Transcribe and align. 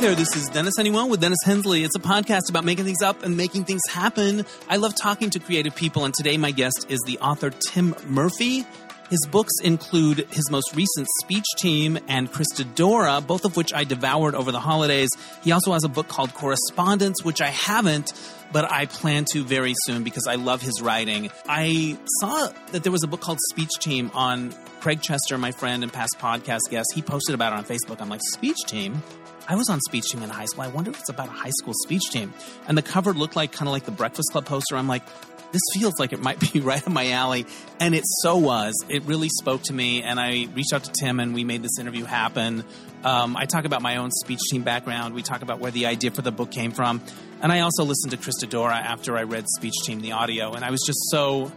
there, 0.00 0.14
this 0.14 0.34
is 0.34 0.48
Dennis 0.48 0.78
Anyone 0.78 1.10
with 1.10 1.20
Dennis 1.20 1.40
Hensley. 1.44 1.84
It's 1.84 1.94
a 1.94 2.00
podcast 2.00 2.48
about 2.48 2.64
making 2.64 2.86
things 2.86 3.02
up 3.02 3.22
and 3.22 3.36
making 3.36 3.66
things 3.66 3.82
happen. 3.90 4.46
I 4.66 4.76
love 4.76 4.94
talking 4.94 5.28
to 5.28 5.38
creative 5.38 5.76
people, 5.76 6.06
and 6.06 6.14
today 6.14 6.38
my 6.38 6.52
guest 6.52 6.86
is 6.88 7.00
the 7.06 7.18
author 7.18 7.50
Tim 7.50 7.94
Murphy. 8.06 8.64
His 9.10 9.26
books 9.30 9.52
include 9.62 10.26
his 10.30 10.50
most 10.50 10.74
recent 10.74 11.06
Speech 11.20 11.44
Team 11.58 11.98
and 12.08 12.32
Christadora, 12.32 13.26
both 13.26 13.44
of 13.44 13.58
which 13.58 13.74
I 13.74 13.84
devoured 13.84 14.34
over 14.34 14.50
the 14.52 14.60
holidays. 14.60 15.10
He 15.42 15.52
also 15.52 15.74
has 15.74 15.84
a 15.84 15.88
book 15.88 16.08
called 16.08 16.32
Correspondence, 16.32 17.22
which 17.22 17.42
I 17.42 17.48
haven't, 17.48 18.14
but 18.52 18.72
I 18.72 18.86
plan 18.86 19.26
to 19.32 19.44
very 19.44 19.74
soon 19.84 20.02
because 20.02 20.26
I 20.26 20.36
love 20.36 20.62
his 20.62 20.80
writing. 20.80 21.30
I 21.46 21.98
saw 22.20 22.50
that 22.72 22.84
there 22.84 22.92
was 22.92 23.02
a 23.02 23.08
book 23.08 23.20
called 23.20 23.38
Speech 23.50 23.72
Team 23.80 24.10
on 24.14 24.54
Craig 24.80 25.02
Chester, 25.02 25.36
my 25.36 25.52
friend 25.52 25.82
and 25.82 25.92
past 25.92 26.16
podcast 26.18 26.70
guest. 26.70 26.86
He 26.94 27.02
posted 27.02 27.34
about 27.34 27.52
it 27.52 27.56
on 27.56 27.64
Facebook. 27.64 28.00
I'm 28.00 28.08
like, 28.08 28.22
Speech 28.32 28.56
Team? 28.66 29.02
I 29.50 29.56
was 29.56 29.68
on 29.68 29.80
speech 29.80 30.04
team 30.10 30.22
in 30.22 30.30
high 30.30 30.44
school. 30.44 30.62
I 30.62 30.68
wonder 30.68 30.92
if 30.92 31.00
it's 31.00 31.08
about 31.08 31.26
a 31.26 31.32
high 31.32 31.50
school 31.50 31.74
speech 31.82 32.08
team. 32.10 32.32
And 32.68 32.78
the 32.78 32.82
cover 32.82 33.12
looked 33.12 33.34
like 33.34 33.50
kind 33.50 33.66
of 33.66 33.72
like 33.72 33.82
the 33.82 33.90
Breakfast 33.90 34.30
Club 34.30 34.46
poster. 34.46 34.76
I'm 34.76 34.86
like, 34.86 35.02
this 35.50 35.62
feels 35.74 35.98
like 35.98 36.12
it 36.12 36.20
might 36.20 36.38
be 36.38 36.60
right 36.60 36.80
up 36.80 36.92
my 36.92 37.10
alley. 37.10 37.46
And 37.80 37.92
it 37.92 38.04
so 38.22 38.36
was. 38.36 38.74
It 38.88 39.02
really 39.06 39.28
spoke 39.28 39.64
to 39.64 39.72
me. 39.72 40.04
And 40.04 40.20
I 40.20 40.46
reached 40.54 40.72
out 40.72 40.84
to 40.84 40.92
Tim 40.92 41.18
and 41.18 41.34
we 41.34 41.42
made 41.42 41.64
this 41.64 41.80
interview 41.80 42.04
happen. 42.04 42.62
Um, 43.02 43.36
I 43.36 43.46
talk 43.46 43.64
about 43.64 43.82
my 43.82 43.96
own 43.96 44.12
speech 44.12 44.38
team 44.52 44.62
background. 44.62 45.16
We 45.16 45.22
talk 45.22 45.42
about 45.42 45.58
where 45.58 45.72
the 45.72 45.86
idea 45.86 46.12
for 46.12 46.22
the 46.22 46.30
book 46.30 46.52
came 46.52 46.70
from. 46.70 47.02
And 47.42 47.50
I 47.50 47.58
also 47.60 47.82
listened 47.82 48.12
to 48.12 48.18
Christadora 48.18 48.80
after 48.80 49.16
I 49.16 49.24
read 49.24 49.46
Speech 49.48 49.74
Team, 49.84 50.00
the 50.00 50.12
audio. 50.12 50.52
And 50.52 50.64
I 50.64 50.70
was 50.70 50.84
just 50.86 51.00
so 51.10 51.50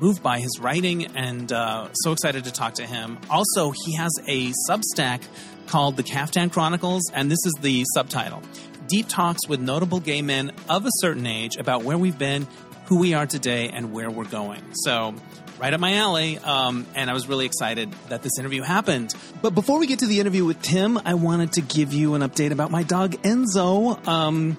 moved 0.00 0.20
by 0.20 0.40
his 0.40 0.58
writing 0.58 1.06
and 1.14 1.52
uh, 1.52 1.90
so 1.92 2.10
excited 2.10 2.42
to 2.44 2.50
talk 2.50 2.74
to 2.74 2.86
him. 2.86 3.18
Also, 3.28 3.70
he 3.70 3.94
has 3.94 4.10
a 4.26 4.50
Substack 4.68 5.22
called 5.70 5.96
The 5.96 6.02
Caftan 6.02 6.50
Chronicles, 6.50 7.02
and 7.14 7.30
this 7.30 7.38
is 7.46 7.52
the 7.60 7.84
subtitle 7.94 8.42
Deep 8.88 9.06
Talks 9.08 9.46
with 9.48 9.60
Notable 9.60 10.00
Gay 10.00 10.20
Men 10.20 10.50
of 10.68 10.84
a 10.84 10.90
Certain 10.94 11.28
Age 11.28 11.56
about 11.58 11.84
where 11.84 11.96
we've 11.96 12.18
been, 12.18 12.48
who 12.86 12.98
we 12.98 13.14
are 13.14 13.24
today, 13.24 13.68
and 13.68 13.92
where 13.92 14.10
we're 14.10 14.24
going. 14.24 14.60
So, 14.72 15.14
right 15.60 15.72
up 15.72 15.78
my 15.78 15.94
alley, 15.94 16.38
um, 16.38 16.88
and 16.96 17.08
I 17.08 17.12
was 17.12 17.28
really 17.28 17.46
excited 17.46 17.92
that 18.08 18.24
this 18.24 18.32
interview 18.40 18.62
happened. 18.62 19.14
But 19.42 19.54
before 19.54 19.78
we 19.78 19.86
get 19.86 20.00
to 20.00 20.06
the 20.06 20.18
interview 20.18 20.44
with 20.44 20.60
Tim, 20.60 20.98
I 21.04 21.14
wanted 21.14 21.52
to 21.52 21.60
give 21.60 21.92
you 21.92 22.14
an 22.14 22.22
update 22.22 22.50
about 22.50 22.72
my 22.72 22.82
dog 22.82 23.12
Enzo. 23.22 24.04
Um, 24.08 24.58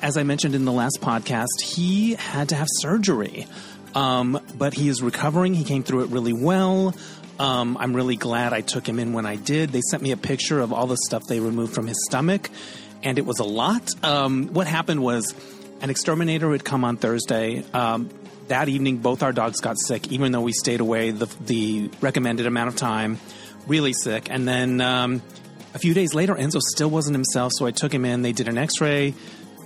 as 0.00 0.16
I 0.16 0.22
mentioned 0.22 0.54
in 0.54 0.64
the 0.64 0.72
last 0.72 1.00
podcast, 1.02 1.60
he 1.62 2.14
had 2.14 2.48
to 2.48 2.54
have 2.54 2.68
surgery. 2.80 3.46
Um, 3.94 4.40
but 4.54 4.72
he 4.72 4.88
is 4.88 5.02
recovering. 5.02 5.52
He 5.52 5.64
came 5.64 5.82
through 5.82 6.04
it 6.04 6.08
really 6.08 6.32
well. 6.32 6.94
Um, 7.42 7.76
I'm 7.80 7.92
really 7.92 8.14
glad 8.14 8.52
I 8.52 8.60
took 8.60 8.88
him 8.88 9.00
in 9.00 9.14
when 9.14 9.26
I 9.26 9.34
did. 9.34 9.70
They 9.70 9.80
sent 9.90 10.00
me 10.00 10.12
a 10.12 10.16
picture 10.16 10.60
of 10.60 10.72
all 10.72 10.86
the 10.86 10.96
stuff 10.96 11.24
they 11.26 11.40
removed 11.40 11.74
from 11.74 11.88
his 11.88 11.96
stomach, 12.04 12.48
and 13.02 13.18
it 13.18 13.26
was 13.26 13.40
a 13.40 13.44
lot. 13.44 13.90
Um, 14.04 14.46
what 14.52 14.68
happened 14.68 15.02
was 15.02 15.34
an 15.80 15.90
exterminator 15.90 16.48
would 16.48 16.64
come 16.64 16.84
on 16.84 16.98
Thursday. 16.98 17.64
Um, 17.74 18.10
that 18.46 18.68
evening, 18.68 18.98
both 18.98 19.24
our 19.24 19.32
dogs 19.32 19.58
got 19.58 19.76
sick, 19.76 20.12
even 20.12 20.30
though 20.30 20.42
we 20.42 20.52
stayed 20.52 20.78
away 20.78 21.10
the, 21.10 21.26
the 21.40 21.90
recommended 22.00 22.46
amount 22.46 22.68
of 22.68 22.76
time, 22.76 23.18
really 23.66 23.92
sick. 23.92 24.28
And 24.30 24.46
then 24.46 24.80
um, 24.80 25.20
a 25.74 25.80
few 25.80 25.94
days 25.94 26.14
later, 26.14 26.36
Enzo 26.36 26.60
still 26.60 26.90
wasn't 26.90 27.16
himself, 27.16 27.50
so 27.56 27.66
I 27.66 27.72
took 27.72 27.92
him 27.92 28.04
in. 28.04 28.22
They 28.22 28.30
did 28.30 28.46
an 28.46 28.56
x 28.56 28.80
ray. 28.80 29.14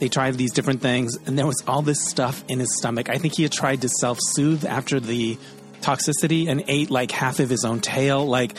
They 0.01 0.09
tried 0.09 0.35
these 0.37 0.53
different 0.53 0.81
things, 0.81 1.17
and 1.27 1.39
there 1.39 1.47
was 1.47 1.63
all 1.67 1.83
this 1.83 2.03
stuff 2.09 2.43
in 2.49 2.59
his 2.59 2.75
stomach. 2.77 3.11
I 3.11 3.19
think 3.19 3.35
he 3.35 3.43
had 3.43 3.53
tried 3.53 3.83
to 3.83 3.91
self 3.91 4.19
soothe 4.21 4.65
after 4.65 4.99
the 4.99 5.37
toxicity 5.81 6.49
and 6.49 6.65
ate 6.69 6.91
like 6.91 7.11
half 7.11 7.41
of 7.41 7.49
his 7.49 7.65
own 7.65 7.81
tail. 7.81 8.27
Like 8.27 8.57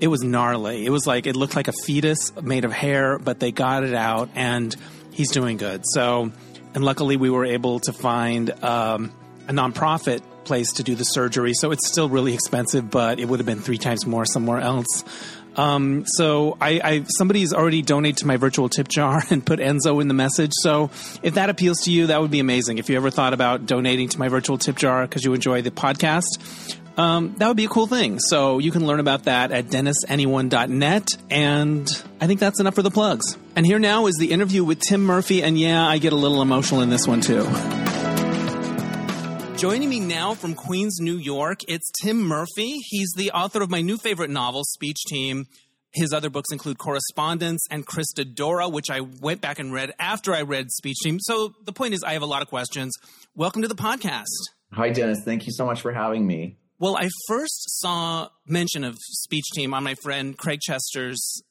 it 0.00 0.08
was 0.08 0.22
gnarly. 0.22 0.84
It 0.84 0.90
was 0.90 1.06
like 1.06 1.26
it 1.26 1.36
looked 1.36 1.56
like 1.56 1.68
a 1.68 1.72
fetus 1.72 2.34
made 2.40 2.64
of 2.64 2.72
hair, 2.72 3.18
but 3.18 3.40
they 3.40 3.52
got 3.52 3.84
it 3.84 3.94
out 3.94 4.30
and 4.34 4.74
he's 5.12 5.30
doing 5.30 5.56
good. 5.56 5.82
So, 5.84 6.30
and 6.74 6.84
luckily 6.84 7.16
we 7.16 7.30
were 7.30 7.44
able 7.44 7.80
to 7.80 7.92
find 7.92 8.50
um, 8.62 9.12
a 9.48 9.52
nonprofit 9.52 10.22
place 10.44 10.74
to 10.74 10.82
do 10.82 10.94
the 10.94 11.04
surgery. 11.04 11.52
So 11.54 11.72
it's 11.72 11.88
still 11.88 12.08
really 12.08 12.34
expensive, 12.34 12.90
but 12.90 13.18
it 13.18 13.26
would 13.26 13.40
have 13.40 13.46
been 13.46 13.60
three 13.60 13.78
times 13.78 14.06
more 14.06 14.24
somewhere 14.24 14.60
else. 14.60 15.02
Um, 15.56 16.04
so 16.06 16.56
I, 16.60 16.80
I 16.84 17.04
somebody's 17.08 17.52
already 17.52 17.82
donated 17.82 18.18
to 18.18 18.26
my 18.26 18.36
virtual 18.36 18.68
tip 18.68 18.88
jar 18.88 19.22
and 19.30 19.44
put 19.44 19.58
Enzo 19.58 20.00
in 20.00 20.08
the 20.08 20.14
message. 20.14 20.52
So 20.62 20.90
if 21.22 21.34
that 21.34 21.50
appeals 21.50 21.80
to 21.82 21.90
you, 21.90 22.08
that 22.08 22.20
would 22.20 22.30
be 22.30 22.40
amazing. 22.40 22.78
If 22.78 22.88
you 22.90 22.96
ever 22.96 23.10
thought 23.10 23.32
about 23.32 23.66
donating 23.66 24.08
to 24.10 24.18
my 24.18 24.28
virtual 24.28 24.58
tip 24.58 24.76
jar 24.76 25.02
because 25.02 25.24
you 25.24 25.34
enjoy 25.34 25.62
the 25.62 25.70
podcast, 25.70 26.76
um, 26.96 27.34
that 27.38 27.48
would 27.48 27.56
be 27.56 27.64
a 27.64 27.68
cool 27.68 27.86
thing. 27.86 28.18
So 28.18 28.58
you 28.58 28.70
can 28.70 28.86
learn 28.86 29.00
about 29.00 29.24
that 29.24 29.52
at 29.52 29.66
DennisAnyone.net. 29.66 31.08
And 31.30 32.04
I 32.20 32.26
think 32.26 32.40
that's 32.40 32.60
enough 32.60 32.74
for 32.74 32.82
the 32.82 32.90
plugs. 32.90 33.36
And 33.54 33.66
here 33.66 33.78
now 33.78 34.06
is 34.06 34.16
the 34.16 34.32
interview 34.32 34.64
with 34.64 34.80
Tim 34.80 35.04
Murphy. 35.04 35.42
And 35.42 35.58
yeah, 35.58 35.86
I 35.86 35.98
get 35.98 36.12
a 36.12 36.16
little 36.16 36.42
emotional 36.42 36.80
in 36.80 36.90
this 36.90 37.06
one 37.06 37.20
too. 37.20 37.46
Joining 39.56 39.88
me 39.88 40.00
now 40.00 40.34
from 40.34 40.54
Queens, 40.54 40.98
New 41.00 41.16
York, 41.16 41.60
it's 41.66 41.90
Tim 42.02 42.20
Murphy. 42.22 42.76
He's 42.90 43.10
the 43.16 43.30
author 43.30 43.62
of 43.62 43.70
my 43.70 43.80
new 43.80 43.96
favorite 43.96 44.28
novel, 44.28 44.64
Speech 44.64 44.98
Team. 45.08 45.46
His 45.94 46.12
other 46.12 46.28
books 46.28 46.52
include 46.52 46.76
Correspondence 46.76 47.64
and 47.70 47.86
Christadora, 47.86 48.70
which 48.70 48.90
I 48.90 49.00
went 49.00 49.40
back 49.40 49.58
and 49.58 49.72
read 49.72 49.94
after 49.98 50.34
I 50.34 50.42
read 50.42 50.70
Speech 50.70 50.98
Team. 51.02 51.18
So 51.18 51.54
the 51.64 51.72
point 51.72 51.94
is, 51.94 52.02
I 52.04 52.12
have 52.12 52.20
a 52.20 52.26
lot 52.26 52.42
of 52.42 52.48
questions. 52.48 52.92
Welcome 53.34 53.62
to 53.62 53.68
the 53.68 53.74
podcast. 53.74 54.26
Hi, 54.72 54.90
Dennis. 54.90 55.22
Thank 55.24 55.46
you 55.46 55.52
so 55.54 55.64
much 55.64 55.80
for 55.80 55.90
having 55.90 56.26
me. 56.26 56.58
Well, 56.78 56.98
I 56.98 57.08
first 57.26 57.80
saw 57.80 58.28
mention 58.46 58.84
of 58.84 58.98
Speech 59.00 59.46
Team 59.54 59.72
on 59.72 59.82
my 59.82 59.94
friend 59.94 60.36
Craig 60.36 60.60
Chester's 60.60 61.42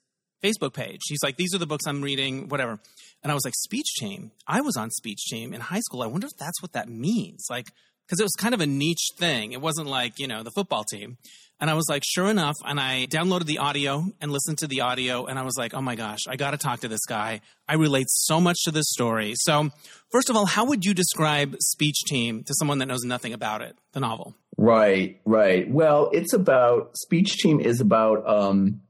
Facebook 0.43 0.73
page. 0.75 0.99
He's 1.07 1.23
like, 1.23 1.37
These 1.37 1.55
are 1.55 1.59
the 1.59 1.65
books 1.65 1.87
I'm 1.87 2.03
reading, 2.03 2.49
whatever. 2.49 2.79
And 3.23 3.31
I 3.31 3.33
was 3.33 3.43
like, 3.43 3.55
Speech 3.55 3.95
Team? 3.97 4.31
I 4.47 4.61
was 4.61 4.77
on 4.77 4.91
Speech 4.91 5.23
Team 5.31 5.55
in 5.55 5.59
high 5.61 5.79
school. 5.79 6.03
I 6.03 6.05
wonder 6.05 6.27
if 6.27 6.37
that's 6.37 6.61
what 6.61 6.73
that 6.73 6.87
means. 6.87 7.47
Like, 7.49 7.71
because 8.05 8.19
it 8.19 8.23
was 8.23 8.33
kind 8.37 8.53
of 8.53 8.61
a 8.61 8.67
niche 8.67 9.11
thing. 9.17 9.53
It 9.53 9.61
wasn't 9.61 9.87
like, 9.87 10.19
you 10.19 10.27
know, 10.27 10.43
the 10.43 10.51
football 10.51 10.83
team. 10.83 11.17
And 11.59 11.69
I 11.69 11.73
was 11.73 11.85
like, 11.89 12.03
sure 12.05 12.29
enough. 12.29 12.55
And 12.65 12.79
I 12.79 13.07
downloaded 13.09 13.45
the 13.45 13.59
audio 13.59 14.05
and 14.19 14.31
listened 14.31 14.57
to 14.59 14.67
the 14.67 14.81
audio. 14.81 15.25
And 15.25 15.39
I 15.39 15.43
was 15.43 15.55
like, 15.57 15.73
oh 15.73 15.81
my 15.81 15.95
gosh, 15.95 16.19
I 16.27 16.35
got 16.35 16.51
to 16.51 16.57
talk 16.57 16.81
to 16.81 16.89
this 16.89 17.05
guy. 17.07 17.41
I 17.67 17.75
relate 17.75 18.07
so 18.09 18.41
much 18.41 18.57
to 18.65 18.71
this 18.71 18.85
story. 18.89 19.33
So, 19.37 19.69
first 20.11 20.29
of 20.29 20.35
all, 20.35 20.45
how 20.45 20.65
would 20.65 20.83
you 20.83 20.93
describe 20.93 21.55
Speech 21.61 22.03
Team 22.07 22.43
to 22.43 22.53
someone 22.59 22.79
that 22.79 22.87
knows 22.87 23.03
nothing 23.03 23.33
about 23.33 23.61
it, 23.61 23.77
the 23.93 24.01
novel? 24.01 24.35
Right, 24.57 25.21
right. 25.25 25.69
Well, 25.69 26.09
it's 26.11 26.33
about, 26.33 26.97
Speech 26.97 27.37
Team 27.37 27.61
is 27.61 27.79
about, 27.79 28.27
um, 28.27 28.81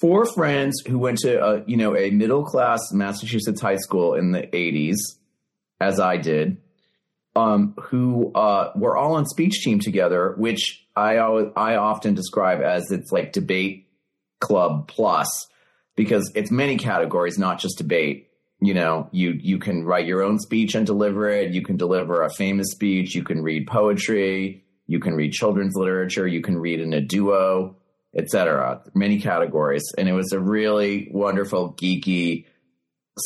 four 0.00 0.24
friends 0.24 0.82
who 0.86 0.98
went 0.98 1.18
to 1.18 1.64
you 1.66 1.76
know 1.76 1.96
a 1.96 2.10
middle 2.10 2.44
class 2.44 2.80
Massachusetts 2.92 3.60
high 3.60 3.76
school 3.76 4.14
in 4.14 4.30
the 4.30 4.42
80s 4.42 4.96
as 5.80 5.98
I 5.98 6.16
did 6.16 6.58
um, 7.36 7.74
who 7.80 8.32
uh, 8.34 8.72
were 8.74 8.96
all 8.96 9.14
on 9.14 9.26
speech 9.26 9.62
team 9.62 9.80
together, 9.80 10.34
which 10.36 10.86
I 10.96 11.18
always, 11.18 11.46
I 11.56 11.76
often 11.76 12.14
describe 12.14 12.60
as 12.60 12.90
it's 12.90 13.12
like 13.12 13.32
debate 13.32 13.88
club 14.40 14.88
plus 14.88 15.46
because 15.96 16.30
it's 16.34 16.50
many 16.50 16.76
categories, 16.76 17.38
not 17.38 17.58
just 17.58 17.78
debate. 17.78 18.28
You 18.62 18.74
know, 18.74 19.08
you 19.10 19.30
you 19.40 19.58
can 19.58 19.84
write 19.84 20.06
your 20.06 20.22
own 20.22 20.38
speech 20.38 20.74
and 20.74 20.86
deliver 20.86 21.30
it. 21.30 21.52
You 21.52 21.62
can 21.62 21.76
deliver 21.76 22.22
a 22.22 22.30
famous 22.34 22.72
speech. 22.72 23.14
You 23.14 23.22
can 23.22 23.42
read 23.42 23.66
poetry. 23.66 24.64
You 24.86 25.00
can 25.00 25.14
read 25.14 25.32
children's 25.32 25.76
literature. 25.76 26.26
You 26.26 26.42
can 26.42 26.58
read 26.58 26.80
in 26.80 26.92
a 26.92 27.00
duo, 27.00 27.76
etc. 28.14 28.82
Many 28.92 29.20
categories, 29.20 29.84
and 29.96 30.08
it 30.08 30.12
was 30.12 30.32
a 30.32 30.40
really 30.40 31.08
wonderful, 31.10 31.72
geeky 31.74 32.44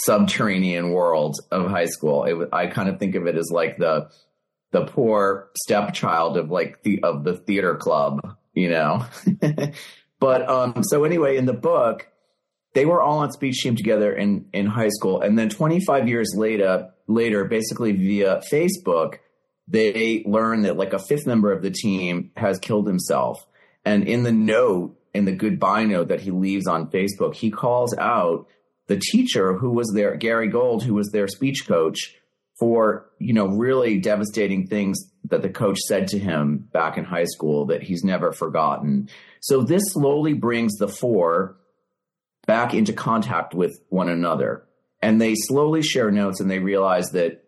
subterranean 0.02 0.90
world 0.90 1.36
of 1.50 1.70
high 1.70 1.86
school. 1.86 2.24
It, 2.24 2.48
I 2.52 2.66
kind 2.66 2.88
of 2.88 2.98
think 2.98 3.14
of 3.14 3.26
it 3.26 3.36
as 3.36 3.50
like 3.50 3.78
the 3.78 4.10
the 4.74 4.84
poor 4.84 5.50
stepchild 5.56 6.36
of 6.36 6.50
like 6.50 6.82
the 6.82 7.02
of 7.02 7.24
the 7.24 7.36
theater 7.36 7.76
club, 7.76 8.36
you 8.54 8.68
know. 8.68 9.06
but 10.20 10.48
um, 10.48 10.82
so 10.82 11.04
anyway, 11.04 11.36
in 11.36 11.46
the 11.46 11.52
book, 11.52 12.08
they 12.74 12.84
were 12.84 13.00
all 13.00 13.18
on 13.18 13.30
speech 13.30 13.62
team 13.62 13.76
together 13.76 14.12
in 14.12 14.46
in 14.52 14.66
high 14.66 14.88
school, 14.88 15.20
and 15.20 15.38
then 15.38 15.48
25 15.48 16.08
years 16.08 16.34
later, 16.36 16.90
later, 17.06 17.44
basically 17.44 17.92
via 17.92 18.42
Facebook, 18.52 19.18
they 19.68 20.24
learn 20.26 20.62
that 20.62 20.76
like 20.76 20.92
a 20.92 20.98
fifth 20.98 21.26
member 21.26 21.52
of 21.52 21.62
the 21.62 21.70
team 21.70 22.32
has 22.36 22.58
killed 22.58 22.86
himself, 22.86 23.46
and 23.84 24.08
in 24.08 24.24
the 24.24 24.32
note, 24.32 24.98
in 25.14 25.24
the 25.24 25.32
goodbye 25.32 25.84
note 25.84 26.08
that 26.08 26.20
he 26.20 26.32
leaves 26.32 26.66
on 26.66 26.90
Facebook, 26.90 27.34
he 27.34 27.50
calls 27.50 27.96
out 27.96 28.48
the 28.86 28.98
teacher 28.98 29.54
who 29.54 29.70
was 29.70 29.90
there, 29.94 30.16
Gary 30.16 30.48
Gold, 30.48 30.82
who 30.82 30.94
was 30.94 31.10
their 31.10 31.28
speech 31.28 31.64
coach, 31.66 32.14
for 32.58 33.10
you 33.18 33.32
know 33.32 33.46
really 33.46 33.98
devastating 33.98 34.66
things 34.66 34.98
that 35.24 35.42
the 35.42 35.48
coach 35.48 35.78
said 35.88 36.08
to 36.08 36.18
him 36.18 36.68
back 36.72 36.96
in 36.96 37.04
high 37.04 37.24
school 37.24 37.66
that 37.66 37.82
he's 37.82 38.04
never 38.04 38.32
forgotten. 38.32 39.08
So 39.40 39.62
this 39.62 39.82
slowly 39.88 40.34
brings 40.34 40.74
the 40.76 40.88
four 40.88 41.56
back 42.46 42.74
into 42.74 42.92
contact 42.92 43.54
with 43.54 43.78
one 43.88 44.08
another, 44.08 44.64
and 45.02 45.20
they 45.20 45.34
slowly 45.34 45.82
share 45.82 46.10
notes, 46.10 46.40
and 46.40 46.50
they 46.50 46.58
realize 46.58 47.10
that 47.10 47.44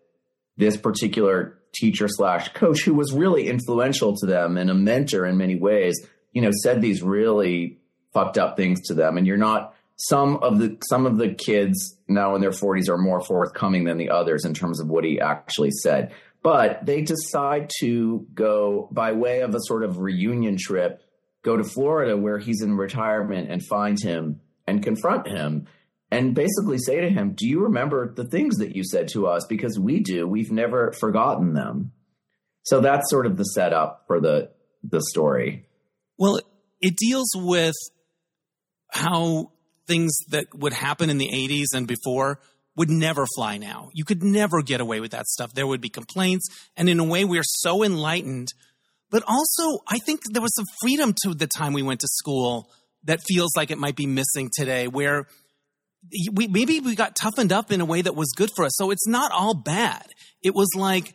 this 0.57 0.77
particular 0.77 1.59
teacher 1.75 2.09
slash 2.09 2.49
coach, 2.55 2.83
who 2.83 2.95
was 2.95 3.13
really 3.13 3.49
influential 3.49 4.17
to 4.17 4.27
them 4.27 4.57
and 4.57 4.71
a 4.71 4.75
mentor 4.75 5.27
in 5.27 5.37
many 5.37 5.57
ways, 5.57 5.95
you 6.33 6.41
know, 6.41 6.51
said 6.63 6.81
these 6.81 7.03
really 7.03 7.79
fucked 8.13 8.39
up 8.39 8.57
things 8.57 8.81
to 8.89 8.95
them, 8.95 9.19
and 9.19 9.27
you're 9.27 9.37
not 9.37 9.75
some 9.97 10.37
of 10.37 10.59
the 10.59 10.79
some 10.89 11.07
of 11.07 11.17
the 11.17 11.35
kids 11.35 11.99
now 12.07 12.35
in 12.35 12.41
their 12.41 12.51
40s 12.51 12.89
are 12.89 12.99
more 12.99 13.21
forthcoming 13.21 13.85
than 13.85 13.99
the 13.99 14.11
others 14.11 14.45
in 14.45 14.55
terms 14.55 14.81
of 14.81 14.89
what 14.89 15.05
he 15.05 15.21
actually 15.21 15.71
said. 15.71 16.13
But 16.43 16.85
they 16.87 17.03
decide 17.03 17.71
to 17.81 18.27
go 18.33 18.89
by 18.93 19.13
way 19.13 19.41
of 19.41 19.55
a 19.55 19.61
sort 19.63 19.83
of 19.83 19.99
reunion 19.99 20.57
trip, 20.59 21.03
go 21.43 21.57
to 21.57 21.65
Florida 21.65 22.17
where 22.17 22.39
he's 22.39 22.63
in 22.63 22.77
retirement 22.77 23.51
and 23.51 23.65
find 23.67 23.99
him 24.01 24.41
and 24.67 24.83
confront 24.83 25.27
him 25.27 25.67
and 26.11 26.35
basically 26.35 26.79
say 26.79 27.01
to 27.01 27.09
him, 27.09 27.33
Do 27.35 27.49
you 27.49 27.65
remember 27.65 28.13
the 28.13 28.29
things 28.29 28.59
that 28.59 28.77
you 28.77 28.85
said 28.85 29.09
to 29.09 29.27
us? 29.27 29.45
Because 29.49 29.79
we 29.79 30.01
do. 30.01 30.29
We've 30.29 30.53
never 30.53 30.93
forgotten 30.93 31.55
them. 31.55 31.93
So 32.63 32.81
that's 32.81 33.11
sort 33.11 33.27
of 33.27 33.37
the 33.37 33.45
setup 33.45 34.05
for 34.07 34.21
the 34.21 34.51
the 34.83 35.01
story. 35.11 35.67
Well, 36.19 36.41
it 36.81 36.97
deals 36.97 37.31
with 37.35 37.75
how 38.91 39.53
things 39.87 40.17
that 40.29 40.47
would 40.55 40.73
happen 40.73 41.11
in 41.11 41.19
the 41.19 41.29
80s 41.29 41.77
and 41.77 41.87
before 41.87 42.41
would 42.77 42.91
never 42.91 43.27
fly 43.35 43.57
now. 43.57 43.91
You 43.95 44.05
could 44.05 44.23
never 44.23 44.63
get 44.63 44.81
away 44.81 45.01
with 45.01 45.13
that 45.13 45.27
stuff. 45.27 45.55
There 45.55 45.67
would 45.67 45.81
be 45.81 45.89
complaints. 45.89 46.47
And 46.77 46.89
in 46.89 47.01
a 47.01 47.05
way, 47.05 47.25
we're 47.25 47.43
so 47.43 47.83
enlightened. 47.83 48.49
But 49.11 49.23
also, 49.27 49.83
I 49.89 49.99
think 49.99 50.21
there 50.31 50.43
was 50.43 50.55
some 50.55 50.67
freedom 50.83 51.15
to 51.23 51.35
the 51.35 51.47
time 51.47 51.73
we 51.73 51.83
went 51.83 52.01
to 52.01 52.09
school 52.09 52.71
that 53.05 53.21
feels 53.23 53.57
like 53.57 53.71
it 53.71 53.79
might 53.79 53.97
be 53.97 54.07
missing 54.07 54.51
today, 54.55 54.89
where 54.89 55.27
we, 56.33 56.49
maybe 56.49 56.81
we 56.81 56.95
got 56.95 57.17
toughened 57.17 57.53
up 57.53 57.73
in 57.73 57.81
a 57.81 57.85
way 57.85 58.03
that 58.03 58.15
was 58.15 58.33
good 58.37 58.51
for 58.55 58.65
us. 58.65 58.73
So 58.77 58.91
it's 58.91 59.07
not 59.07 59.33
all 59.33 59.55
bad. 59.55 60.07
It 60.43 60.55
was 60.55 60.69
like, 60.77 61.15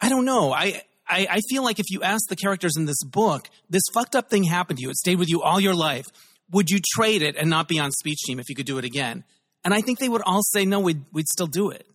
I 0.00 0.08
don't 0.08 0.24
know. 0.24 0.52
I, 0.52 0.82
I, 1.08 1.26
I 1.30 1.40
feel 1.48 1.62
like 1.62 1.78
if 1.78 1.86
you 1.90 2.02
ask 2.02 2.28
the 2.28 2.36
characters 2.36 2.76
in 2.76 2.84
this 2.84 3.02
book, 3.04 3.48
this 3.70 3.82
fucked 3.94 4.16
up 4.16 4.28
thing 4.28 4.44
happened 4.44 4.78
to 4.78 4.82
you. 4.82 4.90
It 4.90 4.96
stayed 4.96 5.18
with 5.18 5.30
you 5.30 5.42
all 5.42 5.60
your 5.60 5.74
life 5.74 6.06
would 6.52 6.70
you 6.70 6.80
trade 6.94 7.22
it 7.22 7.36
and 7.36 7.50
not 7.50 7.68
be 7.68 7.78
on 7.78 7.90
speech 7.90 8.18
team 8.26 8.38
if 8.38 8.48
you 8.48 8.54
could 8.54 8.66
do 8.66 8.78
it 8.78 8.84
again? 8.84 9.24
And 9.64 9.72
I 9.72 9.80
think 9.80 9.98
they 9.98 10.08
would 10.08 10.22
all 10.22 10.42
say 10.42 10.64
no, 10.64 10.80
we'd 10.80 11.04
we'd 11.12 11.28
still 11.28 11.46
do 11.46 11.70
it 11.70 11.86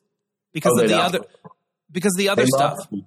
because 0.53 0.73
oh, 0.77 0.83
of 0.83 0.89
the 0.89 0.97
other 0.97 1.19
because 1.91 2.13
the 2.17 2.29
other 2.29 2.45
stuff. 2.45 2.77
Loved, 2.91 3.05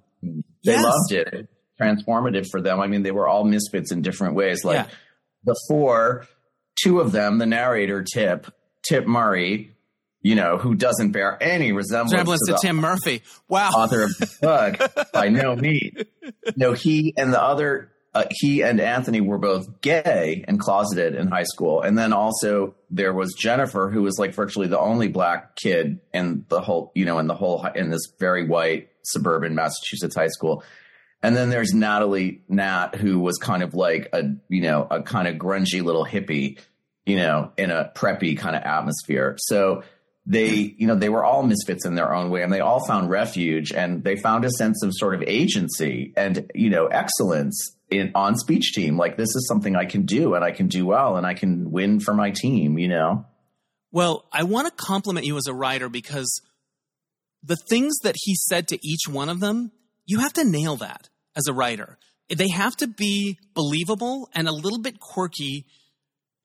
they 0.63 0.73
yes. 0.73 0.83
loved 0.83 1.11
it. 1.11 1.49
Transformative 1.79 2.47
for 2.51 2.61
them. 2.61 2.79
I 2.79 2.87
mean, 2.87 3.01
they 3.01 3.11
were 3.11 3.27
all 3.27 3.43
misfits 3.43 3.91
in 3.91 4.01
different 4.01 4.35
ways. 4.35 4.63
Like 4.63 4.85
yeah. 4.85 4.87
the 5.43 5.59
four, 5.67 6.27
two 6.81 6.99
of 6.99 7.11
them, 7.11 7.39
the 7.39 7.47
narrator 7.47 8.03
Tip, 8.03 8.53
Tip 8.87 9.07
Murray, 9.07 9.75
you 10.21 10.35
know, 10.35 10.57
who 10.57 10.75
doesn't 10.75 11.11
bear 11.11 11.41
any 11.41 11.71
resemblance, 11.71 12.13
resemblance 12.13 12.41
to, 12.45 12.53
to 12.53 12.59
Tim 12.61 12.75
Murphy. 12.77 13.23
Wow. 13.47 13.71
Author 13.71 14.03
of 14.03 14.15
the 14.17 14.29
book 14.41 15.11
by 15.11 15.29
no 15.29 15.55
means. 15.57 16.03
No, 16.55 16.73
he 16.73 17.15
and 17.17 17.33
the 17.33 17.41
other 17.41 17.91
uh, 18.13 18.25
he 18.29 18.61
and 18.61 18.81
Anthony 18.81 19.21
were 19.21 19.37
both 19.37 19.79
gay 19.81 20.43
and 20.47 20.59
closeted 20.59 21.15
in 21.15 21.27
high 21.27 21.43
school. 21.43 21.81
And 21.81 21.97
then 21.97 22.11
also 22.11 22.75
there 22.89 23.13
was 23.13 23.33
Jennifer, 23.37 23.89
who 23.89 24.01
was 24.01 24.19
like 24.19 24.33
virtually 24.33 24.67
the 24.67 24.79
only 24.79 25.07
black 25.07 25.55
kid 25.55 25.99
in 26.13 26.45
the 26.49 26.59
whole, 26.59 26.91
you 26.93 27.05
know, 27.05 27.19
in 27.19 27.27
the 27.27 27.35
whole, 27.35 27.65
in 27.73 27.89
this 27.89 28.11
very 28.19 28.45
white 28.45 28.89
suburban 29.03 29.55
Massachusetts 29.55 30.15
high 30.15 30.27
school. 30.27 30.63
And 31.23 31.37
then 31.37 31.49
there's 31.49 31.73
Natalie 31.73 32.41
Nat, 32.49 32.95
who 32.95 33.19
was 33.19 33.37
kind 33.37 33.63
of 33.63 33.75
like 33.75 34.09
a, 34.11 34.23
you 34.49 34.61
know, 34.61 34.87
a 34.89 35.01
kind 35.03 35.27
of 35.27 35.35
grungy 35.35 35.81
little 35.81 36.05
hippie, 36.05 36.59
you 37.05 37.15
know, 37.15 37.51
in 37.57 37.71
a 37.71 37.91
preppy 37.95 38.37
kind 38.37 38.55
of 38.55 38.63
atmosphere. 38.63 39.35
So 39.37 39.83
they, 40.25 40.75
you 40.77 40.87
know, 40.87 40.95
they 40.95 41.09
were 41.09 41.23
all 41.23 41.43
misfits 41.43 41.85
in 41.85 41.95
their 41.95 42.13
own 42.13 42.29
way 42.29 42.43
and 42.43 42.51
they 42.51 42.59
all 42.59 42.85
found 42.85 43.09
refuge 43.09 43.71
and 43.71 44.03
they 44.03 44.15
found 44.15 44.43
a 44.43 44.51
sense 44.51 44.83
of 44.83 44.91
sort 44.95 45.15
of 45.15 45.23
agency 45.25 46.13
and, 46.17 46.51
you 46.53 46.69
know, 46.69 46.87
excellence 46.87 47.77
in, 47.91 48.11
on 48.15 48.35
speech 48.37 48.73
team. 48.73 48.97
Like 48.97 49.17
this 49.17 49.35
is 49.35 49.47
something 49.47 49.75
I 49.75 49.85
can 49.85 50.05
do 50.05 50.33
and 50.33 50.43
I 50.43 50.51
can 50.51 50.67
do 50.67 50.85
well 50.85 51.17
and 51.17 51.27
I 51.27 51.33
can 51.33 51.71
win 51.71 51.99
for 51.99 52.13
my 52.13 52.31
team, 52.31 52.79
you 52.79 52.87
know? 52.87 53.25
Well, 53.91 54.25
I 54.31 54.43
want 54.43 54.67
to 54.67 54.83
compliment 54.83 55.25
you 55.25 55.37
as 55.37 55.47
a 55.47 55.53
writer 55.53 55.89
because 55.89 56.41
the 57.43 57.57
things 57.69 57.99
that 58.03 58.15
he 58.17 58.35
said 58.35 58.67
to 58.69 58.79
each 58.81 59.07
one 59.07 59.29
of 59.29 59.39
them, 59.41 59.71
you 60.05 60.19
have 60.19 60.33
to 60.33 60.49
nail 60.49 60.77
that 60.77 61.09
as 61.35 61.47
a 61.47 61.53
writer. 61.53 61.97
They 62.29 62.47
have 62.49 62.77
to 62.77 62.87
be 62.87 63.37
believable 63.53 64.29
and 64.33 64.47
a 64.47 64.53
little 64.53 64.79
bit 64.79 64.99
quirky 64.99 65.65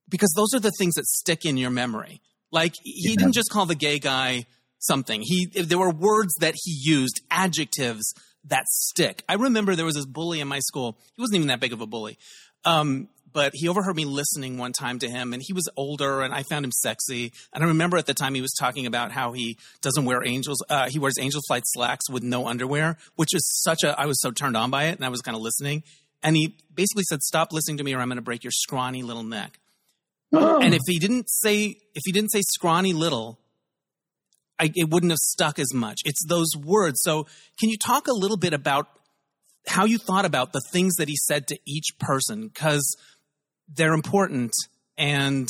because 0.09 0.33
those 0.35 0.53
are 0.53 0.59
the 0.59 0.73
things 0.77 0.95
that 0.95 1.05
stick 1.05 1.45
in 1.45 1.55
your 1.55 1.69
memory. 1.69 2.21
Like 2.51 2.73
he 2.83 3.11
yeah. 3.11 3.15
didn't 3.17 3.33
just 3.33 3.49
call 3.49 3.65
the 3.65 3.75
gay 3.75 3.99
guy 3.99 4.45
something. 4.79 5.21
He 5.23 5.45
there 5.45 5.77
were 5.77 5.91
words 5.91 6.33
that 6.39 6.55
he 6.61 6.77
used, 6.83 7.21
adjectives 7.31 8.13
that 8.47 8.67
stick. 8.67 9.23
I 9.27 9.35
remember 9.35 9.75
there 9.75 9.85
was 9.85 9.95
this 9.95 10.05
bully 10.05 10.39
in 10.39 10.47
my 10.47 10.59
school. 10.59 10.97
He 11.15 11.21
wasn't 11.21 11.37
even 11.37 11.47
that 11.47 11.59
big 11.59 11.73
of 11.73 11.81
a 11.81 11.87
bully. 11.87 12.17
Um, 12.65 13.09
but 13.33 13.51
he 13.53 13.67
overheard 13.67 13.95
me 13.95 14.05
listening 14.05 14.57
one 14.57 14.71
time 14.71 14.99
to 14.99 15.09
him 15.09 15.33
and 15.33 15.43
he 15.45 15.53
was 15.53 15.69
older 15.75 16.21
and 16.21 16.33
I 16.33 16.43
found 16.49 16.65
him 16.65 16.71
sexy. 16.71 17.31
And 17.53 17.63
I 17.63 17.67
remember 17.67 17.97
at 17.97 18.05
the 18.05 18.13
time 18.13 18.33
he 18.33 18.41
was 18.41 18.53
talking 18.59 18.85
about 18.85 19.11
how 19.11 19.33
he 19.33 19.57
doesn't 19.81 20.05
wear 20.05 20.25
angels, 20.25 20.63
uh, 20.69 20.89
he 20.89 20.97
wears 20.97 21.19
angel 21.19 21.41
flight 21.47 21.63
slacks 21.65 22.09
with 22.09 22.23
no 22.23 22.47
underwear, 22.47 22.97
which 23.15 23.35
is 23.35 23.47
such 23.63 23.83
a, 23.83 23.99
I 23.99 24.05
was 24.05 24.19
so 24.21 24.31
turned 24.31 24.57
on 24.57 24.71
by 24.71 24.85
it 24.85 24.95
and 24.95 25.05
I 25.05 25.09
was 25.09 25.21
kind 25.21 25.35
of 25.35 25.41
listening. 25.41 25.83
And 26.23 26.35
he 26.35 26.57
basically 26.73 27.03
said, 27.07 27.21
stop 27.21 27.53
listening 27.53 27.77
to 27.77 27.83
me 27.83 27.93
or 27.93 27.99
I'm 27.99 28.07
going 28.07 28.15
to 28.15 28.23
break 28.23 28.43
your 28.43 28.51
scrawny 28.51 29.03
little 29.03 29.23
neck. 29.23 29.59
Oh. 30.33 30.59
And 30.59 30.73
if 30.73 30.81
he 30.87 30.97
didn't 30.97 31.29
say, 31.29 31.77
if 31.93 32.01
he 32.05 32.11
didn't 32.11 32.31
say 32.31 32.41
scrawny 32.41 32.93
little, 32.93 33.39
I, 34.59 34.71
it 34.75 34.89
wouldn't 34.89 35.11
have 35.11 35.19
stuck 35.19 35.59
as 35.59 35.73
much. 35.73 35.99
It's 36.05 36.25
those 36.27 36.49
words. 36.57 36.99
So, 37.01 37.27
can 37.59 37.69
you 37.69 37.77
talk 37.77 38.07
a 38.07 38.13
little 38.13 38.37
bit 38.37 38.53
about 38.53 38.87
how 39.67 39.85
you 39.85 39.97
thought 39.97 40.25
about 40.25 40.53
the 40.53 40.61
things 40.71 40.95
that 40.95 41.07
he 41.07 41.15
said 41.15 41.47
to 41.47 41.57
each 41.65 41.97
person? 41.99 42.47
Because 42.47 42.95
they're 43.67 43.93
important 43.93 44.51
and 44.97 45.47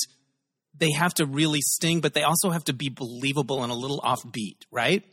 they 0.78 0.92
have 0.92 1.14
to 1.16 1.26
really 1.26 1.62
sting, 1.62 2.02
but 2.02 2.14
they 2.14 2.24
also 2.24 2.50
have 2.50 2.64
to 2.66 2.74
be 2.74 2.90
believable 2.90 3.64
and 3.64 3.72
a 3.72 3.76
little 3.76 4.02
offbeat, 4.02 4.58
right? 4.72 5.04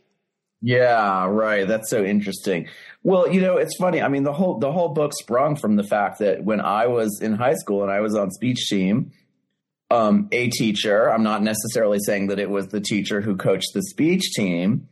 Yeah, 0.61 1.27
right. 1.27 1.67
That's 1.67 1.89
so 1.89 2.03
interesting. 2.03 2.67
Well, 3.03 3.31
you 3.31 3.41
know, 3.41 3.57
it's 3.57 3.75
funny. 3.79 4.01
I 4.01 4.07
mean, 4.07 4.23
the 4.23 4.33
whole 4.33 4.57
the 4.57 4.71
whole 4.71 4.89
book 4.89 5.13
sprung 5.13 5.55
from 5.55 5.75
the 5.75 5.83
fact 5.83 6.19
that 6.19 6.43
when 6.43 6.59
I 6.59 6.87
was 6.87 7.19
in 7.21 7.33
high 7.33 7.53
school 7.53 7.83
and 7.83 7.91
I 7.91 7.99
was 7.99 8.15
on 8.15 8.31
speech 8.31 8.67
team, 8.67 9.11
um, 9.91 10.27
a 10.31 10.49
teacher. 10.49 11.11
I'm 11.11 11.23
not 11.23 11.43
necessarily 11.43 11.99
saying 11.99 12.27
that 12.27 12.39
it 12.39 12.49
was 12.49 12.67
the 12.67 12.81
teacher 12.81 13.21
who 13.21 13.35
coached 13.35 13.73
the 13.73 13.83
speech 13.83 14.33
team, 14.35 14.87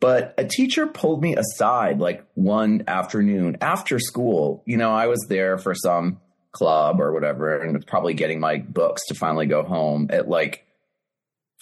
but 0.00 0.34
a 0.38 0.44
teacher 0.44 0.86
pulled 0.86 1.22
me 1.22 1.36
aside 1.36 1.98
like 1.98 2.24
one 2.34 2.84
afternoon 2.86 3.58
after 3.60 3.98
school. 3.98 4.62
You 4.66 4.76
know, 4.76 4.92
I 4.92 5.06
was 5.06 5.24
there 5.28 5.58
for 5.58 5.74
some 5.74 6.20
club 6.52 7.00
or 7.00 7.12
whatever 7.12 7.60
and 7.60 7.86
probably 7.86 8.14
getting 8.14 8.40
my 8.40 8.58
books 8.58 9.02
to 9.06 9.14
finally 9.14 9.46
go 9.46 9.62
home 9.62 10.08
at 10.10 10.28
like 10.28 10.64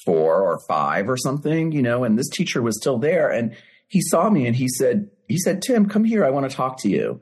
four 0.05 0.43
or 0.43 0.61
five 0.69 1.09
or 1.09 1.17
something, 1.17 1.73
you 1.73 1.83
know, 1.83 2.05
and 2.05 2.19
this 2.19 2.29
teacher 2.29 2.63
was 2.63 2.77
still 2.79 2.99
there 2.99 3.31
and 3.31 3.57
he 3.89 4.01
saw 4.03 4.29
me 4.29 4.47
and 4.47 4.57
he 4.57 4.69
said, 4.69 5.11
he 5.29 5.39
said, 5.39 5.63
Tim, 5.63 5.89
come 5.89 6.05
here. 6.05 6.25
I 6.25 6.31
want 6.31 6.49
to 6.49 6.55
talk 6.55 6.79
to 6.81 6.89
you. 6.89 7.21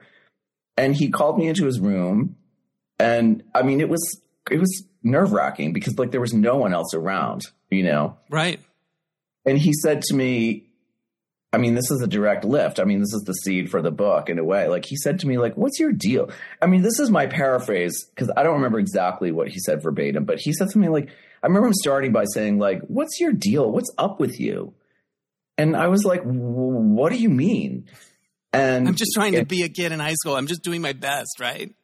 And 0.77 0.95
he 0.95 1.11
called 1.11 1.39
me 1.39 1.49
into 1.49 1.67
his 1.67 1.79
room. 1.81 2.37
And 2.99 3.43
I 3.55 3.63
mean, 3.63 3.81
it 3.81 3.89
was, 3.89 4.21
it 4.51 4.59
was 4.59 4.85
nerve 5.03 5.33
wracking 5.33 5.73
because 5.73 5.99
like 5.99 6.11
there 6.11 6.21
was 6.21 6.35
no 6.35 6.57
one 6.57 6.73
else 6.73 6.95
around, 6.95 7.43
you 7.71 7.83
know? 7.83 8.17
Right. 8.31 8.61
And 9.45 9.59
he 9.59 9.73
said 9.73 10.03
to 10.03 10.15
me, 10.15 10.69
I 11.53 11.59
mean, 11.59 11.75
this 11.75 11.91
is 11.91 12.01
a 12.01 12.07
direct 12.07 12.45
lift. 12.45 12.81
I 12.81 12.85
mean, 12.85 13.01
this 13.01 13.13
is 13.13 13.25
the 13.27 13.35
seed 13.35 13.71
for 13.71 13.83
the 13.83 13.91
book 13.91 14.31
in 14.31 14.39
a 14.39 14.45
way. 14.45 14.69
Like 14.69 14.87
he 14.87 14.97
said 14.97 15.21
to 15.21 15.27
me, 15.27 15.37
like, 15.37 15.55
what's 15.55 15.79
your 15.79 15.93
deal? 15.93 16.31
I 16.63 16.67
mean, 16.67 16.81
this 16.81 16.99
is 16.99 17.11
my 17.11 17.27
paraphrase 17.27 18.07
because 18.07 18.31
I 18.37 18.43
don't 18.43 18.55
remember 18.55 18.79
exactly 18.79 19.33
what 19.33 19.49
he 19.49 19.59
said 19.59 19.83
verbatim, 19.83 20.25
but 20.25 20.39
he 20.41 20.53
said 20.53 20.71
to 20.71 20.79
me, 20.79 20.89
like, 20.89 21.11
I 21.43 21.47
remember 21.47 21.69
him 21.69 21.75
starting 21.75 22.13
by 22.13 22.25
saying, 22.25 22.59
like, 22.59 22.81
what's 22.83 23.21
your 23.21 23.33
deal? 23.33 23.71
What's 23.71 23.93
up 23.99 24.19
with 24.19 24.41
you? 24.41 24.75
And 25.59 25.77
I 25.77 25.89
was 25.89 26.05
like, 26.05 26.23
what 26.23 27.13
do 27.13 27.19
you 27.19 27.29
mean? 27.29 27.91
And 28.55 28.89
I'm 28.89 28.95
just 28.95 29.13
trying 29.15 29.35
it, 29.35 29.41
to 29.41 29.45
be 29.45 29.63
a 29.63 29.69
kid 29.69 29.93
in 29.93 30.01
high 30.01 30.15
school. 30.15 30.37
I'm 30.37 30.47
just 30.47 30.63
doing 30.63 30.81
my 30.81 30.93
best, 30.93 31.39
right? 31.41 31.75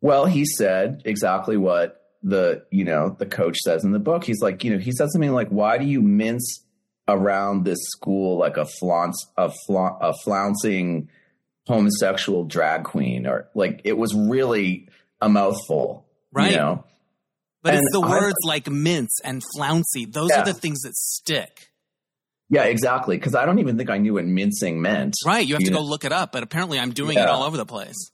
Well, 0.00 0.26
he 0.26 0.44
said 0.44 1.02
exactly 1.04 1.56
what 1.56 1.98
the 2.22 2.64
you 2.70 2.84
know 2.84 3.14
the 3.18 3.26
coach 3.26 3.58
says 3.58 3.84
in 3.84 3.92
the 3.92 3.98
book. 3.98 4.24
He's 4.24 4.40
like, 4.40 4.64
you 4.64 4.72
know, 4.72 4.78
he 4.78 4.92
said 4.92 5.10
something 5.10 5.32
like, 5.32 5.48
"Why 5.48 5.78
do 5.78 5.84
you 5.84 6.02
mince 6.02 6.64
around 7.06 7.64
this 7.64 7.78
school 7.82 8.38
like 8.38 8.56
a 8.56 8.64
flounce 8.64 9.26
a, 9.36 9.50
fla- 9.66 9.98
a 10.00 10.12
flouncing 10.24 11.08
homosexual 11.66 12.44
drag 12.44 12.84
queen?" 12.84 13.26
Or 13.26 13.48
like 13.54 13.80
it 13.84 13.96
was 13.96 14.14
really 14.14 14.88
a 15.20 15.28
mouthful, 15.28 16.06
right? 16.32 16.52
You 16.52 16.56
know? 16.56 16.84
But 17.62 17.74
and 17.74 17.82
it's 17.82 17.92
the 17.92 18.00
words 18.00 18.36
I, 18.44 18.48
like 18.48 18.68
mince 18.68 19.20
and 19.24 19.42
flouncy; 19.56 20.04
those 20.04 20.30
yeah. 20.30 20.42
are 20.42 20.44
the 20.44 20.54
things 20.54 20.80
that 20.82 20.96
stick. 20.96 21.70
Yeah, 22.50 22.64
exactly. 22.64 23.18
Because 23.18 23.34
I 23.34 23.44
don't 23.44 23.58
even 23.58 23.76
think 23.76 23.90
I 23.90 23.98
knew 23.98 24.14
what 24.14 24.24
mincing 24.24 24.80
meant. 24.80 25.14
Right, 25.26 25.46
you 25.46 25.54
have 25.54 25.60
you 25.60 25.66
to 25.66 25.72
know? 25.72 25.78
go 25.78 25.84
look 25.84 26.04
it 26.04 26.12
up. 26.12 26.32
But 26.32 26.42
apparently, 26.42 26.78
I'm 26.78 26.92
doing 26.92 27.16
yeah. 27.16 27.24
it 27.24 27.28
all 27.28 27.42
over 27.42 27.56
the 27.56 27.66
place. 27.66 28.10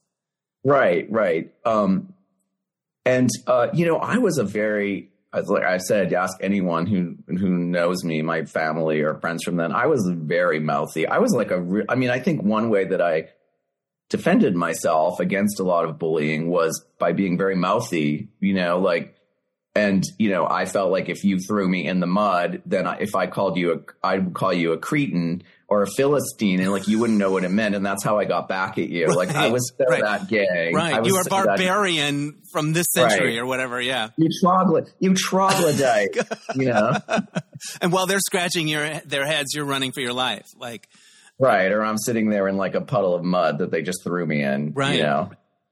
Right, 0.64 1.06
right. 1.10 1.52
Um, 1.64 2.14
and 3.04 3.28
uh, 3.46 3.68
you 3.74 3.86
know, 3.86 3.96
I 3.96 4.18
was 4.18 4.38
a 4.38 4.44
very 4.44 5.10
like 5.46 5.64
I 5.64 5.78
said, 5.78 6.12
ask 6.12 6.36
anyone 6.40 6.86
who 6.86 7.16
who 7.26 7.48
knows 7.48 8.04
me, 8.04 8.22
my 8.22 8.44
family 8.44 9.00
or 9.00 9.14
friends 9.16 9.42
from 9.42 9.56
then. 9.56 9.72
I 9.72 9.86
was 9.86 10.08
very 10.14 10.60
mouthy. 10.60 11.06
I 11.06 11.18
was 11.18 11.32
like 11.32 11.50
a. 11.50 11.60
Re- 11.60 11.86
I 11.88 11.96
mean, 11.96 12.10
I 12.10 12.20
think 12.20 12.42
one 12.42 12.70
way 12.70 12.84
that 12.86 13.02
I 13.02 13.30
defended 14.10 14.54
myself 14.54 15.18
against 15.18 15.58
a 15.58 15.64
lot 15.64 15.86
of 15.86 15.98
bullying 15.98 16.48
was 16.48 16.84
by 16.98 17.12
being 17.12 17.36
very 17.36 17.56
mouthy. 17.56 18.28
You 18.40 18.54
know, 18.54 18.78
like 18.78 19.16
and 19.74 20.04
you 20.18 20.30
know 20.30 20.46
i 20.46 20.64
felt 20.64 20.90
like 20.90 21.08
if 21.08 21.24
you 21.24 21.38
threw 21.38 21.68
me 21.68 21.86
in 21.86 22.00
the 22.00 22.06
mud 22.06 22.62
then 22.64 22.86
if 23.00 23.14
i 23.14 23.26
called 23.26 23.56
you 23.56 23.72
a 23.72 24.06
i'd 24.06 24.32
call 24.32 24.52
you 24.52 24.72
a 24.72 24.78
cretin 24.78 25.42
or 25.74 25.82
a 25.82 25.86
philistine 25.96 26.60
and 26.60 26.70
like 26.70 26.86
you 26.86 26.98
wouldn't 27.00 27.18
know 27.18 27.30
what 27.32 27.42
it 27.44 27.48
meant 27.50 27.74
and 27.74 27.84
that's 27.84 28.04
how 28.04 28.18
i 28.18 28.24
got 28.24 28.48
back 28.48 28.78
at 28.78 28.88
you 28.88 29.06
Right, 29.06 29.16
like 29.16 29.30
i 29.34 29.48
was 29.48 29.72
so 29.76 29.84
right. 29.88 30.02
that 30.02 30.28
gay 30.28 30.70
Right. 30.72 31.04
You 31.04 31.16
are 31.16 31.24
so 31.24 31.30
that- 31.30 31.46
barbarian 31.46 32.42
from 32.52 32.72
this 32.72 32.86
century 32.94 33.30
Right. 33.30 33.38
or 33.38 33.46
whatever. 33.46 33.80
Yeah. 33.80 34.10
you 34.16 34.28
troglodyte 34.40 34.92
you 35.00 35.14
troglodyte 35.14 36.16
you 36.54 36.66
know 36.66 36.96
And 37.80 37.92
while 37.92 38.06
they're 38.06 38.20
scratching 38.20 38.68
your 38.68 39.00
their 39.04 39.26
heads, 39.26 39.48
you're 39.54 39.64
running 39.64 39.90
for 39.92 40.00
your 40.00 40.12
life. 40.12 40.46
Like, 40.56 40.86
right 41.40 41.72
or 41.72 41.84
i'm 41.84 41.98
sitting 41.98 42.30
there 42.30 42.46
in 42.46 42.56
like 42.56 42.74
a 42.76 42.80
puddle 42.80 43.14
of 43.14 43.24
mud 43.24 43.58
that 43.58 43.70
they 43.72 43.82
just 43.82 44.04
threw 44.04 44.24
me 44.24 44.42
in 44.42 44.72
Right. 44.72 44.96
you 44.96 45.02
know 45.02 45.30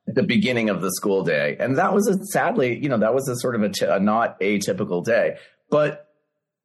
at 0.09 0.16
the 0.16 0.25
beginning 0.25 0.71
of 0.71 0.82
the 0.82 0.90
school 0.90 1.23
day 1.23 1.56
and 1.61 1.78
that 1.78 1.94
was 1.94 2.09
a 2.09 2.16
sadly 2.32 2.76
you 2.82 2.88
know 2.88 2.99
that 2.99 3.14
was 3.14 3.28
a 3.28 3.37
sort 3.37 3.54
of 3.54 3.62
a, 3.62 3.68
t- 3.68 3.87
a 3.87 4.00
not 4.00 4.40
atypical 4.40 5.04
day 5.04 5.37
but 5.71 6.09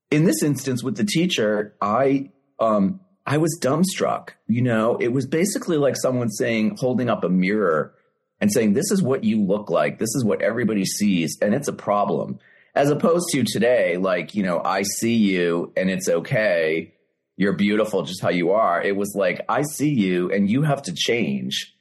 in 0.10 0.24
this 0.24 0.42
instance 0.42 0.82
with 0.84 0.98
the 0.98 1.04
teacher 1.06 1.76
i 1.80 2.32
um 2.60 3.00
i 3.28 3.38
was 3.38 3.60
dumbstruck 3.62 4.30
you 4.48 4.62
know? 4.62 4.98
It 4.98 5.10
was 5.10 5.26
basically 5.26 5.78
like 5.78 5.96
someone 5.98 6.30
saying 6.30 6.78
holding 6.80 7.10
up 7.10 7.24
a 7.24 7.30
mirror 7.30 7.94
and 8.40 8.52
saying 8.52 8.74
this 8.74 8.92
is 8.92 9.02
what 9.02 9.24
you 9.24 9.42
look 9.42 9.70
like. 9.70 10.00
This 10.00 10.14
is 10.16 10.24
what 10.24 10.42
everybody 10.42 10.86
sees 10.86 11.38
and 11.42 11.54
it's 11.54 11.68
a 11.68 11.74
problem. 11.74 12.40
As 12.76 12.90
opposed 12.90 13.26
to 13.32 13.44
today 13.44 13.98
like 13.98 14.36
you 14.36 14.44
know 14.44 14.62
i 14.64 14.84
see 14.84 15.16
you 15.16 15.74
and 15.76 15.90
it's 15.90 16.08
okay. 16.08 16.94
You're 17.36 17.54
beautiful 17.54 18.04
just 18.04 18.22
how 18.22 18.30
you 18.30 18.52
are. 18.52 18.82
It 18.82 18.96
was 18.96 19.14
like 19.16 19.42
i 19.50 19.64
see 19.64 19.94
you 19.94 20.32
and 20.32 20.50
you 20.50 20.64
have 20.64 20.82
to 20.84 20.94
change. 20.94 21.76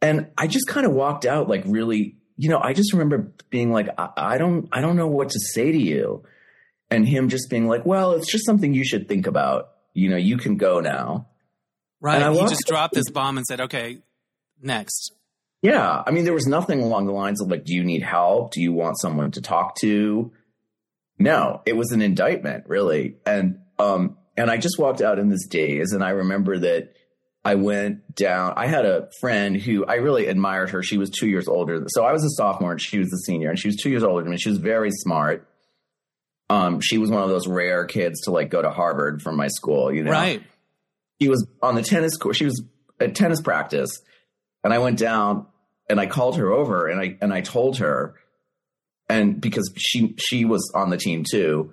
And 0.00 0.28
I 0.38 0.46
just 0.46 0.68
kind 0.68 0.86
of 0.86 0.92
walked 0.92 1.26
out 1.26 1.48
like 1.48 1.64
really, 1.66 2.16
you 2.36 2.48
know, 2.48 2.60
I 2.60 2.72
just 2.72 2.92
remember 2.92 3.32
being 3.50 3.72
like, 3.72 3.88
I, 3.98 4.10
I 4.16 4.38
don't, 4.38 4.68
I 4.70 4.80
don't 4.80 4.96
know 4.96 5.08
what 5.08 5.30
to 5.30 5.40
say 5.40 5.72
to 5.72 5.78
you. 5.78 6.22
And 6.88 7.06
him 7.06 7.28
just 7.28 7.50
being 7.50 7.66
like, 7.66 7.84
well, 7.84 8.12
it's 8.12 8.30
just 8.30 8.46
something 8.46 8.72
you 8.72 8.84
should 8.84 9.08
think 9.08 9.26
about. 9.26 9.70
You 9.98 10.10
know, 10.10 10.16
you 10.16 10.36
can 10.36 10.56
go 10.56 10.80
now. 10.80 11.26
right. 12.00 12.22
And 12.22 12.34
He 12.34 12.42
just 12.42 12.66
dropped 12.66 12.94
this 12.94 13.10
bomb 13.10 13.36
and 13.36 13.44
said, 13.44 13.60
okay, 13.62 13.98
next. 14.62 15.12
Yeah. 15.60 16.02
I 16.06 16.12
mean, 16.12 16.24
there 16.24 16.34
was 16.34 16.46
nothing 16.46 16.80
along 16.80 17.06
the 17.06 17.12
lines 17.12 17.40
of 17.40 17.48
like, 17.48 17.64
do 17.64 17.74
you 17.74 17.82
need 17.82 18.02
help? 18.02 18.52
Do 18.52 18.62
you 18.62 18.72
want 18.72 19.00
someone 19.00 19.32
to 19.32 19.42
talk 19.42 19.74
to? 19.80 20.30
No, 21.18 21.62
it 21.66 21.76
was 21.76 21.90
an 21.90 22.00
indictment 22.00 22.64
really. 22.68 23.16
And, 23.26 23.58
um, 23.80 24.16
and 24.36 24.50
I 24.52 24.56
just 24.56 24.78
walked 24.78 25.02
out 25.02 25.18
in 25.18 25.30
this 25.30 25.48
daze 25.48 25.92
and 25.92 26.04
I 26.04 26.10
remember 26.10 26.58
that 26.58 26.92
I 27.44 27.56
went 27.56 28.14
down. 28.14 28.52
I 28.56 28.68
had 28.68 28.86
a 28.86 29.08
friend 29.20 29.56
who 29.60 29.84
I 29.84 29.94
really 29.96 30.26
admired 30.26 30.70
her. 30.70 30.82
She 30.84 30.96
was 30.96 31.10
two 31.10 31.26
years 31.26 31.48
older. 31.48 31.82
So 31.88 32.04
I 32.04 32.12
was 32.12 32.22
a 32.22 32.30
sophomore 32.30 32.70
and 32.70 32.80
she 32.80 33.00
was 33.00 33.12
a 33.12 33.18
senior 33.26 33.50
and 33.50 33.58
she 33.58 33.66
was 33.66 33.76
two 33.76 33.90
years 33.90 34.04
older 34.04 34.22
than 34.22 34.30
me. 34.30 34.38
She 34.38 34.50
was 34.50 34.58
very 34.58 34.92
smart. 34.92 35.48
Um, 36.50 36.80
she 36.80 36.98
was 36.98 37.10
one 37.10 37.22
of 37.22 37.28
those 37.28 37.46
rare 37.46 37.84
kids 37.84 38.22
to 38.22 38.30
like 38.30 38.50
go 38.50 38.62
to 38.62 38.70
Harvard 38.70 39.22
from 39.22 39.36
my 39.36 39.48
school, 39.48 39.92
you 39.92 40.02
know? 40.02 40.10
Right. 40.10 40.42
She 41.20 41.28
was 41.28 41.46
on 41.62 41.74
the 41.74 41.82
tennis 41.82 42.16
court. 42.16 42.36
She 42.36 42.44
was 42.44 42.62
at 43.00 43.14
tennis 43.14 43.40
practice 43.40 44.00
and 44.64 44.72
I 44.72 44.78
went 44.78 44.98
down 44.98 45.46
and 45.90 46.00
I 46.00 46.06
called 46.06 46.36
her 46.36 46.50
over 46.50 46.86
and 46.86 47.00
I, 47.00 47.18
and 47.20 47.32
I 47.32 47.42
told 47.42 47.78
her 47.78 48.14
and 49.08 49.40
because 49.40 49.72
she, 49.76 50.14
she 50.18 50.44
was 50.44 50.70
on 50.74 50.90
the 50.90 50.96
team 50.96 51.24
too. 51.28 51.72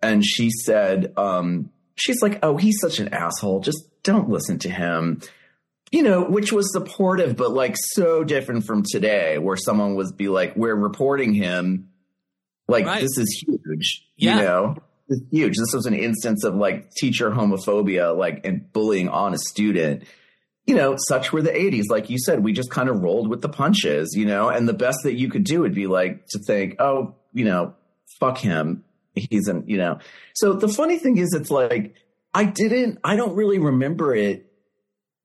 And 0.00 0.24
she 0.24 0.50
said, 0.50 1.12
um, 1.16 1.70
she's 1.94 2.22
like, 2.22 2.40
Oh, 2.42 2.56
he's 2.56 2.78
such 2.80 2.98
an 2.98 3.08
asshole. 3.08 3.60
Just 3.60 3.84
don't 4.02 4.28
listen 4.28 4.58
to 4.60 4.70
him. 4.70 5.20
You 5.90 6.02
know, 6.02 6.24
which 6.24 6.52
was 6.52 6.72
supportive, 6.72 7.36
but 7.36 7.52
like 7.52 7.76
so 7.76 8.24
different 8.24 8.64
from 8.64 8.82
today 8.82 9.38
where 9.38 9.56
someone 9.56 9.94
would 9.96 10.16
be 10.16 10.28
like, 10.28 10.56
we're 10.56 10.74
reporting 10.74 11.34
him. 11.34 11.90
Like 12.72 12.86
Right. 12.86 13.00
this 13.02 13.16
is 13.18 13.44
huge, 13.46 14.04
Yeah. 14.16 14.36
you 14.36 14.42
know, 14.44 14.76
it's 15.08 15.22
huge. 15.30 15.56
This 15.58 15.72
was 15.74 15.86
an 15.86 15.94
instance 15.94 16.42
of 16.44 16.54
like 16.56 16.90
teacher 16.92 17.30
homophobia, 17.30 18.16
like 18.16 18.44
and 18.46 18.72
bullying 18.72 19.08
on 19.08 19.34
a 19.34 19.38
student 19.38 20.04
you 20.64 20.76
know, 20.76 20.94
such 21.08 21.32
were 21.32 21.42
the 21.42 21.50
80s. 21.50 21.90
Like 21.90 22.08
you 22.08 22.18
said, 22.20 22.44
we 22.44 22.52
just 22.52 22.70
kind 22.70 22.88
of 22.88 23.02
rolled 23.02 23.26
with 23.28 23.42
the 23.42 23.48
punches, 23.48 24.14
you 24.16 24.24
know, 24.24 24.48
and 24.48 24.68
the 24.68 24.72
best 24.72 24.98
that 25.02 25.14
you 25.14 25.28
could 25.28 25.42
do 25.42 25.62
would 25.62 25.74
be 25.74 25.88
like 25.88 26.24
to 26.28 26.38
think, 26.38 26.76
oh, 26.78 27.16
you 27.32 27.44
know, 27.44 27.74
fuck 28.20 28.38
him. 28.38 28.84
He's 29.16 29.48
an, 29.48 29.64
you 29.66 29.76
know. 29.76 29.98
So 30.34 30.52
the 30.52 30.68
funny 30.68 30.98
thing 30.98 31.18
is, 31.18 31.34
it's 31.34 31.50
like, 31.50 31.96
I 32.32 32.44
didn't, 32.44 33.00
I 33.02 33.16
don't 33.16 33.34
really 33.34 33.58
remember 33.58 34.14
it. 34.14 34.46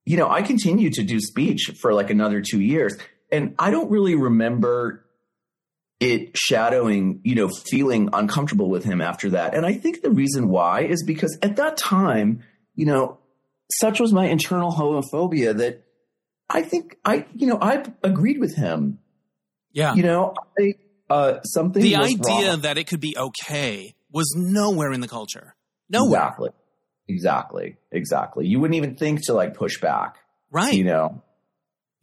You 0.05 0.17
know, 0.17 0.27
I 0.27 0.41
continued 0.41 0.93
to 0.93 1.03
do 1.03 1.19
speech 1.19 1.71
for 1.79 1.93
like 1.93 2.09
another 2.09 2.41
two 2.41 2.59
years, 2.59 2.97
and 3.31 3.53
I 3.59 3.69
don't 3.69 3.91
really 3.91 4.15
remember 4.15 5.05
it 5.99 6.37
shadowing, 6.37 7.21
you 7.23 7.35
know, 7.35 7.47
feeling 7.47 8.09
uncomfortable 8.13 8.69
with 8.69 8.83
him 8.83 9.01
after 9.01 9.31
that. 9.31 9.55
And 9.55 9.65
I 9.65 9.73
think 9.73 10.01
the 10.01 10.11
reason 10.11 10.47
why 10.49 10.81
is 10.83 11.03
because 11.05 11.37
at 11.41 11.55
that 11.55 11.77
time, 11.77 12.43
you 12.75 12.85
know, 12.85 13.17
such 13.79 13.99
was 13.99 14.13
my 14.13 14.27
internal 14.27 14.71
homophobia 14.71 15.57
that 15.57 15.83
I 16.49 16.61
think 16.61 16.97
I, 17.03 17.25
you 17.35 17.47
know, 17.47 17.57
I 17.61 17.83
agreed 18.03 18.39
with 18.39 18.55
him. 18.55 18.99
Yeah. 19.73 19.95
You 19.95 20.03
know, 20.03 20.33
I, 20.59 20.73
uh, 21.09 21.41
something 21.41 21.81
the 21.81 21.95
idea 21.95 22.49
wrong. 22.51 22.61
that 22.61 22.77
it 22.77 22.85
could 22.87 23.01
be 23.01 23.15
okay 23.17 23.95
was 24.11 24.33
nowhere 24.37 24.91
in 24.91 25.01
the 25.01 25.07
culture. 25.07 25.55
Nowhere. 25.89 26.19
Exactly. 26.21 26.49
Exactly. 27.09 27.77
Exactly. 27.91 28.47
You 28.47 28.59
wouldn't 28.59 28.75
even 28.75 28.95
think 28.95 29.25
to 29.25 29.33
like 29.33 29.55
push 29.55 29.79
back, 29.81 30.17
Right. 30.51 30.73
you 30.73 30.83
know. 30.83 31.23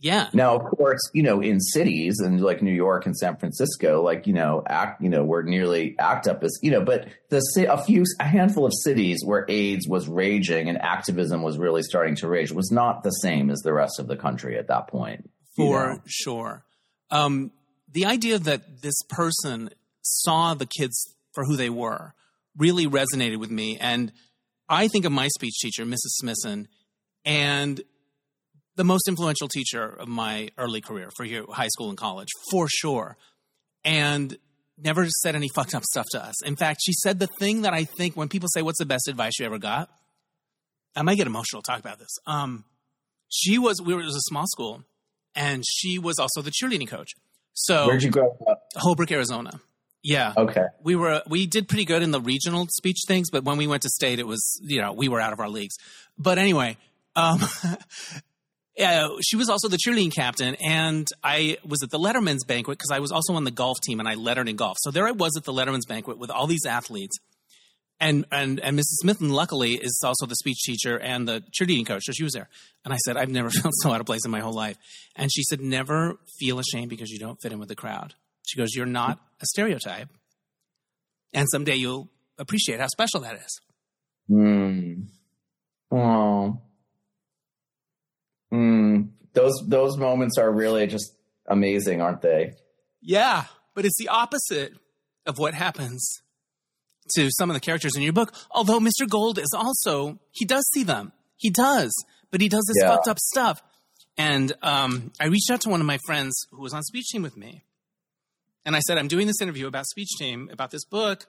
Yeah. 0.04 0.28
Now, 0.34 0.54
of 0.54 0.70
course, 0.76 1.00
you 1.14 1.22
know, 1.22 1.40
in 1.40 1.58
cities 1.60 2.20
and 2.20 2.38
like 2.38 2.60
New 2.60 2.74
York 2.74 3.06
and 3.06 3.16
San 3.16 3.38
Francisco, 3.38 4.02
like, 4.02 4.26
you 4.26 4.34
know, 4.34 4.62
act, 4.68 5.00
you 5.00 5.08
know, 5.08 5.24
we're 5.24 5.40
nearly 5.40 5.96
act 5.98 6.28
up 6.28 6.44
as, 6.44 6.58
you 6.60 6.70
know, 6.70 6.84
but 6.84 7.08
the, 7.30 7.40
a 7.70 7.82
few, 7.82 8.04
a 8.20 8.24
handful 8.24 8.66
of 8.66 8.72
cities 8.82 9.22
where 9.24 9.46
AIDS 9.48 9.88
was 9.88 10.06
raging 10.06 10.68
and 10.68 10.76
activism 10.76 11.40
was 11.40 11.56
really 11.56 11.82
starting 11.82 12.16
to 12.16 12.28
rage 12.28 12.52
was 12.52 12.70
not 12.70 13.02
the 13.02 13.12
same 13.12 13.48
as 13.48 13.60
the 13.60 13.72
rest 13.72 13.98
of 13.98 14.06
the 14.06 14.14
country 14.14 14.58
at 14.58 14.68
that 14.68 14.88
point. 14.88 15.30
you 15.56 15.64
For 15.64 15.94
know? 15.94 16.00
sure. 16.04 16.64
Um, 17.10 17.50
the 17.90 18.04
idea 18.04 18.38
that 18.38 18.82
this 18.82 19.00
person 19.08 19.70
saw 20.02 20.52
the 20.52 20.66
kids 20.66 21.14
for 21.32 21.46
who 21.46 21.56
they 21.56 21.70
were 21.70 22.12
really 22.58 22.86
resonated 22.86 23.38
with 23.38 23.50
me. 23.50 23.78
And 23.80 24.12
I 24.68 24.86
think 24.88 25.06
of 25.06 25.12
my 25.12 25.28
speech 25.28 25.54
teacher, 25.62 25.86
Mrs. 25.86 26.18
Smithson, 26.18 26.68
and 27.24 27.80
the 28.76 28.84
most 28.84 29.08
influential 29.08 29.48
teacher 29.48 29.84
of 29.84 30.08
my 30.08 30.50
early 30.58 30.80
career 30.80 31.10
for 31.16 31.24
your 31.24 31.52
high 31.52 31.68
school 31.68 31.88
and 31.88 31.98
college, 31.98 32.28
for 32.50 32.68
sure. 32.68 33.16
And 33.84 34.36
never 34.78 35.06
said 35.08 35.36
any 35.36 35.48
fucked 35.54 35.74
up 35.74 35.84
stuff 35.84 36.06
to 36.12 36.24
us. 36.24 36.44
In 36.44 36.56
fact, 36.56 36.80
she 36.82 36.92
said 36.92 37.18
the 37.18 37.28
thing 37.38 37.62
that 37.62 37.74
I 37.74 37.84
think 37.84 38.16
when 38.16 38.28
people 38.28 38.48
say, 38.52 38.62
What's 38.62 38.78
the 38.78 38.86
best 38.86 39.08
advice 39.08 39.38
you 39.38 39.46
ever 39.46 39.58
got? 39.58 39.90
I 40.96 41.02
might 41.02 41.16
get 41.16 41.26
emotional 41.26 41.62
talk 41.62 41.80
about 41.80 41.98
this. 41.98 42.10
Um, 42.26 42.64
she 43.28 43.58
was, 43.58 43.80
we 43.82 43.94
were, 43.94 44.00
it 44.00 44.04
was 44.04 44.16
a 44.16 44.28
small 44.28 44.44
school, 44.46 44.84
and 45.34 45.64
she 45.66 45.98
was 45.98 46.18
also 46.18 46.40
the 46.40 46.52
cheerleading 46.52 46.88
coach. 46.88 47.10
So, 47.54 47.86
Where'd 47.86 48.02
you 48.02 48.10
grow 48.10 48.36
up? 48.48 48.62
Holbrook, 48.76 49.10
Arizona. 49.10 49.60
Yeah. 50.04 50.34
Okay. 50.36 50.66
We 50.82 50.96
were 50.96 51.22
we 51.26 51.46
did 51.46 51.66
pretty 51.66 51.86
good 51.86 52.02
in 52.02 52.10
the 52.10 52.20
regional 52.20 52.66
speech 52.70 52.98
things, 53.08 53.30
but 53.30 53.42
when 53.42 53.56
we 53.56 53.66
went 53.66 53.82
to 53.82 53.88
state, 53.88 54.18
it 54.18 54.26
was 54.26 54.60
you 54.62 54.80
know 54.80 54.92
we 54.92 55.08
were 55.08 55.20
out 55.20 55.32
of 55.32 55.40
our 55.40 55.48
leagues. 55.48 55.76
But 56.18 56.36
anyway, 56.36 56.76
um, 57.16 57.40
yeah, 58.76 59.08
she 59.22 59.36
was 59.36 59.48
also 59.48 59.68
the 59.68 59.76
cheerleading 59.76 60.12
captain, 60.12 60.56
and 60.56 61.06
I 61.22 61.58
was 61.64 61.82
at 61.82 61.90
the 61.90 61.98
Letterman's 61.98 62.44
banquet 62.44 62.78
because 62.78 62.90
I 62.90 62.98
was 62.98 63.12
also 63.12 63.34
on 63.34 63.44
the 63.44 63.52
golf 63.52 63.78
team 63.82 64.00
and 64.00 64.08
I 64.08 64.14
lettered 64.14 64.48
in 64.48 64.56
golf. 64.56 64.76
So 64.80 64.90
there 64.90 65.06
I 65.06 65.12
was 65.12 65.36
at 65.36 65.44
the 65.44 65.52
Letterman's 65.52 65.86
banquet 65.86 66.18
with 66.18 66.30
all 66.30 66.48
these 66.48 66.66
athletes, 66.66 67.16
and 68.00 68.24
and 68.32 68.58
and 68.58 68.76
Mrs. 68.76 68.98
Smith, 69.00 69.20
luckily, 69.20 69.74
is 69.74 70.00
also 70.04 70.26
the 70.26 70.34
speech 70.34 70.58
teacher 70.64 70.98
and 70.98 71.28
the 71.28 71.44
cheerleading 71.52 71.86
coach, 71.86 72.02
so 72.04 72.12
she 72.12 72.24
was 72.24 72.32
there. 72.32 72.48
And 72.84 72.92
I 72.92 72.96
said, 72.98 73.16
I've 73.16 73.28
never 73.28 73.48
felt 73.62 73.74
so 73.80 73.92
out 73.92 74.00
of 74.00 74.06
place 74.06 74.24
in 74.24 74.32
my 74.32 74.40
whole 74.40 74.52
life. 74.52 74.76
And 75.14 75.30
she 75.32 75.44
said, 75.44 75.60
Never 75.60 76.18
feel 76.38 76.58
ashamed 76.58 76.90
because 76.90 77.10
you 77.10 77.20
don't 77.20 77.38
fit 77.40 77.52
in 77.52 77.60
with 77.60 77.68
the 77.68 77.76
crowd. 77.76 78.14
She 78.44 78.58
goes, 78.58 78.74
You're 78.74 78.86
not 78.86 79.20
a 79.40 79.46
stereotype. 79.46 80.08
And 81.32 81.48
someday 81.48 81.76
you'll 81.76 82.08
appreciate 82.38 82.80
how 82.80 82.88
special 82.88 83.20
that 83.20 83.36
is. 83.36 83.60
Hmm. 84.28 85.02
Oh. 85.92 86.60
Hmm. 88.54 89.02
Those 89.32 89.54
those 89.66 89.96
moments 89.98 90.38
are 90.38 90.50
really 90.52 90.86
just 90.86 91.12
amazing, 91.48 92.00
aren't 92.00 92.22
they? 92.22 92.52
Yeah, 93.02 93.46
but 93.74 93.84
it's 93.84 93.98
the 93.98 94.08
opposite 94.08 94.72
of 95.26 95.38
what 95.38 95.54
happens 95.54 96.22
to 97.16 97.28
some 97.32 97.50
of 97.50 97.54
the 97.54 97.60
characters 97.60 97.96
in 97.96 98.02
your 98.02 98.12
book. 98.12 98.32
Although 98.52 98.78
Mr. 98.78 99.08
Gold 99.08 99.38
is 99.38 99.50
also, 99.54 100.20
he 100.30 100.44
does 100.44 100.64
see 100.72 100.84
them. 100.84 101.12
He 101.36 101.50
does, 101.50 101.92
but 102.30 102.40
he 102.40 102.48
does 102.48 102.64
this 102.68 102.76
Yeah. 102.80 102.94
fucked 102.94 103.08
up 103.08 103.18
stuff. 103.18 103.60
And 104.16 104.52
um, 104.62 105.10
I 105.20 105.26
reached 105.26 105.50
out 105.50 105.60
to 105.62 105.68
one 105.68 105.80
of 105.80 105.86
my 105.86 105.98
friends 106.06 106.46
who 106.52 106.62
was 106.62 106.72
on 106.72 106.82
speech 106.84 107.08
team 107.10 107.22
with 107.22 107.36
me. 107.36 107.64
And 108.64 108.76
I 108.76 108.80
said, 108.80 108.96
I'm 108.96 109.08
doing 109.08 109.26
this 109.26 109.42
interview 109.42 109.66
about 109.66 109.86
speech 109.86 110.10
team, 110.18 110.48
about 110.52 110.70
this 110.70 110.84
book. 110.84 111.26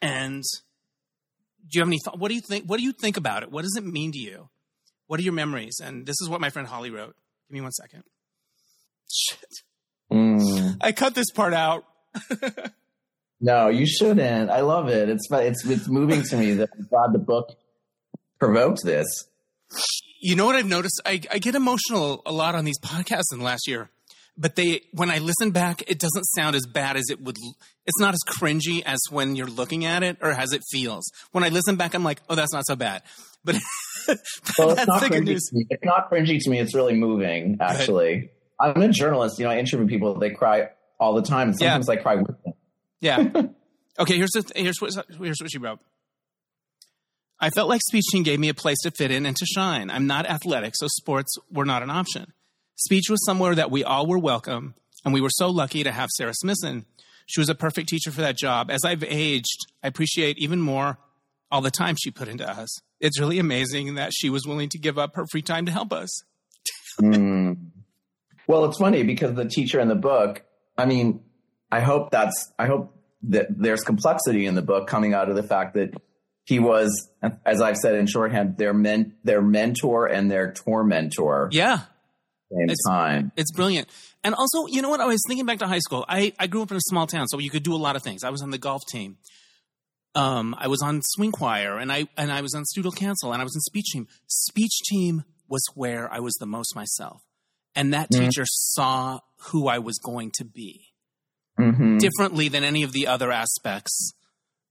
And 0.00 0.42
do 1.68 1.70
you 1.72 1.80
have 1.80 1.88
any 1.88 1.98
thought? 2.04 2.18
What 2.20 2.28
do 2.28 2.34
you 2.36 2.40
think? 2.40 2.64
What 2.66 2.78
do 2.78 2.84
you 2.84 2.92
think 2.92 3.16
about 3.16 3.42
it? 3.42 3.50
What 3.50 3.62
does 3.62 3.74
it 3.76 3.84
mean 3.84 4.12
to 4.12 4.18
you? 4.18 4.48
What 5.06 5.20
are 5.20 5.22
your 5.22 5.32
memories? 5.32 5.78
And 5.82 6.06
this 6.06 6.16
is 6.20 6.28
what 6.28 6.40
my 6.40 6.50
friend 6.50 6.66
Holly 6.66 6.90
wrote. 6.90 7.14
Give 7.48 7.54
me 7.54 7.60
one 7.60 7.72
second. 7.72 8.02
Shit. 9.12 9.48
Hmm. 10.10 10.70
I 10.80 10.92
cut 10.92 11.14
this 11.14 11.30
part 11.30 11.54
out. 11.54 11.84
No, 13.40 13.68
you 13.68 13.86
shouldn't. 13.86 14.50
I 14.50 14.60
love 14.60 14.88
it. 14.88 15.08
It's 15.08 15.26
it's 15.30 15.64
it's 15.66 15.88
moving 15.88 16.22
to 16.22 16.36
me 16.36 16.54
that 16.54 16.70
I'm 16.74 17.12
the 17.12 17.18
book 17.18 17.54
provoked 18.38 18.82
this. 18.82 19.06
You 20.20 20.36
know 20.36 20.46
what 20.46 20.56
I've 20.56 20.66
noticed? 20.66 21.00
I, 21.04 21.20
I 21.30 21.38
get 21.38 21.54
emotional 21.54 22.22
a 22.24 22.32
lot 22.32 22.54
on 22.54 22.64
these 22.64 22.78
podcasts 22.80 23.32
in 23.32 23.38
the 23.38 23.44
last 23.44 23.68
year, 23.68 23.90
but 24.38 24.56
they 24.56 24.82
when 24.92 25.10
I 25.10 25.18
listen 25.18 25.50
back, 25.50 25.82
it 25.86 25.98
doesn't 25.98 26.24
sound 26.34 26.56
as 26.56 26.66
bad 26.66 26.96
as 26.96 27.04
it 27.10 27.20
would. 27.20 27.36
It's 27.84 28.00
not 28.00 28.14
as 28.14 28.20
cringy 28.26 28.82
as 28.84 28.98
when 29.10 29.36
you're 29.36 29.46
looking 29.46 29.84
at 29.84 30.02
it 30.02 30.16
or 30.22 30.30
as 30.30 30.52
it 30.52 30.62
feels. 30.70 31.10
When 31.32 31.44
I 31.44 31.50
listen 31.50 31.76
back, 31.76 31.94
I'm 31.94 32.04
like, 32.04 32.22
oh, 32.30 32.34
that's 32.34 32.54
not 32.54 32.66
so 32.66 32.74
bad. 32.74 33.02
But 34.06 34.16
well, 34.58 34.70
it's 34.70 34.86
not 34.86 35.02
cringy. 35.02 35.36
To 35.36 35.56
me. 35.56 35.66
It's 35.68 35.84
not 35.84 36.08
cringy 36.10 36.38
to 36.40 36.50
me. 36.50 36.60
It's 36.60 36.74
really 36.74 36.94
moving, 36.94 37.56
actually. 37.60 38.30
I'm 38.60 38.80
a 38.80 38.88
journalist. 38.88 39.38
You 39.38 39.46
know, 39.46 39.50
I 39.50 39.58
interview 39.58 39.86
people. 39.88 40.18
They 40.18 40.30
cry 40.30 40.68
all 41.00 41.14
the 41.14 41.22
time. 41.22 41.48
And 41.48 41.58
sometimes 41.58 41.86
yeah. 41.88 41.94
I 41.94 41.96
cry 41.96 42.14
with 42.14 42.26
them. 42.28 42.54
Yeah. 43.00 43.42
okay. 43.98 44.16
Here's 44.16 44.30
the, 44.30 44.50
here's 44.54 44.80
what 44.80 44.92
here's 45.20 45.40
what 45.40 45.50
she 45.50 45.58
wrote. 45.58 45.80
I 47.38 47.50
felt 47.50 47.68
like 47.68 47.80
speech 47.82 48.04
team 48.10 48.22
gave 48.22 48.40
me 48.40 48.48
a 48.48 48.54
place 48.54 48.78
to 48.84 48.90
fit 48.90 49.10
in 49.10 49.26
and 49.26 49.36
to 49.36 49.44
shine. 49.44 49.90
I'm 49.90 50.06
not 50.06 50.24
athletic, 50.24 50.74
so 50.76 50.86
sports 50.88 51.36
were 51.50 51.66
not 51.66 51.82
an 51.82 51.90
option. 51.90 52.32
Speech 52.76 53.10
was 53.10 53.24
somewhere 53.26 53.54
that 53.54 53.70
we 53.70 53.84
all 53.84 54.06
were 54.06 54.18
welcome, 54.18 54.74
and 55.04 55.12
we 55.12 55.20
were 55.20 55.30
so 55.30 55.50
lucky 55.50 55.82
to 55.82 55.92
have 55.92 56.08
Sarah 56.16 56.32
Smithson. 56.34 56.86
She 57.26 57.40
was 57.40 57.50
a 57.50 57.54
perfect 57.54 57.88
teacher 57.88 58.10
for 58.10 58.22
that 58.22 58.38
job. 58.38 58.70
As 58.70 58.84
I've 58.84 59.04
aged, 59.04 59.66
I 59.82 59.88
appreciate 59.88 60.38
even 60.38 60.60
more 60.60 60.98
all 61.50 61.60
the 61.60 61.70
time 61.70 61.96
she 61.98 62.10
put 62.10 62.28
into 62.28 62.48
us. 62.48 62.68
It's 63.00 63.20
really 63.20 63.38
amazing 63.38 63.94
that 63.94 64.12
she 64.14 64.30
was 64.30 64.46
willing 64.46 64.68
to 64.70 64.78
give 64.78 64.98
up 64.98 65.14
her 65.14 65.26
free 65.30 65.42
time 65.42 65.66
to 65.66 65.72
help 65.72 65.92
us. 65.92 66.22
mm. 67.00 67.56
Well, 68.46 68.64
it's 68.66 68.78
funny 68.78 69.02
because 69.02 69.34
the 69.34 69.44
teacher 69.44 69.80
in 69.80 69.88
the 69.88 69.96
book, 69.96 70.42
I 70.78 70.86
mean, 70.86 71.20
I 71.70 71.80
hope 71.80 72.10
that's, 72.10 72.52
I 72.58 72.66
hope 72.66 72.96
that 73.24 73.48
there's 73.50 73.82
complexity 73.82 74.46
in 74.46 74.54
the 74.54 74.62
book 74.62 74.86
coming 74.86 75.14
out 75.14 75.28
of 75.28 75.36
the 75.36 75.42
fact 75.42 75.74
that 75.74 75.90
he 76.44 76.60
was, 76.60 77.10
as 77.44 77.60
I've 77.60 77.76
said 77.76 77.96
in 77.96 78.06
shorthand, 78.06 78.56
their 78.56 78.72
men, 78.72 79.16
their 79.24 79.42
mentor 79.42 80.06
and 80.06 80.30
their 80.30 80.52
tormentor. 80.52 81.48
Yeah. 81.50 81.78
Same 82.52 82.70
it's, 82.70 82.84
time. 82.88 83.32
It's 83.36 83.50
brilliant. 83.50 83.88
And 84.22 84.34
also, 84.34 84.66
you 84.66 84.80
know 84.80 84.88
what? 84.88 85.00
I 85.00 85.06
was 85.06 85.20
thinking 85.26 85.44
back 85.44 85.58
to 85.58 85.66
high 85.66 85.80
school. 85.80 86.04
I, 86.08 86.32
I 86.38 86.46
grew 86.46 86.62
up 86.62 86.70
in 86.70 86.76
a 86.76 86.80
small 86.82 87.08
town, 87.08 87.26
so 87.26 87.40
you 87.40 87.50
could 87.50 87.64
do 87.64 87.74
a 87.74 87.76
lot 87.76 87.96
of 87.96 88.02
things. 88.02 88.22
I 88.22 88.30
was 88.30 88.42
on 88.42 88.50
the 88.50 88.58
golf 88.58 88.82
team. 88.90 89.16
Um, 90.16 90.56
I 90.58 90.68
was 90.68 90.80
on 90.82 91.02
swing 91.02 91.30
choir 91.30 91.78
and 91.78 91.92
I 91.92 92.06
and 92.16 92.32
I 92.32 92.40
was 92.40 92.54
on 92.54 92.64
student 92.64 92.96
council 92.96 93.32
and 93.32 93.40
I 93.40 93.44
was 93.44 93.54
in 93.54 93.60
speech 93.60 93.92
team. 93.92 94.08
Speech 94.26 94.80
team 94.88 95.24
was 95.48 95.62
where 95.74 96.12
I 96.12 96.20
was 96.20 96.34
the 96.34 96.46
most 96.46 96.74
myself. 96.74 97.22
And 97.74 97.92
that 97.92 98.10
mm-hmm. 98.10 98.24
teacher 98.24 98.44
saw 98.46 99.20
who 99.50 99.68
I 99.68 99.78
was 99.78 99.98
going 99.98 100.32
to 100.36 100.44
be 100.44 100.86
mm-hmm. 101.58 101.98
differently 101.98 102.48
than 102.48 102.64
any 102.64 102.82
of 102.82 102.92
the 102.92 103.06
other 103.06 103.30
aspects. 103.30 104.12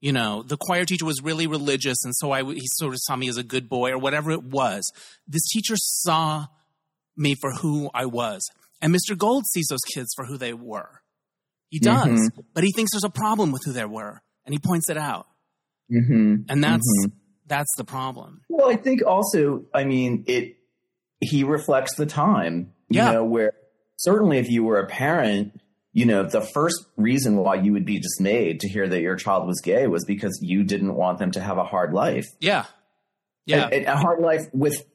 You 0.02 0.12
know, 0.12 0.44
the 0.44 0.58
choir 0.58 0.86
teacher 0.86 1.06
was 1.06 1.22
really 1.24 1.48
religious, 1.48 2.04
and 2.04 2.16
so 2.16 2.32
I 2.32 2.44
he 2.44 2.68
sort 2.74 2.94
of 2.94 3.00
saw 3.02 3.16
me 3.16 3.30
as 3.30 3.38
a 3.38 3.44
good 3.44 3.70
boy 3.70 3.92
or 3.92 3.98
whatever 3.98 4.32
it 4.32 4.44
was. 4.44 4.92
This 5.28 5.48
teacher 5.50 5.76
saw 5.78 6.48
me 7.18 7.36
for 7.40 7.52
who 7.52 7.90
I 7.94 8.06
was, 8.06 8.48
and 8.82 8.94
Mr. 8.94 9.18
Gold 9.18 9.46
sees 9.48 9.68
those 9.68 9.84
kids 9.94 10.10
for 10.16 10.26
who 10.26 10.38
they 10.38 10.54
were. 10.54 11.02
He 11.70 11.80
does, 11.80 12.08
mm-hmm. 12.08 12.42
but 12.54 12.64
he 12.64 12.72
thinks 12.72 12.92
there's 12.92 13.04
a 13.04 13.10
problem 13.10 13.52
with 13.52 13.64
who 13.66 13.72
they 13.72 13.86
were, 13.86 14.22
and 14.46 14.54
he 14.54 14.60
points 14.60 14.90
it 14.90 14.98
out. 14.98 15.28
Mm-hmm. 15.92 16.36
And 16.50 16.64
that's 16.64 16.88
mm-hmm. 17.00 17.16
that's 17.48 17.76
the 17.78 17.84
problem. 17.84 18.42
Well, 18.50 18.70
I 18.70 18.76
think 18.76 19.06
also, 19.06 19.66
I 19.74 19.84
mean, 19.84 20.24
it 20.28 20.58
he 21.20 21.44
reflects 21.44 21.96
the 21.96 22.06
time. 22.06 22.74
Yeah. 22.90 23.08
You 23.08 23.14
know, 23.14 23.24
where 23.26 23.54
certainly 23.98 24.38
if 24.38 24.50
you 24.50 24.64
were 24.64 24.80
a 24.80 24.88
parent, 24.88 25.60
you 25.94 26.06
know, 26.06 26.24
the 26.24 26.42
first 26.42 26.86
reason 26.98 27.38
why 27.38 27.56
you 27.56 27.72
would 27.74 27.86
be 27.86 28.00
dismayed 28.00 28.60
to 28.62 28.70
hear 28.70 28.88
that 28.88 29.02
your 29.02 29.16
child 29.16 29.48
was 29.48 29.62
gay 29.62 29.88
was 29.88 30.06
because 30.06 30.40
you 30.42 30.64
didn't 30.64 30.96
want 30.96 31.20
them 31.20 31.32
to 31.32 31.40
have 31.40 31.58
a 31.58 31.64
hard 31.64 31.94
life. 31.94 32.26
Yeah. 32.40 32.66
Yeah. 33.46 33.70
A, 33.72 33.86
a 33.86 33.96
hard 33.96 34.20
life 34.20 34.42
with 34.54 34.86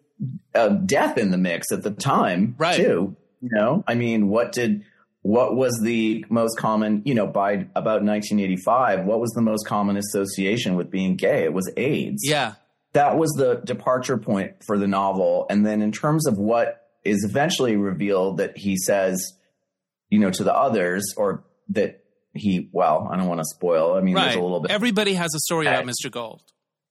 uh, 0.54 0.68
death 0.68 1.18
in 1.18 1.30
the 1.30 1.38
mix 1.38 1.72
at 1.72 1.82
the 1.82 1.90
time, 1.90 2.54
right. 2.58 2.76
too. 2.76 3.16
You 3.40 3.48
know, 3.52 3.82
I 3.86 3.94
mean, 3.94 4.28
what 4.28 4.52
did 4.52 4.84
what 5.22 5.54
was 5.54 5.78
the 5.82 6.24
most 6.30 6.56
common, 6.56 7.02
you 7.04 7.14
know, 7.14 7.26
by 7.26 7.52
about 7.74 8.02
1985, 8.02 9.04
what 9.04 9.20
was 9.20 9.30
the 9.32 9.42
most 9.42 9.66
common 9.66 9.96
association 9.96 10.76
with 10.76 10.90
being 10.90 11.16
gay? 11.16 11.44
It 11.44 11.52
was 11.52 11.70
AIDS. 11.76 12.22
Yeah. 12.24 12.54
That 12.94 13.18
was 13.18 13.30
the 13.32 13.56
departure 13.64 14.16
point 14.16 14.64
for 14.64 14.78
the 14.78 14.88
novel. 14.88 15.46
And 15.50 15.64
then 15.64 15.82
in 15.82 15.92
terms 15.92 16.26
of 16.26 16.38
what 16.38 16.88
is 17.04 17.24
eventually 17.24 17.76
revealed 17.76 18.38
that 18.38 18.56
he 18.56 18.76
says, 18.76 19.34
you 20.08 20.18
know, 20.18 20.30
to 20.30 20.42
the 20.42 20.54
others 20.54 21.14
or 21.16 21.44
that 21.68 22.02
he, 22.32 22.70
well, 22.72 23.08
I 23.10 23.16
don't 23.16 23.28
want 23.28 23.40
to 23.40 23.44
spoil. 23.44 23.94
I 23.96 24.00
mean, 24.00 24.14
right. 24.14 24.24
there's 24.24 24.36
a 24.36 24.40
little 24.40 24.60
bit. 24.60 24.70
Everybody 24.70 25.14
has 25.14 25.34
a 25.34 25.38
story 25.40 25.66
about 25.66 25.84
Mr. 25.84 26.10
Gold. 26.10 26.42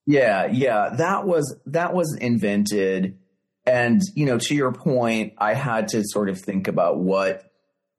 Yeah. 0.06 0.46
Yeah. 0.46 0.90
That 0.96 1.26
was, 1.26 1.56
that 1.66 1.94
was 1.94 2.16
invented. 2.16 3.18
And, 3.66 4.00
you 4.14 4.24
know, 4.24 4.38
to 4.38 4.54
your 4.54 4.72
point, 4.72 5.34
I 5.38 5.54
had 5.54 5.88
to 5.88 6.02
sort 6.04 6.28
of 6.28 6.40
think 6.40 6.68
about 6.68 6.98
what 6.98 7.49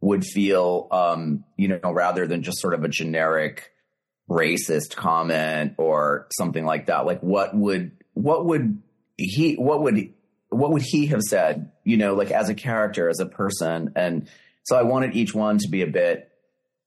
would 0.01 0.25
feel, 0.25 0.87
um, 0.91 1.45
you 1.57 1.67
know, 1.67 1.91
rather 1.91 2.27
than 2.27 2.41
just 2.41 2.59
sort 2.59 2.73
of 2.73 2.83
a 2.83 2.89
generic 2.89 3.71
racist 4.29 4.95
comment 4.95 5.75
or 5.77 6.27
something 6.35 6.65
like 6.65 6.87
that. 6.87 7.05
Like, 7.05 7.21
what 7.21 7.55
would 7.55 7.91
what 8.13 8.45
would 8.45 8.81
he 9.17 9.55
what 9.55 9.83
would 9.83 10.13
what 10.49 10.71
would 10.71 10.81
he 10.81 11.07
have 11.07 11.21
said? 11.21 11.71
You 11.83 11.97
know, 11.97 12.15
like 12.15 12.31
as 12.31 12.49
a 12.49 12.55
character, 12.55 13.09
as 13.09 13.19
a 13.19 13.25
person, 13.25 13.93
and 13.95 14.27
so 14.63 14.75
I 14.75 14.83
wanted 14.83 15.15
each 15.15 15.33
one 15.33 15.59
to 15.59 15.69
be 15.69 15.81
a 15.81 15.87
bit 15.87 16.31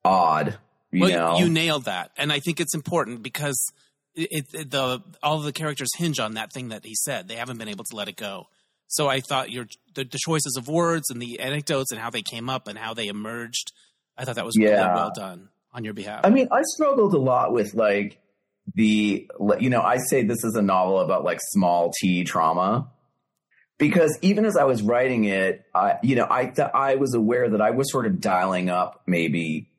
odd. 0.04 0.58
You 0.90 1.00
well, 1.00 1.10
know, 1.10 1.38
you 1.38 1.48
nailed 1.48 1.84
that, 1.84 2.10
and 2.16 2.32
I 2.32 2.40
think 2.40 2.60
it's 2.60 2.74
important 2.74 3.22
because 3.22 3.72
it, 4.14 4.46
it, 4.52 4.70
the 4.70 5.02
all 5.22 5.38
of 5.38 5.44
the 5.44 5.52
characters 5.52 5.90
hinge 5.96 6.20
on 6.20 6.34
that 6.34 6.52
thing 6.52 6.68
that 6.68 6.84
he 6.84 6.94
said. 6.94 7.28
They 7.28 7.36
haven't 7.36 7.58
been 7.58 7.68
able 7.68 7.84
to 7.84 7.96
let 7.96 8.08
it 8.08 8.16
go. 8.16 8.48
So 8.88 9.08
I 9.08 9.20
thought 9.20 9.50
your 9.50 9.66
the, 9.94 10.04
the, 10.04 10.18
choices 10.18 10.56
of 10.56 10.68
words 10.68 11.10
and 11.10 11.20
the 11.20 11.40
anecdotes 11.40 11.90
and 11.90 12.00
how 12.00 12.10
they 12.10 12.22
came 12.22 12.48
up 12.48 12.68
and 12.68 12.78
how 12.78 12.94
they 12.94 13.08
emerged, 13.08 13.72
I 14.16 14.24
thought 14.24 14.36
that 14.36 14.44
was 14.44 14.56
yeah. 14.56 14.70
really 14.70 14.94
well 14.94 15.12
done 15.14 15.48
on 15.72 15.84
your 15.84 15.94
behalf. 15.94 16.20
I 16.24 16.30
mean, 16.30 16.48
I 16.52 16.62
struggled 16.62 17.14
a 17.14 17.18
lot 17.18 17.52
with 17.52 17.74
like 17.74 18.18
the 18.74 19.28
you 19.60 19.70
know 19.70 19.82
I 19.82 19.98
say 19.98 20.22
this 20.22 20.44
is 20.44 20.54
a 20.54 20.62
novel 20.62 21.00
about 21.00 21.24
like 21.24 21.38
small 21.40 21.92
T 22.00 22.24
trauma 22.24 22.90
because 23.78 24.16
even 24.22 24.44
as 24.44 24.56
I 24.56 24.64
was 24.64 24.82
writing 24.82 25.24
it, 25.24 25.64
I 25.74 25.98
you 26.02 26.16
know 26.16 26.26
I 26.30 26.46
th- 26.46 26.70
I 26.72 26.94
was 26.94 27.14
aware 27.14 27.50
that 27.50 27.60
I 27.60 27.70
was 27.70 27.90
sort 27.90 28.06
of 28.06 28.20
dialing 28.20 28.70
up 28.70 29.02
maybe. 29.06 29.70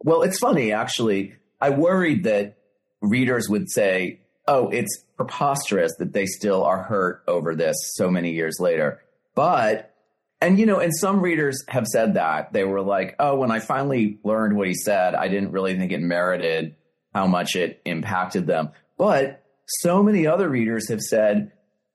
Well, 0.00 0.22
it's 0.22 0.38
funny 0.38 0.72
actually. 0.72 1.34
I 1.60 1.70
worried 1.70 2.24
that 2.24 2.56
readers 3.00 3.48
would 3.48 3.70
say, 3.70 4.20
"Oh, 4.52 4.68
it's 4.68 5.04
preposterous 5.16 5.92
that 5.98 6.12
they 6.12 6.26
still 6.26 6.64
are 6.64 6.82
hurt 6.82 7.22
over 7.28 7.54
this 7.54 7.76
so 7.94 8.10
many 8.10 8.32
years 8.32 8.56
later. 8.58 9.00
But, 9.34 9.94
and 10.40 10.58
you 10.58 10.66
know, 10.66 10.80
and 10.80 10.92
some 10.94 11.20
readers 11.20 11.64
have 11.68 11.86
said 11.86 12.14
that 12.14 12.52
they 12.52 12.64
were 12.64 12.82
like, 12.82 13.14
oh, 13.18 13.36
when 13.36 13.50
I 13.50 13.60
finally 13.60 14.18
learned 14.24 14.56
what 14.56 14.68
he 14.68 14.74
said, 14.74 15.14
I 15.14 15.28
didn't 15.28 15.52
really 15.52 15.76
think 15.78 15.92
it 15.92 16.00
merited 16.00 16.76
how 17.14 17.26
much 17.26 17.56
it 17.56 17.80
impacted 17.84 18.46
them. 18.46 18.70
But 18.98 19.42
so 19.66 20.02
many 20.02 20.26
other 20.26 20.48
readers 20.48 20.88
have 20.88 21.00
said, 21.00 21.52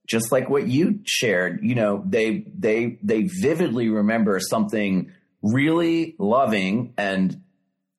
just 0.07 0.31
like 0.31 0.49
what 0.49 0.67
you 0.67 1.01
shared, 1.03 1.59
you 1.63 1.75
know, 1.75 2.03
they, 2.05 2.45
they, 2.57 2.97
they 3.03 3.23
vividly 3.23 3.89
remember 3.89 4.39
something 4.39 5.11
really 5.41 6.15
loving 6.17 6.93
and 6.97 7.41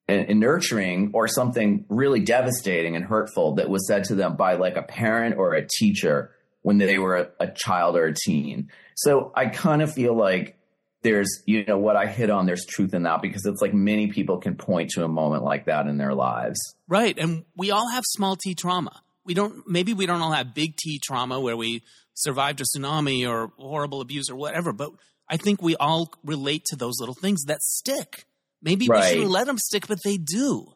and, 0.09 0.39
nurturing 0.39 1.11
or 1.13 1.27
something 1.27 1.85
really 1.89 2.19
devastating 2.19 2.95
and 2.95 3.05
hurtful 3.05 3.55
that 3.55 3.69
was 3.69 3.87
said 3.87 4.03
to 4.05 4.15
them 4.15 4.35
by 4.35 4.55
like 4.55 4.75
a 4.75 4.83
parent 4.83 5.37
or 5.37 5.53
a 5.53 5.67
teacher 5.67 6.31
when 6.61 6.77
they 6.77 6.97
were 6.97 7.17
a, 7.17 7.29
a 7.39 7.47
child 7.51 7.95
or 7.95 8.05
a 8.05 8.13
teen. 8.13 8.69
So 8.95 9.31
I 9.35 9.47
kind 9.47 9.81
of 9.81 9.93
feel 9.93 10.15
like 10.15 10.57
there's, 11.01 11.41
you 11.45 11.63
know, 11.65 11.77
what 11.77 11.95
I 11.95 12.07
hit 12.07 12.29
on, 12.29 12.45
there's 12.45 12.65
truth 12.65 12.93
in 12.93 13.03
that 13.03 13.21
because 13.21 13.45
it's 13.45 13.61
like 13.61 13.73
many 13.73 14.07
people 14.07 14.37
can 14.37 14.55
point 14.55 14.89
to 14.91 15.03
a 15.03 15.07
moment 15.07 15.43
like 15.43 15.65
that 15.65 15.87
in 15.87 15.97
their 15.97 16.13
lives. 16.13 16.59
Right. 16.87 17.17
And 17.17 17.45
we 17.55 17.71
all 17.71 17.89
have 17.89 18.03
small 18.05 18.35
t 18.35 18.53
trauma. 18.53 19.01
We 19.23 19.33
don't, 19.33 19.67
maybe 19.67 19.93
we 19.93 20.05
don't 20.05 20.21
all 20.21 20.31
have 20.31 20.55
big 20.55 20.75
T 20.75 20.99
trauma 21.03 21.39
where 21.39 21.55
we 21.55 21.83
survived 22.15 22.61
a 22.61 22.63
tsunami 22.63 23.29
or 23.29 23.51
horrible 23.57 24.01
abuse 24.01 24.29
or 24.29 24.35
whatever, 24.35 24.73
but 24.73 24.91
I 25.29 25.37
think 25.37 25.61
we 25.61 25.75
all 25.75 26.11
relate 26.23 26.65
to 26.65 26.75
those 26.75 26.99
little 26.99 27.13
things 27.13 27.43
that 27.43 27.61
stick. 27.61 28.25
Maybe 28.61 28.87
right. 28.87 29.01
we 29.01 29.09
shouldn't 29.09 29.31
let 29.31 29.47
them 29.47 29.57
stick, 29.57 29.87
but 29.87 29.99
they 30.03 30.17
do. 30.17 30.73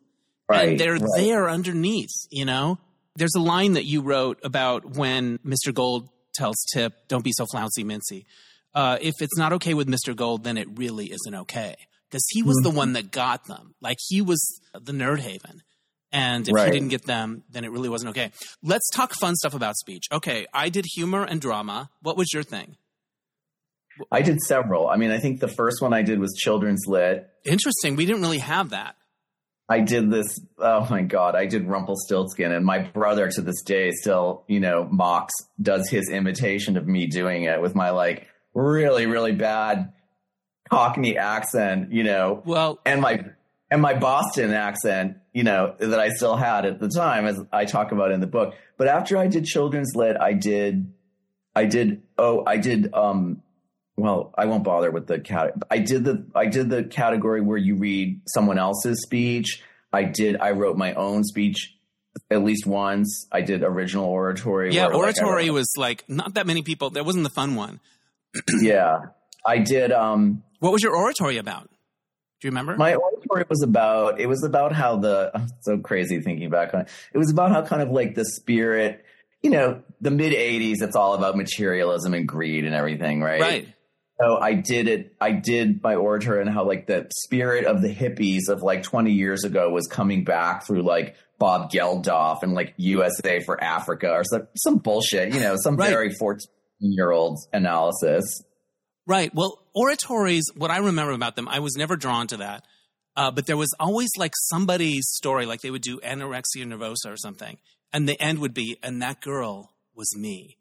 Right. 0.49 0.69
And 0.69 0.79
they're 0.79 0.93
right. 0.93 1.09
there 1.15 1.49
underneath, 1.49 2.13
you 2.29 2.45
know? 2.45 2.79
There's 3.15 3.35
a 3.35 3.41
line 3.41 3.73
that 3.73 3.85
you 3.85 4.01
wrote 4.01 4.39
about 4.43 4.97
when 4.97 5.37
Mr. 5.39 5.73
Gold 5.73 6.09
tells 6.33 6.55
Tip, 6.73 6.93
don't 7.07 7.23
be 7.23 7.31
so 7.31 7.45
flouncy 7.45 7.83
mincy. 7.83 8.25
Uh, 8.73 8.97
if 9.01 9.13
it's 9.19 9.37
not 9.37 9.53
okay 9.53 9.73
with 9.73 9.87
Mr. 9.87 10.15
Gold, 10.15 10.43
then 10.43 10.57
it 10.57 10.67
really 10.77 11.11
isn't 11.11 11.35
okay. 11.35 11.75
Because 12.09 12.25
he 12.29 12.41
was 12.41 12.57
mm-hmm. 12.57 12.71
the 12.71 12.77
one 12.77 12.93
that 12.93 13.11
got 13.11 13.45
them. 13.45 13.75
Like 13.81 13.97
he 14.07 14.21
was 14.21 14.61
the 14.73 14.91
nerd 14.91 15.19
haven. 15.19 15.61
And 16.11 16.47
if 16.47 16.53
right. 16.53 16.67
he 16.67 16.71
didn't 16.71 16.89
get 16.89 17.05
them, 17.05 17.43
then 17.49 17.65
it 17.65 17.71
really 17.71 17.89
wasn't 17.89 18.11
okay. 18.11 18.31
Let's 18.61 18.87
talk 18.91 19.13
fun 19.13 19.35
stuff 19.35 19.55
about 19.55 19.75
speech. 19.75 20.05
Okay, 20.11 20.45
I 20.53 20.69
did 20.69 20.85
humor 20.93 21.23
and 21.23 21.41
drama. 21.41 21.89
What 22.01 22.17
was 22.17 22.31
your 22.31 22.43
thing? 22.43 22.77
I 24.11 24.21
did 24.21 24.39
several. 24.41 24.87
I 24.87 24.97
mean, 24.97 25.11
I 25.11 25.19
think 25.19 25.39
the 25.39 25.47
first 25.47 25.81
one 25.81 25.93
I 25.93 26.01
did 26.01 26.19
was 26.19 26.33
children's 26.33 26.85
lit. 26.87 27.27
Interesting. 27.45 27.95
We 27.95 28.05
didn't 28.05 28.21
really 28.21 28.39
have 28.39 28.71
that. 28.71 28.95
I 29.69 29.79
did 29.79 30.11
this. 30.11 30.39
Oh 30.59 30.85
my 30.89 31.01
god, 31.03 31.35
I 31.35 31.45
did 31.45 31.67
Rumpelstiltskin, 31.67 32.51
and 32.51 32.65
my 32.65 32.79
brother 32.79 33.29
to 33.29 33.41
this 33.41 33.61
day 33.63 33.91
still, 33.91 34.43
you 34.47 34.59
know, 34.59 34.87
mocks 34.91 35.33
does 35.61 35.89
his 35.89 36.09
imitation 36.09 36.75
of 36.75 36.85
me 36.85 37.07
doing 37.07 37.43
it 37.43 37.61
with 37.61 37.73
my 37.73 37.91
like 37.91 38.27
really 38.53 39.05
really 39.05 39.31
bad 39.31 39.93
Cockney 40.69 41.17
accent, 41.17 41.93
you 41.93 42.03
know. 42.03 42.41
Well, 42.45 42.79
and 42.85 43.01
my 43.01 43.23
and 43.73 43.81
my 43.81 43.95
Boston 43.95 44.51
accent, 44.51 45.17
you 45.33 45.43
know, 45.43 45.75
that 45.79 45.99
I 45.99 46.09
still 46.09 46.35
had 46.35 46.65
at 46.65 46.79
the 46.79 46.89
time, 46.89 47.25
as 47.25 47.41
I 47.51 47.65
talk 47.65 47.91
about 47.91 48.11
in 48.11 48.19
the 48.19 48.27
book. 48.27 48.53
But 48.77 48.87
after 48.87 49.17
I 49.17 49.25
did 49.25 49.45
children's 49.45 49.95
lit, 49.95 50.15
I 50.15 50.33
did, 50.33 50.93
I 51.55 51.65
did, 51.65 52.03
oh, 52.17 52.43
I 52.45 52.57
did, 52.57 52.93
um, 52.93 53.41
well, 53.97 54.33
I 54.37 54.45
won't 54.45 54.63
bother 54.63 54.91
with 54.91 55.07
the 55.07 55.19
cat. 55.19 55.53
I 55.69 55.79
did 55.79 56.03
the, 56.03 56.25
I 56.35 56.47
did 56.47 56.69
the 56.69 56.83
category 56.83 57.41
where 57.41 57.57
you 57.57 57.75
read 57.75 58.21
someone 58.27 58.57
else's 58.57 59.01
speech. 59.03 59.61
I 59.91 60.03
did, 60.03 60.37
I 60.37 60.51
wrote 60.51 60.77
my 60.77 60.93
own 60.93 61.23
speech 61.23 61.75
at 62.29 62.43
least 62.43 62.65
once. 62.65 63.27
I 63.31 63.41
did 63.41 63.63
original 63.63 64.05
oratory. 64.05 64.73
Yeah, 64.73 64.87
like, 64.87 64.95
oratory 64.95 65.49
wrote- 65.49 65.55
was 65.55 65.71
like 65.77 66.03
not 66.07 66.35
that 66.35 66.47
many 66.47 66.61
people. 66.63 66.91
That 66.91 67.05
wasn't 67.05 67.23
the 67.23 67.29
fun 67.29 67.55
one. 67.55 67.79
yeah, 68.61 68.99
I 69.45 69.59
did. 69.59 69.91
Um, 69.91 70.43
What 70.59 70.71
was 70.71 70.81
your 70.81 70.95
oratory 70.95 71.37
about? 71.37 71.69
Do 71.69 72.47
you 72.47 72.51
remember? 72.51 72.75
My 72.75 72.95
oratory 72.95 73.45
was 73.47 73.61
about 73.63 74.19
it 74.19 74.27
was 74.27 74.43
about 74.43 74.73
how 74.73 74.97
the 74.97 75.31
I'm 75.33 75.47
so 75.61 75.77
crazy 75.77 76.19
thinking 76.19 76.49
back 76.49 76.73
on 76.73 76.81
it. 76.81 76.89
It 77.13 77.17
was 77.17 77.31
about 77.31 77.51
how 77.51 77.61
kind 77.63 77.81
of 77.81 77.89
like 77.89 78.15
the 78.15 78.25
spirit, 78.25 79.05
you 79.41 79.49
know, 79.49 79.81
the 80.01 80.11
mid 80.11 80.33
'80s. 80.33 80.81
It's 80.81 80.95
all 80.95 81.13
about 81.13 81.37
materialism 81.37 82.13
and 82.13 82.27
greed 82.27 82.65
and 82.65 82.75
everything, 82.75 83.21
right? 83.21 83.41
right. 83.41 83.72
So 84.21 84.37
I 84.37 84.53
did 84.53 84.87
it. 84.87 85.15
I 85.19 85.31
did 85.31 85.81
my 85.81 85.95
orator 85.95 86.39
and 86.39 86.49
how 86.49 86.65
like 86.65 86.85
the 86.87 87.07
spirit 87.15 87.65
of 87.65 87.81
the 87.81 87.93
hippies 87.93 88.47
of 88.47 88.61
like 88.61 88.83
20 88.83 89.11
years 89.11 89.43
ago 89.43 89.69
was 89.71 89.87
coming 89.87 90.23
back 90.23 90.65
through 90.67 90.83
like 90.83 91.15
Bob 91.39 91.71
Geldof 91.71 92.43
and 92.43 92.53
like 92.53 92.73
USA 92.77 93.39
for 93.39 93.61
Africa 93.61 94.11
or 94.11 94.23
some 94.23 94.47
some 94.55 94.77
bullshit, 94.77 95.33
you 95.33 95.39
know, 95.39 95.55
some 95.57 95.75
Right. 95.75 95.89
very 95.89 96.11
14 96.13 96.47
year 96.79 97.11
old 97.11 97.39
analysis. 97.51 98.43
Right. 99.07 99.33
Well, 99.33 99.59
oratories, 99.73 100.45
what 100.55 100.71
I 100.71 100.77
remember 100.77 101.11
about 101.11 101.35
them, 101.35 101.47
I 101.49 101.59
was 101.59 101.75
never 101.75 101.95
drawn 101.95 102.27
to 102.27 102.37
that. 102.37 102.63
Uh, 103.15 103.31
but 103.31 103.45
there 103.45 103.57
was 103.57 103.73
always 103.79 104.09
like 104.17 104.31
somebody's 104.35 105.07
story, 105.09 105.45
like 105.45 105.61
they 105.61 105.71
would 105.71 105.81
do 105.81 105.99
anorexia 105.99 106.65
nervosa 106.65 107.11
or 107.11 107.17
something. 107.17 107.57
And 107.91 108.07
the 108.07 108.19
end 108.21 108.39
would 108.39 108.53
be, 108.53 108.77
and 108.81 109.01
that 109.01 109.21
girl 109.21 109.71
was 109.95 110.15
me. 110.17 110.57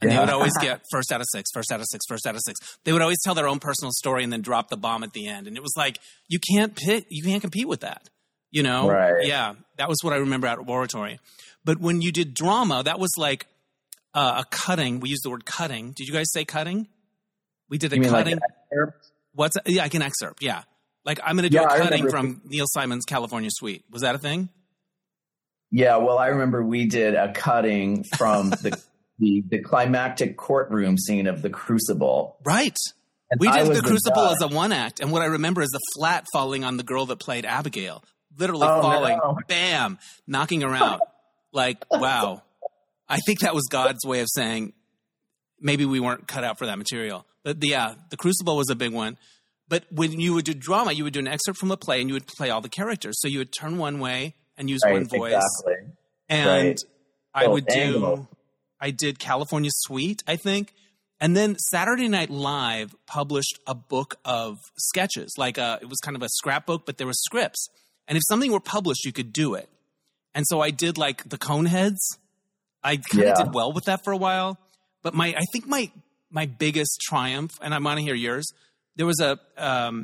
And 0.00 0.10
they 0.10 0.18
would 0.18 0.30
always 0.30 0.56
get 0.58 0.82
first 0.90 1.12
out 1.12 1.20
of 1.20 1.26
six, 1.30 1.50
first 1.52 1.72
out 1.72 1.80
of 1.80 1.86
six, 1.90 2.04
first 2.06 2.26
out 2.26 2.34
of 2.34 2.40
six. 2.44 2.58
They 2.84 2.92
would 2.92 3.02
always 3.02 3.18
tell 3.24 3.34
their 3.34 3.48
own 3.48 3.58
personal 3.58 3.90
story 3.92 4.22
and 4.22 4.32
then 4.32 4.42
drop 4.42 4.68
the 4.68 4.76
bomb 4.76 5.02
at 5.02 5.12
the 5.12 5.28
end. 5.28 5.46
And 5.46 5.56
it 5.56 5.62
was 5.62 5.74
like, 5.76 5.98
you 6.28 6.38
can't 6.38 6.74
pick, 6.74 7.06
you 7.08 7.22
can't 7.22 7.40
compete 7.40 7.68
with 7.68 7.80
that. 7.80 8.08
You 8.50 8.62
know? 8.62 8.88
Right. 8.88 9.26
Yeah. 9.26 9.54
That 9.78 9.88
was 9.88 9.98
what 10.02 10.12
I 10.12 10.16
remember 10.16 10.46
at 10.46 10.58
oratory. 10.58 11.18
But 11.64 11.80
when 11.80 12.02
you 12.02 12.12
did 12.12 12.34
drama, 12.34 12.82
that 12.84 12.98
was 12.98 13.10
like 13.16 13.46
uh, 14.14 14.42
a 14.42 14.44
cutting. 14.50 15.00
We 15.00 15.08
used 15.10 15.24
the 15.24 15.30
word 15.30 15.44
cutting. 15.44 15.92
Did 15.92 16.06
you 16.06 16.12
guys 16.12 16.30
say 16.30 16.44
cutting? 16.44 16.88
We 17.68 17.78
did 17.78 17.92
a 17.92 17.96
mean 17.96 18.12
like 18.12 18.24
cutting. 18.24 18.40
What's 19.32 19.56
yeah? 19.66 19.84
I 19.84 19.88
can 19.88 20.02
excerpt. 20.02 20.42
Yeah, 20.42 20.62
like 21.04 21.18
I'm 21.24 21.36
going 21.36 21.44
to 21.44 21.50
do 21.50 21.56
Yeah, 21.56 21.74
a 21.74 21.78
cutting 21.78 22.08
from 22.08 22.40
Neil 22.44 22.66
Simon's 22.68 23.04
California 23.04 23.50
Suite. 23.52 23.84
Was 23.90 24.02
that 24.02 24.14
a 24.14 24.18
thing? 24.18 24.48
Yeah, 25.70 25.96
well, 25.96 26.18
I 26.18 26.28
remember 26.28 26.62
we 26.62 26.86
did 26.86 27.14
a 27.14 27.32
cutting 27.32 28.04
from 28.04 28.50
the 28.50 28.80
the, 29.18 29.42
the 29.48 29.58
climactic 29.60 30.36
courtroom 30.36 30.98
scene 30.98 31.26
of 31.26 31.42
The 31.42 31.50
Crucible. 31.50 32.36
Right. 32.44 32.76
And 33.30 33.40
We 33.40 33.50
did 33.50 33.66
the 33.68 33.80
Crucible 33.82 34.16
judge. 34.16 34.36
as 34.42 34.52
a 34.52 34.54
one 34.54 34.72
act, 34.72 35.00
and 35.00 35.10
what 35.12 35.22
I 35.22 35.26
remember 35.26 35.62
is 35.62 35.68
the 35.70 35.80
flat 35.96 36.26
falling 36.32 36.64
on 36.64 36.76
the 36.76 36.82
girl 36.82 37.06
that 37.06 37.16
played 37.20 37.44
Abigail, 37.46 38.04
literally 38.36 38.66
Oh, 38.68 38.82
falling, 38.82 39.18
no. 39.18 39.38
bam, 39.48 39.98
knocking 40.26 40.60
her 40.62 40.74
out. 40.74 41.00
like 41.52 41.84
wow, 41.90 42.42
I 43.08 43.18
think 43.26 43.40
that 43.40 43.54
was 43.54 43.64
God's 43.70 44.04
way 44.04 44.20
of 44.20 44.26
saying 44.34 44.72
maybe 45.60 45.84
we 45.84 46.00
weren't 46.00 46.26
cut 46.28 46.44
out 46.44 46.58
for 46.58 46.66
that 46.66 46.78
material. 46.78 47.24
But 47.44 47.62
yeah, 47.62 47.94
the 48.10 48.16
Crucible 48.16 48.56
was 48.56 48.68
a 48.70 48.74
big 48.74 48.92
one. 48.92 49.16
But 49.68 49.84
when 49.90 50.20
you 50.20 50.34
would 50.34 50.44
do 50.44 50.52
drama, 50.54 50.92
you 50.92 51.04
would 51.04 51.14
do 51.14 51.20
an 51.20 51.28
excerpt 51.28 51.58
from 51.58 51.70
a 51.70 51.76
play, 51.76 52.00
and 52.00 52.08
you 52.10 52.14
would 52.14 52.26
play 52.26 52.50
all 52.50 52.60
the 52.60 52.68
characters. 52.68 53.16
So 53.20 53.28
you 53.28 53.38
would 53.38 53.52
turn 53.52 53.78
one 53.78 53.98
way 54.00 54.34
and 54.58 54.68
use 54.68 54.82
Right, 54.84 54.92
one 54.92 55.06
voice. 55.08 55.32
exactly. 55.32 55.92
and 56.28 56.48
Right. 56.68 56.80
I 57.34 57.46
would 57.48 57.66
do. 57.66 58.28
I 58.86 58.90
did 58.90 59.18
California 59.18 59.70
Suite, 59.84 60.22
I 60.26 60.36
think. 60.36 60.74
And 61.20 61.30
then 61.38 61.56
Saturday 61.58 62.08
Night 62.08 62.28
Live 62.30 62.90
published 63.06 63.58
a 63.66 63.74
book 63.74 64.10
of 64.24 64.58
sketches. 64.88 65.30
Like 65.44 65.56
uh 65.66 65.78
it 65.84 65.88
was 65.92 65.98
kind 66.06 66.16
of 66.16 66.22
a 66.22 66.28
scrapbook, 66.38 66.80
but 66.86 66.94
there 66.98 67.06
were 67.06 67.20
scripts. 67.28 67.62
And 68.06 68.14
if 68.18 68.22
something 68.30 68.50
were 68.52 68.60
published, 68.76 69.04
you 69.08 69.12
could 69.18 69.32
do 69.32 69.54
it. 69.54 69.68
And 70.36 70.44
so 70.50 70.60
I 70.60 70.70
did 70.84 70.94
like 70.98 71.18
the 71.34 71.38
Coneheads. 71.38 72.02
I 72.90 72.92
kind 73.12 73.28
of 73.28 73.34
Yeah. 73.38 73.44
did 73.44 73.54
well 73.54 73.72
with 73.72 73.84
that 73.84 74.00
for 74.04 74.12
a 74.12 74.20
while. 74.26 74.50
But 75.04 75.12
my 75.14 75.28
I 75.42 75.44
think 75.52 75.66
my 75.66 75.90
my 76.30 76.46
biggest 76.46 76.94
triumph, 77.08 77.52
and 77.62 77.70
I 77.74 77.78
want 77.78 77.98
to 78.00 78.04
hear 78.08 78.18
yours, 78.28 78.46
there 78.96 79.06
was 79.12 79.20
a 79.20 79.32
um 79.56 79.96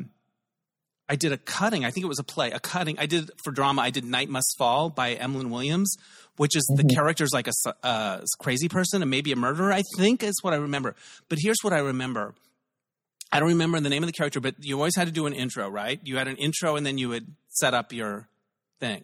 I 1.10 1.16
did 1.16 1.32
a 1.32 1.38
cutting. 1.38 1.84
I 1.84 1.90
think 1.90 2.04
it 2.04 2.08
was 2.08 2.20
a 2.20 2.24
play. 2.24 2.52
A 2.52 2.60
cutting. 2.60 2.96
I 2.96 3.06
did 3.06 3.32
for 3.42 3.50
drama. 3.50 3.82
I 3.82 3.90
did 3.90 4.04
Night 4.04 4.28
Must 4.28 4.54
Fall 4.56 4.90
by 4.90 5.14
Emlyn 5.14 5.50
Williams, 5.50 5.96
which 6.36 6.54
is 6.54 6.62
the 6.76 6.84
character's 6.84 7.30
like 7.32 7.48
a, 7.48 7.52
uh, 7.82 8.20
crazy 8.38 8.68
person 8.68 9.02
and 9.02 9.10
maybe 9.10 9.32
a 9.32 9.36
murderer. 9.36 9.72
I 9.72 9.82
think 9.96 10.22
is 10.22 10.36
what 10.42 10.54
I 10.54 10.58
remember. 10.58 10.94
But 11.28 11.38
here's 11.42 11.56
what 11.62 11.72
I 11.72 11.80
remember. 11.80 12.36
I 13.32 13.40
don't 13.40 13.48
remember 13.48 13.80
the 13.80 13.88
name 13.88 14.04
of 14.04 14.06
the 14.06 14.12
character, 14.12 14.38
but 14.38 14.54
you 14.60 14.76
always 14.76 14.94
had 14.94 15.08
to 15.08 15.12
do 15.12 15.26
an 15.26 15.32
intro, 15.32 15.68
right? 15.68 15.98
You 16.04 16.16
had 16.16 16.28
an 16.28 16.36
intro, 16.36 16.76
and 16.76 16.86
then 16.86 16.96
you 16.96 17.08
would 17.08 17.34
set 17.48 17.74
up 17.74 17.92
your 17.92 18.28
thing. 18.78 19.02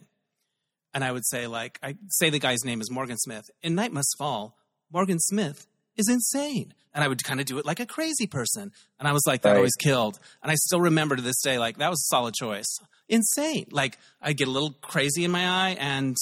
And 0.95 1.03
I 1.03 1.11
would 1.11 1.27
say, 1.27 1.49
like, 1.49 1.77
I 1.83 1.97
say 2.09 2.31
the 2.31 2.39
guy's 2.39 2.65
name 2.65 2.81
is 2.81 2.89
Morgan 2.89 3.19
Smith. 3.19 3.51
In 3.65 3.75
Night 3.75 3.93
Must 3.93 4.15
Fall, 4.17 4.57
Morgan 4.93 5.19
Smith 5.19 5.67
is 5.97 6.09
insane. 6.09 6.75
And 6.95 7.05
I 7.05 7.09
would 7.09 7.23
kind 7.25 7.41
of 7.41 7.47
do 7.47 7.59
it 7.59 7.67
like 7.67 7.79
a 7.81 7.87
crazy 7.87 8.27
person. 8.27 8.73
And 8.99 9.07
I 9.07 9.13
was 9.13 9.23
like, 9.27 9.43
that 9.43 9.51
Right. 9.51 9.57
always 9.57 9.75
killed. 9.75 10.19
And 10.43 10.51
I 10.51 10.55
still 10.55 10.81
remember 10.81 11.15
to 11.17 11.23
this 11.23 11.41
day, 11.43 11.59
like, 11.59 11.77
that 11.79 11.91
was 11.91 11.99
a 12.01 12.09
solid 12.15 12.35
choice. 12.35 12.67
Insane. 13.09 13.67
Like, 13.71 13.99
I 14.23 14.33
get 14.33 14.49
a 14.49 14.51
little 14.51 14.73
crazy 14.81 15.25
in 15.25 15.31
my 15.31 15.47
eye 15.47 15.77
and 15.79 16.17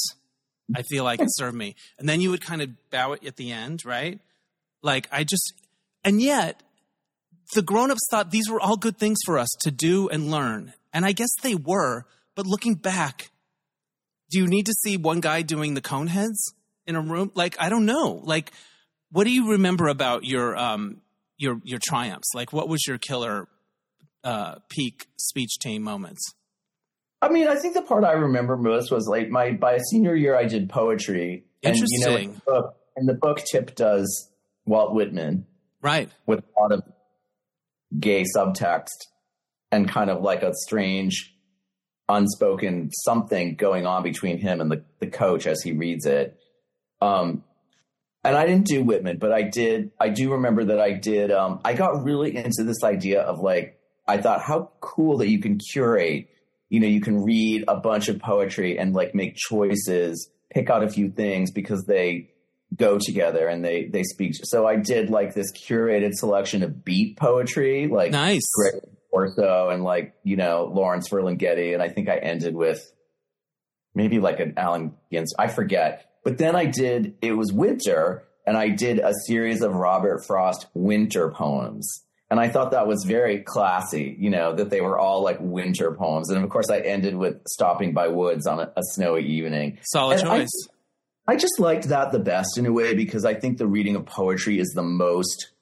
I 0.74 0.82
feel 0.82 1.04
like 1.04 1.20
it 1.20 1.28
served 1.34 1.56
me. 1.56 1.76
And 1.98 2.08
then 2.08 2.20
you 2.20 2.30
would 2.30 2.42
kind 2.42 2.60
of 2.60 2.70
bow 2.90 3.12
it 3.12 3.24
at 3.24 3.37
the 3.37 3.52
end, 3.52 3.84
right? 3.84 4.18
Like, 4.82 5.08
I 5.12 5.22
just, 5.24 5.52
and 6.04 6.20
yet, 6.20 6.60
the 7.54 7.62
grown-ups 7.62 8.06
thought 8.10 8.30
these 8.32 8.50
were 8.50 8.60
all 8.60 8.76
good 8.76 8.98
things 8.98 9.18
for 9.24 9.38
us 9.38 9.48
to 9.60 9.70
do 9.70 10.08
and 10.08 10.30
learn. 10.30 10.72
And 10.92 11.04
I 11.04 11.12
guess 11.12 11.30
they 11.42 11.54
were, 11.54 12.04
but 12.34 12.46
looking 12.46 12.74
back, 12.74 13.30
do 14.30 14.38
you 14.38 14.46
need 14.48 14.66
to 14.66 14.72
see 14.82 14.96
one 14.96 15.20
guy 15.20 15.42
doing 15.42 15.74
the 15.74 15.80
Coneheads 15.80 16.52
in 16.87 16.96
a 16.96 17.00
room? 17.00 17.30
Like, 17.34 17.56
I 17.60 17.68
don't 17.68 17.84
know. 17.87 18.20
Like, 18.24 18.50
what 19.14 19.24
do 19.24 19.31
you 19.31 19.53
remember 19.53 19.87
about 19.87 20.24
your 20.24 20.57
um 20.57 21.00
your 21.38 21.61
your 21.62 21.79
triumphs? 21.83 22.31
Like, 22.35 22.53
what 22.53 22.68
was 22.68 22.85
your 22.87 22.98
killer 22.98 23.46
uh 24.24 24.57
peak 24.68 25.07
speech 25.16 25.59
team 25.61 25.83
moments? 25.83 26.35
I 27.22 27.29
mean, 27.29 27.46
I 27.46 27.55
think 27.55 27.74
the 27.74 27.83
part 27.83 28.03
I 28.05 28.12
remember 28.12 28.57
most 28.57 28.90
was 28.90 29.07
like 29.07 29.31
my 29.31 29.53
by 29.53 29.79
senior 29.79 30.16
year 30.16 30.37
I 30.37 30.46
did 30.46 30.68
poetry. 30.68 31.44
And, 31.62 31.77
you 31.77 31.83
know, 32.00 32.16
in 32.16 32.22
Interesting. 32.22 32.33
the 32.35 32.53
book, 32.53 32.77
in 32.96 33.07
the 33.07 33.14
book, 33.14 33.38
Tip 33.50 33.74
does 33.77 34.31
Walt 34.66 34.92
Whitman 34.92 35.46
Right. 35.81 36.11
with 36.27 36.40
a 36.40 36.61
lot 36.61 36.72
of 36.72 36.83
gay 37.98 38.24
subtext 38.37 38.98
and 39.70 39.88
kind 39.88 40.11
of 40.11 40.22
like 40.22 40.42
a 40.42 40.53
strange 40.66 41.33
unspoken 42.09 42.90
something 42.92 43.55
going 43.55 43.87
on 43.87 44.03
between 44.03 44.38
him 44.38 44.61
and 44.61 44.70
the, 44.70 44.85
the 44.98 45.07
coach 45.07 45.46
as 45.46 45.62
he 45.62 45.72
reads 45.72 46.05
it. 46.05 46.37
Um, 47.00 47.44
and 48.24 48.37
I 48.37 48.46
didn't 48.46 48.66
do 48.66 48.82
Whitman, 48.82 49.18
but 49.18 49.32
I 49.32 49.42
did. 49.42 49.90
I 50.00 50.08
do 50.08 50.32
remember 50.32 50.64
that 50.66 50.80
I 50.80 50.92
did. 50.92 51.30
Um, 51.30 51.60
I 51.64 51.74
got 51.74 52.02
really 52.02 52.34
into 52.37 52.64
this 52.64 52.82
idea 52.82 53.20
of 53.20 53.40
like, 53.40 53.78
I 54.08 54.18
thought, 54.18 54.40
how 54.42 54.72
cool 54.80 55.18
that 55.18 55.28
you 55.28 55.40
can 55.40 55.58
curate. 55.58 56.28
You 56.70 56.80
know, 56.80 56.87
you 56.87 57.00
can 57.00 57.22
read 57.22 57.64
a 57.68 57.76
bunch 57.76 58.08
of 58.08 58.18
poetry 58.18 58.78
and 58.78 58.94
like 58.94 59.14
make 59.14 59.37
choices, 59.37 60.30
pick 60.50 60.70
out 60.70 60.82
a 60.82 60.88
few 60.88 61.10
things 61.10 61.50
because 61.50 61.84
they 61.84 62.30
go 62.74 62.98
together 62.98 63.46
and 63.46 63.64
they 63.64 63.87
they 63.87 64.02
speak. 64.02 64.32
So 64.42 64.66
I 64.66 64.76
did 64.76 65.10
like 65.10 65.34
this 65.34 65.52
curated 65.52 66.14
selection 66.14 66.62
of 66.62 66.84
beat 66.84 67.16
poetry, 67.16 67.87
like 67.87 68.10
Nice. 68.10 68.42
Gregory 68.56 68.90
Corso 69.10 69.68
and 69.68 69.84
like 69.84 70.14
you 70.24 70.37
know 70.37 70.70
Lawrence 70.74 71.08
Ferlinghetti, 71.08 71.74
and 71.74 71.82
I 71.82 71.88
think 71.88 72.08
I 72.08 72.16
ended 72.16 72.56
with 72.56 72.90
maybe 73.94 74.18
like 74.18 74.40
an 74.40 74.54
Allen 74.56 74.94
Gins. 75.12 75.34
I 75.38 75.48
forget. 75.48 76.10
But 76.24 76.38
then 76.38 76.56
I 76.56 76.64
did. 76.66 77.16
It 77.22 77.32
was 77.37 77.52
winter, 77.52 78.24
and 78.46 78.56
I 78.56 78.68
did 78.70 78.98
a 78.98 79.12
series 79.26 79.62
of 79.62 79.74
Robert 79.74 80.24
Frost 80.26 80.66
winter 80.74 81.30
poems. 81.30 82.00
And 82.30 82.40
I 82.40 82.48
thought 82.48 82.70
that 82.72 82.87
was 82.87 83.04
very 83.04 83.42
classy, 83.42 84.16
you 84.18 84.30
know, 84.30 84.54
that 84.56 84.70
they 84.70 84.80
were 84.80 84.98
all 84.98 85.22
like 85.22 85.37
winter 85.40 85.92
poems. 85.92 86.30
And 86.30 86.42
of 86.42 86.50
course, 86.50 86.70
I 86.70 86.78
ended 86.78 87.14
with 87.14 87.37
stopping 87.46 87.92
by 87.92 88.08
woods 88.08 88.46
on 88.46 88.58
a, 88.60 88.72
a 88.76 88.82
snowy 88.92 89.24
evening. 89.24 89.78
Solid 89.84 90.20
And 90.20 90.28
I- 90.28 90.38
choice. 90.40 90.68
I 91.26 91.37
just 91.37 91.58
liked 91.58 91.88
that 91.88 92.12
the 92.12 92.18
best 92.18 92.58
in 92.58 92.66
a 92.66 92.72
way 92.72 92.94
because 92.94 93.24
I 93.24 93.32
think 93.34 93.56
the 93.56 93.66
reading 93.66 93.96
of 93.96 94.04
poetry 94.04 94.58
is 94.58 94.72
the 94.74 94.82
most 94.82 95.52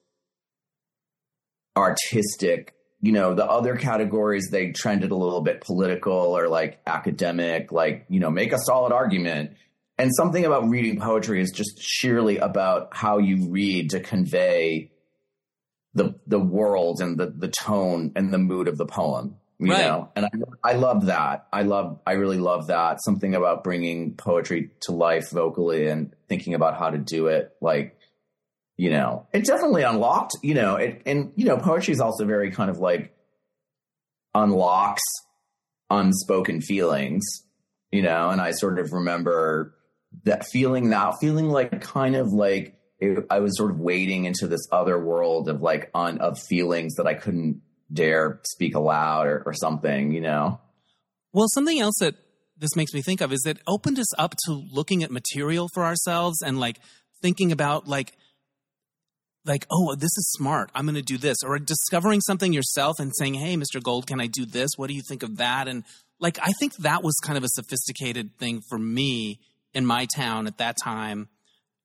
artistic 1.77 2.75
you 3.05 3.11
know, 3.11 3.35
the 3.35 3.45
other 3.45 3.75
categories, 3.75 4.49
they 4.53 4.71
trended 4.71 5.11
a 5.11 5.17
little 5.17 5.41
bit 5.41 5.61
political 5.61 6.13
or 6.39 6.47
like 6.49 6.81
academic, 6.87 7.73
like, 7.73 8.07
you 8.09 8.21
know, 8.21 8.31
make 8.31 8.53
a 8.53 8.59
solid 8.59 8.93
argument. 8.93 9.57
And 9.99 10.11
something 10.15 10.45
about 10.45 10.69
reading 10.69 10.99
poetry 10.99 11.41
is 11.41 11.51
just 11.51 11.81
sheerly 11.81 12.39
about 12.39 12.89
how 12.93 13.19
you 13.19 13.51
read 13.51 13.91
to 13.91 14.01
convey 14.01 14.91
the 15.95 16.19
the 16.27 16.41
world 16.41 17.01
and 17.01 17.19
the 17.19 17.27
the 17.27 17.49
tone 17.49 18.13
and 18.17 18.33
the 18.33 18.39
mood 18.39 18.67
of 18.67 18.79
the 18.79 18.87
poem 18.87 19.37
you 19.63 19.71
right. 19.71 19.83
know? 19.83 20.09
And 20.17 20.27
I, 20.27 20.71
I 20.71 20.73
love 20.75 21.07
that. 21.07 21.47
I 21.53 21.63
love 21.63 22.01
i 22.07 22.13
really 22.13 22.39
love 22.39 22.67
that. 22.67 23.03
Something 23.03 23.35
about 23.35 23.63
bringing 23.63 24.15
poetry 24.15 24.71
to 24.83 24.93
life 24.93 25.31
vocally 25.31 25.87
and 25.89 26.15
thinking 26.29 26.55
about 26.55 26.77
how 26.79 26.91
to 26.91 26.99
do 26.99 27.29
it 27.29 27.53
like 27.61 27.97
you 28.79 28.91
know 28.91 29.27
it 29.35 29.45
definitely 29.45 29.83
unlocked 29.83 30.35
you 30.43 30.55
know 30.55 30.77
it 30.77 31.03
and 31.05 31.33
you 31.37 31.45
know 31.45 31.59
poetry 31.59 31.93
is 31.93 32.01
also 32.01 32.25
very 32.25 32.51
kind 32.51 32.71
of 32.71 32.79
like 32.79 33.15
unlocks 34.35 35.03
unspoken 35.91 36.63
feelings 36.63 37.23
you 37.91 38.01
know? 38.01 38.31
And 38.31 38.41
i 38.41 38.53
sort 38.53 38.79
of 38.79 38.93
remember 38.93 39.75
that 40.25 40.47
feeling 40.47 40.89
now 40.89 41.13
feeling 41.13 41.49
like 41.49 41.81
kind 41.81 42.17
of 42.17 42.33
like 42.33 42.79
it, 42.99 43.27
i 43.31 43.41
was 43.41 43.57
sort 43.57 43.71
of 43.71 43.79
wading 43.79 44.25
into 44.25 44.47
this 44.47 44.67
other 44.71 44.99
world 44.99 45.49
of 45.49 45.61
like 45.61 45.91
on 45.95 46.19
of 46.19 46.39
feelings 46.39 46.95
that 46.95 47.07
i 47.07 47.15
couldn't 47.15 47.61
dare 47.93 48.41
speak 48.45 48.75
aloud 48.75 49.27
or, 49.27 49.43
or 49.47 49.55
something, 49.55 50.13
you 50.13 50.21
know? 50.21 50.61
Well, 51.33 51.47
something 51.49 51.81
else 51.81 51.97
that 52.01 52.15
this 52.57 52.77
makes 52.77 52.93
me 52.93 53.03
think 53.03 53.21
of 53.21 53.33
is 53.33 53.45
it 53.47 53.59
opened 53.67 53.99
us 53.99 54.19
up 54.19 54.35
to 54.47 54.63
looking 54.71 55.03
at 55.03 55.11
material 55.11 55.69
for 55.73 55.85
ourselves 55.85 56.43
and 56.43 56.61
like 56.61 56.79
thinking 57.21 57.53
about 57.53 57.89
like 57.89 58.13
like 59.45 59.67
oh 59.71 59.97
this 59.97 60.17
is 60.17 60.33
smart. 60.37 60.71
I'm 60.75 60.85
going 60.85 60.95
to 60.95 61.03
do 61.03 61.19
this. 61.19 61.39
Or 61.45 61.59
discovering 61.59 62.21
something 62.21 62.53
yourself 62.53 63.01
and 63.01 63.11
saying 63.17 63.35
hey 63.35 63.57
mr 63.57 63.83
gold 63.83 64.07
can 64.07 64.21
i 64.21 64.27
do 64.27 64.45
this? 64.45 64.71
What 64.77 64.89
do 64.89 64.95
you 64.95 65.03
think 65.09 65.23
of 65.23 65.39
that? 65.39 65.67
And 65.67 65.85
like 66.21 66.39
i 66.41 66.53
think 66.61 66.77
that 66.77 67.03
was 67.03 67.17
kind 67.25 67.37
of 67.37 67.43
a 67.43 67.49
sophisticated 67.49 68.39
thing 68.39 68.61
for 68.69 68.79
me 68.79 69.41
in 69.75 69.87
my 69.87 70.07
town 70.15 70.47
at 70.47 70.59
that 70.59 70.77
time 70.83 71.29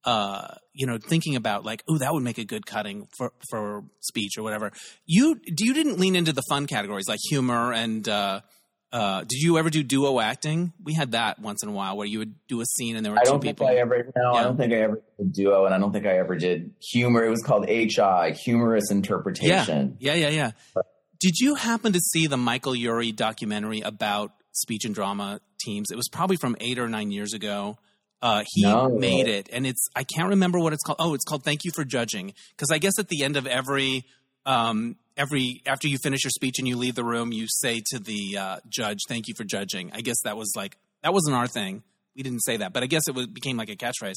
uh, 0.07 0.55
you 0.73 0.87
know, 0.87 0.97
thinking 0.97 1.35
about 1.35 1.65
like, 1.65 1.83
oh, 1.89 1.97
that 1.97 2.13
would 2.13 2.23
make 2.23 2.37
a 2.37 2.45
good 2.45 2.65
cutting 2.65 3.07
for 3.17 3.33
for 3.49 3.83
speech 3.99 4.37
or 4.37 4.43
whatever. 4.43 4.71
You 5.05 5.39
you 5.45 5.73
didn't 5.73 5.99
lean 5.99 6.15
into 6.15 6.31
the 6.31 6.43
fun 6.49 6.65
categories 6.65 7.07
like 7.07 7.19
humor 7.29 7.73
and. 7.73 8.07
Uh, 8.07 8.41
uh, 8.89 9.19
did 9.19 9.41
you 9.41 9.57
ever 9.57 9.69
do 9.69 9.83
duo 9.83 10.17
acting? 10.21 10.71
We 10.81 10.93
had 10.93 11.11
that 11.11 11.39
once 11.39 11.61
in 11.61 11.67
a 11.67 11.73
while 11.73 11.97
where 11.97 12.07
you 12.07 12.19
would 12.19 12.35
do 12.47 12.61
a 12.61 12.65
scene 12.65 12.95
and 12.95 13.05
there 13.05 13.11
were 13.11 13.19
I 13.19 13.25
two 13.25 13.37
people. 13.37 13.67
I 13.67 13.75
don't 13.75 13.91
think 13.91 13.91
I 13.91 13.97
ever. 13.97 14.13
No, 14.15 14.33
yeah. 14.33 14.39
I 14.39 14.43
don't 14.43 14.57
think 14.57 14.71
I 14.71 14.77
ever 14.77 15.03
did 15.17 15.33
duo, 15.33 15.65
and 15.65 15.75
I 15.75 15.77
don't 15.77 15.91
think 15.91 16.05
I 16.05 16.17
ever 16.17 16.37
did 16.37 16.71
humor. 16.79 17.25
It 17.25 17.29
was 17.29 17.43
called 17.43 17.67
HI, 17.67 18.31
humorous 18.31 18.89
interpretation. 18.89 19.97
Yeah, 19.99 20.13
yeah, 20.13 20.29
yeah. 20.29 20.51
yeah. 20.75 20.81
Did 21.19 21.37
you 21.37 21.55
happen 21.55 21.91
to 21.91 21.99
see 21.99 22.27
the 22.27 22.37
Michael 22.37 22.77
Urie 22.77 23.11
documentary 23.11 23.81
about 23.81 24.31
speech 24.57 24.85
and 24.85 24.93
drama 24.93 25.39
teams? 25.59 25.91
It 25.91 25.95
was 25.95 26.09
probably 26.09 26.37
from 26.37 26.55
eight 26.59 26.79
or 26.79 26.87
nine 26.87 27.11
years 27.11 27.33
ago. 27.33 27.77
Uh, 28.21 28.43
he 28.47 28.63
no. 28.63 28.89
made 28.89 29.27
it, 29.27 29.47
and 29.53 29.67
it's 29.67 29.87
I 29.95 30.03
can't 30.03 30.29
remember 30.29 30.59
what 30.59 30.73
it's 30.73 30.81
called. 30.83 30.97
Oh, 30.99 31.13
it's 31.13 31.23
called 31.23 31.43
"Thank 31.43 31.63
You 31.63 31.71
for 31.75 31.83
Judging" 31.83 32.33
because 32.55 32.71
I 32.71 32.79
guess 32.79 32.97
at 32.97 33.09
the 33.09 33.23
end 33.23 33.37
of 33.37 33.45
every 33.45 34.05
um, 34.45 34.95
every 35.15 35.61
after 35.67 35.87
you 35.87 35.97
finish 36.01 36.23
your 36.23 36.31
speech 36.31 36.55
and 36.57 36.67
you 36.67 36.77
leave 36.77 36.95
the 36.95 37.03
room, 37.03 37.31
you 37.31 37.45
say 37.47 37.81
to 37.91 37.99
the 37.99 38.37
uh, 38.39 38.57
judge, 38.67 38.99
"Thank 39.07 39.27
you 39.27 39.35
for 39.37 39.43
judging." 39.43 39.91
I 39.93 40.01
guess 40.01 40.17
that 40.23 40.35
was 40.35 40.51
like 40.55 40.77
that 41.03 41.13
wasn't 41.13 41.35
our 41.35 41.47
thing. 41.47 41.83
We 42.15 42.23
didn't 42.23 42.39
say 42.39 42.57
that, 42.57 42.73
but 42.73 42.81
I 42.81 42.87
guess 42.87 43.03
it 43.07 43.13
was, 43.13 43.27
became 43.27 43.57
like 43.57 43.69
a 43.69 43.75
catchphrase. 43.75 44.15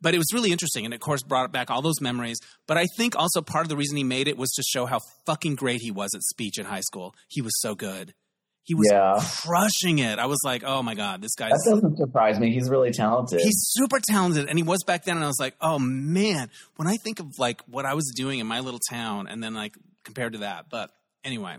But 0.00 0.14
it 0.14 0.18
was 0.18 0.26
really 0.34 0.50
interesting, 0.50 0.84
and 0.84 0.92
of 0.92 0.98
course 0.98 1.22
brought 1.22 1.52
back 1.52 1.70
all 1.70 1.82
those 1.82 2.00
memories. 2.00 2.38
But 2.66 2.76
I 2.76 2.86
think 2.96 3.14
also 3.14 3.40
part 3.40 3.64
of 3.64 3.68
the 3.68 3.76
reason 3.76 3.96
he 3.96 4.02
made 4.02 4.26
it 4.26 4.36
was 4.36 4.50
to 4.54 4.64
show 4.64 4.86
how 4.86 4.98
fucking 5.26 5.54
great 5.54 5.80
he 5.80 5.92
was 5.92 6.10
at 6.14 6.22
speech 6.22 6.58
in 6.58 6.66
high 6.66 6.80
school. 6.80 7.14
He 7.28 7.40
was 7.40 7.52
so 7.60 7.76
good. 7.76 8.14
He 8.66 8.74
was 8.74 8.88
yeah. 8.90 9.20
crushing 9.44 10.00
it. 10.00 10.18
I 10.18 10.26
was 10.26 10.40
like, 10.44 10.64
oh 10.66 10.82
my 10.82 10.96
God, 10.96 11.22
this 11.22 11.36
guy. 11.36 11.50
That 11.50 11.62
doesn't 11.64 11.98
surprise 11.98 12.40
me. 12.40 12.52
He's 12.52 12.68
really 12.68 12.90
talented. 12.90 13.40
He's 13.40 13.60
super 13.68 14.00
talented. 14.00 14.48
And 14.48 14.58
he 14.58 14.64
was 14.64 14.82
back 14.84 15.04
then. 15.04 15.14
And 15.14 15.24
I 15.24 15.28
was 15.28 15.38
like, 15.38 15.54
oh 15.60 15.78
man, 15.78 16.50
when 16.74 16.88
I 16.88 16.96
think 16.96 17.20
of 17.20 17.28
like 17.38 17.62
what 17.68 17.86
I 17.86 17.94
was 17.94 18.12
doing 18.16 18.40
in 18.40 18.46
my 18.48 18.58
little 18.58 18.80
town 18.90 19.28
and 19.28 19.40
then 19.40 19.54
like 19.54 19.76
compared 20.04 20.32
to 20.32 20.40
that. 20.40 20.66
But 20.68 20.90
anyway, 21.22 21.58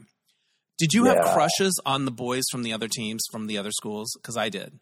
did 0.78 0.92
you 0.92 1.06
yeah. 1.06 1.16
have 1.16 1.34
crushes 1.34 1.80
on 1.86 2.04
the 2.04 2.12
boys 2.12 2.44
from 2.52 2.64
the 2.64 2.74
other 2.74 2.90
teams 2.90 3.24
from 3.32 3.48
the 3.48 3.58
other 3.58 3.72
schools? 3.72 4.14
Because 4.22 4.36
I 4.36 4.50
did. 4.50 4.78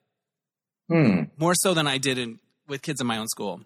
Hmm. 0.89 1.25
More 1.37 1.53
so 1.53 1.75
than 1.75 1.85
I 1.85 1.99
did 1.99 2.17
in, 2.17 2.39
with 2.67 2.81
kids 2.81 3.01
in 3.01 3.05
my 3.05 3.19
own 3.19 3.27
school. 3.27 3.61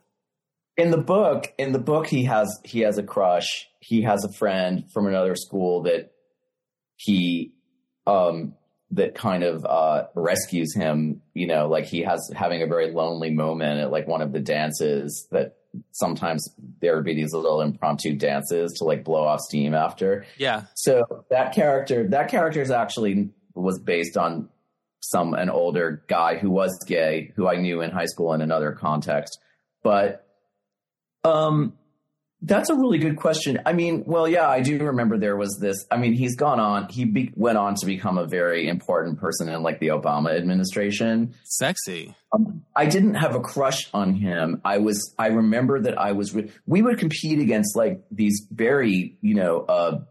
In 0.75 0.91
the 0.91 0.97
book, 0.97 1.53
in 1.57 1.71
the 1.71 1.79
book, 1.79 2.07
he 2.07 2.25
has 2.25 2.59
he 2.65 2.81
has 2.81 2.97
a 2.97 3.03
crush. 3.03 3.67
He 3.79 4.01
has 4.01 4.25
a 4.25 4.33
friend 4.33 4.83
from 4.93 5.07
another 5.07 5.35
school 5.35 5.83
that 5.83 6.11
he 6.97 7.53
um, 8.07 8.53
that 8.91 9.15
kind 9.15 9.43
of 9.43 9.65
uh, 9.65 10.07
rescues 10.15 10.75
him. 10.75 11.21
You 11.33 11.47
know, 11.47 11.67
like 11.67 11.85
he 11.85 12.01
has 12.01 12.31
having 12.35 12.61
a 12.61 12.67
very 12.67 12.91
lonely 12.91 13.31
moment 13.31 13.79
at 13.79 13.91
like 13.91 14.07
one 14.07 14.21
of 14.21 14.31
the 14.31 14.39
dances 14.39 15.27
that 15.31 15.57
sometimes 15.91 16.47
there 16.81 16.95
would 16.95 17.05
be 17.05 17.13
these 17.13 17.33
little 17.33 17.61
impromptu 17.61 18.15
dances 18.15 18.73
to 18.73 18.83
like 18.83 19.03
blow 19.03 19.23
off 19.23 19.39
steam 19.41 19.73
after. 19.73 20.25
Yeah. 20.37 20.63
So 20.75 21.25
that 21.29 21.53
character, 21.53 22.07
that 22.07 22.29
character 22.29 22.61
is 22.61 22.71
actually 22.71 23.29
was 23.53 23.79
based 23.79 24.17
on 24.17 24.49
some 25.01 25.33
an 25.33 25.49
older 25.49 26.03
guy 26.07 26.37
who 26.37 26.49
was 26.49 26.77
gay 26.85 27.31
who 27.35 27.47
I 27.47 27.55
knew 27.55 27.81
in 27.81 27.91
high 27.91 28.05
school 28.05 28.33
in 28.33 28.41
another 28.41 28.73
context. 28.73 29.39
But 29.83 30.25
um 31.23 31.73
that's 32.41 32.69
a 32.69 32.75
really 32.75 32.99
good 32.99 33.17
question. 33.17 33.59
I 33.65 33.73
mean, 33.73 34.03
well, 34.05 34.27
yeah, 34.27 34.47
I 34.47 34.61
do 34.61 34.77
remember 34.79 35.17
there 35.17 35.35
was 35.35 35.57
this. 35.59 35.85
I 35.91 35.97
mean, 35.97 36.13
he's 36.13 36.35
gone 36.35 36.59
on. 36.59 36.87
He 36.87 37.03
be, 37.03 37.33
went 37.35 37.57
on 37.57 37.75
to 37.75 37.85
become 37.85 38.17
a 38.17 38.25
very 38.25 38.67
important 38.67 39.19
person 39.19 39.49
in 39.49 39.61
like 39.61 39.79
the 39.79 39.87
Obama 39.87 40.35
administration. 40.35 41.35
Sexy. 41.43 42.15
Um, 42.33 42.63
I 42.75 42.85
didn't 42.85 43.15
have 43.15 43.35
a 43.35 43.41
crush 43.41 43.89
on 43.93 44.13
him. 44.13 44.61
I 44.63 44.77
was. 44.77 45.13
I 45.19 45.27
remember 45.27 45.81
that 45.81 45.97
I 45.97 46.13
was. 46.13 46.33
Re- 46.33 46.49
we 46.65 46.81
would 46.81 46.97
compete 46.97 47.39
against 47.39 47.75
like 47.75 48.03
these 48.09 48.47
very, 48.49 49.17
you 49.21 49.35
know, 49.35 49.61
uh, 49.61 50.01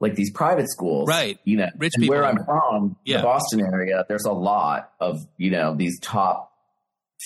like 0.00 0.16
these 0.16 0.32
private 0.32 0.68
schools, 0.68 1.08
right? 1.08 1.38
You 1.44 1.56
know, 1.56 1.68
rich 1.78 1.94
people. 1.98 2.14
Where 2.14 2.26
I'm 2.26 2.44
from, 2.44 2.96
yeah. 3.06 3.18
the 3.18 3.22
Boston 3.22 3.62
area, 3.62 4.04
there's 4.06 4.26
a 4.26 4.32
lot 4.32 4.92
of 5.00 5.26
you 5.38 5.50
know 5.50 5.74
these 5.74 5.98
top 6.00 6.52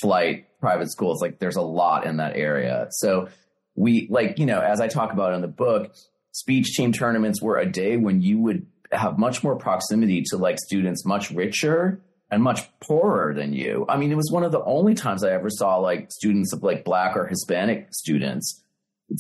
flight 0.01 0.47
private 0.61 0.93
schools. 0.93 1.21
Like, 1.21 1.41
there's 1.41 1.57
a 1.57 1.63
lot 1.63 2.07
in 2.07 2.19
that 2.19 2.37
area. 2.37 2.87
So 2.91 3.29
we 3.79 4.09
like 4.11 4.39
you 4.39 4.47
know 4.47 4.61
as 4.61 4.81
i 4.81 4.89
talk 4.89 5.13
about 5.13 5.33
in 5.35 5.41
the 5.41 5.49
book 5.49 5.95
speech 6.33 6.75
team 6.77 6.93
tournaments 6.93 7.41
were 7.41 7.57
a 7.59 7.71
day 7.71 7.97
when 7.97 8.21
you 8.21 8.39
would 8.39 8.67
have 8.93 9.19
much 9.19 9.43
more 9.45 9.57
proximity 9.57 10.23
to 10.23 10.37
like 10.37 10.59
students 10.59 11.05
much 11.05 11.31
richer 11.31 12.01
and 12.31 12.43
much 12.43 12.69
poorer 12.81 13.33
than 13.35 13.53
you. 13.53 13.87
I 13.89 13.97
mean 13.97 14.13
it 14.13 14.17
was 14.17 14.31
one 14.31 14.45
of 14.45 14.53
the 14.53 14.63
only 14.63 14.95
times 14.95 15.25
i 15.25 15.31
ever 15.31 15.51
saw 15.51 15.77
like 15.77 16.11
students 16.11 16.53
of 16.53 16.63
like 16.63 16.85
black 16.85 17.17
or 17.17 17.27
hispanic 17.27 17.89
students. 17.91 18.63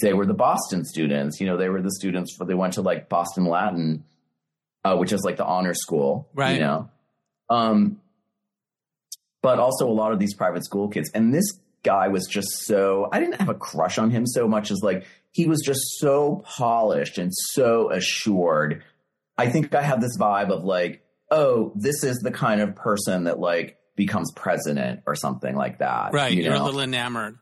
They 0.03 0.13
were 0.13 0.27
the 0.27 0.35
boston 0.35 0.85
students 0.85 1.41
you 1.41 1.47
know 1.47 1.57
they 1.57 1.69
were 1.69 1.83
the 1.83 1.91
students 1.91 2.35
for 2.37 2.45
they 2.45 2.55
went 2.55 2.75
to 2.75 2.83
like 2.83 3.09
boston 3.09 3.47
latin 3.47 4.05
uh, 4.85 4.97
which 4.97 5.13
is 5.13 5.23
like 5.25 5.37
the 5.37 5.45
honor 5.45 5.75
school 5.75 6.29
right. 6.35 6.55
you 6.55 6.61
know? 6.61 6.91
Um 7.49 8.01
but 9.43 9.59
also 9.59 9.89
a 9.89 9.93
lot 9.93 10.13
of 10.13 10.19
these 10.19 10.35
private 10.35 10.65
school 10.65 10.89
kids. 10.89 11.11
And 11.15 11.33
this 11.33 11.59
guy 11.83 12.09
was 12.09 12.27
just 12.27 12.49
so 12.65 13.09
I 13.13 13.21
didn't 13.21 13.41
have 13.41 13.49
a 13.49 13.55
crush 13.55 13.99
on 13.99 14.11
him 14.11 14.27
so 14.27 14.49
much 14.49 14.71
as 14.71 14.81
like 14.83 15.07
he 15.33 15.47
was 15.47 15.61
just 15.65 15.81
so 15.99 16.43
polished 16.45 17.19
and 17.19 17.33
so 17.35 17.91
assured. 17.91 18.83
I 19.37 19.49
think 19.49 19.75
I 19.75 19.83
have 19.83 20.01
this 20.01 20.17
vibe 20.19 20.51
of 20.51 20.65
like, 20.65 21.03
oh, 21.31 21.73
this 21.77 22.03
is 22.03 22.19
the 22.19 22.33
kind 22.33 22.61
of 22.61 22.75
person 22.75 23.25
that 23.25 23.39
like 23.39 23.79
becomes 23.95 24.33
president 24.35 25.01
or 25.07 25.15
something 25.15 25.55
like 25.55 25.79
that. 25.79 26.13
Right. 26.13 26.33
You 26.33 26.51
are 26.51 26.57
a 26.57 26.63
little 26.63 26.81
enamored. 26.81 27.39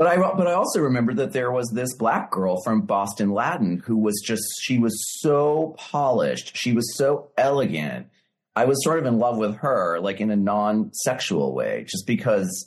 But 0.00 0.06
I 0.06 0.16
but 0.16 0.46
I 0.46 0.54
also 0.54 0.80
remember 0.80 1.12
that 1.14 1.32
there 1.32 1.52
was 1.52 1.70
this 1.74 1.94
black 1.94 2.30
girl 2.30 2.62
from 2.64 2.86
Boston 2.86 3.32
Latin 3.32 3.82
who 3.84 3.98
was 3.98 4.22
just 4.24 4.42
she 4.62 4.78
was 4.78 4.98
so 5.20 5.74
polished. 5.76 6.56
She 6.56 6.72
was 6.72 6.96
so 6.96 7.32
elegant. 7.36 8.06
I 8.56 8.64
was 8.64 8.82
sort 8.82 8.98
of 8.98 9.04
in 9.04 9.18
love 9.18 9.36
with 9.36 9.56
her, 9.56 10.00
like 10.00 10.22
in 10.22 10.30
a 10.30 10.36
non-sexual 10.36 11.54
way, 11.54 11.84
just 11.86 12.06
because 12.06 12.66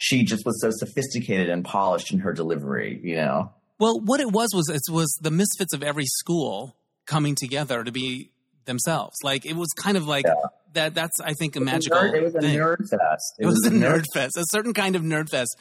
she 0.00 0.24
just 0.24 0.46
was 0.46 0.60
so 0.62 0.70
sophisticated 0.70 1.50
and 1.50 1.62
polished 1.62 2.10
in 2.10 2.20
her 2.20 2.32
delivery, 2.32 2.98
you 3.04 3.16
know? 3.16 3.52
Well, 3.78 4.00
what 4.00 4.18
it 4.20 4.32
was 4.32 4.48
was 4.54 4.68
it 4.70 4.80
was 4.90 5.14
the 5.20 5.30
misfits 5.30 5.74
of 5.74 5.82
every 5.82 6.06
school 6.06 6.74
coming 7.06 7.34
together 7.34 7.84
to 7.84 7.92
be 7.92 8.30
themselves. 8.64 9.16
Like 9.22 9.44
it 9.44 9.56
was 9.56 9.68
kind 9.76 9.98
of 9.98 10.06
like 10.06 10.24
yeah. 10.24 10.34
that. 10.72 10.94
That's 10.94 11.20
I 11.22 11.34
think 11.34 11.56
a 11.56 11.60
magical. 11.60 11.98
Nerd, 11.98 12.14
it 12.14 12.22
was 12.22 12.34
a 12.34 12.40
thing. 12.40 12.58
nerd 12.58 12.88
fest. 12.88 13.34
It, 13.38 13.44
it 13.44 13.46
was, 13.46 13.60
was, 13.62 13.66
a 13.66 13.70
nerd, 13.70 14.00
nerd 14.00 14.04
fest, 14.14 14.36
a 14.38 14.44
certain 14.50 14.72
kind 14.72 14.96
of 14.96 15.02
nerd 15.02 15.28
fest. 15.28 15.56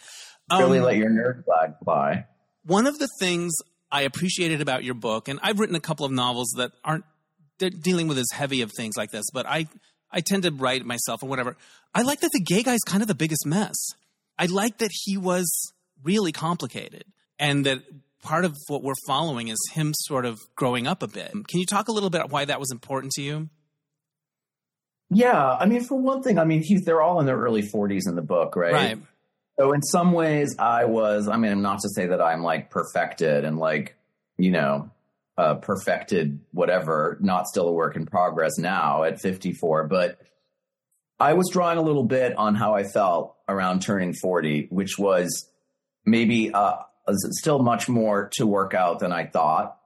Um, 0.50 0.64
really 0.64 0.80
let 0.80 0.96
your 0.96 1.10
nerd 1.10 1.44
flag 1.44 1.76
fly. 1.84 2.26
One 2.66 2.88
of 2.88 2.98
the 2.98 3.10
things 3.20 3.54
I 3.92 4.02
appreciated 4.04 4.62
about 4.62 4.84
your 4.84 4.96
book, 4.96 5.28
and 5.28 5.40
I've 5.44 5.60
written 5.60 5.76
a 5.76 5.82
couple 5.82 6.06
of 6.06 6.12
novels 6.14 6.54
that 6.58 6.72
aren't 6.84 7.06
dealing 7.58 8.08
with 8.08 8.18
as 8.18 8.28
heavy 8.34 8.62
of 8.62 8.72
things 8.72 8.96
like 8.96 9.12
this, 9.12 9.26
but 9.34 9.46
I 9.46 9.68
I 10.12 10.22
tend 10.22 10.44
to 10.44 10.52
write 10.52 10.86
myself 10.86 11.24
or 11.24 11.30
whatever. 11.30 11.58
I 11.94 12.04
like 12.04 12.22
that 12.22 12.32
the 12.32 12.42
gay 12.42 12.64
guy's 12.64 12.82
kind 12.86 13.02
of 13.02 13.08
the 13.08 13.16
biggest 13.16 13.46
mess. 13.46 13.76
I 14.40 14.46
like 14.46 14.80
that 14.80 14.92
he 14.92 15.18
was 15.18 15.74
really 16.04 16.32
complicated 16.32 17.04
and 17.38 17.66
that 17.66 17.84
part 18.24 18.46
of 18.46 18.56
what 18.68 18.84
we're 18.84 18.94
following 19.06 19.50
is 19.50 19.58
him 19.74 19.94
sort 19.94 20.26
of 20.26 20.40
growing 20.56 20.88
up 20.88 21.04
a 21.04 21.08
bit. 21.08 21.32
Can 21.32 21.60
you 21.60 21.66
talk 21.66 21.90
a 21.90 21.92
little 21.92 22.10
bit 22.10 22.30
why 22.30 22.46
that 22.46 22.60
was 22.60 22.72
important 22.72 23.12
to 23.14 23.22
you? 23.22 23.50
Yeah, 25.12 25.58
I 25.60 25.66
mean, 25.66 25.84
for 25.84 26.00
one 26.00 26.22
thing, 26.22 26.38
I 26.38 26.46
mean, 26.46 26.62
he's 26.64 26.84
they're 26.84 27.02
all 27.02 27.20
in 27.20 27.26
their 27.26 27.38
early 27.38 27.64
40s 27.64 28.08
in 28.08 28.16
the 28.16 28.22
book, 28.22 28.56
right? 28.56 28.74
Right. 28.74 28.98
So 29.60 29.74
in 29.74 29.82
some 29.82 30.14
ways, 30.14 30.56
I 30.58 30.86
was. 30.86 31.28
I 31.28 31.36
mean, 31.36 31.52
I'm 31.52 31.62
not 31.62 31.80
to 31.80 31.90
say 31.90 32.08
that 32.08 32.22
I'm 32.22 32.44
like 32.44 32.70
perfected 32.70 33.44
and 33.44 33.58
like 33.58 33.96
you 34.38 34.52
know 34.52 34.92
uh, 35.38 35.56
perfected 35.56 36.40
whatever. 36.52 37.18
Not 37.20 37.48
still 37.48 37.68
a 37.68 37.72
work 37.74 37.96
in 37.96 38.06
progress 38.06 38.58
now 38.58 39.04
at 39.04 39.20
54, 39.20 39.88
but 39.88 40.22
I 41.20 41.34
was 41.34 41.50
drawing 41.52 41.78
a 41.78 41.82
little 41.82 42.06
bit 42.06 42.38
on 42.38 42.56
how 42.56 42.76
I 42.76 42.84
felt 42.84 43.36
around 43.48 43.82
turning 43.82 44.14
40, 44.14 44.68
which 44.70 44.98
was 44.98 45.50
maybe 46.06 46.54
uh, 46.54 46.78
still 47.32 47.60
much 47.60 47.90
more 47.90 48.30
to 48.34 48.48
work 48.48 48.74
out 48.74 49.00
than 49.00 49.12
I 49.12 49.26
thought. 49.26 49.78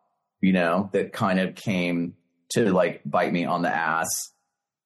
You 0.41 0.53
know, 0.53 0.89
that 0.93 1.11
kind 1.11 1.39
of 1.39 1.55
came 1.55 2.15
to 2.51 2.71
like 2.71 3.01
bite 3.05 3.33
me 3.33 3.45
on 3.45 3.63
the 3.63 3.73
ass. 3.73 4.09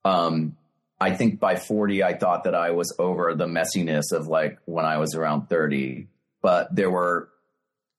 Um, 0.05 0.55
I 0.99 1.15
think 1.15 1.39
by 1.39 1.57
40, 1.57 2.03
I 2.03 2.17
thought 2.17 2.45
that 2.45 2.55
I 2.55 2.71
was 2.71 2.95
over 2.97 3.35
the 3.35 3.45
messiness 3.45 4.11
of 4.13 4.27
like 4.27 4.59
when 4.65 4.85
I 4.85 4.99
was 4.99 5.15
around 5.15 5.47
30, 5.49 6.07
but 6.41 6.73
there 6.73 6.89
were, 6.89 7.29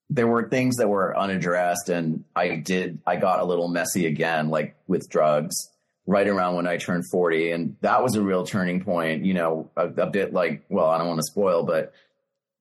there 0.09 0.27
were 0.27 0.49
things 0.49 0.77
that 0.77 0.89
were 0.89 1.17
unaddressed 1.17 1.91
and 1.91 2.25
I 2.35 2.57
did, 2.57 3.01
I 3.07 3.17
got 3.17 3.41
a 3.41 3.45
little 3.45 3.69
messy 3.69 4.07
again, 4.07 4.49
like 4.49 4.77
with 4.87 5.11
drugs 5.11 5.69
right 6.09 6.27
around 6.27 6.57
when 6.57 6.67
I 6.67 6.79
turned 6.79 7.05
40. 7.13 7.51
And 7.51 7.77
that 7.83 8.03
was 8.03 8.17
a 8.17 8.23
real 8.23 8.45
turning 8.45 8.83
point, 8.83 9.27
you 9.27 9.35
know, 9.35 9.71
a, 9.77 9.89
a 9.89 10.07
bit 10.07 10.33
like, 10.33 10.65
well, 10.71 10.87
I 10.87 10.97
don't 10.97 11.07
want 11.07 11.21
to 11.21 11.31
spoil, 11.31 11.65
but 11.65 11.93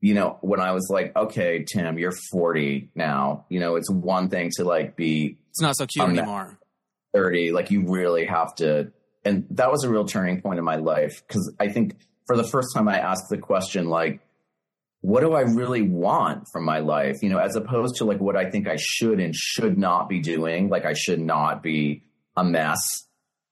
you 0.02 0.14
know, 0.14 0.38
when 0.42 0.60
I 0.60 0.74
was 0.74 0.90
like, 0.92 1.16
okay, 1.16 1.64
Tim, 1.64 1.98
you're 1.98 2.14
40 2.32 2.92
now, 2.94 3.46
you 3.50 3.60
know, 3.62 3.78
it's 3.78 3.90
one 3.90 4.30
thing 4.30 4.52
to 4.58 4.66
like 4.66 4.98
be, 4.98 5.38
it's 5.50 5.62
not 5.62 5.78
so 5.78 5.88
cute 5.88 6.10
anymore. 6.10 6.60
30, 7.16 7.54
like 7.54 7.72
you 7.72 7.86
really 7.88 8.26
have 8.26 8.54
to 8.56 8.92
and 9.24 9.46
that 9.52 9.72
was 9.72 9.84
a 9.84 9.90
real 9.90 10.06
turning 10.06 10.42
point 10.42 10.60
in 10.60 10.66
my 10.66 10.78
life 10.78 11.22
because 11.28 11.54
I 11.60 11.70
think 11.70 11.96
for 12.26 12.38
the 12.38 12.44
first 12.44 12.70
time 12.74 12.88
I 12.88 13.00
asked 13.00 13.26
the 13.30 13.38
question 13.38 13.88
like, 13.90 14.22
what 15.02 15.22
do 15.22 15.34
I 15.34 15.42
really 15.42 15.82
want 15.82 16.48
from 16.52 16.66
my 16.66 16.80
life? 16.80 17.18
You 17.22 17.30
know, 17.30 17.38
as 17.38 17.56
opposed 17.56 17.96
to 17.98 18.06
like 18.06 18.20
what 18.20 18.36
I 18.36 18.50
think 18.50 18.68
I 18.68 18.78
should 18.78 19.20
and 19.20 19.34
should 19.36 19.78
not 19.78 20.10
be 20.10 20.20
doing. 20.20 20.70
Like 20.70 20.86
I 20.86 20.94
should 20.94 21.20
not 21.20 21.62
be 21.62 22.04
a 22.36 22.44
mess. 22.44 22.80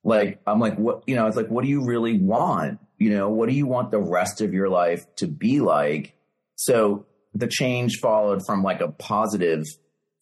Like 0.06 0.40
I'm 0.46 0.60
like, 0.60 0.78
what 0.78 1.02
you 1.08 1.16
know, 1.16 1.26
it's 1.26 1.36
like, 1.36 1.48
what 1.48 1.64
do 1.64 1.68
you 1.68 1.84
really 1.84 2.16
want? 2.16 2.78
You 2.96 3.10
know, 3.10 3.28
what 3.28 3.48
do 3.48 3.56
you 3.56 3.66
want 3.66 3.90
the 3.90 4.00
rest 4.00 4.40
of 4.40 4.54
your 4.54 4.68
life 4.68 5.04
to 5.16 5.26
be 5.26 5.58
like? 5.60 6.14
So 6.54 7.06
the 7.34 7.48
change 7.48 7.98
followed 8.00 8.42
from 8.46 8.62
like 8.62 8.80
a 8.80 8.88
positive 8.88 9.64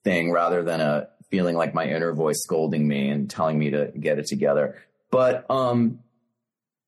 thing 0.03 0.33
rather 0.33 0.63
than 0.63 0.81
a 0.81 1.09
feeling 1.31 1.55
like 1.55 1.75
my 1.75 1.85
inner 1.85 2.15
voice 2.15 2.41
scolding 2.43 2.89
me 2.89 3.11
and 3.11 3.29
telling 3.29 3.59
me 3.59 3.71
to 3.71 3.93
get 4.01 4.19
it 4.19 4.25
together. 4.27 4.83
But 5.11 5.45
um, 5.51 5.99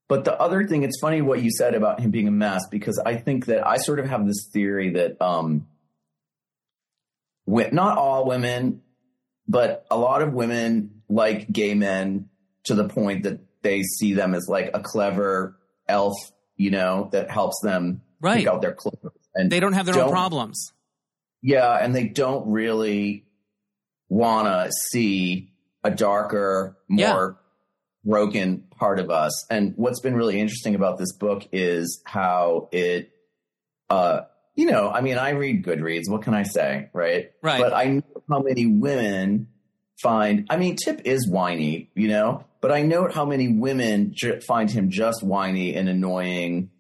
but 0.09 0.25
the 0.25 0.33
other 0.41 0.67
thing, 0.67 0.83
it's 0.83 0.99
funny 0.99 1.21
what 1.21 1.43
you 1.43 1.51
said 1.51 1.75
about 1.75 2.01
him 2.01 2.11
being 2.11 2.29
a 2.29 2.33
mess 2.33 2.63
because 2.71 2.99
I 3.05 3.17
think 3.17 3.45
that 3.47 3.67
I 3.67 3.77
sort 3.77 3.99
of 3.99 4.09
have 4.09 4.27
this 4.27 4.49
theory 4.55 4.95
that 4.95 5.21
um, 5.21 5.67
not 7.47 7.99
all 7.99 8.25
women, 8.25 8.81
but 9.47 9.85
a 9.91 9.99
lot 9.99 10.23
of 10.23 10.33
women 10.33 11.03
like 11.11 11.53
gay 11.53 11.75
men 11.75 12.31
to 12.67 12.75
the 12.75 12.89
point 12.89 13.25
that 13.25 13.41
they 13.63 13.83
see 13.83 14.15
them 14.15 14.35
as 14.35 14.47
like 14.49 14.71
a 14.75 14.81
clever 14.81 15.59
elf, 15.89 16.15
you 16.57 16.71
know, 16.71 17.09
that 17.13 17.31
helps 17.31 17.61
them 17.63 18.03
right. 18.21 18.39
pick 18.39 18.47
out 18.47 18.63
their 18.63 18.75
clothes. 18.75 19.13
And 19.35 19.51
they 19.51 19.61
don't 19.61 19.73
have 19.73 19.87
their 19.87 19.95
don't, 19.95 20.07
own 20.07 20.13
problems. 20.13 20.73
Yeah, 21.43 21.73
and 21.73 21.95
they 21.95 22.09
don't 22.09 22.51
really 22.51 23.27
want 24.09 24.47
to 24.49 24.73
see 24.91 25.53
a 25.85 25.91
darker, 25.91 26.77
more 26.89 27.39
broken 28.05 28.65
part 28.79 28.99
of 28.99 29.11
us. 29.11 29.47
And 29.51 29.75
what's 29.77 30.01
been 30.01 30.15
really 30.15 30.41
interesting 30.41 30.75
about 30.75 30.99
this 30.99 31.13
book 31.13 31.47
is 31.53 32.03
how 32.05 32.69
it, 32.73 33.11
uh, 33.91 34.23
you 34.55 34.67
know, 34.67 34.91
I 34.91 35.03
mean, 35.03 35.19
I 35.19 35.31
read 35.31 35.65
Goodreads. 35.65 36.09
What 36.09 36.23
can 36.23 36.35
I 36.35 36.45
say, 36.45 36.89
right? 36.93 37.31
Right. 37.43 37.61
But 37.61 37.75
I 37.75 37.85
know 37.85 38.23
how 38.29 38.41
many 38.41 38.67
women 38.67 39.49
find. 40.01 40.47
I 40.49 40.57
mean, 40.57 40.77
Tip 40.77 41.03
is 41.05 41.29
whiny, 41.29 41.91
you 41.95 42.09
know, 42.09 42.46
but 42.61 42.73
I 42.73 42.83
note 42.83 43.15
how 43.15 43.25
many 43.25 43.49
women 43.49 44.15
find 44.47 44.71
him 44.71 44.91
just 44.91 45.23
whiny 45.23 45.75
and 45.75 45.89
annoying, 45.89 46.71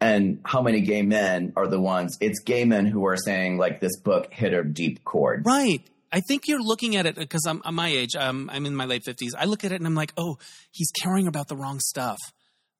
and 0.00 0.40
how 0.44 0.62
many 0.62 0.80
gay 0.80 1.02
men 1.02 1.52
are 1.56 1.66
the 1.66 1.80
ones. 1.80 2.16
It's 2.20 2.40
gay 2.40 2.64
men 2.64 2.86
who 2.86 3.06
are 3.06 3.16
saying 3.16 3.58
like 3.58 3.80
this 3.80 3.98
book 4.00 4.32
hit 4.32 4.54
a 4.54 4.64
deep 4.64 5.04
chord. 5.04 5.42
Right. 5.44 5.82
I 6.12 6.20
think 6.20 6.48
you're 6.48 6.62
looking 6.62 6.96
at 6.96 7.06
it 7.06 7.14
because 7.14 7.46
I'm, 7.46 7.62
I'm 7.64 7.74
my 7.74 7.88
age. 7.88 8.16
Um, 8.16 8.50
I'm 8.52 8.66
in 8.66 8.74
my 8.74 8.86
late 8.86 9.04
fifties. 9.04 9.34
I 9.38 9.44
look 9.44 9.64
at 9.64 9.72
it 9.72 9.76
and 9.76 9.86
I'm 9.86 9.94
like, 9.94 10.12
oh, 10.16 10.38
he's 10.72 10.90
caring 10.90 11.26
about 11.28 11.48
the 11.48 11.56
wrong 11.56 11.78
stuff. 11.80 12.18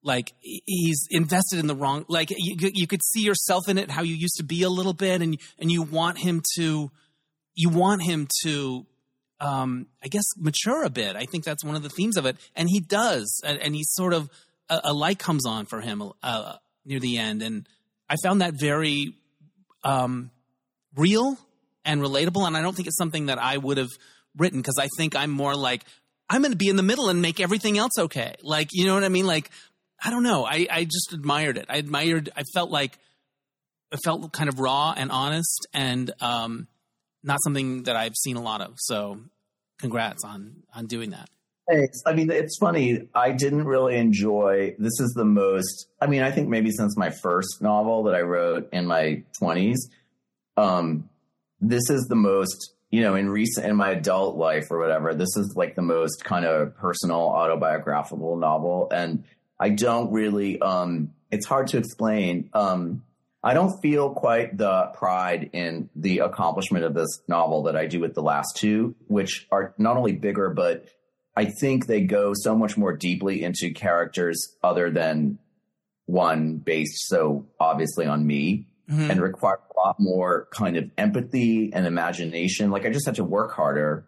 Like 0.02 0.32
he's 0.40 1.06
invested 1.10 1.58
in 1.58 1.66
the 1.66 1.76
wrong. 1.76 2.06
Like 2.08 2.30
you, 2.30 2.56
you 2.74 2.86
could 2.86 3.04
see 3.04 3.20
yourself 3.20 3.68
in 3.68 3.76
it, 3.76 3.90
how 3.90 4.02
you 4.02 4.14
used 4.14 4.36
to 4.38 4.44
be 4.44 4.62
a 4.62 4.70
little 4.70 4.94
bit, 4.94 5.20
and 5.20 5.38
and 5.58 5.70
you 5.70 5.82
want 5.82 6.18
him 6.18 6.42
to, 6.56 6.90
you 7.54 7.68
want 7.68 8.02
him 8.02 8.26
to, 8.44 8.86
um, 9.40 9.86
I 10.02 10.08
guess 10.08 10.24
mature 10.36 10.84
a 10.84 10.90
bit. 10.90 11.16
I 11.16 11.24
think 11.24 11.44
that's 11.44 11.64
one 11.64 11.76
of 11.76 11.82
the 11.82 11.88
themes 11.88 12.16
of 12.16 12.26
it, 12.26 12.36
and 12.54 12.68
he 12.70 12.80
does, 12.80 13.40
and, 13.44 13.58
and 13.58 13.74
he's 13.74 13.90
sort 13.92 14.12
of 14.12 14.28
a, 14.68 14.80
a, 14.84 14.92
light 14.92 15.18
comes 15.18 15.46
on 15.46 15.66
for 15.66 15.80
him 15.80 16.02
uh, 16.22 16.56
near 16.84 17.00
the 17.00 17.18
end, 17.18 17.42
and 17.42 17.66
I 18.08 18.16
found 18.22 18.42
that 18.42 18.54
very 18.58 19.14
um, 19.84 20.30
real 20.96 21.38
and 21.84 22.00
relatable. 22.00 22.46
And 22.46 22.56
I 22.56 22.62
don't 22.62 22.74
think 22.74 22.88
it's 22.88 22.98
something 22.98 23.26
that 23.26 23.38
I 23.38 23.56
would 23.56 23.78
have 23.78 23.90
written 24.36 24.60
because 24.60 24.78
I 24.78 24.88
think 24.96 25.16
I'm 25.16 25.30
more 25.30 25.54
like, 25.54 25.84
I'm 26.28 26.42
going 26.42 26.52
to 26.52 26.58
be 26.58 26.68
in 26.68 26.76
the 26.76 26.82
middle 26.82 27.08
and 27.08 27.22
make 27.22 27.40
everything 27.40 27.78
else 27.78 27.92
okay. 27.98 28.34
Like, 28.42 28.68
you 28.72 28.86
know 28.86 28.94
what 28.94 29.04
I 29.04 29.08
mean? 29.08 29.26
Like, 29.26 29.50
I 30.02 30.10
don't 30.10 30.22
know. 30.22 30.44
I, 30.44 30.66
I 30.70 30.84
just 30.84 31.12
admired 31.12 31.58
it. 31.58 31.66
I 31.68 31.76
admired, 31.76 32.30
I 32.36 32.42
felt 32.54 32.70
like, 32.70 32.98
it 33.92 33.98
felt 34.04 34.32
kind 34.32 34.48
of 34.48 34.60
raw 34.60 34.94
and 34.96 35.10
honest 35.10 35.66
and 35.74 36.12
um, 36.20 36.68
not 37.22 37.38
something 37.42 37.84
that 37.84 37.96
I've 37.96 38.16
seen 38.16 38.36
a 38.36 38.42
lot 38.42 38.60
of. 38.60 38.74
So 38.78 39.20
congrats 39.78 40.24
on, 40.24 40.62
on 40.74 40.86
doing 40.86 41.10
that. 41.10 41.28
Thanks. 41.70 42.02
I 42.04 42.14
mean, 42.14 42.30
it's 42.30 42.58
funny. 42.58 43.08
I 43.14 43.30
didn't 43.30 43.64
really 43.64 43.96
enjoy. 43.96 44.74
This 44.78 44.98
is 44.98 45.12
the 45.14 45.24
most. 45.24 45.88
I 46.00 46.06
mean, 46.06 46.22
I 46.22 46.32
think 46.32 46.48
maybe 46.48 46.70
since 46.72 46.96
my 46.96 47.10
first 47.10 47.60
novel 47.62 48.04
that 48.04 48.14
I 48.14 48.22
wrote 48.22 48.68
in 48.72 48.86
my 48.86 49.22
twenties, 49.38 49.88
um, 50.56 51.08
this 51.60 51.88
is 51.90 52.06
the 52.08 52.16
most 52.16 52.74
you 52.90 53.02
know 53.02 53.14
in 53.14 53.28
recent 53.28 53.66
in 53.66 53.76
my 53.76 53.90
adult 53.90 54.36
life 54.36 54.70
or 54.70 54.78
whatever 54.78 55.14
this 55.14 55.36
is 55.36 55.54
like 55.56 55.74
the 55.76 55.82
most 55.82 56.24
kind 56.24 56.44
of 56.44 56.76
personal 56.76 57.20
autobiographical 57.20 58.36
novel 58.36 58.88
and 58.90 59.24
i 59.58 59.68
don't 59.68 60.10
really 60.10 60.60
um 60.60 61.12
it's 61.30 61.46
hard 61.46 61.68
to 61.68 61.78
explain 61.78 62.50
um 62.52 63.02
i 63.42 63.54
don't 63.54 63.80
feel 63.80 64.10
quite 64.10 64.56
the 64.56 64.90
pride 64.94 65.50
in 65.52 65.88
the 65.96 66.18
accomplishment 66.18 66.84
of 66.84 66.94
this 66.94 67.20
novel 67.28 67.64
that 67.64 67.76
i 67.76 67.86
do 67.86 68.00
with 68.00 68.14
the 68.14 68.22
last 68.22 68.56
two 68.56 68.94
which 69.06 69.46
are 69.50 69.74
not 69.78 69.96
only 69.96 70.12
bigger 70.12 70.50
but 70.50 70.86
i 71.36 71.44
think 71.44 71.86
they 71.86 72.00
go 72.00 72.32
so 72.34 72.56
much 72.56 72.76
more 72.76 72.96
deeply 72.96 73.42
into 73.42 73.72
characters 73.72 74.56
other 74.62 74.90
than 74.90 75.38
one 76.06 76.56
based 76.56 77.06
so 77.08 77.46
obviously 77.58 78.06
on 78.06 78.26
me 78.26 78.66
mm-hmm. 78.90 79.10
and 79.10 79.20
require 79.20 79.58
a 79.74 79.78
lot 79.78 79.96
more 79.98 80.48
kind 80.50 80.76
of 80.76 80.90
empathy 80.98 81.72
and 81.72 81.86
imagination. 81.86 82.70
Like 82.70 82.86
I 82.86 82.90
just 82.90 83.06
had 83.06 83.16
to 83.16 83.24
work 83.24 83.52
harder. 83.52 84.06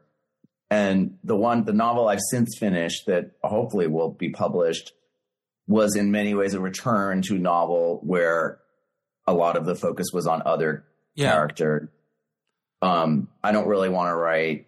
And 0.71 1.19
the 1.23 1.37
one, 1.37 1.65
the 1.65 1.73
novel 1.73 2.09
I've 2.09 2.21
since 2.31 2.57
finished 2.59 3.07
that 3.07 3.33
hopefully 3.43 3.87
will 3.87 4.11
be 4.11 4.31
published 4.31 4.93
was 5.67 5.97
in 5.97 6.11
many 6.11 6.35
ways 6.35 6.55
a 6.55 6.61
return 6.61 7.23
to 7.23 7.37
a 7.37 7.39
novel 7.39 8.01
where 8.03 8.59
a 9.27 9.33
lot 9.33 9.57
of 9.57 9.65
the 9.65 9.75
focus 9.75 10.09
was 10.13 10.27
on 10.27 10.43
other 10.45 10.85
yeah. 11.15 11.31
character. 11.31 11.93
Um, 12.81 13.29
I 13.43 13.53
don't 13.53 13.69
really 13.69 13.89
want 13.89 14.11
to 14.11 14.15
write 14.15 14.67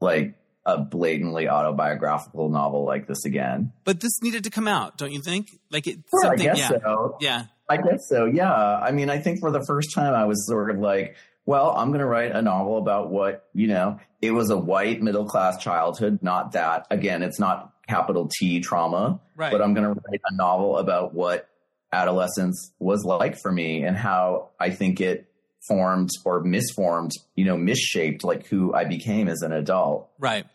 like 0.00 0.34
a 0.66 0.78
blatantly 0.78 1.48
autobiographical 1.48 2.48
novel 2.48 2.84
like 2.84 3.06
this 3.06 3.24
again. 3.24 3.72
But 3.84 4.00
this 4.00 4.20
needed 4.22 4.44
to 4.44 4.50
come 4.50 4.68
out, 4.68 4.98
don't 4.98 5.12
you 5.12 5.22
think? 5.22 5.58
Like 5.70 5.86
it, 5.86 6.00
sure, 6.10 6.32
I 6.32 6.36
guess 6.36 6.58
yeah. 6.58 6.68
so. 6.68 7.16
Yeah. 7.20 7.44
I 7.68 7.76
guess 7.78 8.08
so. 8.08 8.26
Yeah. 8.26 8.52
I 8.52 8.92
mean, 8.92 9.10
I 9.10 9.18
think 9.18 9.40
for 9.40 9.50
the 9.50 9.64
first 9.64 9.94
time 9.94 10.14
I 10.14 10.26
was 10.26 10.46
sort 10.46 10.70
of 10.70 10.78
like, 10.78 11.16
well, 11.46 11.70
I'm 11.70 11.88
going 11.88 12.00
to 12.00 12.06
write 12.06 12.32
a 12.32 12.42
novel 12.42 12.78
about 12.78 13.10
what, 13.10 13.48
you 13.54 13.68
know, 13.68 14.00
it 14.20 14.32
was 14.32 14.50
a 14.50 14.56
white 14.56 15.00
middle 15.00 15.24
class 15.24 15.62
childhood, 15.62 16.18
not 16.20 16.52
that. 16.52 16.86
Again, 16.90 17.22
it's 17.22 17.38
not 17.38 17.72
capital 17.86 18.28
T 18.28 18.60
trauma, 18.60 19.20
right. 19.36 19.52
but 19.52 19.62
I'm 19.62 19.72
going 19.72 19.94
to 19.94 20.00
write 20.00 20.20
a 20.28 20.34
novel 20.34 20.76
about 20.78 21.14
what 21.14 21.48
adolescence 21.92 22.72
was 22.78 23.04
like 23.04 23.38
for 23.40 23.52
me 23.52 23.84
and 23.84 23.96
how 23.96 24.50
I 24.58 24.70
think 24.70 25.00
it 25.00 25.30
formed 25.66 26.10
or 26.24 26.42
misformed, 26.42 27.12
you 27.34 27.44
know, 27.44 27.56
misshaped 27.56 28.24
like 28.24 28.46
who 28.46 28.74
I 28.74 28.84
became 28.84 29.28
as 29.28 29.42
an 29.42 29.52
adult. 29.52 30.10
Right. 30.18 30.46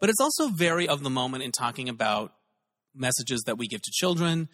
But 0.00 0.10
it's 0.10 0.20
also 0.20 0.48
very 0.48 0.88
of 0.88 1.02
the 1.02 1.10
moment 1.10 1.44
in 1.44 1.52
talking 1.52 1.88
about 1.88 2.32
messages 2.94 3.42
that 3.46 3.58
we 3.58 3.66
give 3.66 3.82
to 3.82 3.90
children, 3.92 4.48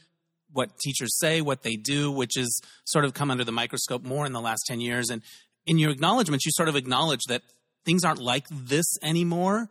what 0.51 0.79
teachers 0.79 1.19
say, 1.19 1.41
what 1.41 1.63
they 1.63 1.77
do, 1.77 2.11
which 2.11 2.33
has 2.37 2.61
sort 2.85 3.05
of 3.05 3.15
come 3.15 3.31
under 3.31 3.45
the 3.45 3.53
microscope 3.53 4.05
more 4.05 4.27
in 4.27 4.33
the 4.33 4.41
last 4.41 4.63
10 4.67 4.81
years. 4.81 5.11
And 5.11 5.23
in 5.67 5.79
your 5.79 5.91
acknowledgments, 5.91 6.45
you 6.45 6.53
sort 6.55 6.69
of 6.69 6.77
acknowledge 6.77 7.23
that 7.29 7.43
things 7.85 8.05
aren't 8.05 8.21
like 8.21 8.47
this 8.51 8.87
anymore 9.03 9.69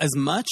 as 0.00 0.14
much. 0.16 0.48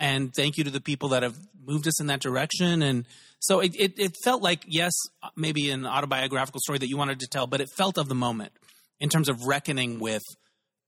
And 0.00 0.34
thank 0.34 0.56
you 0.56 0.64
to 0.64 0.70
the 0.70 0.80
people 0.80 1.10
that 1.10 1.22
have 1.22 1.36
moved 1.64 1.86
us 1.86 2.00
in 2.00 2.06
that 2.06 2.20
direction. 2.20 2.82
And 2.82 3.06
so 3.38 3.60
it, 3.60 3.76
it, 3.78 3.98
it 3.98 4.14
felt 4.24 4.42
like, 4.42 4.64
yes, 4.66 4.92
maybe 5.36 5.70
an 5.70 5.86
autobiographical 5.86 6.60
story 6.64 6.78
that 6.78 6.88
you 6.88 6.96
wanted 6.96 7.20
to 7.20 7.28
tell, 7.28 7.46
but 7.46 7.60
it 7.60 7.68
felt 7.76 7.98
of 7.98 8.08
the 8.08 8.14
moment 8.14 8.52
in 8.98 9.10
terms 9.10 9.28
of 9.28 9.44
reckoning 9.44 10.00
with 10.00 10.22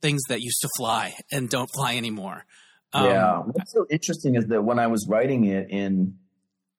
things 0.01 0.23
that 0.31 0.41
used 0.41 0.61
to 0.63 0.69
fly 0.79 1.15
and 1.31 1.49
don't 1.51 1.69
fly 1.75 1.97
anymore. 1.97 2.45
Um, 2.95 3.07
yeah. 3.07 3.39
What's 3.39 3.73
so 3.73 3.87
interesting 3.91 4.35
is 4.35 4.47
that 4.47 4.63
when 4.63 4.79
I 4.79 4.87
was 4.87 5.07
writing 5.09 5.45
it 5.45 5.69
in, 5.71 6.17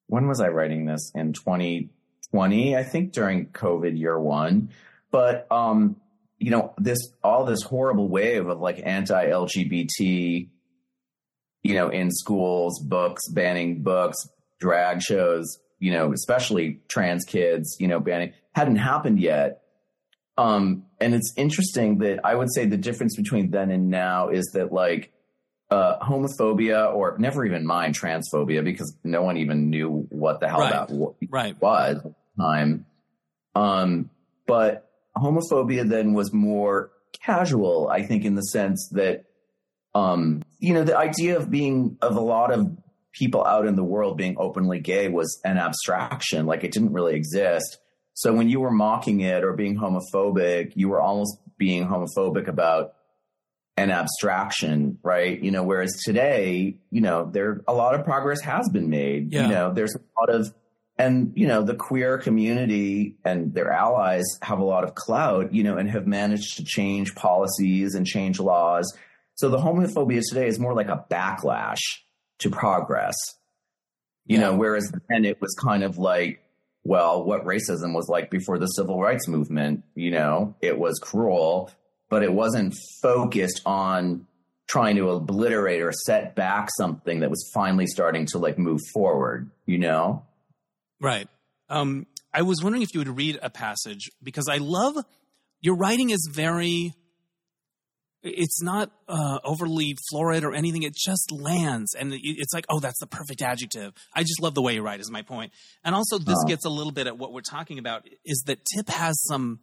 when 0.07 0.27
was 0.27 0.41
I 0.41 0.47
writing 0.47 0.85
this? 0.85 1.11
In 1.15 1.33
2020, 1.33 2.75
I 2.75 2.83
think 2.83 3.13
during 3.13 3.47
COVID 3.47 3.97
year 3.97 4.19
one. 4.19 4.69
But, 5.11 5.47
um, 5.51 5.97
you 6.39 6.49
know, 6.49 6.73
this, 6.79 6.99
all 7.23 7.45
this 7.45 7.61
horrible 7.61 8.09
wave 8.09 8.47
of 8.47 8.59
like 8.59 8.81
anti 8.83 9.27
LGBT, 9.27 10.49
you 11.63 11.73
know, 11.73 11.89
in 11.89 12.11
schools, 12.11 12.79
books, 12.79 13.27
banning 13.29 13.81
books, 13.81 14.17
drag 14.59 15.01
shows, 15.01 15.59
you 15.79 15.91
know, 15.91 16.13
especially 16.13 16.79
trans 16.87 17.23
kids, 17.25 17.75
you 17.79 17.87
know, 17.87 17.99
banning 17.99 18.33
hadn't 18.53 18.75
happened 18.75 19.19
yet. 19.19 19.61
Um, 20.37 20.85
and 20.99 21.13
it's 21.13 21.33
interesting 21.37 21.99
that 21.99 22.25
I 22.25 22.35
would 22.35 22.53
say 22.53 22.65
the 22.65 22.77
difference 22.77 23.15
between 23.15 23.51
then 23.51 23.71
and 23.71 23.89
now 23.89 24.29
is 24.29 24.51
that 24.53 24.71
like 24.71 25.11
uh, 25.69 25.99
homophobia 25.99 26.93
or 26.93 27.17
never 27.17 27.45
even 27.45 27.65
mind 27.65 27.97
transphobia 27.97 28.63
because 28.63 28.95
no 29.03 29.23
one 29.23 29.37
even 29.37 29.69
knew 29.69 30.05
what 30.09 30.39
the 30.39 30.47
hell 30.47 30.59
right. 30.59 30.71
that 30.71 30.87
w- 30.89 31.15
right. 31.29 31.59
was 31.61 31.97
at 31.97 32.03
the 32.03 32.15
time. 32.39 32.85
Um, 33.55 34.09
but 34.47 34.89
homophobia 35.17 35.87
then 35.87 36.13
was 36.13 36.33
more 36.33 36.91
casual, 37.11 37.89
I 37.89 38.03
think, 38.03 38.25
in 38.25 38.35
the 38.35 38.41
sense 38.41 38.89
that, 38.93 39.25
um, 39.95 40.42
you 40.63 40.73
know, 40.73 40.85
the 40.85 40.97
idea 40.97 41.37
of 41.37 41.51
being 41.51 41.97
of 42.01 42.15
a 42.15 42.21
lot 42.21 42.53
of 42.53 42.77
people 43.11 43.45
out 43.45 43.67
in 43.67 43.75
the 43.75 43.83
world 43.83 44.17
being 44.17 44.37
openly 44.39 44.79
gay 44.79 45.09
was 45.09 45.41
an 45.43 45.57
abstraction, 45.57 46.45
like 46.45 46.63
it 46.63 46.71
didn't 46.71 46.93
really 46.93 47.15
exist. 47.15 47.79
So 48.13 48.31
when 48.31 48.47
you 48.47 48.61
were 48.61 48.71
mocking 48.71 49.19
it 49.19 49.43
or 49.43 49.51
being 49.53 49.77
homophobic, 49.77 50.71
you 50.75 50.87
were 50.87 51.01
almost 51.01 51.37
being 51.57 51.85
homophobic 51.85 52.47
about 52.47 52.93
an 53.75 53.91
abstraction, 53.91 54.99
right? 55.03 55.37
You 55.37 55.51
know, 55.51 55.63
whereas 55.63 55.99
today, 56.05 56.77
you 56.89 57.01
know, 57.01 57.29
there 57.29 57.61
a 57.67 57.73
lot 57.73 57.93
of 57.95 58.05
progress 58.05 58.39
has 58.39 58.69
been 58.69 58.89
made. 58.89 59.33
Yeah. 59.33 59.41
You 59.43 59.47
know, 59.49 59.73
there's 59.73 59.95
a 59.95 59.99
lot 60.17 60.33
of 60.33 60.53
and 60.97 61.33
you 61.35 61.47
know 61.47 61.63
the 61.63 61.75
queer 61.75 62.19
community 62.19 63.17
and 63.25 63.53
their 63.53 63.69
allies 63.69 64.23
have 64.41 64.59
a 64.59 64.63
lot 64.63 64.83
of 64.83 64.93
clout 64.95 65.51
you 65.51 65.63
know 65.63 65.75
and 65.75 65.89
have 65.89 66.05
managed 66.05 66.57
to 66.57 66.63
change 66.63 67.15
policies 67.15 67.95
and 67.95 68.05
change 68.05 68.39
laws 68.39 68.95
so 69.35 69.49
the 69.49 69.57
homophobia 69.57 70.21
today 70.27 70.47
is 70.47 70.59
more 70.59 70.73
like 70.73 70.89
a 70.89 71.05
backlash 71.09 71.79
to 72.39 72.49
progress 72.49 73.15
you 74.25 74.37
yeah. 74.37 74.41
know 74.41 74.55
whereas 74.55 74.91
then 75.09 75.25
it 75.25 75.39
was 75.41 75.55
kind 75.61 75.83
of 75.83 75.97
like 75.97 76.41
well 76.83 77.23
what 77.23 77.45
racism 77.45 77.93
was 77.93 78.07
like 78.09 78.29
before 78.29 78.57
the 78.57 78.67
civil 78.67 79.01
rights 79.01 79.27
movement 79.27 79.83
you 79.95 80.11
know 80.11 80.55
it 80.61 80.77
was 80.77 80.99
cruel 80.99 81.71
but 82.09 82.23
it 82.23 82.33
wasn't 82.33 82.75
focused 83.01 83.61
on 83.65 84.27
trying 84.67 84.95
to 84.95 85.09
obliterate 85.09 85.81
or 85.81 85.91
set 85.91 86.35
back 86.35 86.69
something 86.77 87.19
that 87.19 87.29
was 87.29 87.49
finally 87.53 87.87
starting 87.87 88.25
to 88.25 88.37
like 88.37 88.57
move 88.57 88.79
forward 88.93 89.49
you 89.65 89.77
know 89.77 90.25
Right. 91.03 91.27
Um, 91.67 92.07
I 92.33 92.43
was 92.43 92.63
wondering 92.63 92.81
if 92.81 92.93
you 92.93 93.01
would 93.01 93.17
read 93.17 93.37
a 93.41 93.49
passage 93.49 94.09
because 94.23 94.47
I 94.47 94.57
love 94.57 94.95
your 95.59 95.75
writing 95.75 96.09
is 96.09 96.29
very. 96.31 96.93
It's 98.23 98.61
not 98.61 98.89
uh, 99.09 99.39
overly 99.43 99.97
florid 100.09 100.45
or 100.45 100.53
anything. 100.53 100.83
It 100.83 100.95
just 100.95 101.31
lands, 101.31 101.93
and 101.93 102.13
it's 102.13 102.53
like, 102.53 102.65
oh, 102.69 102.79
that's 102.79 102.99
the 102.99 103.07
perfect 103.07 103.41
adjective. 103.41 103.93
I 104.13 104.21
just 104.21 104.41
love 104.41 104.55
the 104.55 104.61
way 104.61 104.75
you 104.75 104.81
write. 104.81 105.01
Is 105.01 105.11
my 105.11 105.23
point. 105.23 105.51
And 105.83 105.93
also, 105.93 106.17
this 106.17 106.37
oh. 106.37 106.47
gets 106.47 106.65
a 106.65 106.69
little 106.69 106.93
bit 106.93 107.05
at 107.07 107.17
what 107.17 107.33
we're 107.33 107.41
talking 107.41 107.79
about. 107.79 108.07
Is 108.23 108.43
that 108.47 108.59
Tip 108.65 108.87
has 108.89 109.21
some 109.23 109.59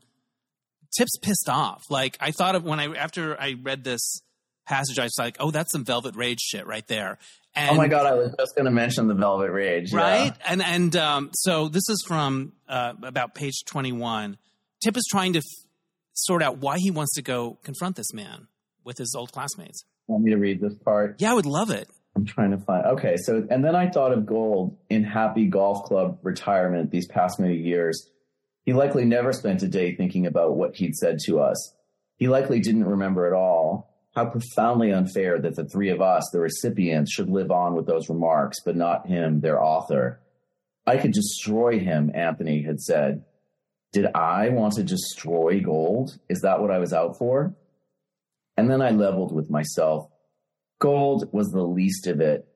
Tip's 0.96 1.16
pissed 1.18 1.48
off. 1.48 1.84
Like 1.88 2.16
I 2.20 2.32
thought 2.32 2.54
of 2.54 2.64
when 2.64 2.80
I 2.80 2.94
after 2.94 3.40
I 3.40 3.54
read 3.62 3.84
this 3.84 4.22
passage, 4.66 4.98
I 4.98 5.04
was 5.04 5.16
like, 5.18 5.36
oh, 5.40 5.50
that's 5.50 5.72
some 5.72 5.84
Velvet 5.84 6.16
Rage 6.16 6.40
shit 6.40 6.66
right 6.66 6.86
there. 6.86 7.18
And, 7.54 7.70
oh 7.70 7.74
my 7.74 7.88
god, 7.88 8.06
I 8.06 8.14
was 8.14 8.34
just 8.38 8.54
going 8.54 8.66
to 8.66 8.70
mention 8.70 9.08
the 9.08 9.14
Velvet 9.14 9.50
Rage, 9.50 9.92
right? 9.92 10.26
Yeah. 10.26 10.46
And 10.46 10.62
and 10.62 10.96
um, 10.96 11.30
so 11.32 11.68
this 11.68 11.88
is 11.88 12.04
from 12.06 12.52
uh, 12.68 12.92
about 13.02 13.34
page 13.34 13.64
twenty 13.66 13.92
one. 13.92 14.38
Tip 14.84 14.96
is 14.96 15.06
trying 15.10 15.32
to 15.34 15.40
f- 15.40 15.44
sort 16.12 16.42
out 16.42 16.58
why 16.58 16.78
he 16.78 16.90
wants 16.90 17.14
to 17.14 17.22
go 17.22 17.58
confront 17.62 17.96
this 17.96 18.12
man 18.12 18.46
with 18.84 18.98
his 18.98 19.14
old 19.16 19.32
classmates. 19.32 19.84
Want 20.06 20.24
me 20.24 20.32
to 20.32 20.38
read 20.38 20.60
this 20.60 20.74
part? 20.74 21.16
Yeah, 21.18 21.32
I 21.32 21.34
would 21.34 21.46
love 21.46 21.70
it. 21.70 21.88
I'm 22.16 22.24
trying 22.24 22.50
to 22.50 22.58
find. 22.58 22.84
Okay, 22.86 23.16
so 23.16 23.46
and 23.50 23.64
then 23.64 23.76
I 23.76 23.88
thought 23.88 24.12
of 24.12 24.26
Gold 24.26 24.76
in 24.88 25.04
Happy 25.04 25.46
Golf 25.46 25.84
Club 25.84 26.18
retirement 26.22 26.90
these 26.90 27.06
past 27.06 27.38
many 27.38 27.56
years. 27.56 28.10
He 28.64 28.72
likely 28.72 29.04
never 29.04 29.32
spent 29.32 29.62
a 29.62 29.68
day 29.68 29.94
thinking 29.94 30.26
about 30.26 30.56
what 30.56 30.76
he'd 30.76 30.96
said 30.96 31.18
to 31.26 31.40
us. 31.40 31.74
He 32.16 32.28
likely 32.28 32.60
didn't 32.60 32.84
remember 32.84 33.26
at 33.26 33.32
all 33.32 33.90
how 34.14 34.26
profoundly 34.26 34.92
unfair 34.92 35.38
that 35.40 35.54
the 35.54 35.64
three 35.64 35.90
of 35.90 36.00
us, 36.00 36.28
the 36.32 36.40
recipients, 36.40 37.12
should 37.12 37.30
live 37.30 37.50
on 37.50 37.74
with 37.74 37.86
those 37.86 38.08
remarks, 38.08 38.58
but 38.64 38.76
not 38.76 39.06
him, 39.06 39.40
their 39.40 39.62
author. 39.62 40.20
I 40.86 40.96
could 40.96 41.12
destroy 41.12 41.78
him, 41.78 42.10
Anthony 42.14 42.62
had 42.62 42.80
said. 42.80 43.24
Did 43.92 44.06
I 44.14 44.48
want 44.50 44.74
to 44.74 44.82
destroy 44.82 45.60
gold? 45.60 46.18
Is 46.28 46.40
that 46.40 46.60
what 46.60 46.70
I 46.70 46.78
was 46.78 46.92
out 46.92 47.18
for? 47.18 47.54
And 48.60 48.70
then 48.70 48.82
I 48.82 48.90
leveled 48.90 49.32
with 49.34 49.48
myself. 49.48 50.10
Gold 50.80 51.30
was 51.32 51.50
the 51.50 51.62
least 51.62 52.06
of 52.06 52.20
it. 52.20 52.46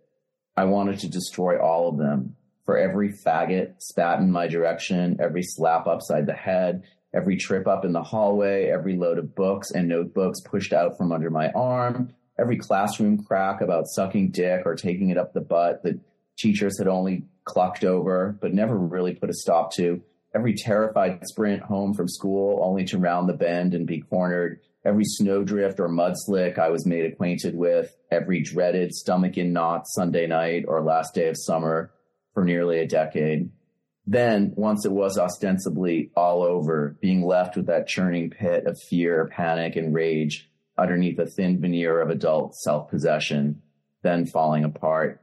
I 0.54 0.66
wanted 0.66 0.98
to 0.98 1.08
destroy 1.08 1.58
all 1.58 1.88
of 1.88 1.96
them. 1.96 2.36
For 2.66 2.76
every 2.76 3.08
faggot 3.10 3.76
spat 3.80 4.18
in 4.18 4.30
my 4.30 4.46
direction, 4.46 5.16
every 5.18 5.42
slap 5.42 5.86
upside 5.86 6.26
the 6.26 6.34
head, 6.34 6.82
every 7.14 7.38
trip 7.38 7.66
up 7.66 7.86
in 7.86 7.92
the 7.92 8.02
hallway, 8.02 8.66
every 8.66 8.96
load 8.96 9.18
of 9.18 9.34
books 9.34 9.70
and 9.70 9.88
notebooks 9.88 10.42
pushed 10.42 10.74
out 10.74 10.98
from 10.98 11.10
under 11.10 11.30
my 11.30 11.48
arm, 11.52 12.12
every 12.38 12.58
classroom 12.58 13.24
crack 13.24 13.62
about 13.62 13.86
sucking 13.86 14.30
dick 14.30 14.66
or 14.66 14.74
taking 14.74 15.08
it 15.08 15.16
up 15.16 15.32
the 15.32 15.40
butt 15.40 15.84
that 15.84 15.98
teachers 16.36 16.76
had 16.76 16.86
only 16.86 17.24
clucked 17.44 17.82
over 17.82 18.36
but 18.42 18.52
never 18.52 18.76
really 18.76 19.14
put 19.14 19.30
a 19.30 19.34
stop 19.34 19.72
to, 19.72 20.02
every 20.34 20.52
terrified 20.54 21.26
sprint 21.26 21.62
home 21.62 21.94
from 21.94 22.08
school 22.08 22.60
only 22.62 22.84
to 22.84 22.98
round 22.98 23.26
the 23.26 23.32
bend 23.32 23.72
and 23.72 23.86
be 23.86 24.02
cornered, 24.02 24.60
every 24.84 25.04
snowdrift 25.04 25.80
or 25.80 25.88
mudslick 25.88 26.58
I 26.58 26.70
was 26.70 26.86
made 26.86 27.06
acquainted 27.06 27.54
with, 27.56 27.96
every 28.10 28.42
dreaded 28.42 28.94
stomach 28.94 29.36
in 29.36 29.52
knots 29.52 29.94
Sunday 29.94 30.26
night 30.26 30.64
or 30.68 30.82
last 30.82 31.14
day 31.14 31.28
of 31.28 31.36
summer 31.38 31.90
for 32.34 32.44
nearly 32.44 32.78
a 32.80 32.86
decade. 32.86 33.50
Then, 34.06 34.52
once 34.56 34.84
it 34.84 34.92
was 34.92 35.16
ostensibly 35.16 36.10
all 36.14 36.42
over, 36.42 36.96
being 37.00 37.24
left 37.24 37.56
with 37.56 37.66
that 37.66 37.88
churning 37.88 38.28
pit 38.30 38.66
of 38.66 38.78
fear, 38.78 39.30
panic, 39.34 39.76
and 39.76 39.94
rage 39.94 40.50
underneath 40.76 41.18
a 41.18 41.26
thin 41.26 41.60
veneer 41.60 42.00
of 42.00 42.10
adult 42.10 42.54
self 42.54 42.90
possession, 42.90 43.62
then 44.02 44.26
falling 44.26 44.64
apart. 44.64 45.22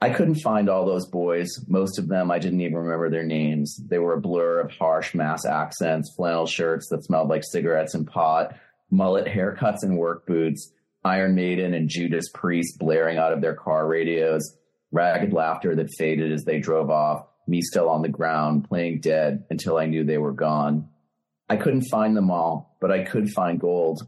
I 0.00 0.10
couldn't 0.10 0.36
find 0.36 0.68
all 0.68 0.84
those 0.84 1.08
boys. 1.08 1.48
Most 1.66 1.98
of 1.98 2.06
them, 2.06 2.30
I 2.30 2.38
didn't 2.38 2.60
even 2.60 2.76
remember 2.76 3.08
their 3.08 3.24
names. 3.24 3.80
They 3.88 3.98
were 3.98 4.12
a 4.12 4.20
blur 4.20 4.60
of 4.60 4.70
harsh 4.70 5.14
mass 5.14 5.46
accents, 5.46 6.12
flannel 6.14 6.46
shirts 6.46 6.88
that 6.90 7.02
smelled 7.02 7.28
like 7.28 7.42
cigarettes 7.44 7.94
and 7.94 8.06
pot, 8.06 8.54
mullet 8.90 9.26
haircuts 9.26 9.82
and 9.82 9.98
work 9.98 10.26
boots, 10.26 10.72
Iron 11.04 11.34
Maiden 11.34 11.74
and 11.74 11.88
Judas 11.88 12.28
Priest 12.34 12.78
blaring 12.78 13.18
out 13.18 13.32
of 13.32 13.40
their 13.40 13.54
car 13.54 13.86
radios, 13.86 14.56
ragged 14.90 15.32
laughter 15.32 15.76
that 15.76 15.94
faded 15.98 16.32
as 16.32 16.44
they 16.44 16.58
drove 16.58 16.90
off 16.90 17.26
me 17.46 17.60
still 17.62 17.88
on 17.88 18.02
the 18.02 18.08
ground, 18.08 18.68
playing 18.68 19.00
dead 19.00 19.44
until 19.50 19.78
I 19.78 19.86
knew 19.86 20.04
they 20.04 20.18
were 20.18 20.32
gone. 20.32 20.88
I 21.48 21.56
couldn't 21.56 21.88
find 21.90 22.16
them 22.16 22.30
all, 22.30 22.76
but 22.80 22.90
I 22.90 23.04
could 23.04 23.30
find 23.30 23.60
gold. 23.60 24.02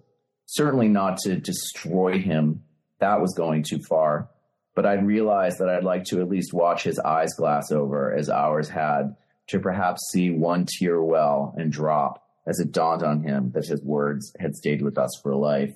Certainly 0.46 0.88
not 0.88 1.18
to 1.18 1.36
destroy 1.36 2.18
him. 2.18 2.64
That 2.98 3.20
was 3.20 3.34
going 3.34 3.62
too 3.62 3.78
far. 3.88 4.28
But 4.74 4.86
I'd 4.86 5.06
realized 5.06 5.58
that 5.58 5.68
I'd 5.68 5.84
like 5.84 6.04
to 6.04 6.20
at 6.20 6.28
least 6.28 6.52
watch 6.52 6.82
his 6.82 6.98
eyes 6.98 7.32
glass 7.34 7.70
over 7.70 8.12
as 8.14 8.28
ours 8.28 8.68
had, 8.68 9.14
to 9.48 9.60
perhaps 9.60 10.00
see 10.10 10.30
one 10.30 10.66
tear 10.66 11.00
well 11.02 11.54
and 11.56 11.72
drop 11.72 12.27
as 12.48 12.58
it 12.58 12.72
dawned 12.72 13.02
on 13.02 13.22
him 13.22 13.52
that 13.52 13.66
his 13.66 13.82
words 13.82 14.32
had 14.40 14.56
stayed 14.56 14.82
with 14.82 14.96
us 14.96 15.10
for 15.22 15.36
life. 15.36 15.74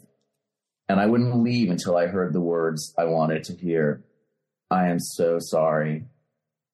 And 0.88 0.98
I 0.98 1.06
wouldn't 1.06 1.42
leave 1.42 1.70
until 1.70 1.96
I 1.96 2.06
heard 2.06 2.32
the 2.32 2.40
words 2.40 2.94
I 2.98 3.04
wanted 3.04 3.44
to 3.44 3.56
hear. 3.56 4.02
I 4.70 4.88
am 4.88 4.98
so 4.98 5.38
sorry. 5.38 6.04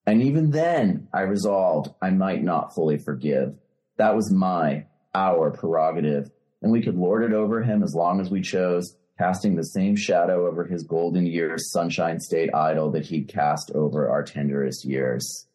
And 0.06 0.22
even 0.22 0.50
then, 0.52 1.08
I 1.12 1.22
resolved 1.22 1.92
I 2.00 2.10
might 2.10 2.42
not 2.42 2.74
fully 2.74 2.96
forgive. 2.96 3.56
That 3.98 4.14
was 4.14 4.32
my, 4.32 4.86
our 5.14 5.50
prerogative, 5.50 6.30
and 6.62 6.70
we 6.70 6.82
could 6.82 6.96
lord 6.96 7.24
it 7.24 7.32
over 7.32 7.62
him 7.62 7.82
as 7.82 7.94
long 7.94 8.20
as 8.20 8.30
we 8.30 8.40
chose, 8.40 8.96
casting 9.18 9.56
the 9.56 9.64
same 9.64 9.96
shadow 9.96 10.46
over 10.46 10.64
his 10.64 10.84
golden 10.84 11.26
years, 11.26 11.72
sunshine 11.72 12.20
state 12.20 12.54
idyll 12.54 12.92
that 12.92 13.06
he'd 13.06 13.28
cast 13.28 13.72
over 13.74 14.08
our 14.08 14.22
tenderest 14.22 14.84
years. 14.84 15.47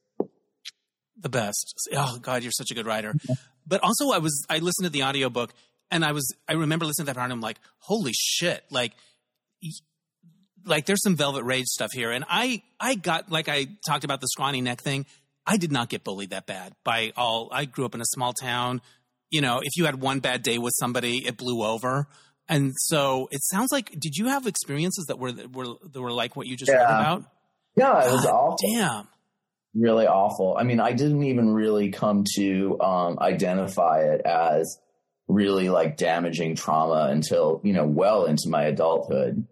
The 1.17 1.29
best. 1.29 1.73
Oh 1.95 2.17
God, 2.21 2.43
you're 2.43 2.51
such 2.51 2.71
a 2.71 2.73
good 2.73 2.85
writer. 2.85 3.13
But 3.67 3.81
also 3.83 4.09
I 4.11 4.17
was 4.17 4.45
I 4.49 4.57
listened 4.59 4.85
to 4.85 4.89
the 4.89 5.03
audiobook 5.03 5.53
and 5.91 6.03
I 6.03 6.11
was 6.11 6.25
I 6.49 6.53
remember 6.53 6.85
listening 6.85 7.05
to 7.05 7.13
that 7.13 7.15
part 7.15 7.25
and 7.25 7.33
I'm 7.33 7.41
like, 7.41 7.59
holy 7.79 8.11
shit, 8.13 8.63
like 8.71 8.93
like 10.65 10.85
there's 10.85 11.01
some 11.03 11.15
Velvet 11.15 11.43
Rage 11.43 11.65
stuff 11.65 11.91
here, 11.93 12.11
and 12.11 12.23
I 12.29 12.61
I 12.79 12.95
got 12.95 13.31
like 13.31 13.49
I 13.49 13.67
talked 13.87 14.03
about 14.03 14.21
the 14.21 14.27
scrawny 14.27 14.61
neck 14.61 14.81
thing. 14.81 15.05
I 15.45 15.57
did 15.57 15.71
not 15.71 15.89
get 15.89 16.03
bullied 16.03 16.29
that 16.29 16.45
bad 16.47 16.73
by 16.85 17.11
all. 17.17 17.49
I 17.51 17.65
grew 17.65 17.85
up 17.85 17.95
in 17.95 18.01
a 18.01 18.05
small 18.07 18.31
town. 18.33 18.81
You 19.29 19.41
know, 19.41 19.59
if 19.61 19.75
you 19.75 19.85
had 19.85 19.99
one 19.99 20.19
bad 20.19 20.41
day 20.41 20.57
with 20.57 20.73
somebody, 20.79 21.25
it 21.25 21.37
blew 21.37 21.63
over. 21.63 22.07
And 22.47 22.71
so 22.75 23.27
it 23.31 23.41
sounds 23.43 23.71
like. 23.71 23.89
Did 23.99 24.15
you 24.15 24.27
have 24.27 24.47
experiences 24.47 25.05
that 25.07 25.17
were 25.19 25.33
were 25.53 25.75
that 25.91 26.01
were 26.01 26.11
like 26.11 26.35
what 26.35 26.47
you 26.47 26.55
just 26.55 26.71
Yeah. 26.71 26.77
read 26.77 26.85
about? 27.01 27.23
Yeah, 27.75 28.07
it 28.07 28.11
was 28.11 28.23
God 28.23 28.31
awful. 28.31 28.57
Damn. 28.73 29.07
Really 29.73 30.07
awful. 30.07 30.55
I 30.57 30.63
mean, 30.63 30.79
I 30.79 30.93
didn't 30.93 31.23
even 31.23 31.49
really 31.49 31.89
come 31.89 32.23
to 32.35 32.79
um, 32.81 33.19
identify 33.19 34.01
it 34.01 34.21
as 34.21 34.79
really 35.27 35.69
like 35.69 35.97
damaging 35.97 36.55
trauma 36.55 37.07
until 37.09 37.61
you 37.63 37.73
know 37.73 37.85
well 37.85 38.25
into 38.25 38.49
my 38.49 38.63
adulthood. 38.63 39.47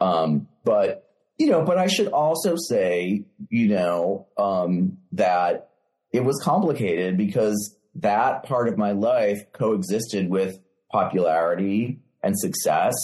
Um, 0.00 0.48
but 0.64 1.08
you 1.38 1.48
know, 1.48 1.64
but 1.64 1.78
I 1.78 1.86
should 1.86 2.08
also 2.08 2.56
say, 2.56 3.24
you 3.48 3.68
know, 3.68 4.28
um, 4.36 4.98
that 5.12 5.70
it 6.12 6.24
was 6.24 6.40
complicated 6.42 7.16
because 7.16 7.76
that 7.96 8.44
part 8.44 8.68
of 8.68 8.78
my 8.78 8.92
life 8.92 9.50
coexisted 9.52 10.28
with 10.28 10.58
popularity 10.90 12.00
and 12.22 12.38
success 12.38 12.94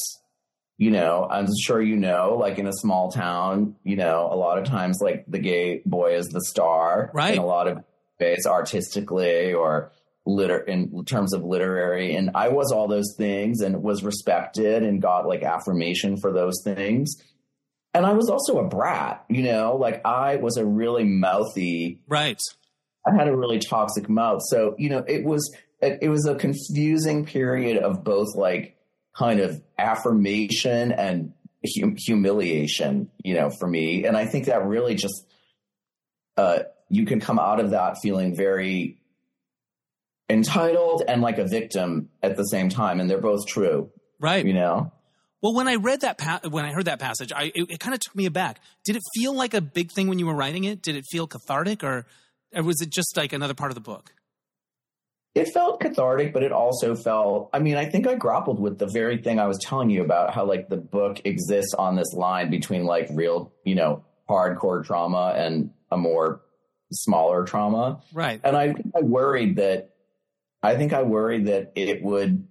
you 0.78 0.92
know, 0.92 1.26
I'm 1.28 1.48
sure 1.60 1.82
you 1.82 1.96
know, 1.96 2.36
like 2.38 2.58
in 2.58 2.66
a 2.68 2.72
small 2.72 3.10
town, 3.10 3.74
you 3.82 3.96
know, 3.96 4.28
a 4.30 4.36
lot 4.36 4.58
of 4.58 4.64
times 4.64 5.00
like 5.02 5.24
the 5.26 5.40
gay 5.40 5.82
boy 5.84 6.14
is 6.14 6.28
the 6.28 6.40
star, 6.40 7.10
Right. 7.12 7.34
In 7.34 7.40
a 7.40 7.46
lot 7.46 7.66
of 7.66 7.84
ways, 8.20 8.46
artistically 8.46 9.52
or 9.52 9.90
liter 10.24 10.58
in 10.58 11.04
terms 11.04 11.34
of 11.34 11.42
literary, 11.42 12.14
and 12.14 12.30
I 12.34 12.48
was 12.48 12.70
all 12.70 12.86
those 12.86 13.14
things 13.16 13.60
and 13.60 13.82
was 13.82 14.04
respected 14.04 14.84
and 14.84 15.02
got 15.02 15.26
like 15.26 15.42
affirmation 15.42 16.16
for 16.16 16.32
those 16.32 16.62
things. 16.62 17.16
And 17.92 18.06
I 18.06 18.12
was 18.12 18.30
also 18.30 18.58
a 18.58 18.68
brat, 18.68 19.24
you 19.28 19.42
know, 19.42 19.76
like 19.76 20.06
I 20.06 20.36
was 20.36 20.56
a 20.56 20.64
really 20.64 21.04
mouthy 21.04 22.00
Right. 22.06 22.40
I 23.04 23.16
had 23.16 23.26
a 23.26 23.36
really 23.36 23.58
toxic 23.58 24.08
mouth. 24.08 24.42
So, 24.48 24.76
you 24.78 24.90
know, 24.90 25.04
it 25.08 25.24
was 25.24 25.52
it, 25.80 25.98
it 26.02 26.08
was 26.08 26.26
a 26.26 26.36
confusing 26.36 27.24
period 27.24 27.78
of 27.82 28.04
both 28.04 28.36
like 28.36 28.76
kind 29.18 29.40
of 29.40 29.60
affirmation 29.78 30.92
and 30.92 31.32
hum- 31.80 31.96
humiliation, 31.98 33.10
you 33.24 33.34
know, 33.34 33.50
for 33.50 33.66
me. 33.66 34.04
And 34.04 34.16
I 34.16 34.26
think 34.26 34.44
that 34.46 34.64
really 34.64 34.94
just 34.94 35.26
uh 36.36 36.60
you 36.88 37.04
can 37.04 37.20
come 37.20 37.38
out 37.38 37.58
of 37.60 37.70
that 37.70 37.98
feeling 38.00 38.34
very 38.36 38.96
entitled 40.30 41.02
and 41.08 41.22
like 41.22 41.38
a 41.38 41.44
victim 41.46 42.08
at 42.22 42.36
the 42.36 42.44
same 42.44 42.68
time 42.68 43.00
and 43.00 43.08
they're 43.10 43.20
both 43.20 43.46
true, 43.46 43.90
Right. 44.20 44.44
you 44.44 44.54
know. 44.54 44.92
Well, 45.42 45.54
when 45.54 45.68
I 45.68 45.76
read 45.76 46.00
that, 46.00 46.18
pa- 46.18 46.40
when 46.48 46.64
I 46.64 46.72
heard 46.72 46.86
that 46.86 46.98
passage, 46.98 47.32
I 47.32 47.52
it, 47.54 47.70
it 47.70 47.80
kind 47.80 47.94
of 47.94 48.00
took 48.00 48.14
me 48.16 48.26
aback. 48.26 48.60
Did 48.84 48.96
it 48.96 49.02
feel 49.14 49.32
like 49.34 49.54
a 49.54 49.60
big 49.60 49.92
thing 49.92 50.08
when 50.08 50.18
you 50.18 50.26
were 50.26 50.34
writing 50.34 50.64
it? 50.64 50.82
Did 50.82 50.96
it 50.96 51.04
feel 51.10 51.26
cathartic, 51.28 51.84
or, 51.84 52.06
or 52.54 52.62
was 52.64 52.80
it 52.80 52.90
just 52.90 53.16
like 53.16 53.32
another 53.32 53.54
part 53.54 53.70
of 53.70 53.76
the 53.76 53.80
book? 53.80 54.12
It 55.38 55.48
felt 55.52 55.80
cathartic, 55.80 56.32
but 56.32 56.42
it 56.42 56.52
also 56.52 56.94
felt, 56.94 57.50
I 57.52 57.58
mean, 57.58 57.76
I 57.76 57.86
think 57.86 58.06
I 58.06 58.14
grappled 58.14 58.58
with 58.60 58.78
the 58.78 58.86
very 58.86 59.18
thing 59.22 59.38
I 59.38 59.46
was 59.46 59.58
telling 59.62 59.90
you 59.90 60.02
about 60.02 60.34
how 60.34 60.44
like 60.44 60.68
the 60.68 60.76
book 60.76 61.20
exists 61.24 61.74
on 61.74 61.96
this 61.96 62.12
line 62.12 62.50
between 62.50 62.84
like 62.84 63.08
real, 63.12 63.52
you 63.64 63.74
know, 63.74 64.04
hardcore 64.28 64.84
trauma 64.84 65.34
and 65.36 65.70
a 65.90 65.96
more 65.96 66.42
smaller 66.92 67.44
trauma. 67.44 68.00
Right. 68.12 68.40
And 68.44 68.56
I, 68.56 68.74
I 68.96 69.00
worried 69.02 69.56
that, 69.56 69.90
I 70.62 70.76
think 70.76 70.92
I 70.92 71.02
worried 71.02 71.46
that 71.46 71.72
it 71.76 72.02
would, 72.02 72.46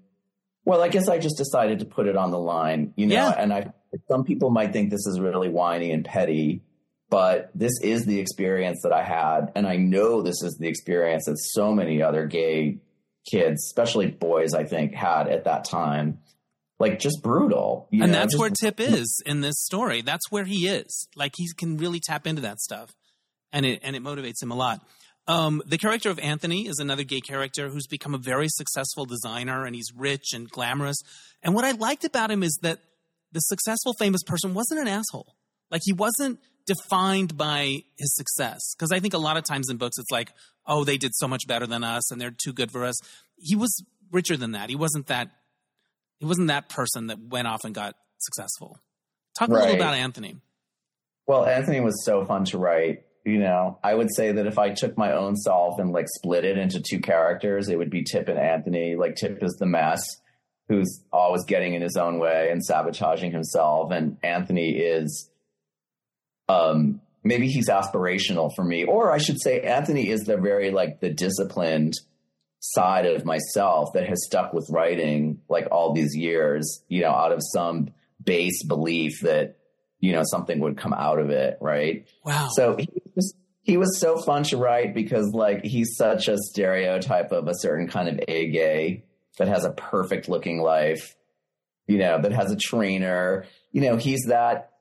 well, 0.65 0.81
I 0.81 0.87
guess 0.89 1.07
I 1.07 1.17
just 1.17 1.37
decided 1.37 1.79
to 1.79 1.85
put 1.85 2.07
it 2.07 2.15
on 2.17 2.31
the 2.31 2.39
line, 2.39 2.93
you 2.95 3.05
know, 3.07 3.15
Yeah. 3.15 3.29
and 3.37 3.53
I, 3.53 3.71
some 4.09 4.23
people 4.25 4.49
might 4.49 4.73
think 4.73 4.89
this 4.89 5.05
is 5.07 5.19
really 5.19 5.49
whiny 5.49 5.91
and 5.91 6.03
petty, 6.03 6.61
but 7.09 7.51
this 7.55 7.73
is 7.81 8.05
the 8.05 8.19
experience 8.19 8.79
that 8.83 8.91
I 8.93 9.03
had. 9.03 9.51
And 9.55 9.65
I 9.67 9.77
know 9.77 10.21
this 10.21 10.41
is 10.43 10.57
the 10.59 10.67
experience 10.67 11.25
that 11.25 11.37
so 11.37 11.73
many 11.73 12.01
other 12.01 12.25
gay 12.25 12.79
kids, 13.29 13.65
especially 13.65 14.07
boys, 14.07 14.53
I 14.53 14.63
think, 14.65 14.93
had 14.93 15.27
at 15.27 15.45
that 15.45 15.65
time. 15.65 16.19
Like 16.79 16.99
just 16.99 17.23
brutal. 17.23 17.87
you 17.91 18.03
and 18.03 18.11
know, 18.11 18.19
that's 18.19 18.33
just- 18.33 18.39
where 18.39 18.51
Tip 18.51 18.79
is 18.79 19.21
in 19.25 19.41
this 19.41 19.55
story. 19.63 20.01
That's 20.03 20.29
where 20.29 20.43
he 20.43 20.67
is. 20.67 21.07
Like 21.15 21.33
he 21.35 21.47
can 21.57 21.77
really 21.77 21.99
tap 21.99 22.27
into 22.27 22.43
that 22.43 22.59
stuff, 22.59 22.91
and 23.51 23.65
it 23.65 23.79
and 23.81 23.95
it 23.95 24.03
motivates 24.03 24.43
him 24.43 24.51
a 24.51 24.55
lot. 24.55 24.81
Um, 25.27 25.61
the 25.65 25.79
character 25.79 26.11
of 26.11 26.19
Anthony 26.19 26.67
is 26.67 26.77
another 26.79 27.03
gay 27.03 27.19
character 27.19 27.69
who's 27.69 27.87
become 27.87 28.13
a 28.13 28.19
very 28.19 28.47
successful 28.47 29.05
designer, 29.05 29.65
and 29.65 29.75
he's 29.75 29.91
rich 29.95 30.33
and 30.33 30.47
glamorous. 30.47 30.97
And 31.41 31.55
what 31.55 31.65
I 31.65 31.71
liked 31.71 32.05
about 32.05 32.29
him 32.29 32.43
is 32.43 32.57
that 32.61 32.77
the 33.31 33.39
successful, 33.39 33.93
famous 33.97 34.21
person 34.23 34.53
wasn't 34.53 34.79
an 34.79 34.87
asshole. 34.87 35.35
Like 35.71 35.81
he 35.83 35.93
wasn't 35.93 36.39
defined 36.67 37.35
by 37.35 37.83
his 37.97 38.15
success. 38.15 38.75
Because 38.77 38.91
I 38.91 38.99
think 38.99 39.13
a 39.13 39.17
lot 39.17 39.37
of 39.37 39.43
times 39.43 39.69
in 39.69 39.77
books, 39.77 39.97
it's 39.97 40.11
like, 40.11 40.31
oh, 40.67 40.83
they 40.83 40.97
did 40.97 41.15
so 41.15 41.27
much 41.27 41.47
better 41.47 41.65
than 41.65 41.83
us, 41.83 42.11
and 42.11 42.21
they're 42.21 42.31
too 42.31 42.53
good 42.53 42.71
for 42.71 42.85
us. 42.85 42.95
He 43.37 43.55
was 43.55 43.83
richer 44.11 44.37
than 44.37 44.51
that. 44.51 44.69
He 44.69 44.75
wasn't 44.75 45.07
that 45.07 45.29
he 46.19 46.25
wasn't 46.25 46.47
that 46.47 46.69
person 46.69 47.07
that 47.07 47.19
went 47.19 47.47
off 47.47 47.63
and 47.63 47.75
got 47.75 47.95
successful. 48.17 48.79
Talk 49.37 49.49
a 49.49 49.53
little 49.53 49.75
about 49.75 49.93
Anthony. 49.93 50.37
Well, 51.27 51.45
Anthony 51.45 51.79
was 51.79 52.03
so 52.03 52.25
fun 52.25 52.45
to 52.45 52.57
write. 52.57 53.03
You 53.23 53.39
know, 53.39 53.77
I 53.83 53.93
would 53.93 54.07
say 54.15 54.31
that 54.31 54.47
if 54.47 54.57
I 54.57 54.69
took 54.69 54.97
my 54.97 55.11
own 55.11 55.35
self 55.35 55.79
and 55.79 55.91
like 55.91 56.07
split 56.07 56.45
it 56.45 56.57
into 56.57 56.81
two 56.81 56.99
characters, 57.01 57.67
it 57.67 57.77
would 57.77 57.89
be 57.89 58.03
Tip 58.03 58.29
and 58.29 58.39
Anthony. 58.39 58.95
Like 58.95 59.15
Tip 59.15 59.43
is 59.43 59.57
the 59.59 59.65
mess 59.65 60.01
who's 60.69 61.03
always 61.13 61.43
getting 61.45 61.73
in 61.75 61.81
his 61.81 61.97
own 61.97 62.19
way 62.19 62.49
and 62.51 62.63
sabotaging 62.63 63.31
himself, 63.31 63.91
and 63.91 64.17
Anthony 64.23 64.71
is 64.71 65.29
um 66.49 67.01
maybe 67.23 67.47
he's 67.49 67.69
aspirational 67.69 68.51
for 68.55 68.63
me. 68.63 68.85
Or 68.85 69.11
I 69.11 69.17
should 69.17 69.41
say 69.41 69.61
Anthony 69.61 70.09
is 70.09 70.21
the 70.21 70.37
very 70.37 70.71
like 70.71 70.99
the 70.99 71.09
disciplined 71.09 71.93
side 72.59 73.05
of 73.05 73.25
myself 73.25 73.93
that 73.93 74.07
has 74.07 74.25
stuck 74.25 74.53
with 74.53 74.67
writing 74.69 75.39
like 75.49 75.67
all 75.71 75.93
these 75.93 76.15
years, 76.15 76.83
you 76.87 77.01
know, 77.01 77.11
out 77.11 77.31
of 77.31 77.41
some 77.53 77.89
base 78.23 78.63
belief 78.63 79.21
that 79.21 79.57
you 79.99 80.11
know 80.11 80.23
something 80.23 80.59
would 80.59 80.77
come 80.77 80.93
out 80.93 81.19
of 81.19 81.29
it, 81.29 81.57
right? 81.61 82.07
Wow. 82.23 82.49
So 82.53 82.77
he 82.77 82.89
was 83.15 83.33
he 83.61 83.77
was 83.77 83.99
so 83.99 84.17
fun 84.17 84.43
to 84.43 84.57
write 84.57 84.93
because 84.93 85.31
like 85.33 85.63
he's 85.63 85.95
such 85.95 86.27
a 86.27 86.37
stereotype 86.37 87.31
of 87.31 87.47
a 87.47 87.57
certain 87.57 87.87
kind 87.87 88.07
of 88.07 88.19
a 88.27 88.49
gay 88.49 89.03
that 89.37 89.47
has 89.47 89.65
a 89.65 89.71
perfect 89.71 90.29
looking 90.29 90.61
life, 90.61 91.15
you 91.85 91.97
know, 91.97 92.21
that 92.21 92.31
has 92.31 92.51
a 92.51 92.55
trainer. 92.55 93.45
You 93.71 93.81
know, 93.81 93.97
he's 93.97 94.25
that 94.27 94.71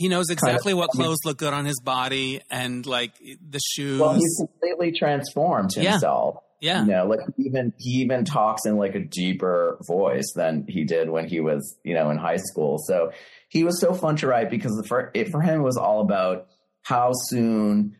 he 0.00 0.08
knows 0.08 0.30
exactly 0.30 0.72
what 0.72 0.88
I 0.94 0.96
mean- 0.96 1.04
clothes 1.06 1.18
look 1.26 1.36
good 1.36 1.52
on 1.52 1.66
his 1.66 1.78
body 1.80 2.40
and 2.50 2.86
like 2.86 3.12
the 3.18 3.60
shoes. 3.60 4.00
well, 4.00 4.14
he's 4.14 4.34
completely 4.38 4.92
transformed 4.92 5.74
himself. 5.74 6.36
yeah. 6.62 6.80
You 6.80 6.90
know, 6.90 7.06
like 7.06 7.20
even 7.36 7.74
he 7.78 8.00
even 8.00 8.24
talks 8.24 8.64
in 8.64 8.78
like 8.78 8.94
a 8.94 9.00
deeper 9.00 9.76
voice 9.86 10.32
than 10.34 10.64
he 10.66 10.84
did 10.84 11.10
when 11.10 11.28
he 11.28 11.40
was, 11.40 11.76
you 11.84 11.92
know, 11.94 12.08
in 12.10 12.16
high 12.16 12.38
school. 12.38 12.78
So 12.78 13.12
he 13.50 13.62
was 13.62 13.78
so 13.78 13.92
fun 13.92 14.16
to 14.16 14.26
write 14.26 14.48
because 14.48 14.72
for 14.88 15.10
it 15.14 15.28
for 15.30 15.42
him 15.42 15.60
it 15.60 15.64
was 15.64 15.76
all 15.76 16.00
about 16.00 16.46
how 16.82 17.12
soon, 17.12 17.96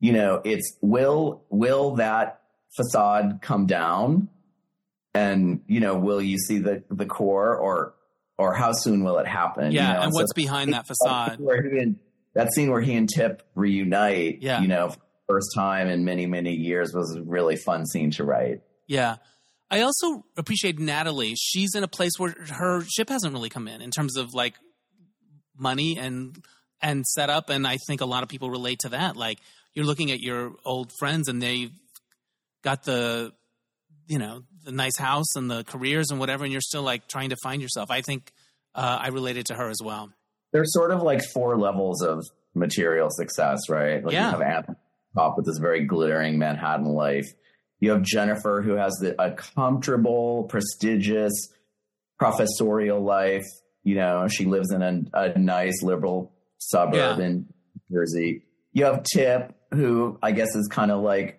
you 0.00 0.12
know, 0.12 0.40
it's 0.44 0.76
will 0.82 1.44
will 1.48 1.94
that 1.96 2.40
facade 2.76 3.38
come 3.40 3.66
down, 3.66 4.28
and 5.14 5.60
you 5.68 5.78
know, 5.78 5.96
will 5.96 6.20
you 6.20 6.38
see 6.38 6.58
the 6.58 6.82
the 6.90 7.06
core, 7.06 7.56
or 7.56 7.94
or 8.38 8.54
how 8.54 8.72
soon 8.72 9.02
will 9.04 9.18
it 9.18 9.26
happen? 9.26 9.72
you 9.72 9.78
Yeah. 9.78 9.94
know? 9.94 10.00
and 10.02 10.12
So 10.12 10.20
what's 10.20 10.32
behind 10.32 10.72
that 10.72 10.86
facade? 10.86 11.40
where 11.40 11.62
he 11.62 11.78
and 11.78 11.98
that 12.34 12.52
scene 12.52 12.70
where 12.70 12.80
he 12.82 12.94
and 12.94 13.08
Tip 13.08 13.42
reunite, 13.54 14.42
Yeah. 14.42 14.60
you 14.60 14.68
know, 14.68 14.92
first 15.28 15.48
time 15.56 15.88
in 15.88 16.04
many 16.04 16.26
many 16.26 16.52
years 16.54 16.92
was 16.94 17.16
a 17.16 17.22
really 17.22 17.56
fun 17.56 17.86
scene 17.86 18.10
to 18.12 18.24
write. 18.24 18.60
Yeah. 18.86 19.16
I 19.70 19.80
also 19.80 20.24
appreciate 20.36 20.78
Natalie. 20.78 21.34
She's 21.36 21.74
in 21.74 21.82
a 21.82 21.88
place 21.88 22.12
where 22.18 22.34
her 22.50 22.82
ship 22.84 23.08
hasn't 23.08 23.32
really 23.32 23.48
come 23.48 23.66
in 23.66 23.80
in 23.82 23.90
terms 23.90 24.16
of 24.16 24.32
like 24.34 24.54
money 25.58 25.98
and 25.98 26.36
and 26.82 27.04
setup 27.06 27.48
and 27.50 27.66
I 27.66 27.78
think 27.86 28.00
a 28.02 28.04
lot 28.06 28.22
of 28.22 28.28
people 28.28 28.50
relate 28.50 28.80
to 28.80 28.90
that. 28.90 29.16
Like 29.16 29.38
you're 29.74 29.86
looking 29.86 30.10
at 30.12 30.20
your 30.20 30.52
old 30.64 30.92
friends 30.98 31.26
and 31.28 31.42
they've 31.42 31.72
got 32.62 32.84
the 32.84 33.32
you 34.06 34.18
know, 34.18 34.42
the 34.64 34.72
nice 34.72 34.96
house 34.96 35.34
and 35.36 35.50
the 35.50 35.64
careers 35.64 36.10
and 36.10 36.18
whatever 36.20 36.44
and 36.44 36.52
you're 36.52 36.60
still 36.60 36.82
like 36.82 37.08
trying 37.08 37.30
to 37.30 37.36
find 37.42 37.60
yourself. 37.62 37.90
I 37.90 38.00
think 38.02 38.32
uh, 38.74 38.98
I 39.00 39.08
related 39.08 39.46
to 39.46 39.54
her 39.54 39.68
as 39.68 39.78
well. 39.82 40.10
There's 40.52 40.72
sort 40.72 40.90
of 40.90 41.02
like 41.02 41.22
four 41.34 41.56
levels 41.58 42.02
of 42.02 42.24
material 42.54 43.08
success, 43.10 43.68
right? 43.68 44.02
Like 44.04 44.12
Yeah. 44.12 44.26
you 44.26 44.30
have 44.32 44.40
Anthony 44.42 44.76
top 45.14 45.36
with 45.36 45.46
this 45.46 45.58
very 45.58 45.84
glittering 45.84 46.38
Manhattan 46.38 46.86
life. 46.86 47.26
You 47.80 47.90
have 47.90 48.02
Jennifer 48.02 48.62
who 48.62 48.72
has 48.74 48.92
the, 49.00 49.20
a 49.20 49.32
comfortable, 49.32 50.44
prestigious 50.44 51.32
professorial 52.18 53.02
life. 53.02 53.44
You 53.82 53.96
know, 53.96 54.26
she 54.28 54.44
lives 54.46 54.72
in 54.72 54.82
a, 54.82 55.02
a 55.12 55.38
nice 55.38 55.82
liberal 55.82 56.32
suburb 56.58 57.18
Yeah. 57.18 57.24
in 57.24 57.46
Jersey. 57.92 58.42
You 58.72 58.84
have 58.86 59.02
Tip, 59.04 59.54
who 59.72 60.18
I 60.22 60.32
guess 60.32 60.54
is 60.54 60.68
kind 60.70 60.90
of 60.90 61.02
like 61.02 61.35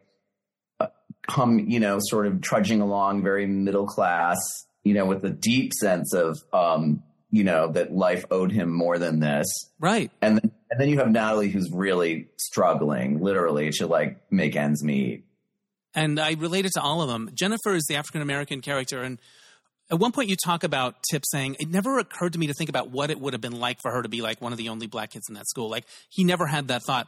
hum, 1.30 1.60
you 1.60 1.80
know, 1.80 2.00
sort 2.00 2.28
of 2.28 2.42
trudging 2.42 2.82
along, 2.82 3.24
very 3.24 3.46
middle 3.46 3.88
class, 3.88 4.38
you 4.84 4.94
know, 4.94 5.06
with 5.06 5.24
a 5.26 5.30
deep 5.30 5.74
sense 5.74 6.14
of, 6.14 6.38
um, 6.54 7.04
you 7.30 7.44
know, 7.44 7.72
that 7.72 7.92
life 7.92 8.26
owed 8.32 8.52
him 8.52 8.72
more 8.72 8.98
than 8.98 9.20
this. 9.20 9.46
Right. 9.80 10.12
And 10.22 10.38
then, 10.38 10.52
and 10.72 10.80
then 10.80 10.90
you 10.90 11.00
have 11.00 11.10
Natalie 11.10 11.50
who's 11.50 11.70
really 11.72 12.28
struggling, 12.38 13.20
literally, 13.22 13.72
to 13.74 13.88
like 13.88 14.22
make 14.32 14.56
ends 14.56 14.84
meet. 14.84 15.26
And 15.94 16.20
I 16.20 16.34
related 16.34 16.72
to 16.74 16.82
all 16.82 17.02
of 17.02 17.10
them. 17.10 17.32
Jennifer 17.34 17.74
is 17.74 17.86
the 17.88 17.96
African 17.96 18.22
American 18.22 18.62
character, 18.62 19.02
and 19.02 19.20
at 19.90 20.00
one 20.00 20.12
point 20.12 20.30
you 20.30 20.36
talk 20.36 20.64
about 20.64 20.96
Tip 21.10 21.24
saying 21.26 21.56
it 21.60 21.70
never 21.70 21.98
occurred 21.98 22.34
to 22.34 22.40
me 22.40 22.48
to 22.48 22.54
think 22.54 22.70
about 22.70 22.92
what 22.92 23.10
it 23.10 23.20
would 23.20 23.34
have 23.34 23.42
been 23.42 23.60
like 23.60 23.82
for 23.82 23.92
her 23.92 24.02
to 24.02 24.10
be 24.10 24.22
like 24.22 24.42
one 24.42 24.52
of 24.52 24.58
the 24.58 24.70
only 24.70 24.88
black 24.88 25.12
kids 25.12 25.28
in 25.28 25.36
that 25.36 25.48
school. 25.48 25.70
Like 25.70 25.86
he 26.10 26.24
never 26.24 26.46
had 26.46 26.68
that 26.68 26.84
thought. 26.84 27.08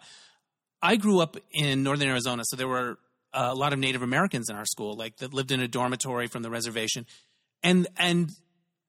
I 0.82 0.96
grew 0.96 1.20
up 1.20 1.38
in 1.52 1.84
northern 1.84 2.08
Arizona, 2.08 2.44
so 2.46 2.56
there 2.56 2.68
were 2.68 2.98
a 3.34 3.54
lot 3.54 3.74
of 3.74 3.80
Native 3.80 4.02
Americans 4.02 4.50
in 4.50 4.56
our 4.56 4.66
school, 4.66 4.96
like 4.96 5.18
that 5.18 5.34
lived 5.34 5.52
in 5.52 5.60
a 5.60 5.68
dormitory 5.68 6.28
from 6.28 6.44
the 6.44 6.50
reservation, 6.50 7.06
and 7.64 7.88
and 7.98 8.32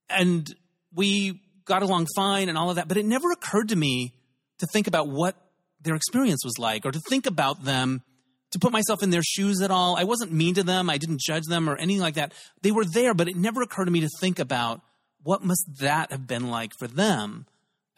and 0.09 0.55
we 0.95 1.41
got 1.65 1.83
along 1.83 2.07
fine 2.17 2.49
and 2.49 2.59
all 2.59 2.71
of 2.71 2.77
that. 2.77 2.89
But 2.89 2.97
it 2.97 3.05
never 3.05 3.31
occurred 3.31 3.69
to 3.69 3.77
me 3.77 4.15
to 4.59 4.67
think 4.73 4.87
about 4.87 5.09
what 5.09 5.37
their 5.81 5.95
experience 5.95 6.45
was 6.45 6.59
like, 6.59 6.85
or 6.85 6.93
to 6.93 7.01
think 7.09 7.27
about 7.27 7.65
them, 7.65 8.03
to 8.51 8.59
put 8.59 8.73
myself 8.73 9.03
in 9.03 9.11
their 9.11 9.23
shoes 9.23 9.63
at 9.63 9.71
all. 9.71 9.97
I 9.97 10.05
wasn't 10.05 10.33
mean 10.33 10.55
to 10.55 10.63
them. 10.63 10.91
I 10.91 10.99
didn't 10.99 11.21
judge 11.21 11.45
them 11.45 11.69
or 11.69 11.77
anything 11.77 12.03
like 12.03 12.15
that. 12.15 12.33
They 12.63 12.73
were 12.73 12.85
there, 12.85 13.15
but 13.15 13.29
it 13.29 13.37
never 13.37 13.63
occurred 13.63 13.87
to 13.87 13.91
me 13.91 14.01
to 14.01 14.11
think 14.21 14.39
about 14.39 14.83
what 15.23 15.45
must 15.45 15.65
that 15.81 16.11
have 16.11 16.27
been 16.27 16.51
like 16.51 16.73
for 16.79 16.89
them. 16.89 17.47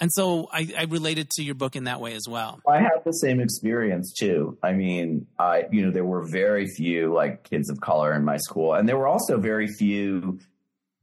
And 0.03 0.11
so 0.13 0.49
I, 0.53 0.69
I, 0.77 0.83
related 0.87 1.31
to 1.37 1.45
your 1.45 1.55
book 1.55 1.77
in 1.77 1.85
that 1.85 2.01
way 2.01 2.15
as 2.15 2.27
well. 2.29 2.59
I 2.69 2.79
had 2.79 3.05
the 3.05 3.13
same 3.13 3.39
experience 3.39 4.13
too. 4.13 4.59
I 4.61 4.73
mean, 4.73 5.29
I 5.39 5.67
you 5.71 5.87
know 5.87 5.93
there 5.93 6.05
were 6.05 6.27
very 6.29 6.67
few 6.67 7.15
like 7.15 7.49
kids 7.49 7.71
of 7.71 7.81
color 7.81 8.13
in 8.13 8.25
my 8.25 8.39
school, 8.39 8.75
and 8.75 8.89
there 8.89 8.99
were 8.99 9.07
also 9.07 9.39
very 9.39 9.69
few 9.69 10.41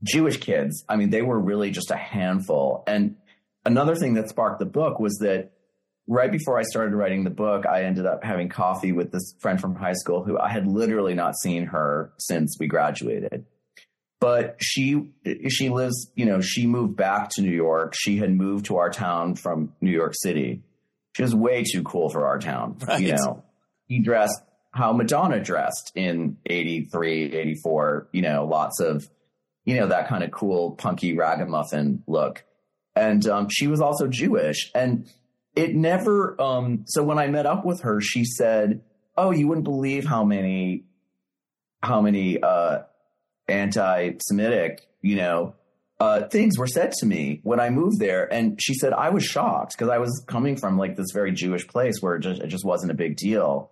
Jewish 0.03 0.35
kids. 0.41 0.83
I 0.89 0.97
mean, 0.97 1.11
they 1.11 1.21
were 1.21 1.39
really 1.39 1.71
just 1.71 1.91
a 1.91 1.95
handful. 1.95 2.83
And 2.87 3.15
another 3.65 3.95
thing 3.95 4.15
that 4.15 4.27
sparked 4.27 4.59
the 4.59 4.65
book 4.65 4.99
was 4.99 5.17
that 5.21 5.53
right 6.09 6.29
before 6.29 6.59
I 6.59 6.63
started 6.63 6.93
writing 6.93 7.23
the 7.23 7.29
book, 7.29 7.65
I 7.65 7.83
ended 7.83 8.05
up 8.05 8.21
having 8.21 8.49
coffee 8.49 8.91
with 8.91 9.13
this 9.13 9.33
friend 9.39 9.61
from 9.61 9.75
high 9.75 9.93
school 9.93 10.25
who 10.25 10.37
I 10.37 10.49
had 10.49 10.67
literally 10.67 11.13
not 11.13 11.35
seen 11.41 11.67
her 11.67 12.11
since 12.17 12.57
we 12.59 12.67
graduated. 12.67 13.45
But 14.19 14.57
she 14.59 15.11
she 15.49 15.69
lives, 15.69 16.11
you 16.15 16.25
know, 16.25 16.41
she 16.41 16.67
moved 16.67 16.97
back 16.97 17.29
to 17.31 17.41
New 17.41 17.51
York. 17.51 17.93
She 17.97 18.17
had 18.17 18.31
moved 18.31 18.65
to 18.65 18.77
our 18.77 18.89
town 18.89 19.35
from 19.35 19.73
New 19.79 19.91
York 19.91 20.13
City. 20.15 20.61
She 21.15 21.23
was 21.23 21.33
way 21.33 21.63
too 21.63 21.83
cool 21.83 22.09
for 22.09 22.27
our 22.27 22.37
town. 22.39 22.77
Right. 22.85 23.01
You 23.01 23.13
know, 23.13 23.43
he 23.87 23.99
dressed 23.99 24.41
how 24.71 24.93
Madonna 24.93 25.41
dressed 25.41 25.91
in 25.95 26.37
83, 26.45 27.33
84, 27.33 28.09
you 28.11 28.21
know, 28.21 28.45
lots 28.45 28.79
of, 28.79 29.09
you 29.65 29.75
know, 29.75 29.87
that 29.87 30.07
kind 30.07 30.23
of 30.23 30.31
cool 30.31 30.71
punky 30.71 31.15
ragamuffin 31.15 32.03
look. 32.05 32.45
And 32.95 33.25
um, 33.27 33.47
she 33.49 33.67
was 33.67 33.81
also 33.81 34.07
Jewish. 34.07 34.71
And 34.75 35.09
it 35.55 35.75
never 35.75 36.39
um 36.41 36.83
so 36.87 37.03
when 37.03 37.17
I 37.17 37.27
met 37.27 37.45
up 37.45 37.65
with 37.65 37.81
her, 37.81 38.01
she 38.01 38.23
said, 38.25 38.81
Oh, 39.17 39.31
you 39.31 39.47
wouldn't 39.47 39.65
believe 39.65 40.05
how 40.05 40.23
many 40.23 40.85
how 41.81 42.01
many 42.01 42.41
uh 42.41 42.79
anti-Semitic, 43.49 44.87
you 45.01 45.15
know, 45.15 45.55
uh, 45.99 46.27
things 46.27 46.57
were 46.57 46.67
said 46.67 46.93
to 46.93 47.05
me 47.05 47.41
when 47.43 47.59
I 47.59 47.69
moved 47.69 47.99
there. 47.99 48.31
And 48.31 48.57
she 48.61 48.73
said, 48.73 48.93
I 48.93 49.09
was 49.09 49.25
shocked 49.25 49.75
because 49.77 49.89
I 49.89 49.97
was 49.97 50.23
coming 50.27 50.55
from 50.55 50.77
like 50.77 50.95
this 50.95 51.11
very 51.13 51.31
Jewish 51.31 51.67
place 51.67 52.01
where 52.01 52.15
it 52.15 52.21
just, 52.21 52.41
it 52.41 52.47
just 52.47 52.65
wasn't 52.65 52.91
a 52.91 52.95
big 52.95 53.17
deal. 53.17 53.71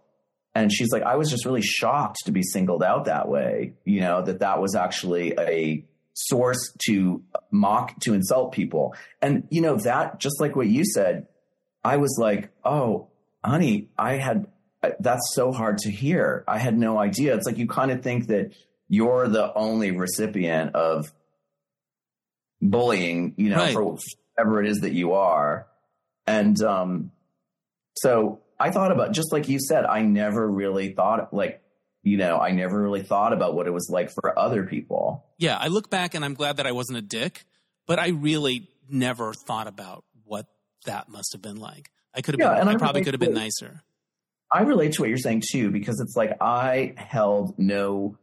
And 0.53 0.71
she's 0.71 0.91
like, 0.91 1.03
I 1.03 1.15
was 1.15 1.30
just 1.30 1.45
really 1.45 1.61
shocked 1.61 2.17
to 2.25 2.32
be 2.32 2.41
singled 2.41 2.84
out 2.84 3.05
that 3.05 3.30
way, 3.30 3.75
you 3.86 4.01
know, 4.01 4.23
that 4.23 4.39
that 4.39 4.59
was 4.59 4.75
actually 4.75 5.34
a 5.38 5.86
source 6.13 6.73
to 6.88 7.23
mock, 7.51 7.97
to 8.01 8.13
insult 8.13 8.51
people. 8.51 8.95
And, 9.21 9.47
you 9.51 9.61
know, 9.61 9.78
that 9.78 10.19
just 10.19 10.41
like 10.41 10.55
what 10.55 10.67
you 10.67 10.84
said, 10.84 11.28
I 11.84 11.97
was 11.97 12.17
like, 12.19 12.49
oh, 12.65 13.09
honey, 13.45 13.89
I 13.97 14.15
had, 14.15 14.47
that's 14.99 15.34
so 15.34 15.51
hard 15.51 15.78
to 15.80 15.91
hear. 15.91 16.43
I 16.47 16.57
had 16.57 16.78
no 16.78 16.97
idea. 16.97 17.36
It's 17.36 17.45
like 17.45 17.57
you 17.57 17.67
kind 17.67 17.91
of 17.91 18.01
think 18.01 18.28
that 18.28 18.51
you're 18.89 19.27
the 19.27 19.53
only 19.53 19.91
recipient 19.91 20.75
of 20.75 21.11
bullying, 22.61 23.33
you 23.38 23.49
know, 23.49 23.57
right. 23.57 23.73
for 23.73 23.97
whatever 24.35 24.63
it 24.63 24.69
is 24.69 24.79
that 24.79 24.93
you 24.93 25.13
are. 25.13 25.67
And 26.25 26.61
um, 26.61 27.11
so 27.95 28.39
I 28.59 28.71
thought 28.71 28.91
about, 28.91 29.11
just 29.11 29.31
like 29.31 29.47
you 29.47 29.59
said, 29.59 29.85
I 29.85 30.01
never 30.01 30.49
really 30.49 30.93
thought, 30.93 31.33
like, 31.33 31.61
you 32.03 32.17
know, 32.17 32.39
I 32.39 32.51
never 32.51 32.81
really 32.81 33.03
thought 33.03 33.33
about 33.33 33.53
what 33.53 33.67
it 33.67 33.71
was 33.71 33.89
like 33.91 34.11
for 34.11 34.38
other 34.38 34.63
people. 34.63 35.25
Yeah, 35.38 35.57
I 35.57 35.67
look 35.67 35.89
back 35.89 36.13
and 36.13 36.23
I'm 36.23 36.33
glad 36.33 36.57
that 36.57 36.67
I 36.67 36.71
wasn't 36.71 36.97
a 36.97 37.01
dick, 37.01 37.45
but 37.85 37.99
I 37.99 38.09
really 38.09 38.69
never 38.89 39.33
thought 39.33 39.67
about 39.67 40.05
what 40.23 40.47
that 40.85 41.09
must 41.09 41.33
have 41.33 41.41
been 41.41 41.57
like. 41.57 41.89
I 42.13 42.21
could 42.21 42.35
have 42.35 42.39
yeah, 42.39 42.59
been, 42.59 42.69
I, 42.69 42.71
I 42.71 42.75
probably 42.77 43.03
could 43.03 43.13
have 43.13 43.19
been 43.19 43.33
nicer. 43.33 43.83
I 44.51 44.61
relate 44.61 44.93
to 44.93 45.01
what 45.01 45.09
you're 45.09 45.17
saying 45.17 45.43
too, 45.51 45.69
because 45.71 45.99
it's 45.99 46.15
like 46.15 46.38
I 46.39 46.93
held 46.95 47.59
no 47.59 48.17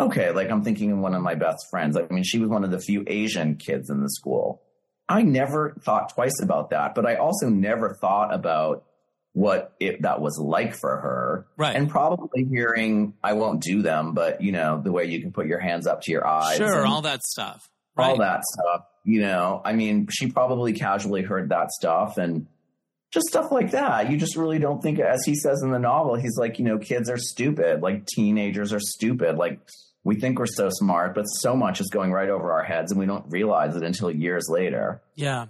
okay, 0.00 0.30
like 0.30 0.50
I'm 0.50 0.62
thinking 0.62 0.92
of 0.92 0.98
one 0.98 1.14
of 1.14 1.22
my 1.22 1.34
best 1.34 1.66
friends. 1.70 1.96
I 1.96 2.06
mean, 2.10 2.24
she 2.24 2.38
was 2.38 2.48
one 2.48 2.64
of 2.64 2.70
the 2.70 2.80
few 2.80 3.04
Asian 3.06 3.56
kids 3.56 3.90
in 3.90 4.02
the 4.02 4.10
school. 4.10 4.62
I 5.08 5.22
never 5.22 5.74
thought 5.84 6.14
twice 6.14 6.40
about 6.42 6.70
that, 6.70 6.94
but 6.94 7.06
I 7.06 7.16
also 7.16 7.48
never 7.48 7.96
thought 8.00 8.34
about 8.34 8.84
what 9.32 9.74
it, 9.80 10.02
that 10.02 10.20
was 10.20 10.38
like 10.38 10.74
for 10.74 10.96
her. 10.96 11.46
Right. 11.56 11.76
And 11.76 11.88
probably 11.88 12.44
hearing, 12.44 13.14
I 13.22 13.34
won't 13.34 13.62
do 13.62 13.82
them, 13.82 14.12
but 14.12 14.42
you 14.42 14.52
know, 14.52 14.80
the 14.82 14.92
way 14.92 15.04
you 15.06 15.20
can 15.20 15.32
put 15.32 15.46
your 15.46 15.60
hands 15.60 15.86
up 15.86 16.02
to 16.02 16.12
your 16.12 16.26
eyes. 16.26 16.56
Sure, 16.56 16.86
all 16.86 17.02
that 17.02 17.22
stuff. 17.22 17.68
Right. 17.96 18.08
All 18.08 18.18
that 18.18 18.42
stuff. 18.44 18.82
You 19.04 19.22
know, 19.22 19.62
I 19.64 19.72
mean, 19.72 20.08
she 20.10 20.30
probably 20.30 20.74
casually 20.74 21.22
heard 21.22 21.48
that 21.48 21.70
stuff 21.70 22.18
and 22.18 22.46
just 23.10 23.28
stuff 23.28 23.50
like 23.50 23.70
that. 23.70 24.10
You 24.10 24.18
just 24.18 24.36
really 24.36 24.58
don't 24.58 24.82
think, 24.82 24.98
as 24.98 25.24
he 25.24 25.34
says 25.34 25.62
in 25.62 25.70
the 25.70 25.78
novel, 25.78 26.16
he's 26.16 26.36
like, 26.36 26.58
you 26.58 26.64
know, 26.64 26.78
kids 26.78 27.08
are 27.08 27.16
stupid. 27.16 27.80
Like 27.80 28.06
teenagers 28.06 28.72
are 28.72 28.80
stupid. 28.80 29.36
Like 29.36 29.60
we 30.08 30.16
think 30.16 30.38
we're 30.38 30.46
so 30.46 30.70
smart, 30.70 31.14
but 31.14 31.24
so 31.24 31.54
much 31.54 31.82
is 31.82 31.88
going 31.88 32.10
right 32.10 32.30
over 32.30 32.50
our 32.50 32.64
heads 32.64 32.90
and 32.90 32.98
we 32.98 33.04
don't 33.04 33.26
realize 33.28 33.76
it 33.76 33.82
until 33.82 34.10
years 34.10 34.48
later. 34.48 35.02
Yeah. 35.16 35.48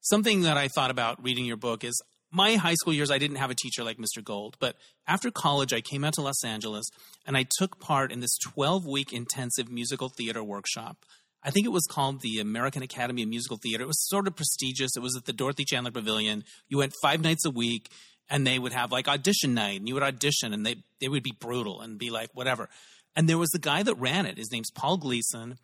Something 0.00 0.40
that 0.42 0.56
I 0.56 0.68
thought 0.68 0.90
about 0.90 1.22
reading 1.22 1.44
your 1.44 1.58
book 1.58 1.84
is 1.84 2.00
my 2.32 2.54
high 2.54 2.76
school 2.76 2.94
years, 2.94 3.10
I 3.10 3.18
didn't 3.18 3.36
have 3.36 3.50
a 3.50 3.54
teacher 3.54 3.84
like 3.84 3.98
Mr. 3.98 4.24
Gold, 4.24 4.56
but 4.58 4.76
after 5.06 5.30
college, 5.30 5.74
I 5.74 5.82
came 5.82 6.02
out 6.02 6.14
to 6.14 6.22
Los 6.22 6.42
Angeles 6.42 6.86
and 7.26 7.36
I 7.36 7.44
took 7.58 7.78
part 7.78 8.10
in 8.10 8.20
this 8.20 8.38
12 8.38 8.86
week 8.86 9.12
intensive 9.12 9.70
musical 9.70 10.08
theater 10.08 10.42
workshop. 10.42 11.04
I 11.42 11.50
think 11.50 11.66
it 11.66 11.72
was 11.72 11.86
called 11.90 12.22
the 12.22 12.40
American 12.40 12.82
Academy 12.82 13.24
of 13.24 13.28
Musical 13.28 13.58
Theater. 13.58 13.84
It 13.84 13.88
was 13.88 14.08
sort 14.08 14.26
of 14.26 14.34
prestigious. 14.34 14.96
It 14.96 15.02
was 15.02 15.14
at 15.14 15.26
the 15.26 15.34
Dorothy 15.34 15.66
Chandler 15.66 15.90
Pavilion. 15.90 16.44
You 16.70 16.78
went 16.78 16.94
five 17.02 17.20
nights 17.20 17.44
a 17.44 17.50
week 17.50 17.90
and 18.30 18.46
they 18.46 18.58
would 18.58 18.72
have 18.72 18.92
like 18.92 19.08
audition 19.08 19.52
night 19.52 19.78
and 19.78 19.86
you 19.86 19.92
would 19.92 20.02
audition 20.02 20.54
and 20.54 20.64
they, 20.64 20.76
they 21.02 21.08
would 21.08 21.22
be 21.22 21.34
brutal 21.38 21.82
and 21.82 21.98
be 21.98 22.08
like, 22.08 22.30
whatever. 22.32 22.70
And 23.16 23.28
there 23.28 23.38
was 23.38 23.50
the 23.50 23.58
guy 23.58 23.82
that 23.82 23.94
ran 23.94 24.26
it. 24.26 24.38
His 24.38 24.50
name's 24.52 24.70
Paul 24.70 24.96
Gleason. 24.96 25.56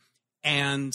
And 0.42 0.92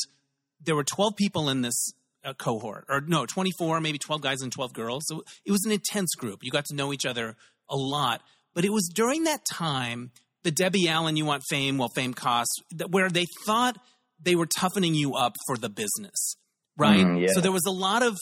there 0.63 0.75
were 0.75 0.83
12 0.83 1.15
people 1.15 1.49
in 1.49 1.61
this 1.61 1.93
uh, 2.23 2.33
cohort, 2.33 2.85
or 2.89 3.01
no, 3.01 3.25
24, 3.25 3.81
maybe 3.81 3.97
12 3.97 4.21
guys 4.21 4.41
and 4.41 4.51
12 4.51 4.73
girls. 4.73 5.03
So 5.07 5.23
it 5.45 5.51
was 5.51 5.65
an 5.65 5.71
intense 5.71 6.13
group. 6.15 6.39
You 6.43 6.51
got 6.51 6.65
to 6.65 6.75
know 6.75 6.93
each 6.93 7.05
other 7.05 7.35
a 7.69 7.75
lot. 7.75 8.21
But 8.53 8.65
it 8.65 8.71
was 8.71 8.89
during 8.93 9.23
that 9.23 9.41
time, 9.45 10.11
the 10.43 10.51
Debbie 10.51 10.87
Allen, 10.87 11.15
you 11.15 11.25
want 11.25 11.43
fame, 11.49 11.77
well, 11.77 11.89
fame 11.95 12.13
costs, 12.13 12.61
where 12.89 13.09
they 13.09 13.25
thought 13.45 13.77
they 14.21 14.35
were 14.35 14.47
toughening 14.57 14.93
you 14.93 15.15
up 15.15 15.35
for 15.47 15.57
the 15.57 15.69
business, 15.69 16.35
right? 16.77 17.05
Mm, 17.05 17.21
yeah. 17.21 17.33
So 17.33 17.41
there 17.41 17.51
was 17.51 17.65
a 17.65 17.71
lot 17.71 18.03
of 18.03 18.17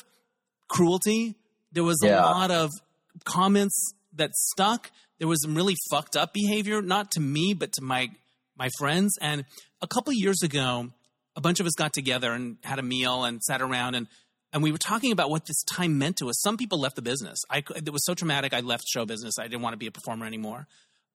cruelty. 0.67 1.36
There 1.71 1.84
was 1.84 1.97
yeah. 2.03 2.19
a 2.19 2.23
lot 2.23 2.51
of 2.51 2.69
comments 3.25 3.93
that 4.13 4.36
stuck. 4.36 4.91
There 5.20 5.28
was 5.28 5.41
some 5.41 5.55
really 5.55 5.76
fucked 5.91 6.15
up 6.15 6.34
behavior, 6.34 6.82
not 6.82 7.11
to 7.11 7.20
me, 7.20 7.53
but 7.53 7.74
to 7.74 7.84
my 7.84 8.09
my 8.57 8.70
friends. 8.78 9.17
And 9.22 9.45
a 9.82 9.88
couple 9.88 10.11
years 10.13 10.41
ago, 10.43 10.89
a 11.36 11.41
bunch 11.41 11.59
of 11.59 11.65
us 11.65 11.74
got 11.78 11.93
together 11.93 12.32
and 12.32 12.57
had 12.63 12.80
a 12.80 12.84
meal 12.84 13.24
and 13.24 13.41
sat 13.41 13.61
around 13.61 13.95
and 13.95 14.07
and 14.51 14.63
we 14.63 14.72
were 14.72 14.80
talking 14.80 15.11
about 15.11 15.30
what 15.30 15.45
this 15.45 15.61
time 15.63 15.99
meant 15.99 16.17
to 16.17 16.30
us. 16.30 16.41
Some 16.41 16.57
people 16.57 16.80
left 16.80 16.95
the 16.95 17.01
business. 17.01 17.39
I 17.49 17.63
it 17.76 17.91
was 17.91 18.03
so 18.05 18.13
traumatic. 18.15 18.53
I 18.53 18.61
left 18.61 18.86
show 18.88 19.05
business. 19.05 19.36
I 19.39 19.43
didn't 19.43 19.61
want 19.61 19.74
to 19.74 19.78
be 19.78 19.88
a 19.88 19.91
performer 19.91 20.26
anymore. 20.26 20.67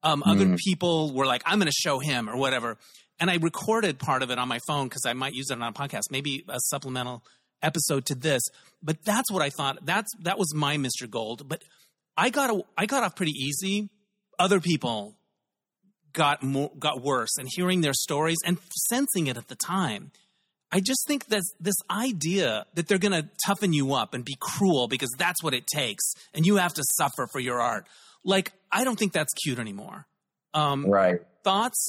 Um, 0.02 0.22
mm. 0.22 0.30
Other 0.30 0.56
people 0.56 1.12
were 1.12 1.26
like, 1.26 1.42
"I'm 1.44 1.58
going 1.58 1.70
to 1.70 1.72
show 1.72 1.98
him" 1.98 2.28
or 2.28 2.36
whatever. 2.36 2.78
And 3.18 3.30
I 3.30 3.36
recorded 3.36 3.98
part 3.98 4.22
of 4.22 4.30
it 4.30 4.38
on 4.38 4.48
my 4.48 4.58
phone 4.66 4.88
because 4.88 5.04
I 5.06 5.12
might 5.12 5.34
use 5.34 5.50
it 5.50 5.54
on 5.54 5.62
a 5.62 5.72
podcast, 5.72 6.10
maybe 6.10 6.44
a 6.48 6.58
supplemental 6.58 7.22
episode 7.62 8.06
to 8.06 8.14
this. 8.14 8.42
But 8.82 9.04
that's 9.04 9.30
what 9.30 9.42
I 9.42 9.50
thought. 9.50 9.78
That's 9.84 10.10
that 10.20 10.38
was 10.38 10.54
my 10.54 10.76
Mr. 10.76 11.10
Gold. 11.10 11.48
But 11.48 11.62
I 12.16 12.30
got 12.30 12.50
a, 12.50 12.62
I 12.78 12.86
got 12.86 13.02
off 13.02 13.16
pretty 13.16 13.32
easy. 13.32 13.88
Other 14.38 14.60
people 14.60 15.14
got 16.12 16.42
more 16.42 16.70
got 16.78 17.02
worse, 17.02 17.36
and 17.38 17.48
hearing 17.50 17.80
their 17.80 17.94
stories 17.94 18.38
and 18.44 18.58
sensing 18.88 19.26
it 19.26 19.36
at 19.36 19.48
the 19.48 19.56
time. 19.56 20.10
I 20.72 20.80
just 20.80 21.06
think 21.06 21.26
that 21.26 21.42
this 21.60 21.76
idea 21.88 22.66
that 22.74 22.88
they're 22.88 22.98
going 22.98 23.12
to 23.12 23.28
toughen 23.46 23.72
you 23.72 23.94
up 23.94 24.12
and 24.12 24.24
be 24.24 24.36
cruel 24.40 24.88
because 24.88 25.10
that's 25.16 25.42
what 25.42 25.54
it 25.54 25.66
takes, 25.66 26.14
and 26.32 26.44
you 26.44 26.56
have 26.56 26.74
to 26.74 26.82
suffer 26.96 27.28
for 27.30 27.38
your 27.38 27.60
art. 27.60 27.86
Like 28.24 28.52
I 28.72 28.84
don't 28.84 28.98
think 28.98 29.12
that's 29.12 29.32
cute 29.34 29.58
anymore. 29.58 30.06
Um, 30.52 30.86
right. 30.86 31.20
Thoughts? 31.42 31.86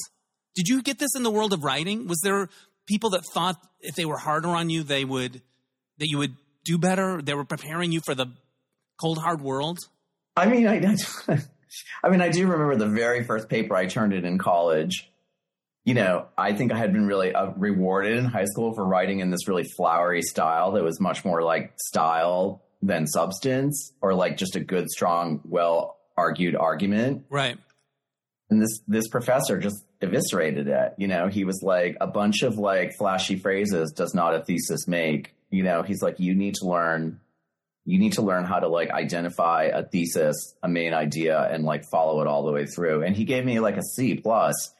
Did 0.55 0.67
you 0.67 0.81
get 0.81 0.99
this 0.99 1.15
in 1.15 1.23
the 1.23 1.31
world 1.31 1.53
of 1.53 1.63
writing? 1.63 2.07
Was 2.07 2.19
there 2.23 2.49
people 2.87 3.11
that 3.11 3.23
thought 3.33 3.57
if 3.81 3.95
they 3.95 4.05
were 4.05 4.17
harder 4.17 4.49
on 4.49 4.69
you, 4.69 4.83
they 4.83 5.05
would 5.05 5.41
that 5.97 6.07
you 6.07 6.17
would 6.17 6.35
do 6.63 6.77
better? 6.77 7.21
They 7.21 7.33
were 7.33 7.45
preparing 7.45 7.91
you 7.91 8.01
for 8.05 8.15
the 8.15 8.27
cold 9.01 9.17
hard 9.17 9.41
world. 9.41 9.79
I 10.35 10.47
mean, 10.47 10.67
I, 10.67 10.75
I 11.27 11.39
mean, 12.09 12.21
I 12.21 12.29
do 12.29 12.47
remember 12.47 12.75
the 12.75 12.87
very 12.87 13.23
first 13.23 13.49
paper 13.49 13.75
I 13.75 13.87
turned 13.87 14.13
in 14.13 14.25
in 14.25 14.37
college. 14.37 15.11
You 15.83 15.93
know, 15.93 16.27
I 16.37 16.53
think 16.53 16.71
I 16.71 16.77
had 16.77 16.93
been 16.93 17.05
really 17.05 17.33
uh, 17.33 17.51
rewarded 17.55 18.17
in 18.17 18.25
high 18.25 18.45
school 18.45 18.73
for 18.73 18.83
writing 18.83 19.19
in 19.19 19.29
this 19.29 19.47
really 19.47 19.65
flowery 19.77 20.23
style 20.23 20.71
that 20.71 20.83
was 20.83 20.99
much 20.99 21.23
more 21.23 21.43
like 21.43 21.73
style 21.77 22.63
than 22.81 23.07
substance, 23.07 23.93
or 24.01 24.13
like 24.13 24.37
just 24.37 24.55
a 24.55 24.59
good, 24.59 24.89
strong, 24.89 25.41
well 25.43 25.97
argued 26.17 26.55
argument. 26.55 27.25
Right. 27.29 27.57
And 28.49 28.61
this 28.61 28.79
this 28.87 29.07
professor 29.07 29.59
just 29.59 29.83
eviscerated 30.01 30.67
it. 30.67 30.93
You 30.97 31.07
know, 31.07 31.27
he 31.27 31.43
was 31.45 31.61
like 31.63 31.97
a 31.99 32.07
bunch 32.07 32.43
of 32.43 32.57
like 32.57 32.93
flashy 32.97 33.37
phrases 33.37 33.91
does 33.91 34.13
not 34.13 34.35
a 34.35 34.43
thesis 34.43 34.87
make. 34.87 35.35
You 35.49 35.63
know, 35.63 35.83
he's 35.83 36.01
like, 36.01 36.19
you 36.19 36.35
need 36.35 36.55
to 36.55 36.67
learn 36.67 37.19
you 37.85 37.99
need 37.99 38.13
to 38.13 38.23
learn 38.23 38.45
how 38.45 38.59
to 38.59 38.67
like 38.67 38.89
identify 38.89 39.65
a 39.65 39.83
thesis, 39.83 40.55
a 40.63 40.67
main 40.67 40.93
idea, 40.93 41.39
and 41.39 41.63
like 41.63 41.83
follow 41.91 42.19
it 42.21 42.27
all 42.27 42.43
the 42.43 42.51
way 42.51 42.65
through. 42.65 43.03
And 43.03 43.15
he 43.15 43.25
gave 43.25 43.45
me 43.45 43.59
like 43.59 43.77
a 43.77 43.83
C 43.83 44.15
plus. 44.15 44.73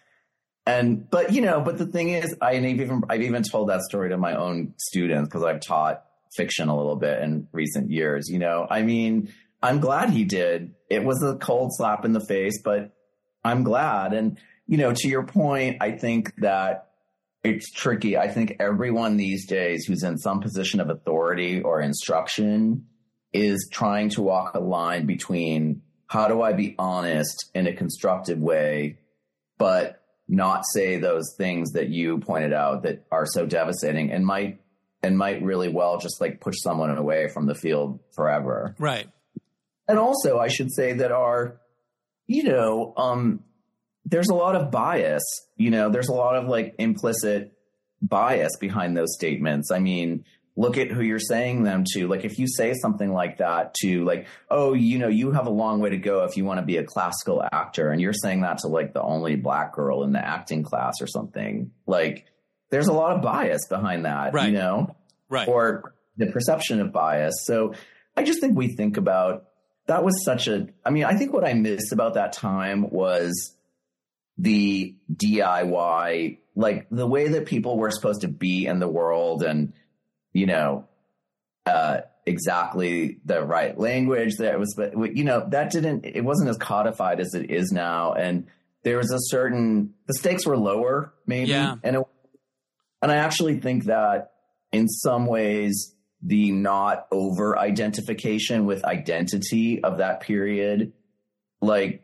And 0.66 1.08
but 1.10 1.32
you 1.32 1.42
know, 1.42 1.62
but 1.62 1.78
the 1.78 1.86
thing 1.86 2.10
is, 2.10 2.36
I 2.42 2.56
have 2.56 2.66
even 2.66 3.04
I've 3.08 3.22
even 3.22 3.44
told 3.44 3.70
that 3.70 3.82
story 3.82 4.10
to 4.10 4.18
my 4.18 4.36
own 4.36 4.74
students 4.78 5.30
because 5.30 5.44
I've 5.44 5.62
taught 5.62 6.04
fiction 6.36 6.68
a 6.68 6.76
little 6.76 6.96
bit 6.96 7.22
in 7.22 7.48
recent 7.52 7.92
years. 7.92 8.28
You 8.28 8.40
know, 8.40 8.66
I 8.68 8.82
mean, 8.82 9.32
I'm 9.62 9.80
glad 9.80 10.10
he 10.10 10.24
did. 10.24 10.74
It 10.90 11.04
was 11.04 11.22
a 11.22 11.36
cold 11.36 11.72
slap 11.76 12.06
in 12.06 12.14
the 12.14 12.26
face, 12.26 12.60
but 12.64 12.92
I'm 13.44 13.64
glad. 13.64 14.14
And 14.14 14.40
you 14.66 14.78
know, 14.78 14.94
to 14.94 15.08
your 15.08 15.28
point, 15.28 15.78
I 15.80 15.92
think 15.92 16.34
that 16.38 16.90
it's 17.44 17.72
tricky. 17.72 18.18
I 18.18 18.30
think 18.30 18.56
everyone 18.60 19.18
these 19.18 19.46
days 19.46 19.86
who's 19.86 20.02
in 20.02 20.18
some 20.18 20.42
position 20.42 20.80
of 20.80 20.90
authority 20.90 21.62
or 21.62 21.80
instruction 21.80 22.88
is 23.36 23.70
trying 23.72 24.10
to 24.10 24.22
walk 24.22 24.56
a 24.56 24.60
line 24.60 25.06
between 25.06 25.82
how 26.08 26.28
do 26.28 26.42
I 26.42 26.54
be 26.54 26.76
honest 26.80 27.52
in 27.54 27.68
a 27.68 27.74
constructive 27.74 28.40
way, 28.40 29.00
but 29.58 30.02
not 30.28 30.64
say 30.72 30.98
those 30.98 31.36
things 31.38 31.74
that 31.74 31.90
you 31.90 32.20
pointed 32.20 32.54
out 32.54 32.84
that 32.84 33.06
are 33.12 33.26
so 33.26 33.46
devastating 33.46 34.12
and 34.12 34.26
might 34.26 34.62
and 35.04 35.18
might 35.18 35.44
really 35.44 35.70
well 35.70 36.00
just 36.00 36.20
like 36.22 36.40
push 36.40 36.56
someone 36.64 36.96
away 36.98 37.28
from 37.28 37.46
the 37.46 37.54
field 37.54 38.00
forever. 38.16 38.74
Right. 38.80 39.08
And 39.88 40.00
also 40.00 40.40
I 40.40 40.48
should 40.48 40.72
say 40.72 40.94
that 40.94 41.12
our 41.12 41.60
you 42.28 42.44
know, 42.44 42.94
um 42.98 43.42
there's 44.06 44.30
a 44.30 44.36
lot 44.36 44.56
of 44.56 44.72
bias, 44.72 45.24
you 45.58 45.72
know, 45.72 45.90
there's 45.90 46.10
a 46.10 46.14
lot 46.14 46.36
of 46.36 46.48
like 46.48 46.76
implicit 46.80 47.52
bias 48.02 48.56
behind 48.60 48.96
those 48.96 49.14
statements. 49.14 49.72
I 49.72 49.80
mean, 49.80 50.24
look 50.58 50.78
at 50.78 50.90
who 50.90 51.02
you're 51.02 51.20
saying 51.20 51.64
them 51.64 51.84
to. 51.94 52.08
Like 52.08 52.24
if 52.24 52.40
you 52.40 52.48
say 52.48 52.74
something 52.74 53.12
like 53.12 53.40
that 53.40 53.74
to 53.82 54.06
like, 54.06 54.28
oh, 54.50 54.74
you 54.74 54.98
know, 54.98 55.10
you 55.10 55.32
have 55.32 55.48
a 55.48 55.52
long 55.52 55.80
way 55.80 55.90
to 55.90 55.98
go 55.98 56.24
if 56.24 56.38
you 56.38 56.46
want 56.46 56.60
to 56.60 56.66
be 56.66 56.78
a 56.78 56.84
classical 56.84 57.44
actor 57.52 57.90
and 57.90 58.00
you're 58.00 58.14
saying 58.14 58.42
that 58.42 58.60
to 58.60 58.68
like 58.68 58.94
the 58.94 59.02
only 59.02 59.36
black 59.36 59.74
girl 59.74 60.04
in 60.04 60.14
the 60.14 60.26
acting 60.26 60.64
class 60.64 61.02
or 61.02 61.08
something. 61.08 61.72
Like 61.86 62.26
there's 62.70 62.88
a 62.88 62.94
lot 62.94 63.16
of 63.16 63.22
bias 63.22 63.68
behind 63.68 64.06
that, 64.06 64.34
right. 64.34 64.48
you 64.48 64.54
know? 64.54 64.96
Right. 65.30 65.48
Or 65.48 65.94
the 66.18 66.28
perception 66.28 66.80
of 66.80 66.94
bias. 66.94 67.34
So 67.44 67.74
I 68.16 68.24
just 68.24 68.40
think 68.40 68.58
we 68.58 68.76
think 68.76 68.96
about 68.96 69.48
that 69.88 70.04
was 70.04 70.24
such 70.24 70.48
a 70.48 70.68
I 70.86 70.90
mean, 70.90 71.04
I 71.04 71.16
think 71.16 71.34
what 71.34 71.46
I 71.46 71.54
missed 71.54 71.92
about 71.92 72.14
that 72.14 72.32
time 72.32 72.90
was 72.90 73.56
the 74.38 74.96
DIY, 75.14 76.40
like 76.56 76.88
the 76.90 77.08
way 77.08 77.28
that 77.30 77.46
people 77.46 77.78
were 77.78 77.92
supposed 77.92 78.22
to 78.22 78.28
be 78.28 78.66
in 78.66 78.80
the 78.80 78.88
world 78.88 79.44
and 79.44 79.74
you 80.36 80.46
know, 80.46 80.86
uh, 81.66 82.02
exactly 82.26 83.20
the 83.24 83.42
right 83.42 83.80
language 83.80 84.36
that 84.40 84.60
was, 84.60 84.74
but 84.76 85.16
you 85.16 85.24
know, 85.24 85.48
that 85.50 85.72
didn't, 85.72 86.06
it 86.06 86.26
wasn't 86.26 86.50
as 86.50 86.58
codified 86.58 87.22
as 87.22 87.34
it 87.34 87.50
is 87.50 87.72
now. 87.72 88.12
And 88.12 88.48
there 88.84 88.98
was 88.98 89.12
a 89.12 89.18
certain, 89.18 89.94
the 90.08 90.14
stakes 90.14 90.46
were 90.46 90.58
lower 90.58 91.14
maybe. 91.26 91.52
Yeah. 91.52 91.76
And, 91.82 91.96
it, 91.96 92.04
and 93.02 93.12
I 93.14 93.16
actually 93.16 93.62
think 93.62 93.86
that 93.86 94.34
in 94.74 94.90
some 94.90 95.26
ways, 95.26 95.96
the 96.22 96.52
not 96.52 97.08
over 97.12 97.58
identification 97.58 98.66
with 98.66 98.84
identity 98.84 99.82
of 99.82 100.00
that 100.00 100.20
period, 100.20 100.92
like, 101.62 102.04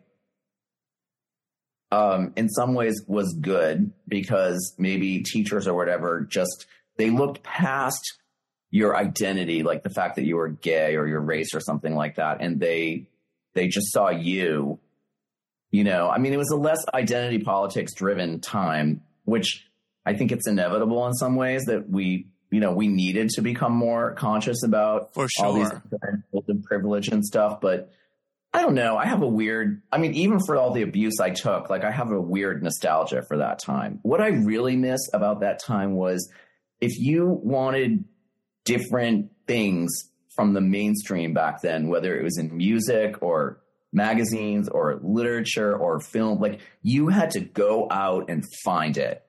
um, 1.92 2.32
in 2.38 2.48
some 2.48 2.76
ways 2.76 3.04
was 3.08 3.34
good 3.34 3.92
because 4.08 4.74
maybe 4.78 5.22
teachers 5.22 5.68
or 5.68 5.74
whatever 5.74 6.22
just, 6.22 6.66
they 6.98 7.10
looked 7.10 7.44
past 7.44 8.20
your 8.72 8.96
identity, 8.96 9.64
like 9.64 9.84
the 9.84 9.90
fact 9.90 10.16
that 10.16 10.24
you 10.24 10.38
were 10.38 10.48
gay 10.48 10.96
or 10.96 11.06
your 11.06 11.20
race 11.20 11.54
or 11.54 11.60
something 11.60 11.94
like 11.94 12.16
that, 12.16 12.38
and 12.42 12.60
they 12.60 13.08
they 13.54 13.68
just 13.68 13.92
saw 13.92 14.10
you. 14.10 14.80
You 15.72 15.84
know, 15.84 16.10
I 16.10 16.18
mean, 16.18 16.34
it 16.34 16.38
was 16.38 16.50
a 16.50 16.58
less 16.58 16.84
identity 16.94 17.40
politics 17.40 17.94
driven 17.94 18.42
time, 18.42 19.04
which 19.24 19.66
I 20.06 20.16
think 20.16 20.32
it's 20.32 20.48
inevitable 20.48 21.06
in 21.08 21.14
some 21.14 21.36
ways 21.36 21.64
that 21.66 21.90
we, 21.90 22.28
you 22.50 22.60
know, 22.60 22.74
we 22.74 22.90
needed 22.90 23.30
to 23.36 23.42
become 23.42 23.72
more 23.74 24.14
conscious 24.16 24.64
about 24.66 25.14
For 25.14 25.28
sure. 25.30 25.46
all 25.46 25.54
these 25.54 25.70
sure. 25.70 26.56
privilege 26.64 27.08
and 27.08 27.24
stuff. 27.24 27.62
But 27.62 27.90
I 28.54 28.62
don't 28.62 28.74
know. 28.74 28.98
I 28.98 29.06
have 29.06 29.22
a 29.22 29.28
weird, 29.28 29.82
I 29.94 29.98
mean, 29.98 30.14
even 30.16 30.40
for 30.46 30.58
all 30.58 30.74
the 30.74 30.82
abuse 30.82 31.22
I 31.22 31.30
took, 31.30 31.70
like 31.70 31.86
I 31.86 31.92
have 31.92 32.12
a 32.12 32.20
weird 32.20 32.62
nostalgia 32.62 33.22
for 33.26 33.38
that 33.38 33.60
time. 33.60 34.00
What 34.02 34.20
I 34.20 34.28
really 34.28 34.76
miss 34.76 35.00
about 35.14 35.40
that 35.40 35.60
time 35.60 35.96
was 35.96 36.30
if 36.82 37.00
you 37.00 37.28
wanted 37.28 38.04
different 38.66 39.32
things 39.48 39.90
from 40.36 40.54
the 40.54 40.62
mainstream 40.62 41.34
back 41.34 41.62
then, 41.62 41.88
whether 41.90 42.18
it 42.18 42.24
was 42.24 42.38
in 42.38 42.56
music 42.56 43.22
or 43.22 43.62
magazines 43.92 44.70
or 44.70 45.00
literature 45.04 45.76
or 45.76 46.00
film. 46.00 46.40
Like 46.40 46.60
you 46.82 47.10
had 47.10 47.32
to 47.32 47.42
go 47.42 47.88
out 47.92 48.30
and 48.30 48.46
find 48.64 48.98
it. 48.98 49.24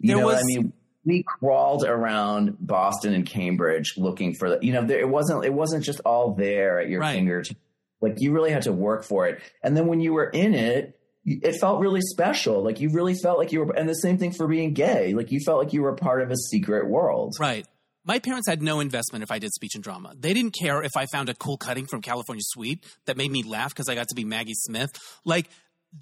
You 0.00 0.08
There 0.08 0.16
know 0.20 0.26
was- 0.26 0.34
what 0.36 0.42
I 0.42 0.46
mean? 0.46 0.72
We 1.04 1.22
crawled 1.22 1.84
around 1.84 2.56
Boston 2.60 3.14
and 3.14 3.24
Cambridge 3.24 3.94
looking 3.96 4.34
for 4.34 4.50
the, 4.50 4.58
you 4.60 4.72
know, 4.74 4.84
there, 4.84 4.98
it 4.98 5.08
wasn't, 5.08 5.44
it 5.44 5.54
wasn't 5.54 5.82
just 5.84 6.00
all 6.04 6.34
there 6.34 6.80
at 6.80 6.88
your 6.90 7.00
Right. 7.00 7.14
fingertips. 7.14 7.58
Like 8.02 8.16
you 8.18 8.32
really 8.32 8.50
had 8.50 8.62
to 8.62 8.72
work 8.72 9.04
for 9.04 9.26
it. 9.26 9.40
And 9.62 9.74
then 9.76 9.86
when 9.86 10.00
you 10.00 10.12
were 10.12 10.28
in 10.28 10.54
it, 10.54 10.98
it 11.24 11.52
felt 11.60 11.80
really 11.80 12.00
special. 12.02 12.62
Like 12.62 12.80
you 12.80 12.90
really 12.90 13.14
felt 13.14 13.38
like 13.38 13.52
you 13.52 13.60
were, 13.64 13.72
and 13.74 13.88
the 13.88 13.94
same 13.94 14.18
thing 14.18 14.32
for 14.32 14.46
being 14.46 14.74
gay. 14.74 15.14
Like 15.14 15.30
you 15.32 15.40
felt 15.40 15.58
like 15.62 15.72
you 15.72 15.82
were 15.82 15.94
part 15.94 16.20
of 16.20 16.30
a 16.30 16.36
secret 16.36 16.88
world. 16.88 17.36
Right. 17.40 17.66
My 18.08 18.18
parents 18.18 18.48
had 18.48 18.62
no 18.62 18.80
investment 18.80 19.22
if 19.22 19.30
I 19.30 19.38
did 19.38 19.52
speech 19.52 19.74
and 19.74 19.84
drama. 19.84 20.14
They 20.18 20.32
didn't 20.32 20.56
care 20.58 20.82
if 20.82 20.96
I 20.96 21.04
found 21.12 21.28
a 21.28 21.34
cool 21.34 21.58
cutting 21.58 21.86
from 21.86 22.00
California 22.00 22.42
Suite 22.42 22.82
that 23.04 23.18
made 23.18 23.30
me 23.30 23.42
laugh 23.42 23.68
because 23.68 23.88
I 23.90 23.94
got 23.94 24.08
to 24.08 24.14
be 24.14 24.24
Maggie 24.24 24.54
Smith. 24.54 24.88
Like, 25.26 25.48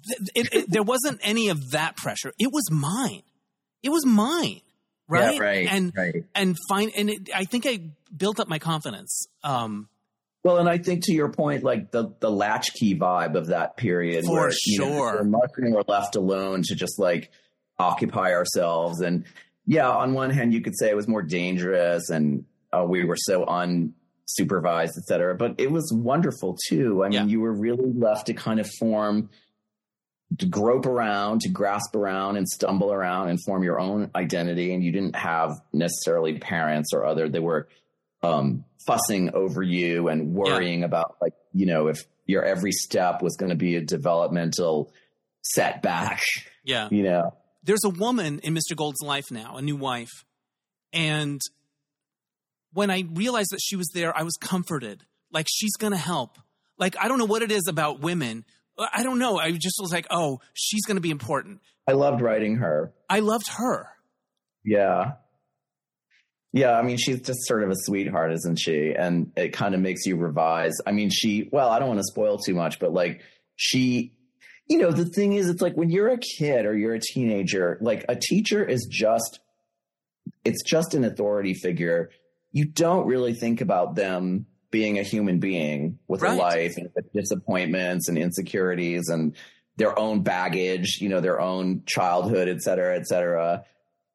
th- 0.07 0.29
it, 0.33 0.53
it, 0.53 0.65
there 0.71 0.83
wasn't 0.83 1.19
any 1.21 1.49
of 1.49 1.71
that 1.71 1.97
pressure. 1.97 2.31
It 2.39 2.49
was 2.53 2.71
mine. 2.71 3.23
It 3.83 3.89
was 3.89 4.05
mine. 4.05 4.61
Right. 5.09 5.35
Yeah, 5.35 5.41
right, 5.41 5.67
And 5.69 5.93
right. 5.95 6.15
and 6.33 6.55
fine. 6.69 6.91
And 6.95 7.09
it, 7.09 7.29
I 7.35 7.43
think 7.43 7.65
I 7.67 7.79
built 8.15 8.39
up 8.39 8.47
my 8.47 8.59
confidence. 8.59 9.27
Um, 9.43 9.89
Well, 10.43 10.57
and 10.59 10.69
I 10.69 10.77
think 10.77 11.03
to 11.05 11.13
your 11.13 11.29
point, 11.31 11.63
like 11.63 11.91
the 11.91 12.13
the 12.21 12.31
latchkey 12.31 12.97
vibe 12.97 13.35
of 13.35 13.47
that 13.47 13.75
period, 13.77 14.23
For 14.25 14.31
where 14.33 14.51
you 14.65 14.79
know, 14.79 14.87
sure. 14.87 15.23
we're 15.23 15.83
left 15.87 16.15
alone 16.15 16.61
to 16.63 16.75
just 16.75 16.99
like 16.99 17.31
occupy 17.79 18.31
ourselves. 18.33 19.01
And 19.01 19.25
yeah, 19.67 19.89
on 19.89 20.13
one 20.13 20.29
hand, 20.29 20.53
you 20.53 20.61
could 20.61 20.77
say 20.77 20.89
it 20.89 20.95
was 20.95 21.07
more 21.07 21.21
dangerous, 21.21 22.09
and 22.09 22.45
uh, 22.73 22.85
we 22.87 23.03
were 23.05 23.17
so 23.17 23.45
unsupervised, 23.45 24.97
et 24.97 25.03
cetera. 25.07 25.35
But 25.35 25.55
it 25.59 25.69
was 25.69 25.91
wonderful 25.93 26.57
too. 26.69 27.03
I 27.03 27.09
mean, 27.09 27.13
Yeah. 27.13 27.25
you 27.25 27.41
were 27.41 27.53
really 27.53 27.91
left 27.93 28.27
to 28.27 28.33
kind 28.33 28.59
of 28.59 28.69
form, 28.79 29.29
to 30.39 30.45
grope 30.45 30.85
around, 30.85 31.41
to 31.41 31.49
grasp 31.49 31.95
around, 31.95 32.37
and 32.37 32.47
stumble 32.47 32.91
around, 32.93 33.29
and 33.29 33.39
form 33.43 33.63
your 33.63 33.79
own 33.79 34.09
identity. 34.15 34.73
And 34.73 34.83
you 34.83 34.91
didn't 34.91 35.15
have 35.15 35.51
necessarily 35.73 36.39
parents 36.39 36.93
or 36.93 37.05
other 37.05 37.27
they 37.29 37.39
were 37.39 37.67
um, 38.23 38.63
fussing 38.85 39.31
over 39.33 39.61
you 39.61 40.07
and 40.07 40.33
worrying 40.33 40.83
about 40.83 41.17
like 41.21 41.33
you 41.53 41.65
know 41.65 41.87
if 41.87 42.05
your 42.25 42.43
every 42.43 42.71
step 42.71 43.21
was 43.21 43.35
going 43.35 43.49
to 43.49 43.55
be 43.55 43.75
a 43.75 43.81
developmental 43.81 44.91
setback 45.43 46.21
yeah. 46.63 46.87
you 46.89 47.03
know 47.03 47.33
there's 47.67 47.83
a 47.83 47.89
woman 47.89 48.39
in 48.39 48.55
Mr. 48.55 48.75
Gold's 48.75 49.01
life 49.01 49.29
now, 49.29 49.57
a 49.57 49.61
new 49.61 49.75
wife. 49.75 50.25
And 50.93 51.39
when 52.73 52.89
I 52.89 53.03
realized 53.13 53.49
that 53.51 53.59
she 53.61 53.75
was 53.75 53.89
there, 53.93 54.17
I 54.17 54.23
was 54.23 54.35
comforted. 54.39 55.03
Like 55.31 55.47
she's 55.49 55.75
going 55.75 55.91
to 55.93 55.99
help. 55.99 56.37
Like 56.79 56.95
I 56.99 57.07
don't 57.07 57.19
know 57.19 57.25
what 57.25 57.43
it 57.43 57.51
is 57.51 57.67
about 57.67 57.99
women. 57.99 58.45
I 58.79 59.03
don't 59.03 59.19
know. 59.19 59.37
I 59.37 59.51
just 59.51 59.77
was 59.79 59.91
like, 59.91 60.05
"Oh, 60.11 60.39
she's 60.53 60.85
going 60.85 60.97
to 60.97 61.01
be 61.01 61.11
important." 61.11 61.59
i 61.89 61.93
loved 61.93 62.21
writing 62.21 62.57
her 62.57 62.91
I 63.09 63.19
loved 63.19 63.47
her. 63.57 63.87
yeah 64.65 65.13
yeah 66.51 66.71
i 66.71 66.81
mean 66.81 66.97
she's 66.97 67.21
just 67.21 67.45
sort 67.45 67.63
of 67.63 67.69
a 67.69 67.75
sweetheart 67.75 68.33
isn't 68.33 68.57
she 68.57 68.93
and 68.93 69.31
it 69.37 69.53
kind 69.53 69.73
of 69.73 69.79
makes 69.79 70.05
you 70.05 70.17
revise 70.17 70.73
i 70.85 70.91
mean 70.91 71.09
she 71.09 71.47
well 71.51 71.69
i 71.69 71.79
don't 71.79 71.87
want 71.87 71.99
to 71.99 72.05
spoil 72.05 72.37
too 72.37 72.53
much 72.55 72.79
but 72.79 72.91
like 72.91 73.21
she 73.55 74.16
you 74.67 74.77
know, 74.77 74.91
the 74.91 75.05
thing 75.05 75.33
is, 75.33 75.49
it's 75.49 75.61
like 75.61 75.75
when 75.75 75.89
you're 75.89 76.09
a 76.09 76.17
kid 76.17 76.65
or 76.65 76.77
you're 76.77 76.93
a 76.93 76.99
teenager, 76.99 77.77
like 77.81 78.05
a 78.09 78.15
teacher 78.15 78.63
is 78.63 78.85
just, 78.89 79.39
it's 80.43 80.63
just 80.63 80.93
an 80.93 81.03
authority 81.03 81.53
figure. 81.53 82.09
You 82.51 82.65
don't 82.65 83.07
really 83.07 83.33
think 83.33 83.61
about 83.61 83.95
them 83.95 84.45
being 84.71 84.99
a 84.99 85.03
human 85.03 85.39
being 85.39 85.99
with 86.07 86.21
right. 86.21 86.33
a 86.33 86.41
life 86.41 86.75
and 86.77 86.89
disappointments 87.13 88.09
and 88.09 88.17
insecurities 88.17 89.07
and 89.07 89.35
their 89.77 89.97
own 89.97 90.23
baggage, 90.23 90.97
you 90.99 91.07
know, 91.07 91.21
their 91.21 91.39
own 91.39 91.83
childhood, 91.85 92.49
et 92.49 92.61
cetera, 92.61 92.97
et 92.97 93.05
cetera. 93.07 93.63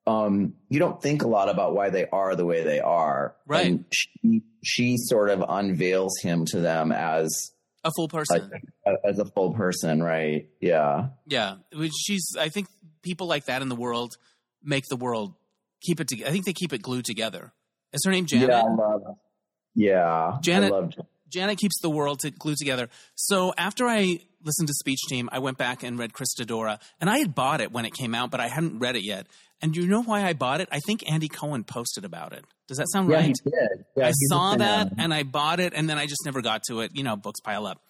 Um, 0.07 0.55
you 0.69 0.81
don't 0.81 1.01
think 1.01 1.23
a 1.23 1.29
lot 1.29 1.49
about 1.49 1.75
why 1.75 1.91
they 1.91 2.07
are 2.09 2.35
the 2.35 2.45
way 2.45 2.65
they 2.65 2.81
are. 2.81 3.37
Right. 3.47 3.67
And 3.67 3.85
she, 3.93 4.43
she 4.63 4.97
sort 4.99 5.31
of 5.31 5.45
unveils 5.49 6.19
him 6.21 6.45
to 6.47 6.59
them 6.59 6.91
as 6.91 7.52
a 7.85 7.91
full 7.97 8.09
person. 8.09 8.51
like, 8.51 8.97
as 9.05 9.19
a 9.19 9.25
full 9.25 9.55
person 9.55 10.03
right? 10.03 10.49
Yeah. 10.61 11.09
Yeah. 11.27 11.57
She's 11.97 12.35
i 12.39 12.49
think 12.49 12.69
people 13.03 13.27
like 13.27 13.47
that 13.47 13.63
in 13.63 13.69
the 13.69 13.77
world 13.77 14.15
make 14.63 14.85
the 14.89 14.97
world 14.97 15.35
keep 15.81 16.01
it 16.01 16.07
together 16.09 16.29
i 16.29 16.33
think 16.33 16.45
they 16.45 16.53
keep 16.53 16.73
it 16.73 16.83
glued 16.83 17.05
together. 17.05 17.53
Is 17.93 18.03
her 18.05 18.11
name 18.13 18.27
janet 18.27 18.49
yeah, 18.51 18.63
I 18.63 18.75
love, 18.75 19.03
yeah 19.75 20.39
janet 20.41 20.95
janet 21.29 21.59
keeps 21.59 21.81
the 21.81 21.91
world 21.91 22.21
to, 22.21 22.31
glued 22.31 22.59
together. 22.59 22.89
So 23.15 23.53
after 23.57 23.87
i 23.87 24.21
listened 24.45 24.69
to 24.69 24.75
speech 24.75 25.01
team 25.09 25.29
i 25.33 25.39
went 25.39 25.59
back 25.59 25.83
and 25.83 25.99
read 25.99 26.13
christodora 26.13 26.81
and 27.01 27.09
i 27.09 27.19
had 27.19 27.35
bought 27.35 27.61
it 27.61 27.73
when 27.73 27.85
it 27.85 27.95
came 27.95 28.15
out 28.15 28.31
but 28.31 28.41
i 28.41 28.49
hadn't 28.49 28.79
read 28.81 28.97
it 28.97 29.05
yet 29.05 29.27
and 29.63 29.77
you 29.77 29.87
know 29.87 30.03
why 30.03 30.25
i 30.25 30.33
bought 30.33 30.61
it 30.61 30.69
i 30.71 30.81
think 30.81 31.09
andy 31.11 31.29
cohen 31.29 31.65
posted 31.65 32.05
about 32.05 32.33
it 32.33 32.45
does 32.73 32.79
that 32.79 32.91
sound 32.91 33.11
yeah, 33.11 33.17
right? 33.17 33.27
He 33.27 33.51
did. 33.51 33.85
Yeah, 33.97 34.07
I 34.07 34.13
saw 34.13 34.57
that 34.57 34.93
and 34.97 35.13
I 35.13 35.25
bought 35.25 35.61
it 35.61 35.75
and 35.75 35.91
then 35.91 35.99
I 35.99 36.07
just 36.07 36.25
never 36.25 36.41
got 36.41 36.63
to 36.69 36.81
it. 36.81 36.93
You 36.95 37.03
know, 37.03 37.17
books 37.17 37.39
pile 37.39 37.67
up. 37.67 37.83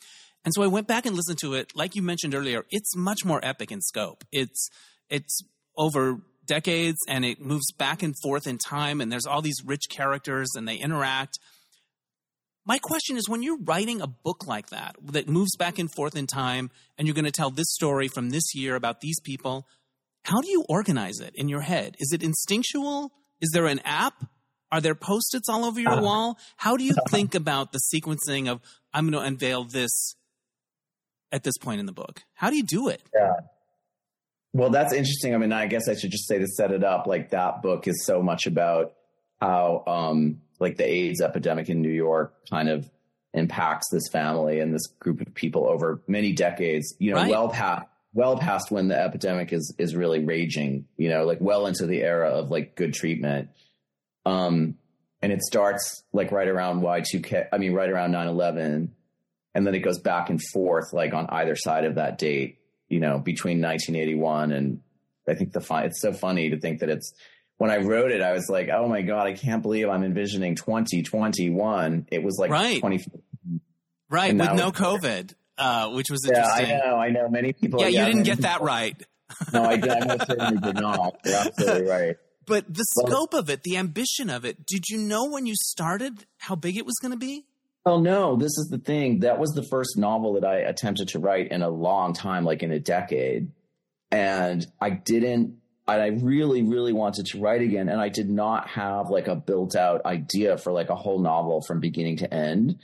And 0.44 0.52
so 0.52 0.64
I 0.64 0.66
went 0.66 0.88
back 0.88 1.06
and 1.06 1.14
listened 1.14 1.38
to 1.42 1.54
it. 1.54 1.70
Like 1.76 1.94
you 1.94 2.02
mentioned 2.02 2.34
earlier, 2.34 2.64
it's 2.70 2.96
much 2.96 3.24
more 3.24 3.38
epic 3.44 3.70
in 3.70 3.80
scope. 3.80 4.24
It's 4.32 4.68
it's 5.08 5.40
over 5.76 6.18
decades 6.46 6.98
and 7.08 7.24
it 7.24 7.40
moves 7.40 7.70
back 7.78 8.02
and 8.02 8.16
forth 8.24 8.48
in 8.48 8.58
time 8.58 9.00
and 9.00 9.12
there's 9.12 9.24
all 9.24 9.40
these 9.40 9.62
rich 9.64 9.84
characters 9.88 10.50
and 10.56 10.66
they 10.66 10.78
interact. 10.78 11.38
My 12.64 12.78
question 12.78 13.16
is 13.16 13.28
when 13.28 13.44
you're 13.44 13.62
writing 13.62 14.00
a 14.00 14.08
book 14.08 14.48
like 14.48 14.70
that 14.70 14.96
that 15.12 15.28
moves 15.28 15.54
back 15.56 15.78
and 15.78 15.88
forth 15.94 16.16
in 16.16 16.26
time 16.26 16.72
and 16.98 17.06
you're 17.06 17.14
going 17.14 17.24
to 17.24 17.30
tell 17.30 17.50
this 17.50 17.72
story 17.72 18.08
from 18.08 18.30
this 18.30 18.52
year 18.52 18.74
about 18.74 19.00
these 19.00 19.20
people, 19.20 19.68
how 20.22 20.40
do 20.40 20.48
you 20.48 20.64
organize 20.68 21.20
it 21.20 21.32
in 21.34 21.48
your 21.48 21.60
head? 21.60 21.96
Is 21.98 22.12
it 22.12 22.22
instinctual? 22.22 23.12
Is 23.40 23.50
there 23.52 23.66
an 23.66 23.80
app? 23.84 24.14
Are 24.70 24.80
there 24.80 24.94
post-its 24.94 25.48
all 25.48 25.64
over 25.64 25.80
your 25.80 25.92
uh, 25.92 26.02
wall? 26.02 26.38
How 26.56 26.76
do 26.76 26.84
you 26.84 26.94
think 27.10 27.34
about 27.34 27.72
the 27.72 27.80
sequencing 27.94 28.48
of 28.48 28.60
I'm 28.94 29.10
going 29.10 29.20
to 29.20 29.26
unveil 29.26 29.64
this 29.64 30.16
at 31.30 31.42
this 31.42 31.58
point 31.58 31.80
in 31.80 31.86
the 31.86 31.92
book? 31.92 32.22
How 32.34 32.50
do 32.50 32.56
you 32.56 32.62
do 32.62 32.88
it? 32.88 33.02
Yeah. 33.14 33.32
Well, 34.54 34.70
that's 34.70 34.92
interesting. 34.92 35.34
I 35.34 35.38
mean, 35.38 35.52
I 35.52 35.66
guess 35.66 35.88
I 35.88 35.94
should 35.94 36.10
just 36.10 36.28
say 36.28 36.38
to 36.38 36.46
set 36.46 36.72
it 36.72 36.84
up, 36.84 37.06
like 37.06 37.30
that 37.30 37.62
book 37.62 37.88
is 37.88 38.04
so 38.04 38.22
much 38.22 38.46
about 38.46 38.92
how, 39.40 39.82
um, 39.86 40.42
like 40.60 40.76
the 40.76 40.86
AIDS 40.86 41.20
epidemic 41.20 41.68
in 41.68 41.80
New 41.80 41.90
York 41.90 42.34
kind 42.50 42.68
of 42.68 42.88
impacts 43.34 43.88
this 43.90 44.08
family 44.12 44.60
and 44.60 44.74
this 44.74 44.86
group 45.00 45.20
of 45.20 45.34
people 45.34 45.68
over 45.68 46.02
many 46.06 46.32
decades, 46.32 46.94
you 46.98 47.12
know, 47.12 47.16
right. 47.16 47.30
well 47.30 47.48
past, 47.48 47.86
well 48.14 48.36
past 48.36 48.70
when 48.70 48.88
the 48.88 48.98
epidemic 48.98 49.52
is, 49.52 49.74
is 49.78 49.96
really 49.96 50.24
raging, 50.24 50.86
you 50.96 51.08
know, 51.08 51.24
like 51.24 51.38
well 51.40 51.66
into 51.66 51.86
the 51.86 52.02
era 52.02 52.30
of 52.30 52.50
like 52.50 52.76
good 52.76 52.92
treatment. 52.92 53.50
Um, 54.26 54.76
and 55.20 55.32
it 55.32 55.42
starts 55.42 56.02
like 56.12 56.32
right 56.32 56.48
around 56.48 56.82
Y2K, 56.82 57.48
I 57.52 57.58
mean, 57.58 57.72
right 57.72 57.88
around 57.88 58.12
9 58.12 58.28
11. 58.28 58.94
And 59.54 59.66
then 59.66 59.74
it 59.74 59.80
goes 59.80 59.98
back 59.98 60.30
and 60.30 60.40
forth, 60.52 60.92
like 60.92 61.12
on 61.14 61.26
either 61.28 61.56
side 61.56 61.84
of 61.84 61.96
that 61.96 62.18
date, 62.18 62.58
you 62.88 63.00
know, 63.00 63.18
between 63.18 63.60
1981 63.60 64.52
and 64.52 64.80
I 65.28 65.34
think 65.34 65.52
the 65.52 65.60
fun, 65.60 65.84
it's 65.84 66.00
so 66.00 66.12
funny 66.12 66.50
to 66.50 66.58
think 66.58 66.80
that 66.80 66.90
it's, 66.90 67.12
when 67.58 67.70
I 67.70 67.76
wrote 67.76 68.10
it, 68.10 68.22
I 68.22 68.32
was 68.32 68.48
like, 68.48 68.70
oh 68.70 68.88
my 68.88 69.02
God, 69.02 69.26
I 69.28 69.34
can't 69.34 69.62
believe 69.62 69.88
I'm 69.88 70.02
envisioning 70.02 70.56
2021. 70.56 72.08
It 72.10 72.22
was 72.22 72.36
like 72.38 72.50
right. 72.50 72.80
20. 72.80 73.04
Right. 74.10 74.36
With 74.36 74.54
no 74.54 74.72
COVID, 74.72 75.34
uh, 75.58 75.90
which 75.90 76.10
was 76.10 76.24
interesting. 76.24 76.66
yeah, 76.66 76.74
interesting. 76.74 76.80
I 76.82 76.90
know. 76.90 76.96
I 76.96 77.10
know. 77.10 77.28
Many 77.28 77.52
people. 77.52 77.80
Yeah, 77.80 77.88
you 77.88 78.04
didn't 78.04 78.24
get 78.24 78.38
that 78.38 78.60
right. 78.60 79.00
no, 79.52 79.64
I, 79.64 79.74
I 79.74 80.04
most 80.04 80.26
certainly 80.26 80.60
did 80.60 80.76
not. 80.76 81.18
You're 81.24 81.34
absolutely 81.36 81.88
right. 81.88 82.16
But 82.44 82.74
the 82.74 82.84
scope 82.98 83.34
of 83.34 83.48
it, 83.50 83.62
the 83.62 83.76
ambition 83.76 84.28
of 84.28 84.44
it, 84.44 84.66
did 84.66 84.88
you 84.88 84.98
know 84.98 85.30
when 85.30 85.46
you 85.46 85.54
started 85.54 86.26
how 86.38 86.56
big 86.56 86.76
it 86.76 86.84
was 86.84 86.96
going 87.00 87.12
to 87.12 87.18
be? 87.18 87.46
Well, 87.84 88.00
no, 88.00 88.36
this 88.36 88.58
is 88.58 88.68
the 88.70 88.78
thing. 88.78 89.20
That 89.20 89.38
was 89.38 89.50
the 89.50 89.62
first 89.62 89.96
novel 89.96 90.34
that 90.34 90.44
I 90.44 90.56
attempted 90.58 91.08
to 91.08 91.18
write 91.18 91.50
in 91.50 91.62
a 91.62 91.68
long 91.68 92.14
time, 92.14 92.44
like 92.44 92.62
in 92.62 92.70
a 92.70 92.80
decade. 92.80 93.50
And 94.10 94.66
I 94.80 94.90
didn't, 94.90 95.58
I 95.86 96.06
really, 96.06 96.62
really 96.62 96.92
wanted 96.92 97.26
to 97.26 97.40
write 97.40 97.62
again. 97.62 97.88
And 97.88 98.00
I 98.00 98.08
did 98.08 98.30
not 98.30 98.68
have 98.68 99.10
like 99.10 99.26
a 99.26 99.34
built 99.34 99.74
out 99.74 100.04
idea 100.04 100.58
for 100.58 100.72
like 100.72 100.90
a 100.90 100.96
whole 100.96 101.18
novel 101.18 101.60
from 101.62 101.80
beginning 101.80 102.18
to 102.18 102.32
end. 102.32 102.78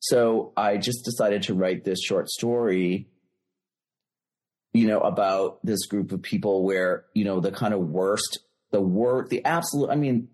So 0.00 0.52
I 0.56 0.76
just 0.76 1.04
decided 1.04 1.44
to 1.44 1.54
write 1.54 1.84
this 1.84 2.02
short 2.02 2.28
story, 2.28 3.08
you 4.72 4.86
know, 4.86 5.00
about 5.00 5.64
this 5.64 5.86
group 5.86 6.12
of 6.12 6.22
people 6.22 6.64
where, 6.64 7.04
you 7.14 7.24
know, 7.24 7.40
the 7.40 7.52
kind 7.52 7.74
of 7.74 7.80
worst 7.80 8.40
the 8.70 8.80
worst, 8.80 9.30
the 9.30 9.44
absolute, 9.44 9.90
I 9.90 9.96
mean, 9.96 10.28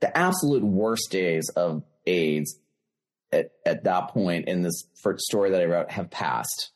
the 0.00 0.16
absolute 0.16 0.62
worst 0.62 1.10
days 1.10 1.48
of 1.56 1.82
AIDS 2.06 2.58
at, 3.32 3.50
at 3.64 3.84
that 3.84 4.08
point 4.08 4.48
in 4.48 4.62
this 4.62 4.84
first 5.02 5.24
story 5.24 5.50
that 5.50 5.60
I 5.60 5.66
wrote 5.66 5.90
have 5.90 6.10
passed, 6.10 6.72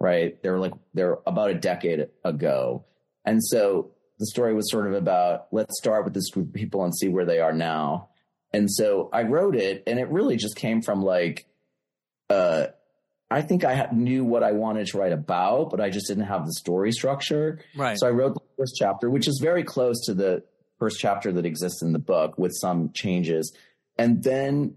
right? 0.00 0.40
They 0.42 0.50
were 0.50 0.58
like, 0.58 0.74
they're 0.94 1.18
about 1.26 1.50
a 1.50 1.54
decade 1.54 2.08
ago. 2.24 2.84
And 3.24 3.42
so 3.42 3.92
the 4.18 4.26
story 4.26 4.54
was 4.54 4.70
sort 4.70 4.86
of 4.86 4.94
about, 4.94 5.46
let's 5.52 5.78
start 5.78 6.04
with 6.04 6.14
this 6.14 6.30
group 6.30 6.48
of 6.48 6.54
people 6.54 6.84
and 6.84 6.96
see 6.96 7.08
where 7.08 7.24
they 7.24 7.40
are 7.40 7.52
now. 7.52 8.08
And 8.52 8.70
so 8.70 9.08
I 9.12 9.22
wrote 9.22 9.56
it 9.56 9.84
and 9.86 9.98
it 9.98 10.10
really 10.10 10.36
just 10.36 10.56
came 10.56 10.82
from 10.82 11.02
like, 11.02 11.46
uh, 12.32 12.66
I 13.30 13.42
think 13.42 13.64
I 13.64 13.88
knew 13.92 14.24
what 14.24 14.42
I 14.42 14.52
wanted 14.52 14.86
to 14.88 14.98
write 14.98 15.12
about, 15.12 15.70
but 15.70 15.80
I 15.80 15.90
just 15.90 16.06
didn't 16.06 16.24
have 16.24 16.44
the 16.46 16.52
story 16.52 16.92
structure. 16.92 17.60
Right. 17.74 17.98
So 17.98 18.06
I 18.06 18.10
wrote 18.10 18.34
the 18.34 18.40
first 18.58 18.74
chapter, 18.78 19.10
which 19.10 19.26
is 19.26 19.38
very 19.42 19.64
close 19.64 20.00
to 20.06 20.14
the 20.14 20.44
first 20.78 21.00
chapter 21.00 21.32
that 21.32 21.46
exists 21.46 21.82
in 21.82 21.92
the 21.92 21.98
book 21.98 22.36
with 22.38 22.52
some 22.60 22.90
changes. 22.92 23.54
And 23.96 24.22
then 24.22 24.76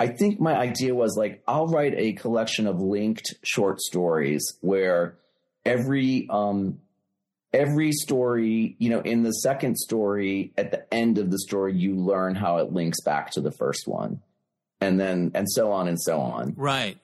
I 0.00 0.08
think 0.08 0.40
my 0.40 0.56
idea 0.56 0.94
was 0.94 1.16
like, 1.16 1.42
I'll 1.46 1.68
write 1.68 1.94
a 1.96 2.12
collection 2.14 2.66
of 2.66 2.80
linked 2.80 3.34
short 3.42 3.80
stories 3.80 4.44
where 4.60 5.18
every, 5.64 6.26
um, 6.28 6.80
every 7.52 7.92
story, 7.92 8.76
you 8.78 8.90
know, 8.90 9.00
in 9.00 9.22
the 9.22 9.32
second 9.32 9.76
story, 9.76 10.52
at 10.56 10.70
the 10.70 10.92
end 10.92 11.18
of 11.18 11.30
the 11.30 11.38
story, 11.38 11.74
you 11.74 11.94
learn 11.94 12.34
how 12.34 12.58
it 12.58 12.72
links 12.72 13.00
back 13.02 13.30
to 13.32 13.40
the 13.40 13.52
first 13.52 13.86
one. 13.86 14.20
And 14.80 15.00
then, 15.00 15.32
and 15.34 15.46
so 15.50 15.72
on 15.72 15.88
and 15.88 16.00
so 16.00 16.20
on. 16.20 16.54
Right 16.56 16.98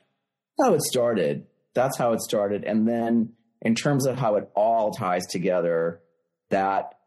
how 0.60 0.74
it 0.74 0.82
started. 0.82 1.46
That's 1.74 1.96
how 1.96 2.12
it 2.12 2.20
started. 2.20 2.64
And 2.64 2.86
then 2.86 3.32
in 3.60 3.74
terms 3.74 4.06
of 4.06 4.18
how 4.18 4.36
it 4.36 4.50
all 4.54 4.92
ties 4.92 5.26
together, 5.26 6.00
that 6.50 6.98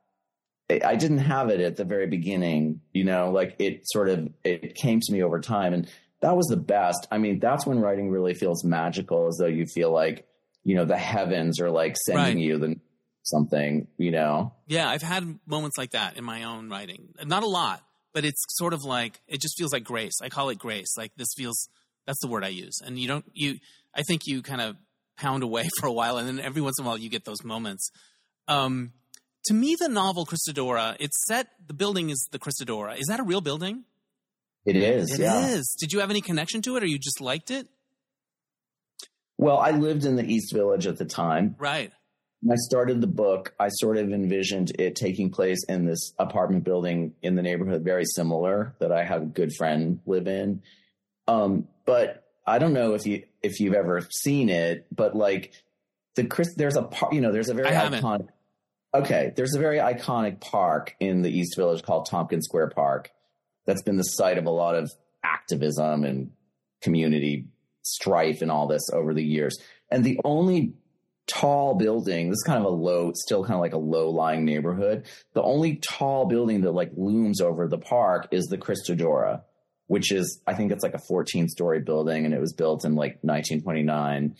I 0.69 0.95
didn't 0.95 1.19
have 1.19 1.49
it 1.49 1.59
at 1.59 1.75
the 1.75 1.85
very 1.85 2.07
beginning, 2.07 2.81
you 2.91 3.03
know, 3.03 3.31
like 3.31 3.55
it 3.59 3.81
sort 3.83 4.09
of, 4.09 4.29
it 4.43 4.75
came 4.75 4.99
to 4.99 5.13
me 5.13 5.21
over 5.21 5.39
time 5.39 5.73
and 5.73 5.87
that 6.21 6.35
was 6.35 6.47
the 6.47 6.57
best. 6.57 7.07
I 7.11 7.19
mean, 7.19 7.39
that's 7.39 7.67
when 7.67 7.79
writing 7.79 8.09
really 8.09 8.33
feels 8.33 8.63
magical 8.63 9.27
as 9.27 9.37
though 9.37 9.45
you 9.45 9.67
feel 9.67 9.91
like, 9.91 10.27
you 10.63 10.75
know, 10.75 10.85
the 10.85 10.97
heavens 10.97 11.59
are 11.59 11.69
like 11.69 11.95
sending 11.97 12.37
right. 12.37 12.37
you 12.37 12.57
the 12.57 12.79
something, 13.21 13.87
you 13.97 14.09
know? 14.11 14.53
Yeah. 14.65 14.89
I've 14.89 15.03
had 15.03 15.39
moments 15.45 15.77
like 15.77 15.91
that 15.91 16.17
in 16.17 16.23
my 16.23 16.43
own 16.43 16.69
writing. 16.69 17.13
Not 17.23 17.43
a 17.43 17.47
lot, 17.47 17.83
but 18.15 18.23
it's 18.23 18.41
sort 18.47 18.73
of 18.73 18.85
like, 18.85 19.19
it 19.27 19.41
just 19.41 19.57
feels 19.57 19.73
like 19.73 19.83
grace. 19.83 20.13
I 20.23 20.29
call 20.29 20.49
it 20.49 20.57
grace. 20.57 20.97
Like 20.97 21.11
this 21.17 21.27
feels 21.35 21.67
that's 22.07 22.19
the 22.21 22.29
word 22.29 22.45
I 22.45 22.47
use. 22.47 22.79
And 22.83 22.97
you 22.97 23.09
don't 23.09 23.25
you 23.33 23.57
I 23.93 24.03
think 24.03 24.25
you 24.25 24.41
kind 24.41 24.61
of 24.61 24.77
pound 25.17 25.43
away 25.43 25.67
for 25.79 25.87
a 25.87 25.91
while 25.91 26.17
and 26.17 26.27
then 26.27 26.39
every 26.39 26.61
once 26.61 26.79
in 26.79 26.85
a 26.85 26.87
while 26.87 26.97
you 26.97 27.09
get 27.09 27.25
those 27.25 27.43
moments. 27.43 27.91
Um, 28.47 28.93
to 29.47 29.53
me 29.53 29.75
the 29.77 29.89
novel 29.89 30.25
Christodora, 30.25 30.95
it's 30.99 31.25
set 31.27 31.47
the 31.67 31.73
building 31.73 32.09
is 32.09 32.27
the 32.31 32.39
Christodora. 32.39 32.97
Is 32.97 33.07
that 33.07 33.19
a 33.19 33.23
real 33.23 33.41
building? 33.41 33.83
It 34.65 34.77
is. 34.77 35.11
It 35.11 35.19
yeah. 35.19 35.47
is. 35.49 35.75
Did 35.77 35.91
you 35.91 35.99
have 35.99 36.09
any 36.09 36.21
connection 36.21 36.61
to 36.63 36.77
it 36.77 36.83
or 36.83 36.87
you 36.87 36.97
just 36.97 37.19
liked 37.19 37.51
it? 37.51 37.67
Well, 39.37 39.57
I 39.57 39.71
lived 39.71 40.05
in 40.05 40.15
the 40.15 40.23
East 40.23 40.53
Village 40.53 40.87
at 40.87 40.97
the 40.97 41.05
time. 41.05 41.57
Right. 41.59 41.91
When 42.45 42.53
I 42.53 42.57
started 42.57 43.01
the 43.01 43.07
book, 43.07 43.55
I 43.59 43.69
sort 43.69 43.97
of 43.97 44.13
envisioned 44.13 44.79
it 44.79 44.95
taking 44.95 45.31
place 45.31 45.65
in 45.67 45.85
this 45.85 46.13
apartment 46.19 46.63
building 46.63 47.15
in 47.23 47.33
the 47.33 47.41
neighborhood, 47.41 47.83
very 47.83 48.05
similar 48.05 48.75
that 48.77 48.91
I 48.91 49.03
have 49.03 49.23
a 49.23 49.25
good 49.25 49.51
friend 49.57 49.99
live 50.05 50.27
in. 50.27 50.61
Um, 51.27 51.67
but 51.87 52.23
I 52.45 52.59
don't 52.59 52.73
know 52.73 52.93
if 52.93 53.07
you 53.07 53.23
if 53.41 53.59
you've 53.59 53.73
ever 53.73 54.07
seen 54.11 54.49
it, 54.49 54.85
but 54.95 55.15
like 55.15 55.53
the 56.13 56.25
Chris, 56.25 56.53
there's 56.53 56.75
a 56.75 56.83
park. 56.83 57.13
You 57.13 57.21
know, 57.21 57.31
there's 57.31 57.49
a 57.49 57.55
very 57.55 57.71
iconic. 57.71 58.27
Okay, 58.93 59.33
there's 59.35 59.55
a 59.55 59.59
very 59.59 59.79
iconic 59.79 60.39
park 60.39 60.95
in 60.99 61.23
the 61.23 61.35
East 61.35 61.55
Village 61.55 61.81
called 61.81 62.05
Tompkins 62.05 62.45
Square 62.45 62.69
Park. 62.75 63.09
That's 63.65 63.81
been 63.81 63.97
the 63.97 64.03
site 64.03 64.37
of 64.37 64.45
a 64.45 64.51
lot 64.51 64.75
of 64.75 64.91
activism 65.23 66.03
and 66.03 66.29
community 66.83 67.47
strife 67.81 68.43
and 68.43 68.51
all 68.51 68.67
this 68.67 68.87
over 68.93 69.15
the 69.15 69.23
years. 69.23 69.57
And 69.89 70.03
the 70.03 70.19
only 70.23 70.73
tall 71.27 71.75
building. 71.75 72.29
This 72.29 72.37
is 72.37 72.43
kind 72.43 72.59
of 72.59 72.65
a 72.65 72.75
low, 72.75 73.11
still 73.15 73.43
kind 73.43 73.55
of 73.55 73.61
like 73.61 73.73
a 73.73 73.77
low 73.77 74.09
lying 74.09 74.45
neighborhood. 74.45 75.05
The 75.33 75.41
only 75.41 75.77
tall 75.77 76.25
building 76.25 76.61
that 76.61 76.71
like 76.71 76.91
looms 76.95 77.41
over 77.41 77.67
the 77.67 77.77
park 77.77 78.27
is 78.31 78.45
the 78.45 78.57
Christodora, 78.57 79.41
which 79.87 80.11
is, 80.11 80.41
I 80.45 80.53
think 80.53 80.71
it's 80.71 80.83
like 80.83 80.93
a 80.93 80.99
14 80.99 81.49
story 81.49 81.81
building 81.81 82.25
and 82.25 82.33
it 82.33 82.39
was 82.39 82.53
built 82.53 82.85
in 82.85 82.95
like 82.95 83.19
1929. 83.21 84.35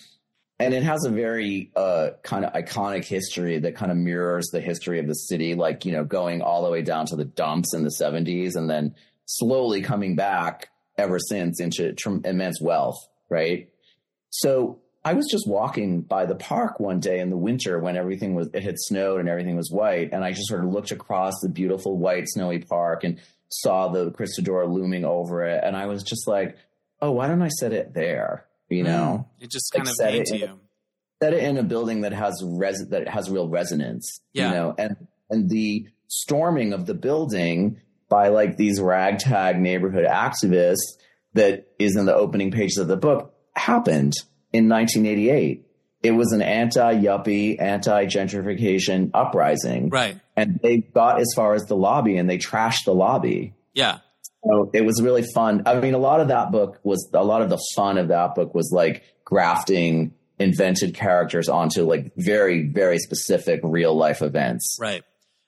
And 0.58 0.74
it 0.74 0.84
has 0.84 1.04
a 1.04 1.10
very 1.10 1.72
uh, 1.76 2.12
kind 2.24 2.46
of 2.46 2.54
iconic 2.54 3.04
history 3.04 3.60
that 3.60 3.76
kind 3.76 3.92
of 3.92 3.98
mirrors 3.98 4.48
the 4.52 4.62
history 4.62 5.00
of 5.00 5.08
the 5.08 5.14
city, 5.14 5.54
like, 5.54 5.84
you 5.84 5.92
know, 5.92 6.06
going 6.06 6.42
all 6.42 6.64
the 6.64 6.72
way 6.72 6.82
down 6.82 7.08
to 7.08 7.18
the 7.18 7.26
dumps 7.26 7.74
in 7.74 7.84
the 7.84 7.90
70s 7.90 8.56
and 8.56 8.70
then 8.70 8.96
slowly 9.26 9.82
coming 9.82 10.16
back 10.16 10.70
ever 10.98 11.20
since 11.20 11.60
into 11.60 11.92
tr- 11.94 12.24
immense 12.24 12.62
wealth, 12.62 13.06
right? 13.30 13.70
So 14.30 14.80
I 15.06 15.14
was 15.14 15.28
just 15.30 15.47
walking 15.47 16.01
by 16.01 16.26
the 16.26 16.34
park 16.34 16.80
one 16.80 16.99
day 16.99 17.20
in 17.20 17.30
the 17.30 17.38
winter 17.38 17.80
when 17.80 17.95
everything 17.95 18.34
was 18.34 18.49
it 18.56 18.64
had 18.64 18.74
snowed 18.80 19.20
and 19.20 19.30
everything 19.30 19.56
was 19.56 19.70
white, 19.72 20.10
and 20.12 20.24
I 20.24 20.32
just 20.32 20.47
sort 20.47 20.66
of 20.66 20.72
looked 20.72 20.89
across 20.89 21.34
the 21.43 21.49
beautiful 21.49 21.95
white 21.95 22.28
snowy 22.28 22.60
park 22.60 23.03
and 23.03 23.22
saw 23.49 23.89
the 23.89 24.10
Christodora 24.12 24.68
looming 24.68 25.06
over 25.06 25.45
it, 25.45 25.64
and 25.64 25.78
I 25.78 25.86
was 25.86 26.01
just 26.01 26.28
like, 26.28 26.58
"Oh, 27.03 27.12
why 27.12 27.28
don't 27.28 27.43
I 27.43 27.49
set 27.49 27.72
it 27.72 27.93
there?" 27.93 28.47
You 28.68 28.82
hmm. 28.82 28.88
know, 28.88 29.28
mm, 29.39 29.43
it 29.43 29.51
just 29.51 29.72
kind 29.72 29.86
like 29.86 29.93
of 29.93 30.12
came 30.12 30.24
to 30.24 30.38
you. 30.38 30.60
Set 31.22 31.34
it 31.34 31.43
in 31.43 31.58
a 31.58 31.64
building 31.64 32.01
that 32.01 32.12
has 32.12 32.41
res 32.43 32.88
that 32.89 33.08
has 33.08 33.30
real 33.30 33.47
resonance. 33.47 34.22
Yeah. 34.34 34.49
You 34.49 34.56
know, 34.56 34.76
and 34.80 35.08
and 35.30 35.49
the 35.51 35.88
storming 36.08 36.74
of 36.74 36.88
the 36.88 36.95
building 36.95 37.80
by 38.10 38.30
like 38.30 38.58
these 38.58 38.82
ragtag 38.82 39.60
neighborhood 39.60 40.06
activists 40.06 40.97
that 41.34 41.68
is 41.78 41.95
in 41.95 42.08
the 42.08 42.16
opening 42.16 42.49
pages 42.49 42.78
of 42.80 42.88
the 42.88 42.97
book 42.97 43.36
happened 43.56 44.14
in 44.56 44.70
1988. 44.70 45.66
It 46.03 46.12
was 46.12 46.32
an 46.32 46.41
anti-yuppie, 46.41 47.60
anti-gentrification 47.60 49.12
uprising. 49.14 49.89
Right. 49.89 50.20
And 50.36 50.60
they 50.62 50.78
got 50.78 51.20
as 51.20 51.34
far 51.36 51.56
as 51.56 51.64
the 51.64 51.76
lobby 51.76 52.18
and 52.18 52.30
they 52.30 52.38
trashed 52.38 52.86
the 52.86 52.93
lobby. 52.93 53.56
Yeah. 53.74 53.99
So 54.43 54.70
it 54.74 54.86
was 54.86 55.01
really 55.01 55.24
fun. 55.34 55.64
I 55.66 55.80
mean, 55.80 55.95
a 55.95 55.99
lot 55.99 56.22
of 56.22 56.28
that 56.28 56.51
book 56.51 56.80
was 56.84 57.10
a 57.14 57.24
lot 57.24 57.41
of 57.41 57.49
the 57.49 57.60
fun 57.76 57.97
of 57.97 58.10
that 58.10 58.36
book 58.36 58.53
was 58.53 58.72
like 58.72 59.03
grafting 59.24 60.14
invented 60.38 60.93
characters 60.93 61.49
onto 61.49 61.84
like 61.84 62.12
very, 62.16 62.68
very 62.68 62.99
specific 62.99 63.62
real 63.64 63.95
life 63.95 64.22
events. 64.22 64.78
Right. 64.80 65.03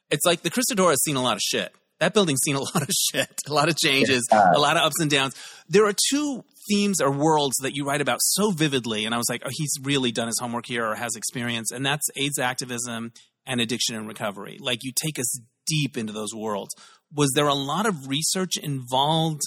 It's 0.10 0.26
like 0.26 0.42
the 0.42 0.50
Christodora 0.50 0.92
has 0.92 1.04
seen 1.04 1.18
a 1.18 1.22
lot 1.22 1.36
of 1.36 1.42
shit. 1.42 1.72
That 2.00 2.14
building's 2.14 2.40
seen 2.44 2.56
a 2.56 2.62
lot 2.62 2.82
of 2.82 2.90
shit, 3.12 3.42
a 3.48 3.54
lot 3.54 3.70
of 3.70 3.78
changes, 3.78 4.28
yeah. 4.32 4.52
a 4.56 4.60
lot 4.60 4.78
of 4.78 4.84
ups 4.84 5.00
and 5.00 5.10
downs. 5.10 5.36
There 5.70 5.86
are 5.86 5.94
two 6.10 6.44
themes 6.70 7.02
or 7.02 7.12
worlds 7.12 7.58
that 7.62 7.76
you 7.76 7.86
write 7.86 8.02
about 8.02 8.20
so 8.22 8.52
vividly. 8.52 9.06
And 9.06 9.14
I 9.14 9.18
was 9.18 9.30
like, 9.30 9.42
oh, 9.46 9.50
he's 9.52 9.74
really 9.82 10.12
done 10.12 10.28
his 10.28 10.38
homework 10.40 10.66
here 10.66 10.86
or 10.86 10.96
has 10.96 11.16
experience. 11.16 11.72
And 11.72 11.86
that's 11.86 12.08
AIDS 12.16 12.40
activism 12.40 13.12
and 13.46 13.62
addiction 13.62 13.96
and 13.96 14.08
recovery. 14.08 14.58
Like 14.60 14.80
you 14.84 14.92
take 14.96 15.20
us 15.20 15.40
deep 15.66 15.98
into 15.98 16.14
those 16.14 16.34
worlds. 16.34 16.74
Was 17.14 17.32
there 17.36 17.48
a 17.48 17.54
lot 17.54 17.86
of 17.86 18.08
research 18.08 18.58
involved 18.58 19.42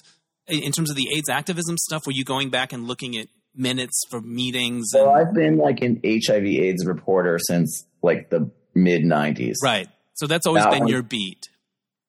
in 0.47 0.73
terms 0.73 0.91
of 0.91 0.97
the 0.97 1.09
AIDS 1.15 1.29
activism 1.29 1.77
stuff? 1.79 2.07
Were 2.07 2.13
you 2.13 2.25
going 2.25 2.51
back 2.51 2.73
and 2.73 2.87
looking 2.87 3.17
at 3.17 3.27
minutes 3.55 4.03
for 4.11 4.21
meetings? 4.21 4.93
And- 4.95 5.05
well, 5.05 5.15
I've 5.15 5.35
been 5.35 5.59
like 5.59 5.83
an 5.83 6.01
HIV 6.05 6.45
AIDS 6.45 6.87
reporter 6.87 7.39
since 7.39 7.87
like 8.03 8.31
the 8.31 8.51
mid 8.75 9.03
90s. 9.03 9.57
Right. 9.63 9.89
So 10.15 10.27
that's 10.27 10.47
always 10.47 10.67
been 10.67 10.87
your 10.87 11.03
beat. 11.03 11.49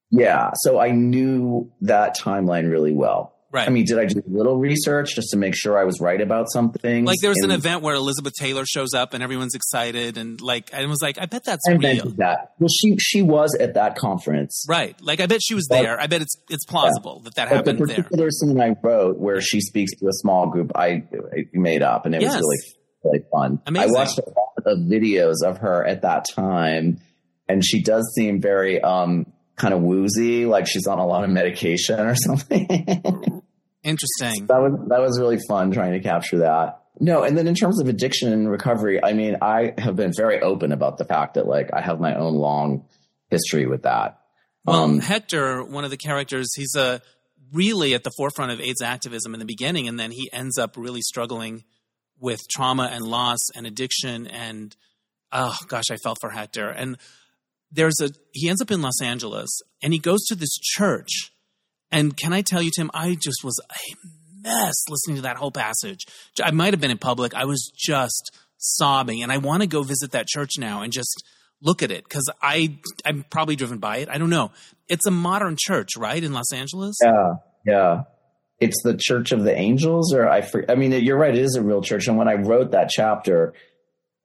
Yeah. 0.09 0.51
So 0.55 0.79
I 0.79 0.91
knew 0.91 1.71
that 1.81 2.17
timeline 2.17 2.69
really 2.69 2.91
well. 2.93 3.30
Right. 3.51 3.67
I 3.67 3.71
mean, 3.71 3.83
did 3.83 3.99
I 3.99 4.05
do 4.05 4.23
a 4.25 4.31
little 4.31 4.57
research 4.57 5.13
just 5.13 5.31
to 5.31 5.37
make 5.37 5.55
sure 5.55 5.77
I 5.77 5.83
was 5.83 5.99
right 5.99 6.21
about 6.21 6.49
something? 6.49 7.03
Like 7.03 7.19
there 7.19 7.31
was 7.31 7.39
and, 7.43 7.51
an 7.51 7.57
event 7.57 7.81
where 7.81 7.95
Elizabeth 7.95 8.31
Taylor 8.39 8.65
shows 8.65 8.93
up 8.93 9.13
and 9.13 9.21
everyone's 9.21 9.55
excited 9.55 10.17
and 10.17 10.39
like 10.39 10.73
I 10.73 10.85
was 10.85 11.01
like, 11.01 11.19
I 11.19 11.25
bet 11.25 11.43
that's 11.43 11.67
I 11.67 11.73
real. 11.73 12.11
That. 12.11 12.53
Well, 12.59 12.69
she 12.69 12.95
she 12.97 13.21
was 13.21 13.53
at 13.59 13.73
that 13.73 13.97
conference, 13.97 14.65
right? 14.69 14.95
Like 15.01 15.19
I 15.19 15.25
bet 15.25 15.41
she 15.43 15.53
was 15.53 15.67
but, 15.67 15.81
there. 15.81 15.99
I 15.99 16.07
bet 16.07 16.21
it's 16.21 16.35
it's 16.49 16.63
plausible 16.63 17.17
yeah. 17.17 17.23
that 17.25 17.35
that 17.35 17.47
happened 17.49 17.79
the 17.79 17.87
particular 17.87 18.23
there. 18.23 18.31
scene 18.31 18.61
I 18.61 18.73
wrote 18.81 19.17
where 19.17 19.41
she 19.41 19.59
speaks 19.59 19.91
to 19.99 20.07
a 20.07 20.13
small 20.13 20.47
group, 20.47 20.71
I, 20.75 21.03
I 21.13 21.47
made 21.51 21.81
up, 21.81 22.05
and 22.05 22.15
it 22.15 22.21
yes. 22.21 22.35
was 22.35 22.41
really 22.41 22.77
really 23.03 23.25
fun. 23.31 23.61
Amazing. 23.65 23.89
I 23.89 23.99
watched 23.99 24.17
a 24.17 24.29
lot 24.29 24.65
of 24.65 24.77
videos 24.79 25.43
of 25.43 25.57
her 25.57 25.85
at 25.85 26.03
that 26.03 26.25
time, 26.33 27.01
and 27.49 27.65
she 27.65 27.83
does 27.83 28.13
seem 28.15 28.39
very 28.39 28.79
um 28.79 29.25
kind 29.61 29.73
of 29.75 29.81
woozy, 29.81 30.45
like 30.47 30.65
she's 30.67 30.87
on 30.87 30.97
a 30.97 31.05
lot 31.05 31.23
of 31.23 31.29
medication 31.29 31.99
or 31.99 32.15
something. 32.15 32.65
Interesting. 33.83 34.35
So 34.35 34.45
that 34.47 34.61
was 34.61 34.87
that 34.89 35.01
was 35.01 35.19
really 35.19 35.39
fun 35.47 35.71
trying 35.71 35.93
to 35.93 35.99
capture 35.99 36.39
that. 36.39 36.79
No, 36.99 37.23
and 37.23 37.37
then 37.37 37.47
in 37.47 37.55
terms 37.55 37.79
of 37.79 37.87
addiction 37.87 38.33
and 38.33 38.49
recovery, 38.49 39.03
I 39.03 39.13
mean, 39.13 39.37
I 39.41 39.73
have 39.77 39.95
been 39.95 40.13
very 40.15 40.41
open 40.41 40.71
about 40.71 40.97
the 40.97 41.05
fact 41.05 41.35
that 41.35 41.47
like 41.47 41.69
I 41.73 41.81
have 41.81 41.99
my 41.99 42.15
own 42.15 42.35
long 42.35 42.85
history 43.29 43.65
with 43.65 43.83
that. 43.83 44.19
Well, 44.65 44.83
um, 44.83 44.99
Hector, 44.99 45.63
one 45.63 45.83
of 45.83 45.89
the 45.89 45.97
characters, 45.97 46.53
he's 46.55 46.75
a 46.75 46.81
uh, 46.81 46.99
really 47.53 47.93
at 47.93 48.03
the 48.03 48.11
forefront 48.17 48.51
of 48.51 48.61
AIDS 48.61 48.81
activism 48.81 49.33
in 49.33 49.39
the 49.39 49.45
beginning, 49.45 49.87
and 49.87 49.99
then 49.99 50.11
he 50.11 50.29
ends 50.31 50.57
up 50.57 50.75
really 50.77 51.01
struggling 51.01 51.63
with 52.19 52.39
trauma 52.49 52.89
and 52.91 53.03
loss 53.03 53.39
and 53.55 53.65
addiction. 53.65 54.27
And 54.27 54.75
oh 55.31 55.57
gosh, 55.67 55.85
I 55.91 55.97
felt 56.03 56.17
for 56.21 56.29
Hector. 56.29 56.69
And 56.69 56.97
there's 57.71 57.99
a 58.01 58.09
he 58.33 58.49
ends 58.49 58.61
up 58.61 58.71
in 58.71 58.81
Los 58.81 59.01
Angeles, 59.01 59.49
and 59.81 59.93
he 59.93 59.99
goes 59.99 60.25
to 60.25 60.35
this 60.35 60.57
church 60.57 61.31
and 61.91 62.15
can 62.15 62.33
I 62.33 62.41
tell 62.41 62.61
you, 62.61 62.71
Tim, 62.73 62.89
I 62.93 63.15
just 63.15 63.43
was 63.43 63.59
a 63.69 63.95
mess 64.41 64.75
listening 64.89 65.17
to 65.17 65.21
that 65.23 65.37
whole 65.37 65.51
passage. 65.51 66.05
I 66.41 66.51
might 66.51 66.73
have 66.73 66.79
been 66.79 66.91
in 66.91 66.97
public. 66.97 67.35
I 67.35 67.45
was 67.45 67.71
just 67.75 68.31
sobbing, 68.57 69.21
and 69.21 69.31
I 69.31 69.37
want 69.37 69.61
to 69.61 69.67
go 69.67 69.83
visit 69.83 70.11
that 70.11 70.27
church 70.27 70.51
now 70.57 70.81
and 70.81 70.93
just 70.93 71.23
look 71.61 71.83
at 71.83 71.91
it 71.91 72.05
because 72.05 72.27
I 72.41 72.77
I'm 73.05 73.25
probably 73.29 73.55
driven 73.55 73.79
by 73.79 73.97
it. 73.97 74.09
I 74.09 74.17
don't 74.17 74.29
know. 74.29 74.51
It's 74.87 75.05
a 75.05 75.11
modern 75.11 75.57
church, 75.59 75.97
right, 75.97 76.23
in 76.23 76.33
Los 76.33 76.51
Angeles? 76.53 76.95
Yeah, 77.03 77.33
yeah. 77.65 78.03
It's 78.59 78.81
the 78.83 78.95
Church 78.95 79.31
of 79.31 79.43
the 79.43 79.55
Angels, 79.55 80.13
or 80.13 80.29
I. 80.29 80.47
I 80.69 80.75
mean, 80.75 80.91
you're 80.91 81.17
right. 81.17 81.35
It 81.35 81.43
is 81.43 81.55
a 81.55 81.63
real 81.63 81.81
church. 81.81 82.07
And 82.07 82.17
when 82.17 82.27
I 82.27 82.35
wrote 82.35 82.71
that 82.71 82.89
chapter, 82.89 83.53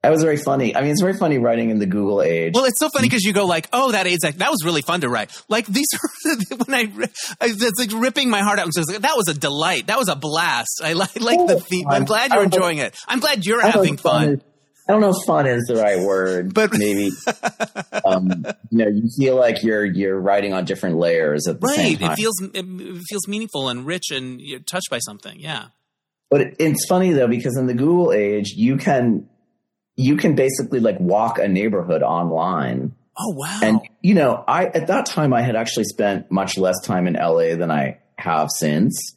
that 0.03 0.11
was 0.11 0.21
very 0.21 0.37
funny. 0.37 0.75
I 0.75 0.81
mean, 0.81 0.91
it's 0.91 1.01
very 1.01 1.17
funny 1.17 1.39
writing 1.39 1.71
in 1.71 1.79
the 1.79 1.87
Google 1.87 2.21
age. 2.21 2.53
Well, 2.53 2.65
it's 2.65 2.79
so 2.79 2.87
funny 2.89 3.07
because 3.07 3.23
you 3.23 3.33
go 3.33 3.45
like, 3.45 3.67
"Oh, 3.73 3.91
that 3.91 4.05
AIDS 4.05 4.23
Act, 4.23 4.37
that 4.39 4.51
was 4.51 4.63
really 4.63 4.83
fun 4.83 5.01
to 5.01 5.09
write." 5.09 5.31
Like 5.49 5.65
these 5.65 5.87
are 5.95 6.55
when 6.65 6.75
I, 6.75 7.09
I 7.41 7.47
it's 7.47 7.79
like 7.79 7.91
ripping 7.93 8.29
my 8.29 8.41
heart 8.41 8.59
out. 8.59 8.65
And 8.65 8.73
so 8.73 8.83
like, 8.87 9.01
that 9.01 9.17
was 9.17 9.27
a 9.27 9.33
delight. 9.33 9.87
That 9.87 9.97
was 9.97 10.07
a 10.07 10.15
blast. 10.15 10.81
I 10.83 10.93
like, 10.93 11.19
like 11.19 11.45
the 11.47 11.59
theme. 11.59 11.87
I'm 11.87 12.05
glad 12.05 12.31
you're 12.31 12.43
enjoying 12.43 12.77
it. 12.77 12.95
I'm 13.07 13.19
glad 13.19 13.45
you're 13.45 13.61
having 13.61 13.97
fun. 13.97 14.25
fun. 14.37 14.41
I 14.87 14.93
don't 14.93 15.01
know 15.01 15.09
if 15.09 15.25
fun 15.25 15.47
is 15.47 15.65
the 15.67 15.75
right 15.75 15.99
word, 15.99 16.53
but 16.53 16.71
maybe 16.77 17.09
um, 18.05 18.45
you 18.69 18.77
know 18.77 18.87
you 18.87 19.09
feel 19.17 19.35
like 19.35 19.63
you're 19.63 19.83
you're 19.83 20.19
writing 20.19 20.53
on 20.53 20.65
different 20.65 20.97
layers 20.97 21.47
at 21.47 21.59
the 21.59 21.67
right. 21.67 21.75
same 21.75 21.97
time. 21.97 22.09
Right. 22.09 22.17
It 22.17 22.21
feels 22.21 22.41
it 22.53 23.03
feels 23.09 23.27
meaningful 23.27 23.67
and 23.67 23.85
rich, 23.85 24.11
and 24.11 24.39
you're 24.39 24.59
touched 24.59 24.89
by 24.91 24.99
something. 24.99 25.39
Yeah. 25.39 25.65
But 26.29 26.55
it's 26.59 26.85
funny 26.87 27.13
though 27.13 27.27
because 27.27 27.57
in 27.57 27.67
the 27.67 27.73
Google 27.73 28.13
age, 28.13 28.53
you 28.55 28.77
can 28.77 29.27
you 29.97 30.15
can 30.15 30.35
basically 30.35 30.79
like 30.79 30.99
walk 30.99 31.39
a 31.39 31.47
neighborhood 31.47 32.03
online. 32.03 32.95
Oh 33.17 33.33
wow. 33.35 33.59
And 33.63 33.81
you 34.01 34.13
know, 34.13 34.43
I 34.47 34.65
at 34.65 34.87
that 34.87 35.07
time 35.07 35.33
I 35.33 35.41
had 35.41 35.55
actually 35.55 35.85
spent 35.85 36.31
much 36.31 36.57
less 36.57 36.79
time 36.83 37.07
in 37.07 37.15
LA 37.15 37.55
than 37.55 37.71
I 37.71 37.97
have 38.17 38.49
since. 38.51 39.15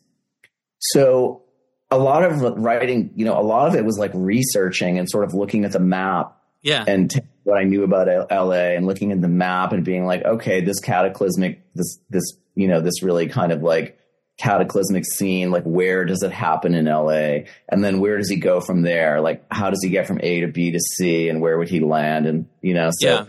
So 0.78 1.42
a 1.90 1.98
lot 1.98 2.24
of 2.24 2.40
writing, 2.40 3.10
you 3.14 3.26
know, 3.26 3.38
a 3.38 3.42
lot 3.42 3.68
of 3.68 3.74
it 3.74 3.84
was 3.84 3.98
like 3.98 4.12
researching 4.14 4.98
and 4.98 5.08
sort 5.08 5.24
of 5.24 5.34
looking 5.34 5.64
at 5.64 5.72
the 5.72 5.80
map. 5.80 6.36
Yeah. 6.62 6.82
And 6.86 7.10
t- 7.10 7.20
what 7.42 7.58
I 7.58 7.64
knew 7.64 7.84
about 7.84 8.30
LA 8.30 8.74
and 8.74 8.86
looking 8.86 9.12
at 9.12 9.20
the 9.20 9.28
map 9.28 9.72
and 9.72 9.84
being 9.84 10.06
like, 10.06 10.24
okay, 10.24 10.62
this 10.62 10.80
cataclysmic, 10.80 11.62
this, 11.74 11.98
this, 12.08 12.36
you 12.54 12.68
know, 12.68 12.80
this 12.80 13.02
really 13.02 13.28
kind 13.28 13.52
of 13.52 13.62
like 13.62 13.98
cataclysmic 14.40 15.04
scene 15.04 15.50
like 15.50 15.64
where 15.64 16.04
does 16.04 16.22
it 16.22 16.32
happen 16.32 16.74
in 16.74 16.86
LA 16.86 17.44
and 17.68 17.84
then 17.84 18.00
where 18.00 18.16
does 18.16 18.30
he 18.30 18.36
go 18.36 18.60
from 18.60 18.82
there? 18.82 19.20
Like 19.20 19.44
how 19.50 19.68
does 19.68 19.80
he 19.82 19.90
get 19.90 20.06
from 20.06 20.18
A 20.22 20.40
to 20.40 20.48
B 20.48 20.70
to 20.70 20.80
C 20.80 21.28
and 21.28 21.40
where 21.40 21.58
would 21.58 21.68
he 21.68 21.80
land? 21.80 22.26
And 22.26 22.48
you 22.62 22.74
know 22.74 22.90
so 22.92 23.08
yeah. 23.08 23.24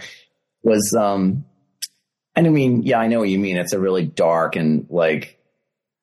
was 0.63 0.95
um 0.97 1.43
and 2.35 2.47
I 2.47 2.49
mean 2.49 2.83
yeah 2.83 2.99
I 2.99 3.07
know 3.07 3.19
what 3.19 3.29
you 3.29 3.39
mean. 3.39 3.57
It's 3.57 3.73
a 3.73 3.79
really 3.79 4.05
dark 4.05 4.55
and 4.55 4.87
like 4.89 5.37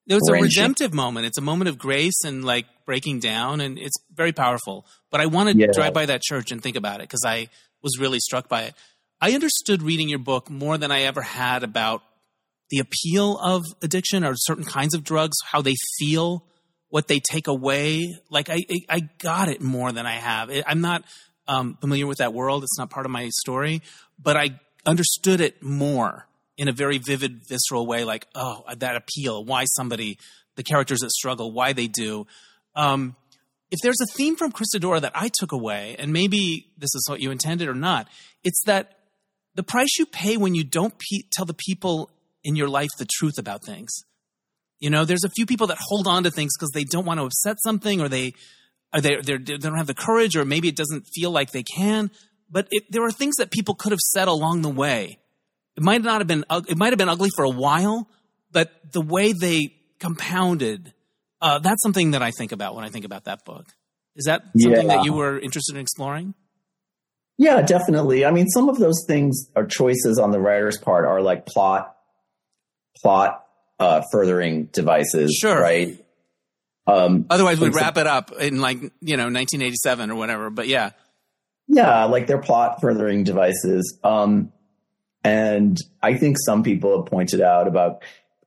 it 0.07 0.15
it's 0.15 0.29
a 0.29 0.33
redemptive 0.33 0.93
moment. 0.93 1.27
It's 1.27 1.39
a 1.39 1.43
moment 1.43 1.69
of 1.71 1.79
grace 1.79 2.25
and 2.25 2.45
like 2.45 2.67
breaking 2.85 3.21
down 3.21 3.61
and 3.63 3.79
it's 3.79 3.97
very 4.15 4.33
powerful. 4.33 4.85
But 5.11 5.23
I 5.23 5.27
want 5.27 5.59
to 5.59 5.67
drive 5.69 5.95
by 5.95 6.07
that 6.07 6.21
church 6.21 6.53
and 6.53 6.63
think 6.63 6.77
about 6.77 6.97
it 6.97 7.05
because 7.05 7.25
I 7.27 7.49
was 7.83 7.99
really 7.99 8.19
struck 8.21 8.49
by 8.49 8.65
it. 8.65 8.75
I 9.21 9.33
understood 9.33 9.83
reading 9.83 10.09
your 10.09 10.19
book 10.19 10.51
more 10.51 10.77
than 10.77 10.93
I 10.93 11.03
ever 11.03 11.23
had 11.23 11.63
about 11.63 12.03
the 12.71 12.79
appeal 12.79 13.39
of 13.39 13.65
addiction 13.83 14.25
or 14.25 14.35
certain 14.37 14.65
kinds 14.65 14.95
of 14.95 15.05
drugs, 15.05 15.37
how 15.45 15.63
they 15.63 15.75
feel, 15.99 16.45
what 16.89 17.09
they 17.09 17.21
take 17.21 17.47
away. 17.47 18.15
Like 18.31 18.51
I, 18.51 18.63
I 18.89 19.01
got 19.19 19.49
it 19.49 19.61
more 19.61 19.93
than 19.93 20.07
I 20.07 20.15
have. 20.15 20.51
I'm 20.67 20.81
not 20.81 21.05
um, 21.47 21.79
familiar 21.81 22.07
with 22.07 22.19
that 22.19 22.35
world. 22.35 22.63
It's 22.63 22.79
not 22.79 22.91
part 22.91 23.07
of 23.07 23.13
my 23.13 23.29
story, 23.31 23.83
but 24.19 24.37
I 24.37 24.61
understood 24.87 25.41
it 25.41 25.63
more 25.63 26.27
in 26.57 26.69
a 26.69 26.73
very 26.73 26.99
vivid, 26.99 27.43
visceral 27.49 27.87
way. 27.87 28.05
Like, 28.05 28.27
oh, 28.35 28.65
that 28.77 28.97
appeal, 28.97 29.45
why 29.45 29.65
somebody, 29.65 30.19
the 30.57 30.63
characters 30.63 31.01
that 31.01 31.11
struggle, 31.11 31.53
why 31.53 31.73
they 31.73 31.87
do. 31.87 32.27
Um, 32.75 33.17
if 33.71 33.81
there's 33.83 34.01
a 34.01 34.17
theme 34.17 34.37
from 34.37 34.53
Christodora 34.53 35.01
that 35.03 35.13
I 35.15 35.31
took 35.33 35.53
away, 35.53 35.97
and 35.99 36.13
maybe 36.13 36.71
this 36.79 36.95
is 36.95 37.05
what 37.09 37.21
you 37.21 37.31
intended 37.31 37.69
or 37.69 37.75
not, 37.75 38.09
it's 38.43 38.63
that 38.65 38.99
the 39.55 39.63
price 39.63 39.99
you 39.99 40.07
pay 40.07 40.37
when 40.37 40.55
you 40.55 40.65
don't 40.65 40.95
pe- 40.99 41.29
tell 41.31 41.45
the 41.45 41.55
people 41.55 42.11
in 42.49 42.57
your 42.57 42.69
life 42.69 42.91
the 42.99 43.07
truth 43.19 43.39
about 43.39 43.63
things. 43.63 43.91
You 44.81 44.91
know, 44.91 45.05
there's 45.05 45.25
a 45.25 45.31
few 45.31 45.47
people 45.47 45.69
that 45.69 45.79
hold 45.81 46.07
on 46.07 46.23
to 46.25 46.31
things 46.31 46.53
because 46.57 46.71
they 46.73 46.85
don't 46.85 47.05
want 47.05 47.21
to 47.21 47.27
upset 47.27 47.57
something, 47.63 48.01
or 48.01 48.09
they, 48.09 48.33
or 48.95 49.01
they, 49.01 49.17
they 49.23 49.39
don't 49.39 49.77
have 49.77 49.87
the 49.87 49.95
courage, 49.95 50.37
or 50.37 50.45
maybe 50.45 50.69
it 50.69 50.77
doesn't 50.77 51.05
feel 51.15 51.31
like 51.31 51.51
they 51.51 51.63
can. 51.63 52.11
But 52.51 52.69
it, 52.71 52.85
there 52.91 53.05
are 53.05 53.13
things 53.13 53.37
that 53.37 53.51
people 53.51 53.75
could 53.75 53.93
have 53.93 54.01
said 54.01 54.29
along 54.29 54.63
the 54.63 54.71
way. 54.71 55.19
It 55.77 55.83
might 55.83 56.03
not 56.03 56.21
have 56.21 56.27
been, 56.27 56.45
it 56.69 56.77
might 56.79 56.91
have 56.91 56.99
been 56.99 57.09
ugly 57.09 57.31
for 57.37 57.45
a 57.45 57.51
while, 57.51 58.09
but 58.51 58.71
the 58.93 59.03
way 59.03 59.33
they 59.33 59.75
compounded 60.01 60.95
uh, 61.41 61.59
that's 61.59 61.83
something 61.83 62.13
that 62.13 62.23
I 62.23 62.31
think 62.31 62.53
about 62.53 62.75
when 62.75 62.85
I 62.85 62.89
think 62.89 63.05
about 63.05 63.25
that 63.25 63.45
book. 63.45 63.67
Is 64.17 64.25
that 64.25 64.43
something 64.57 64.89
yeah. 64.89 64.97
that 64.97 65.05
you 65.05 65.13
were 65.13 65.39
interested 65.39 65.77
in 65.77 65.81
exploring? 65.81 66.35
Yeah, 67.37 67.63
definitely. 67.63 68.25
I 68.25 68.33
mean, 68.33 68.49
some 68.49 68.69
of 68.69 68.79
those 68.79 69.05
things 69.07 69.49
are 69.55 69.65
choices 69.65 70.19
on 70.19 70.33
the 70.33 70.41
writer's 70.41 70.77
part 70.77 71.05
are 71.05 71.21
like 71.21 71.47
plot, 71.47 71.95
plot 73.03 73.45
uh, 73.79 74.03
furthering 74.13 74.67
devices, 74.67 75.37
sure. 75.41 75.61
right? 75.61 76.05
Um, 76.87 77.27
Otherwise, 77.29 77.61
we'd 77.61 77.75
wrap 77.75 77.99
it 77.99 78.07
up 78.07 78.33
in 78.33 78.61
like 78.61 78.81
you 78.81 79.17
know 79.17 79.25
1987 79.25 80.11
or 80.11 80.15
whatever. 80.15 80.51
But 80.51 80.69
yeah, 80.69 80.91
yeah, 81.69 82.05
like 82.05 82.27
they're 82.27 82.39
plot 82.41 82.81
furthering 82.81 83.25
devices. 83.25 83.99
Um, 84.03 84.53
and 85.23 85.79
I 86.03 86.15
think 86.15 86.37
some 86.45 86.63
people 86.63 86.97
have 86.97 87.07
pointed 87.07 87.41
out 87.41 87.69
about, 87.69 88.03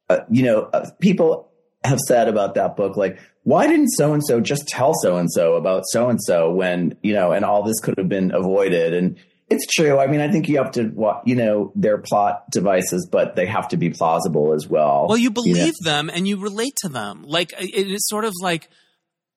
uh, 0.09 0.19
you 0.29 0.43
know, 0.43 0.63
uh, 0.73 0.89
people 0.99 1.51
have 1.83 1.99
said 2.07 2.27
about 2.27 2.55
that 2.55 2.75
book, 2.75 2.97
like, 2.97 3.19
why 3.43 3.67
didn't 3.67 3.89
so 3.89 4.13
and 4.13 4.23
so 4.25 4.39
just 4.39 4.67
tell 4.67 4.93
so 4.93 5.17
and 5.17 5.31
so 5.31 5.55
about 5.55 5.83
so 5.87 6.09
and 6.09 6.19
so 6.21 6.51
when, 6.51 6.95
you 7.01 7.13
know, 7.13 7.31
and 7.31 7.43
all 7.43 7.63
this 7.63 7.79
could 7.79 7.95
have 7.97 8.09
been 8.09 8.33
avoided? 8.33 8.93
And 8.93 9.17
it's 9.51 9.65
true. 9.67 9.99
I 9.99 10.07
mean, 10.07 10.21
I 10.21 10.31
think 10.31 10.47
you 10.47 10.57
have 10.57 10.71
to, 10.71 11.21
you 11.25 11.35
know, 11.35 11.71
they're 11.75 11.97
plot 11.97 12.49
devices, 12.49 13.07
but 13.11 13.35
they 13.35 13.45
have 13.45 13.67
to 13.69 13.77
be 13.77 13.89
plausible 13.89 14.53
as 14.53 14.67
well. 14.67 15.07
Well, 15.07 15.17
you 15.17 15.29
believe 15.29 15.57
you 15.57 15.65
know? 15.65 15.91
them 15.91 16.09
and 16.09 16.27
you 16.27 16.37
relate 16.37 16.75
to 16.77 16.89
them. 16.89 17.23
Like, 17.25 17.53
it's 17.59 18.07
sort 18.07 18.25
of 18.25 18.33
like, 18.41 18.69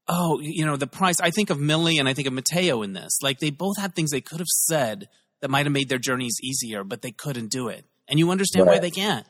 oh, 0.08 0.40
you 0.40 0.64
know, 0.64 0.76
the 0.76 0.86
price. 0.86 1.16
I 1.20 1.30
think 1.30 1.50
of 1.50 1.58
Millie 1.58 1.98
and 1.98 2.08
I 2.08 2.14
think 2.14 2.28
of 2.28 2.32
Mateo 2.32 2.82
in 2.82 2.92
this. 2.92 3.18
Like, 3.22 3.40
they 3.40 3.50
both 3.50 3.78
had 3.78 3.94
things 3.94 4.10
they 4.10 4.20
could 4.20 4.38
have 4.38 4.48
said 4.48 5.08
that 5.40 5.50
might 5.50 5.66
have 5.66 5.72
made 5.72 5.88
their 5.88 5.98
journeys 5.98 6.36
easier, 6.42 6.84
but 6.84 7.02
they 7.02 7.12
couldn't 7.12 7.50
do 7.50 7.68
it. 7.68 7.84
And 8.08 8.18
you 8.18 8.30
understand 8.30 8.66
right. 8.66 8.74
why 8.74 8.80
they 8.80 8.90
can't 8.90 9.26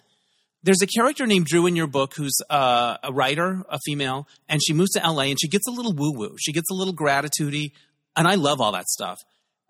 there's 0.65 0.81
a 0.81 0.87
character 0.87 1.27
named 1.27 1.45
Drew 1.45 1.67
in 1.67 1.77
your 1.77 1.87
book 1.87 2.15
who's 2.17 2.39
uh, 2.49 2.97
a 3.03 3.13
writer, 3.13 3.65
a 3.69 3.79
female, 3.85 4.27
and 4.49 4.63
she 4.67 4.73
moves 4.73 4.93
to 4.93 5.01
LA 5.01 5.25
and 5.25 5.39
she 5.39 5.47
gets 5.47 5.69
a 5.69 5.71
little 5.71 5.93
woo 5.93 6.13
woo. 6.17 6.37
She 6.41 6.53
gets 6.53 6.71
a 6.71 6.75
little 6.75 6.95
gratitudey, 6.95 7.73
and 8.17 8.27
I 8.27 8.37
love 8.37 8.63
all 8.63 8.73
that 8.73 8.87
stuff. 8.87 9.19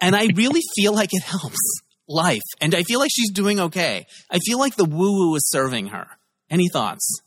And 0.01 0.15
I 0.15 0.29
really 0.35 0.61
feel 0.77 0.95
like 0.95 1.11
it 1.13 1.23
helps 1.23 1.81
life, 2.09 2.43
and 2.61 2.75
I 2.75 2.83
feel 2.83 3.01
like 3.01 3.11
she's 3.15 3.33
doing 3.33 3.61
okay. 3.61 4.07
I 4.31 4.39
feel 4.39 4.59
like 4.59 4.77
the 4.77 4.85
woo 4.85 5.13
woo 5.13 5.35
is 5.37 5.49
serving 5.49 5.89
her. 5.89 6.07
Any 6.51 6.69
thoughts? 6.69 7.23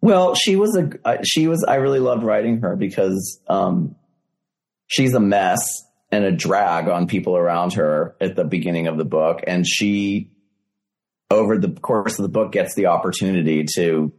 Well, 0.00 0.34
she 0.34 0.56
was 0.56 0.76
a 0.76 0.90
uh, 1.04 1.18
she 1.24 1.48
was. 1.48 1.64
I 1.66 1.76
really 1.76 1.98
loved 1.98 2.22
writing 2.22 2.60
her 2.60 2.76
because 2.76 3.40
um, 3.48 3.96
she's 4.86 5.14
a 5.14 5.20
mess 5.20 5.58
and 6.12 6.24
a 6.24 6.32
drag 6.32 6.88
on 6.88 7.06
people 7.06 7.36
around 7.36 7.74
her 7.74 8.16
at 8.20 8.36
the 8.36 8.44
beginning 8.44 8.86
of 8.86 8.96
the 8.96 9.04
book, 9.04 9.40
and 9.46 9.66
she 9.66 10.30
over 11.30 11.58
the 11.58 11.70
course 11.70 12.18
of 12.18 12.22
the 12.22 12.28
book 12.28 12.52
gets 12.52 12.74
the 12.74 12.86
opportunity 12.86 13.64
to 13.76 14.12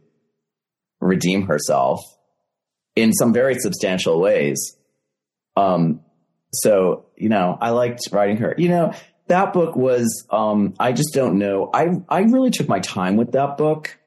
redeem 1.00 1.46
herself 1.46 2.00
in 2.96 3.12
some 3.12 3.32
very 3.32 3.56
substantial 3.58 4.20
ways. 4.20 4.76
Um, 5.56 6.00
so, 6.54 7.06
you 7.22 7.28
know, 7.28 7.56
I 7.60 7.70
liked 7.70 8.00
writing 8.12 8.38
her. 8.38 8.54
You 8.58 8.68
know, 8.68 8.92
that 9.28 9.52
book 9.52 9.76
was, 9.76 10.26
um, 10.30 10.74
I 10.78 10.92
just 10.92 11.14
don't 11.14 11.38
know. 11.38 11.70
I, 11.72 11.86
I 12.08 12.20
really 12.20 12.50
took 12.50 12.68
my 12.68 12.80
time 12.80 13.16
with 13.16 13.32
that 13.32 13.56
book. 13.56 13.98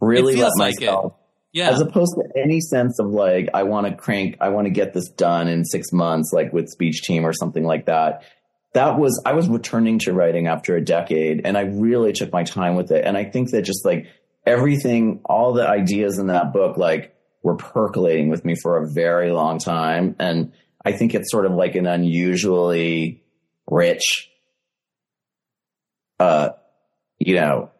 Really 0.00 0.36
let 0.36 0.52
myself, 0.56 1.04
like 1.04 1.12
yeah. 1.52 1.70
As 1.70 1.80
opposed 1.80 2.14
to 2.16 2.40
any 2.40 2.60
sense 2.60 2.98
of 3.00 3.08
like, 3.08 3.48
I 3.54 3.62
want 3.64 3.86
to 3.86 3.94
crank, 3.94 4.36
I 4.40 4.50
want 4.50 4.66
to 4.66 4.70
get 4.70 4.92
this 4.92 5.08
done 5.10 5.48
in 5.48 5.64
six 5.64 5.92
months, 5.92 6.32
like 6.32 6.52
with 6.52 6.68
speech 6.68 7.02
team 7.02 7.24
or 7.24 7.32
something 7.32 7.64
like 7.64 7.86
that 7.86 8.24
that 8.76 8.98
was 8.98 9.22
I 9.24 9.32
was 9.32 9.48
returning 9.48 9.98
to 10.00 10.12
writing 10.12 10.48
after 10.48 10.76
a 10.76 10.84
decade 10.84 11.46
and 11.46 11.56
I 11.56 11.62
really 11.62 12.12
took 12.12 12.30
my 12.30 12.44
time 12.44 12.76
with 12.76 12.92
it. 12.92 13.06
And 13.06 13.16
I 13.16 13.24
think 13.24 13.50
that 13.52 13.62
just 13.62 13.86
like 13.86 14.06
everything, 14.44 15.20
all 15.24 15.54
the 15.54 15.66
ideas 15.66 16.18
in 16.18 16.26
that 16.26 16.52
book, 16.52 16.76
like 16.76 17.16
were 17.42 17.56
percolating 17.56 18.28
with 18.28 18.44
me 18.44 18.54
for 18.54 18.76
a 18.76 18.86
very 18.86 19.32
long 19.32 19.58
time. 19.58 20.14
And 20.18 20.52
I 20.86 20.92
think 20.92 21.16
it's 21.16 21.32
sort 21.32 21.46
of 21.46 21.52
like 21.52 21.74
an 21.74 21.86
unusually 21.86 23.24
rich, 23.68 24.30
uh, 26.20 26.50
you 27.18 27.34
know, 27.34 27.70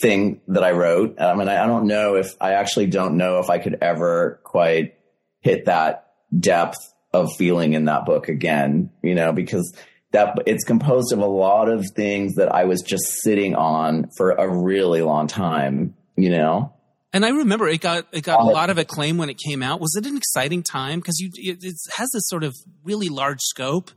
thing 0.00 0.40
that 0.46 0.62
I 0.62 0.70
wrote. 0.70 1.20
I 1.20 1.34
mean, 1.34 1.48
I, 1.48 1.64
I 1.64 1.66
don't 1.66 1.88
know 1.88 2.14
if 2.14 2.36
I 2.40 2.52
actually 2.52 2.86
don't 2.86 3.16
know 3.16 3.40
if 3.40 3.50
I 3.50 3.58
could 3.58 3.78
ever 3.82 4.40
quite 4.44 4.94
hit 5.40 5.64
that 5.64 6.12
depth 6.38 6.78
of 7.12 7.34
feeling 7.36 7.72
in 7.72 7.86
that 7.86 8.06
book 8.06 8.28
again, 8.28 8.90
you 9.02 9.16
know, 9.16 9.32
because 9.32 9.74
that 10.12 10.38
it's 10.46 10.62
composed 10.62 11.12
of 11.12 11.18
a 11.18 11.26
lot 11.26 11.68
of 11.68 11.84
things 11.96 12.36
that 12.36 12.54
I 12.54 12.66
was 12.66 12.80
just 12.82 13.06
sitting 13.22 13.56
on 13.56 14.08
for 14.16 14.30
a 14.30 14.48
really 14.48 15.02
long 15.02 15.26
time, 15.26 15.96
you 16.16 16.30
know. 16.30 16.74
And 17.12 17.24
I 17.24 17.30
remember 17.30 17.66
it 17.68 17.80
got 17.80 18.06
it 18.12 18.22
got 18.22 18.40
a 18.40 18.44
lot 18.44 18.68
of 18.68 18.76
acclaim 18.76 19.16
when 19.16 19.30
it 19.30 19.38
came 19.38 19.62
out. 19.62 19.80
Was 19.80 19.94
it 19.96 20.04
an 20.06 20.16
exciting 20.16 20.62
time 20.62 20.98
because 20.98 21.18
you 21.18 21.30
it, 21.34 21.64
it, 21.64 21.74
has 21.96 22.10
this 22.12 22.24
sort 22.26 22.44
of 22.44 22.54
really 22.84 23.08
large 23.08 23.40
scope, 23.40 23.90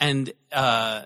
and 0.00 0.32
uh, 0.50 1.02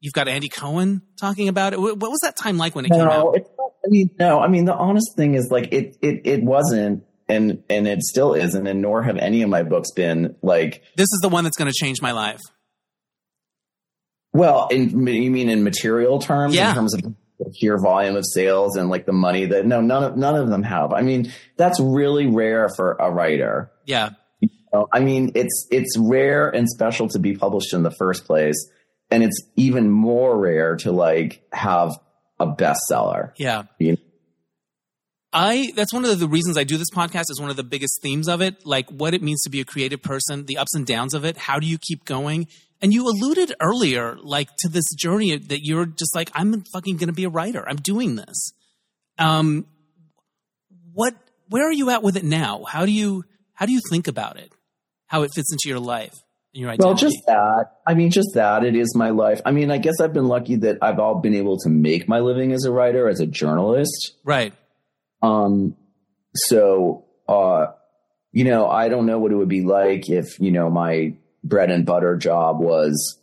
you've 0.00 0.12
got 0.12 0.26
Andy 0.26 0.48
Cohen 0.48 1.02
talking 1.20 1.48
about 1.48 1.72
it. 1.72 1.80
What 1.80 2.00
was 2.00 2.18
that 2.22 2.36
time 2.36 2.58
like 2.58 2.74
when 2.74 2.84
it 2.84 2.90
no, 2.90 2.98
came 2.98 3.08
out? 3.08 3.36
I 3.38 3.88
mean, 3.88 4.10
no. 4.18 4.40
I 4.40 4.48
mean, 4.48 4.64
the 4.64 4.74
honest 4.74 5.14
thing 5.16 5.34
is, 5.34 5.50
like, 5.52 5.72
it 5.72 5.96
it 6.02 6.22
it 6.24 6.42
wasn't 6.42 7.04
and 7.30 7.62
and 7.70 7.86
it 7.86 8.02
still 8.02 8.34
isn't 8.34 8.66
and 8.66 8.82
nor 8.82 9.02
have 9.02 9.16
any 9.16 9.42
of 9.42 9.48
my 9.48 9.62
books 9.62 9.92
been 9.92 10.34
like 10.42 10.82
this 10.96 11.04
is 11.04 11.20
the 11.22 11.28
one 11.28 11.44
that's 11.44 11.56
going 11.56 11.70
to 11.70 11.76
change 11.76 12.02
my 12.02 12.12
life 12.12 12.40
well 14.32 14.68
in 14.70 15.06
you 15.06 15.30
mean 15.30 15.48
in 15.48 15.62
material 15.62 16.18
terms 16.18 16.54
yeah. 16.54 16.70
in 16.70 16.74
terms 16.74 16.94
of 16.94 17.14
sheer 17.54 17.78
volume 17.78 18.16
of 18.16 18.24
sales 18.26 18.76
and 18.76 18.88
like 18.88 19.06
the 19.06 19.12
money 19.12 19.46
that 19.46 19.66
no 19.66 19.80
none 19.80 20.04
of 20.04 20.16
none 20.16 20.36
of 20.36 20.48
them 20.48 20.62
have. 20.62 20.92
I 20.92 21.02
mean 21.02 21.32
that's 21.56 21.80
really 21.80 22.26
rare 22.26 22.68
for 22.68 22.92
a 22.94 23.10
writer. 23.10 23.70
Yeah. 23.86 24.10
You 24.40 24.48
know, 24.72 24.86
i 24.92 25.00
mean 25.00 25.32
it's 25.34 25.66
it's 25.70 25.96
rare 25.98 26.48
and 26.48 26.68
special 26.68 27.08
to 27.08 27.18
be 27.18 27.36
published 27.36 27.72
in 27.74 27.82
the 27.82 27.90
first 27.90 28.24
place 28.24 28.70
and 29.10 29.22
it's 29.22 29.42
even 29.56 29.90
more 29.90 30.38
rare 30.38 30.76
to 30.76 30.92
like 30.92 31.42
have 31.52 31.98
a 32.38 32.46
bestseller. 32.46 33.32
Yeah. 33.36 33.64
You 33.78 33.92
know? 33.92 33.98
I 35.32 35.72
that's 35.76 35.92
one 35.92 36.04
of 36.04 36.18
the 36.18 36.28
reasons 36.28 36.58
I 36.58 36.64
do 36.64 36.76
this 36.76 36.90
podcast 36.90 37.30
is 37.30 37.40
one 37.40 37.50
of 37.50 37.56
the 37.56 37.62
biggest 37.62 38.02
themes 38.02 38.28
of 38.28 38.40
it, 38.40 38.66
like 38.66 38.90
what 38.90 39.14
it 39.14 39.22
means 39.22 39.42
to 39.42 39.50
be 39.50 39.60
a 39.60 39.64
creative 39.64 40.02
person, 40.02 40.46
the 40.46 40.58
ups 40.58 40.74
and 40.74 40.84
downs 40.84 41.14
of 41.14 41.24
it. 41.24 41.36
How 41.36 41.60
do 41.60 41.66
you 41.66 41.78
keep 41.78 42.04
going? 42.04 42.48
And 42.82 42.92
you 42.92 43.06
alluded 43.06 43.54
earlier, 43.60 44.16
like 44.22 44.48
to 44.60 44.68
this 44.68 44.86
journey 44.96 45.36
that 45.36 45.60
you're 45.62 45.86
just 45.86 46.16
like, 46.16 46.30
I'm 46.34 46.64
fucking 46.72 46.96
going 46.96 47.08
to 47.08 47.14
be 47.14 47.24
a 47.24 47.28
writer. 47.28 47.68
I'm 47.68 47.76
doing 47.76 48.16
this. 48.16 48.52
Um, 49.18 49.66
what? 50.94 51.14
Where 51.48 51.68
are 51.68 51.72
you 51.72 51.90
at 51.90 52.02
with 52.02 52.16
it 52.16 52.24
now? 52.24 52.64
How 52.64 52.86
do 52.86 52.92
you 52.92 53.24
how 53.54 53.66
do 53.66 53.72
you 53.72 53.80
think 53.88 54.08
about 54.08 54.36
it? 54.36 54.50
How 55.06 55.22
it 55.22 55.30
fits 55.34 55.52
into 55.52 55.68
your 55.68 55.80
life? 55.80 56.14
And 56.54 56.62
your 56.62 56.70
identity? 56.70 56.86
well, 56.86 56.96
just 56.96 57.18
that. 57.26 57.66
I 57.86 57.94
mean, 57.94 58.10
just 58.10 58.30
that. 58.34 58.64
It 58.64 58.74
is 58.74 58.96
my 58.96 59.10
life. 59.10 59.40
I 59.44 59.52
mean, 59.52 59.70
I 59.70 59.78
guess 59.78 60.00
I've 60.00 60.12
been 60.12 60.26
lucky 60.26 60.56
that 60.56 60.78
I've 60.82 60.98
all 60.98 61.20
been 61.20 61.34
able 61.34 61.58
to 61.58 61.68
make 61.68 62.08
my 62.08 62.18
living 62.18 62.52
as 62.52 62.64
a 62.64 62.72
writer, 62.72 63.08
as 63.08 63.20
a 63.20 63.26
journalist. 63.26 64.16
Right 64.24 64.54
um, 65.22 65.76
so, 66.34 67.04
uh, 67.28 67.66
you 68.32 68.44
know, 68.44 68.68
I 68.68 68.88
don't 68.88 69.06
know 69.06 69.18
what 69.18 69.32
it 69.32 69.36
would 69.36 69.48
be 69.48 69.62
like 69.62 70.08
if, 70.08 70.38
you 70.40 70.50
know, 70.50 70.70
my 70.70 71.14
bread 71.42 71.70
and 71.70 71.84
butter 71.84 72.16
job 72.16 72.60
was 72.60 73.18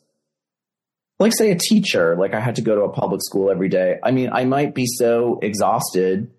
like 1.19 1.34
say 1.34 1.52
a 1.52 1.57
teacher, 1.57 2.15
like 2.15 2.34
I 2.34 2.40
had 2.40 2.56
to 2.57 2.61
go 2.61 2.76
to 2.76 2.82
a 2.82 2.91
public 2.91 3.22
school 3.24 3.49
every 3.49 3.69
day. 3.69 3.99
I 4.03 4.11
mean, 4.11 4.30
I 4.32 4.45
might 4.45 4.76
be 4.76 4.86
so 4.86 5.40
exhausted 5.41 6.32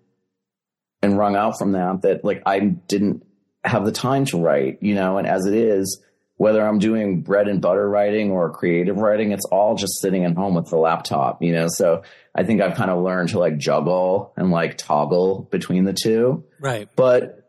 and 1.01 1.17
wrung 1.17 1.35
out 1.35 1.57
from 1.57 1.73
that 1.73 2.01
that 2.03 2.23
like 2.23 2.43
I 2.45 2.59
didn't 2.59 3.25
have 3.63 3.85
the 3.85 3.91
time 3.91 4.25
to 4.25 4.37
write, 4.37 4.79
you 4.81 4.95
know, 4.95 5.17
and 5.17 5.27
as 5.27 5.45
it 5.45 5.53
is, 5.53 6.01
whether 6.39 6.65
I'm 6.65 6.79
doing 6.79 7.21
bread 7.21 7.49
and 7.49 7.61
butter 7.61 7.87
writing 7.89 8.31
or 8.31 8.49
creative 8.49 8.95
writing, 8.95 9.33
it's 9.33 9.43
all 9.51 9.75
just 9.75 9.99
sitting 9.99 10.23
at 10.23 10.37
home 10.37 10.55
with 10.55 10.69
the 10.69 10.77
laptop, 10.77 11.43
you 11.43 11.51
know? 11.51 11.67
So 11.67 12.03
I 12.33 12.45
think 12.45 12.61
I've 12.61 12.75
kind 12.75 12.89
of 12.89 13.03
learned 13.03 13.29
to 13.29 13.39
like 13.39 13.57
juggle 13.57 14.31
and 14.37 14.49
like 14.49 14.77
toggle 14.77 15.49
between 15.51 15.83
the 15.83 15.91
two. 15.91 16.45
Right. 16.61 16.87
But 16.95 17.45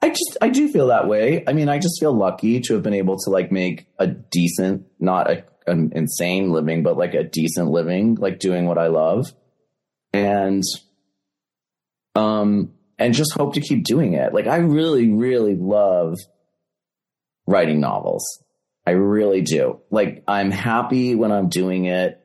I 0.00 0.10
just, 0.10 0.36
I 0.40 0.50
do 0.50 0.68
feel 0.68 0.86
that 0.86 1.08
way. 1.08 1.42
I 1.48 1.52
mean, 1.52 1.68
I 1.68 1.80
just 1.80 1.98
feel 1.98 2.12
lucky 2.12 2.60
to 2.60 2.74
have 2.74 2.84
been 2.84 2.94
able 2.94 3.16
to 3.24 3.30
like 3.30 3.50
make 3.50 3.88
a 3.98 4.06
decent, 4.06 4.86
not 5.00 5.28
a, 5.28 5.44
an 5.66 5.90
insane 5.96 6.52
living, 6.52 6.84
but 6.84 6.96
like 6.96 7.14
a 7.14 7.24
decent 7.24 7.70
living, 7.70 8.14
like 8.14 8.38
doing 8.38 8.66
what 8.66 8.78
I 8.78 8.86
love. 8.86 9.32
And, 10.12 10.62
um, 12.14 12.72
and 13.00 13.14
just 13.14 13.32
hope 13.32 13.54
to 13.54 13.60
keep 13.60 13.82
doing 13.82 14.12
it. 14.12 14.32
Like 14.32 14.46
I 14.46 14.58
really, 14.58 15.12
really 15.12 15.56
love 15.56 16.18
writing 17.48 17.80
novels. 17.80 18.44
I 18.86 18.90
really 18.92 19.40
do. 19.40 19.80
Like 19.90 20.22
I'm 20.28 20.50
happy 20.50 21.14
when 21.14 21.32
I'm 21.32 21.48
doing 21.48 21.86
it 21.86 22.20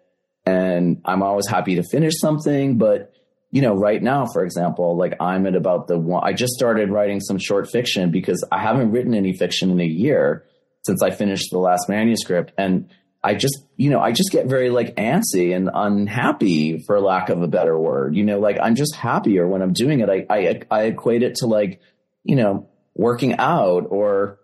and 0.46 1.02
I'm 1.06 1.24
always 1.24 1.48
happy 1.48 1.76
to 1.76 1.84
finish 1.84 2.14
something, 2.20 2.78
but 2.78 3.14
you 3.50 3.62
know, 3.62 3.74
right 3.76 4.02
now, 4.02 4.26
for 4.26 4.44
example, 4.44 4.98
like 4.98 5.16
I'm 5.22 5.46
at 5.48 5.56
about 5.56 5.88
the 5.88 5.98
one, 5.98 6.24
I 6.26 6.34
just 6.34 6.54
started 6.54 6.90
writing 6.90 7.22
some 7.22 7.38
short 7.38 7.70
fiction 7.70 8.12
because 8.12 8.44
I 8.52 8.60
haven't 8.62 8.92
written 8.92 9.14
any 9.14 9.34
fiction 9.34 9.72
in 9.72 9.80
a 9.80 9.86
year 9.86 10.46
since 10.84 11.02
I 11.02 11.12
finished 11.12 11.52
the 11.52 11.60
last 11.60 11.88
manuscript. 11.88 12.52
And 12.58 12.90
I 13.24 13.36
just, 13.36 13.64
you 13.78 13.90
know, 13.90 14.02
I 14.02 14.12
just 14.12 14.32
get 14.32 14.48
very 14.48 14.70
like 14.70 14.96
antsy 14.96 15.56
and 15.56 15.70
unhappy 15.74 16.80
for 16.80 17.00
lack 17.00 17.30
of 17.30 17.42
a 17.42 17.48
better 17.48 17.80
word. 17.80 18.16
You 18.16 18.26
know, 18.26 18.40
like 18.40 18.58
I'm 18.62 18.76
just 18.76 18.96
happier 18.96 19.48
when 19.48 19.62
I'm 19.62 19.74
doing 19.74 20.02
it. 20.02 20.10
I, 20.10 20.26
I, 20.30 20.62
I 20.70 20.82
equate 20.86 21.24
it 21.24 21.36
to 21.36 21.46
like, 21.46 21.80
you 22.24 22.36
know, 22.36 22.68
working 22.96 23.36
out 23.38 23.86
or, 23.90 24.40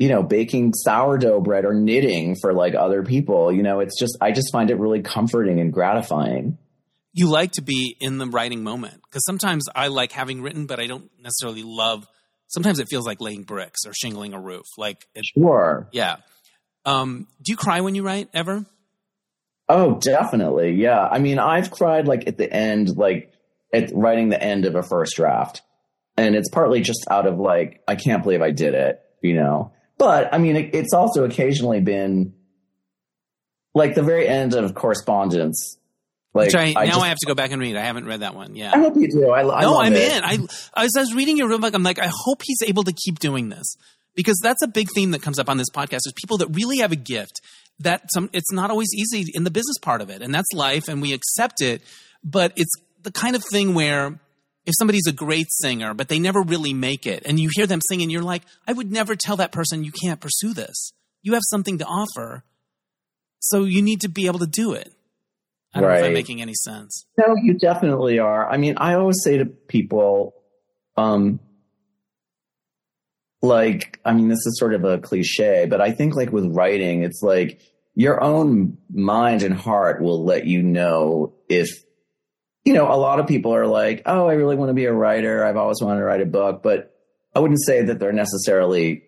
you 0.00 0.08
know, 0.08 0.24
baking 0.24 0.72
sourdough 0.74 1.42
bread 1.42 1.64
or 1.64 1.74
knitting 1.74 2.34
for 2.40 2.52
like 2.52 2.74
other 2.74 3.04
people. 3.04 3.52
You 3.52 3.62
know, 3.62 3.78
it's 3.78 3.96
just, 4.00 4.18
I 4.20 4.32
just 4.32 4.50
find 4.50 4.70
it 4.70 4.78
really 4.78 5.02
comforting 5.02 5.60
and 5.60 5.72
gratifying 5.72 6.58
you 7.12 7.28
like 7.28 7.52
to 7.52 7.62
be 7.62 7.96
in 8.00 8.18
the 8.18 8.26
writing 8.26 8.62
moment 8.62 9.00
because 9.04 9.24
sometimes 9.24 9.66
I 9.74 9.88
like 9.88 10.12
having 10.12 10.42
written, 10.42 10.66
but 10.66 10.78
I 10.78 10.86
don't 10.86 11.10
necessarily 11.20 11.62
love. 11.64 12.06
Sometimes 12.48 12.78
it 12.78 12.88
feels 12.88 13.06
like 13.06 13.20
laying 13.20 13.42
bricks 13.42 13.80
or 13.86 13.92
shingling 13.92 14.34
a 14.34 14.40
roof. 14.40 14.66
Like 14.76 15.06
it, 15.14 15.24
sure, 15.24 15.88
yeah. 15.92 16.16
Um, 16.84 17.26
do 17.42 17.52
you 17.52 17.56
cry 17.56 17.80
when 17.80 17.94
you 17.94 18.02
write 18.02 18.28
ever? 18.32 18.64
Oh, 19.68 19.98
definitely. 19.98 20.72
Yeah. 20.72 21.00
I 21.00 21.18
mean, 21.18 21.38
I've 21.38 21.70
cried 21.70 22.08
like 22.08 22.26
at 22.26 22.38
the 22.38 22.52
end, 22.52 22.96
like 22.96 23.32
at 23.72 23.90
writing 23.94 24.28
the 24.28 24.42
end 24.42 24.64
of 24.64 24.74
a 24.74 24.82
first 24.82 25.14
draft, 25.16 25.62
and 26.16 26.34
it's 26.34 26.48
partly 26.48 26.80
just 26.80 27.06
out 27.10 27.26
of 27.26 27.38
like 27.38 27.82
I 27.86 27.96
can't 27.96 28.22
believe 28.22 28.42
I 28.42 28.50
did 28.50 28.74
it, 28.74 29.00
you 29.22 29.34
know. 29.34 29.72
But 30.00 30.34
I 30.34 30.38
mean, 30.38 30.56
it, 30.56 30.74
it's 30.74 30.92
also 30.92 31.24
occasionally 31.24 31.80
been 31.80 32.34
like 33.74 33.94
the 33.94 34.02
very 34.02 34.26
end 34.26 34.54
of 34.54 34.74
correspondence 34.74 35.76
like, 36.32 36.46
Which 36.46 36.54
I, 36.54 36.74
I 36.76 36.84
now 36.84 36.92
just, 36.92 37.00
I 37.00 37.08
have 37.08 37.18
to 37.18 37.26
go 37.26 37.34
back 37.34 37.50
and 37.50 37.60
read. 37.60 37.76
I 37.76 37.82
haven't 37.82 38.06
read 38.06 38.20
that 38.20 38.36
one. 38.36 38.54
Yeah, 38.54 38.70
I 38.72 38.78
hope 38.78 38.94
you 38.96 39.08
do. 39.10 39.30
I, 39.30 39.40
I 39.40 39.62
no, 39.62 39.80
I'm 39.80 39.92
it. 39.92 40.12
in. 40.12 40.24
I, 40.24 40.38
I 40.74 40.82
was, 40.84 40.96
I 40.96 41.00
was 41.00 41.12
reading 41.12 41.36
your 41.36 41.48
room 41.48 41.60
like 41.60 41.74
I'm 41.74 41.82
like 41.82 41.98
I 41.98 42.08
hope 42.12 42.42
he's 42.44 42.62
able 42.64 42.84
to 42.84 42.92
keep 42.92 43.18
doing 43.18 43.48
this 43.48 43.74
because 44.14 44.38
that's 44.40 44.62
a 44.62 44.68
big 44.68 44.88
theme 44.94 45.10
that 45.10 45.22
comes 45.22 45.40
up 45.40 45.48
on 45.48 45.56
this 45.56 45.70
podcast. 45.70 46.00
Is 46.06 46.12
people 46.14 46.38
that 46.38 46.48
really 46.48 46.78
have 46.78 46.92
a 46.92 46.96
gift 46.96 47.40
that 47.80 48.02
some 48.14 48.30
it's 48.32 48.52
not 48.52 48.70
always 48.70 48.90
easy 48.94 49.28
in 49.34 49.42
the 49.42 49.50
business 49.50 49.76
part 49.82 50.00
of 50.00 50.08
it, 50.08 50.22
and 50.22 50.32
that's 50.32 50.52
life, 50.54 50.86
and 50.88 51.02
we 51.02 51.12
accept 51.12 51.60
it. 51.60 51.82
But 52.22 52.52
it's 52.54 52.72
the 53.02 53.10
kind 53.10 53.34
of 53.34 53.42
thing 53.42 53.74
where 53.74 54.20
if 54.66 54.74
somebody's 54.78 55.06
a 55.06 55.12
great 55.12 55.46
singer 55.50 55.94
but 55.94 56.08
they 56.08 56.18
never 56.18 56.42
really 56.42 56.74
make 56.74 57.06
it, 57.06 57.22
and 57.26 57.40
you 57.40 57.50
hear 57.52 57.66
them 57.66 57.80
sing, 57.88 58.02
and 58.02 58.10
you're 58.10 58.22
like, 58.22 58.42
I 58.66 58.72
would 58.72 58.90
never 58.90 59.16
tell 59.16 59.36
that 59.36 59.52
person 59.52 59.84
you 59.84 59.92
can't 59.92 60.20
pursue 60.20 60.54
this. 60.54 60.92
You 61.22 61.34
have 61.34 61.42
something 61.44 61.78
to 61.78 61.84
offer, 61.84 62.44
so 63.38 63.64
you 63.64 63.82
need 63.82 64.00
to 64.02 64.08
be 64.08 64.26
able 64.26 64.38
to 64.40 64.46
do 64.46 64.72
it. 64.72 64.92
I 65.72 65.80
don't 65.80 65.88
right. 65.88 65.94
know 65.96 66.00
if 66.00 66.06
I'm 66.08 66.14
making 66.14 66.42
any 66.42 66.54
sense. 66.54 67.06
No, 67.16 67.36
you 67.40 67.54
definitely 67.54 68.18
are. 68.18 68.48
I 68.50 68.56
mean, 68.56 68.74
I 68.78 68.94
always 68.94 69.22
say 69.22 69.38
to 69.38 69.44
people, 69.44 70.34
um, 70.96 71.38
like, 73.40 74.00
I 74.04 74.12
mean, 74.12 74.28
this 74.28 74.44
is 74.46 74.58
sort 74.58 74.74
of 74.74 74.84
a 74.84 74.98
cliche, 74.98 75.66
but 75.70 75.80
I 75.80 75.92
think 75.92 76.16
like 76.16 76.32
with 76.32 76.46
writing, 76.46 77.04
it's 77.04 77.22
like 77.22 77.60
your 77.94 78.22
own 78.22 78.78
mind 78.92 79.42
and 79.42 79.54
heart 79.54 80.02
will 80.02 80.24
let 80.24 80.46
you 80.46 80.62
know 80.62 81.34
if, 81.48 81.68
you 82.64 82.72
know, 82.72 82.92
a 82.92 82.96
lot 82.96 83.20
of 83.20 83.26
people 83.26 83.54
are 83.54 83.66
like, 83.66 84.02
oh, 84.06 84.26
I 84.26 84.34
really 84.34 84.56
want 84.56 84.70
to 84.70 84.74
be 84.74 84.84
a 84.84 84.92
writer. 84.92 85.44
I've 85.44 85.56
always 85.56 85.80
wanted 85.80 86.00
to 86.00 86.04
write 86.04 86.20
a 86.20 86.26
book, 86.26 86.62
but 86.62 86.94
I 87.34 87.40
wouldn't 87.40 87.62
say 87.64 87.82
that 87.82 87.98
they're 87.98 88.12
necessarily 88.12 89.04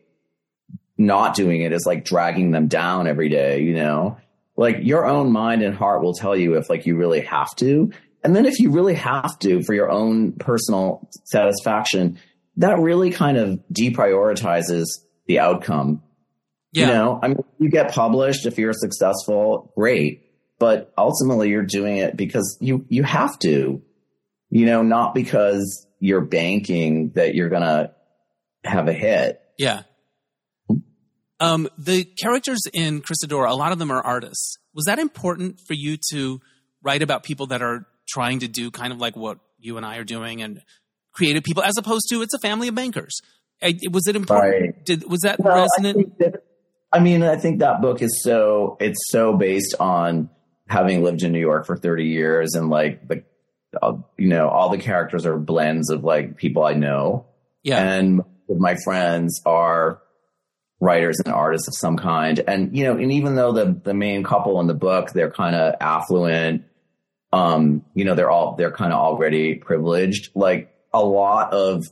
not 0.97 1.35
doing 1.35 1.63
it 1.63 1.73
is 1.73 1.85
like 1.87 2.05
dragging 2.05 2.51
them 2.53 2.69
down 2.69 3.07
every 3.07 3.29
day, 3.29 3.63
you 3.63 3.75
know? 3.75 4.19
like 4.57 4.79
your 4.83 5.07
own 5.07 5.33
mind 5.33 5.63
and 5.63 5.75
heart 5.75 6.03
will 6.03 6.15
tell 6.15 6.37
you 6.37 6.55
if 6.55 6.69
like 6.69 6.87
you 6.87 6.97
really 6.97 7.21
have 7.21 7.55
to. 7.57 7.93
And 8.23 8.37
then 8.37 8.47
if 8.47 8.61
you 8.61 8.71
really 8.71 8.95
have 8.95 9.39
to 9.41 9.63
for 9.63 9.75
your 9.75 9.91
own 9.91 10.33
personal 10.33 11.09
satisfaction, 11.25 12.19
that 12.57 12.79
really 12.79 13.11
kind 13.11 13.37
of 13.37 13.61
deprioritizes 13.73 14.85
the 15.27 15.41
outcome. 15.41 16.03
Yeah. 16.73 16.87
You 16.87 16.93
know, 16.93 17.21
I 17.23 17.29
mean, 17.29 17.45
you 17.59 17.71
get 17.71 17.93
published 17.93 18.47
if 18.47 18.59
you're 18.59 18.73
successful, 18.73 19.73
great. 19.77 20.22
But 20.63 20.93
ultimately 20.97 21.49
you're 21.49 21.67
doing 21.67 21.97
it 21.97 22.17
because 22.17 22.57
you, 22.61 22.87
you 22.89 23.03
have 23.03 23.37
to, 23.41 23.83
you 24.49 24.65
know, 24.65 24.85
not 24.85 25.13
because 25.13 25.89
you're 25.99 26.21
banking 26.21 27.11
that 27.17 27.35
you're 27.35 27.49
going 27.49 27.63
to 27.63 27.91
have 28.63 28.87
a 28.87 28.93
hit. 28.93 29.41
Yeah. 29.59 29.83
Um, 31.41 31.69
the 31.79 32.05
characters 32.05 32.61
in 32.73 33.03
Christodora, 33.03 33.51
a 33.51 33.55
lot 33.55 33.73
of 33.73 33.81
them 33.81 33.91
are 33.91 34.01
artists. 34.01 34.57
Was 34.73 34.85
that 34.85 35.01
important 35.01 35.59
for 35.67 35.75
you 35.75 35.99
to 36.13 36.41
write 36.81 37.03
about 37.03 37.25
people 37.25 37.49
that 37.49 37.61
are 37.61 37.89
trying 38.09 38.39
to 38.39 38.47
do 38.47 38.71
kind 38.71 38.93
of 38.93 39.01
like 39.01 39.17
what 39.17 39.41
you 39.59 39.79
and 39.79 39.85
I 39.85 39.97
are 39.97 40.05
doing 40.05 40.43
and 40.43 40.63
creative 41.13 41.43
people, 41.43 41.65
as 41.65 41.75
opposed 41.77 42.07
to 42.11 42.23
it's 42.23 42.35
a 42.35 42.39
family 42.39 42.69
of 42.69 42.77
bankers? 42.77 43.21
Was 43.91 44.07
it 44.07 44.15
important? 44.15 44.63
Right. 44.63 44.87
Did, 44.87 45.11
was 45.11 45.23
that 45.23 45.41
well, 45.41 45.67
resonant? 45.77 46.13
I, 46.21 46.25
that, 46.25 46.45
I 46.93 47.01
mean, 47.01 47.25
I 47.25 47.37
think 47.37 47.59
that 47.59 47.83
book 47.83 48.01
is 48.01 48.23
so 48.23 48.77
it's 48.79 49.11
so 49.11 49.37
based 49.37 49.75
on 49.81 50.31
having 50.69 51.03
lived 51.03 51.23
in 51.23 51.33
New 51.33 51.41
York 51.41 51.67
for 51.67 51.77
30 51.77 52.07
years 52.07 52.55
and 52.55 52.71
like 52.71 53.07
the 53.09 53.25
uh, 53.81 53.97
you 54.19 54.29
know 54.29 54.49
all 54.49 54.69
the 54.69 54.79
characters 54.79 55.25
are 55.27 55.39
blends 55.39 55.91
of 55.91 56.05
like 56.05 56.37
people 56.37 56.65
I 56.65 56.75
know. 56.75 57.27
Yeah. 57.63 57.83
And 57.83 58.23
my 58.49 58.77
friends 58.85 59.41
are 59.47 60.03
writers 60.83 61.21
and 61.25 61.33
artists 61.33 61.69
of 61.69 61.75
some 61.75 61.97
kind. 61.97 62.41
And, 62.47 62.77
you 62.77 62.83
know, 62.85 62.97
and 62.97 63.13
even 63.13 63.37
though 63.37 63.53
the, 63.53 63.81
the 63.85 63.95
main 63.95 64.25
couple 64.25 64.61
in 64.61 64.67
the 64.67 64.75
book, 64.75 65.13
they're 65.13 65.31
kind 65.31 65.55
of 65.55 65.77
affluent, 65.81 66.65
um, 67.33 67.85
you 67.95 68.05
know, 68.05 68.17
they're 68.17 68.31
all, 68.31 68.57
they're 68.57 68.73
kind 68.73 68.93
of 68.93 68.99
already 68.99 69.55
privileged. 69.55 70.31
Like 70.35 70.75
a 70.93 71.03
lot 71.03 71.53
of 71.53 71.85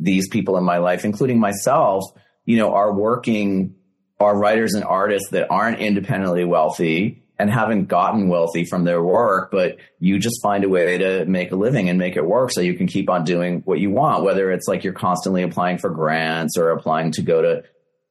these 0.00 0.28
people 0.30 0.56
in 0.56 0.64
my 0.64 0.78
life, 0.78 1.04
including 1.04 1.38
myself, 1.38 2.02
you 2.46 2.56
know, 2.56 2.72
are 2.72 2.94
working, 2.94 3.74
are 4.18 4.36
writers 4.36 4.72
and 4.72 4.84
artists 4.84 5.28
that 5.32 5.50
aren't 5.50 5.80
independently 5.80 6.46
wealthy 6.46 7.23
and 7.38 7.50
haven't 7.50 7.86
gotten 7.86 8.28
wealthy 8.28 8.64
from 8.64 8.84
their 8.84 9.02
work, 9.02 9.50
but 9.50 9.76
you 9.98 10.18
just 10.18 10.40
find 10.42 10.62
a 10.64 10.68
way 10.68 10.98
to 10.98 11.24
make 11.26 11.50
a 11.50 11.56
living 11.56 11.88
and 11.88 11.98
make 11.98 12.16
it 12.16 12.24
work 12.24 12.52
so 12.52 12.60
you 12.60 12.74
can 12.74 12.86
keep 12.86 13.10
on 13.10 13.24
doing 13.24 13.62
what 13.64 13.80
you 13.80 13.90
want, 13.90 14.22
whether 14.22 14.52
it's 14.52 14.68
like 14.68 14.84
you're 14.84 14.92
constantly 14.92 15.42
applying 15.42 15.78
for 15.78 15.90
grants 15.90 16.56
or 16.56 16.70
applying 16.70 17.10
to 17.12 17.22
go 17.22 17.42
to 17.42 17.64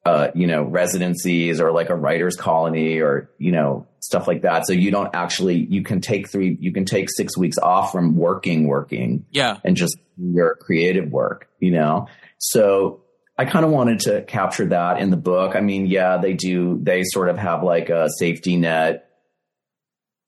uh, 0.05 0.31
you 0.35 0.47
know, 0.47 0.63
residencies 0.63 1.61
or 1.61 1.71
like 1.71 1.89
a 1.89 1.95
writer's 1.95 2.35
colony 2.35 2.99
or, 2.99 3.29
you 3.37 3.51
know, 3.51 3.87
stuff 4.01 4.27
like 4.27 4.41
that. 4.41 4.67
So 4.67 4.73
you 4.73 4.91
don't 4.91 5.13
actually, 5.15 5.55
you 5.55 5.81
can 5.81 6.01
take 6.01 6.29
three, 6.29 6.57
you 6.59 6.73
can 6.73 6.83
take 6.83 7.07
six 7.09 7.37
weeks 7.37 7.57
off 7.57 7.93
from 7.93 8.17
working, 8.17 8.67
working. 8.67 9.25
Yeah. 9.31 9.57
And 9.63 9.77
just 9.77 9.97
your 10.17 10.55
creative 10.55 11.09
work, 11.09 11.47
you 11.59 11.71
know? 11.71 12.07
So 12.37 13.01
I 13.37 13.45
kind 13.45 13.63
of 13.63 13.71
wanted 13.71 14.01
to 14.01 14.23
capture 14.23 14.65
that 14.67 14.99
in 14.99 15.09
the 15.09 15.17
book. 15.17 15.55
I 15.55 15.61
mean, 15.61 15.85
yeah, 15.87 16.17
they 16.17 16.33
do, 16.33 16.79
they 16.83 17.03
sort 17.03 17.29
of 17.29 17.37
have 17.37 17.63
like 17.63 17.89
a 17.89 18.09
safety 18.17 18.57
net, 18.57 19.09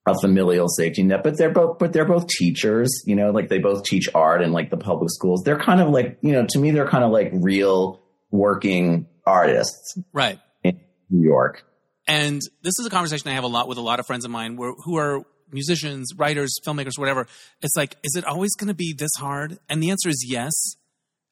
a 0.07 0.13
familial 0.19 0.67
safety 0.67 1.03
net, 1.03 1.23
but 1.23 1.37
they're 1.37 1.51
both, 1.51 1.79
but 1.79 1.91
they're 1.91 2.05
both 2.05 2.27
teachers, 2.27 3.03
you 3.05 3.15
know, 3.15 3.31
like 3.31 3.49
they 3.49 3.57
both 3.57 3.83
teach 3.83 4.07
art 4.13 4.41
in 4.41 4.51
like 4.51 4.69
the 4.69 4.77
public 4.77 5.09
schools. 5.09 5.41
They're 5.43 5.59
kind 5.59 5.81
of 5.81 5.89
like, 5.89 6.17
you 6.21 6.31
know, 6.31 6.45
to 6.49 6.59
me, 6.59 6.71
they're 6.71 6.87
kind 6.87 7.03
of 7.03 7.11
like 7.11 7.31
real 7.33 8.01
working 8.29 9.07
artists. 9.25 9.97
Right. 10.13 10.39
In 10.63 10.79
New 11.09 11.23
York. 11.23 11.65
And 12.07 12.39
this 12.61 12.77
is 12.79 12.85
a 12.85 12.89
conversation 12.91 13.29
I 13.29 13.33
have 13.33 13.43
a 13.43 13.47
lot 13.47 13.67
with 13.67 13.79
a 13.79 13.81
lot 13.81 13.99
of 13.99 14.05
friends 14.05 14.25
of 14.25 14.31
mine 14.31 14.57
where, 14.57 14.73
who 14.73 14.97
are 14.97 15.23
musicians, 15.51 16.13
writers, 16.15 16.55
filmmakers, 16.65 16.99
whatever. 16.99 17.25
It's 17.61 17.75
like, 17.75 17.95
is 18.03 18.15
it 18.15 18.25
always 18.25 18.53
going 18.55 18.67
to 18.67 18.75
be 18.75 18.93
this 18.95 19.15
hard? 19.17 19.57
And 19.69 19.81
the 19.81 19.89
answer 19.89 20.09
is 20.09 20.23
yes. 20.27 20.53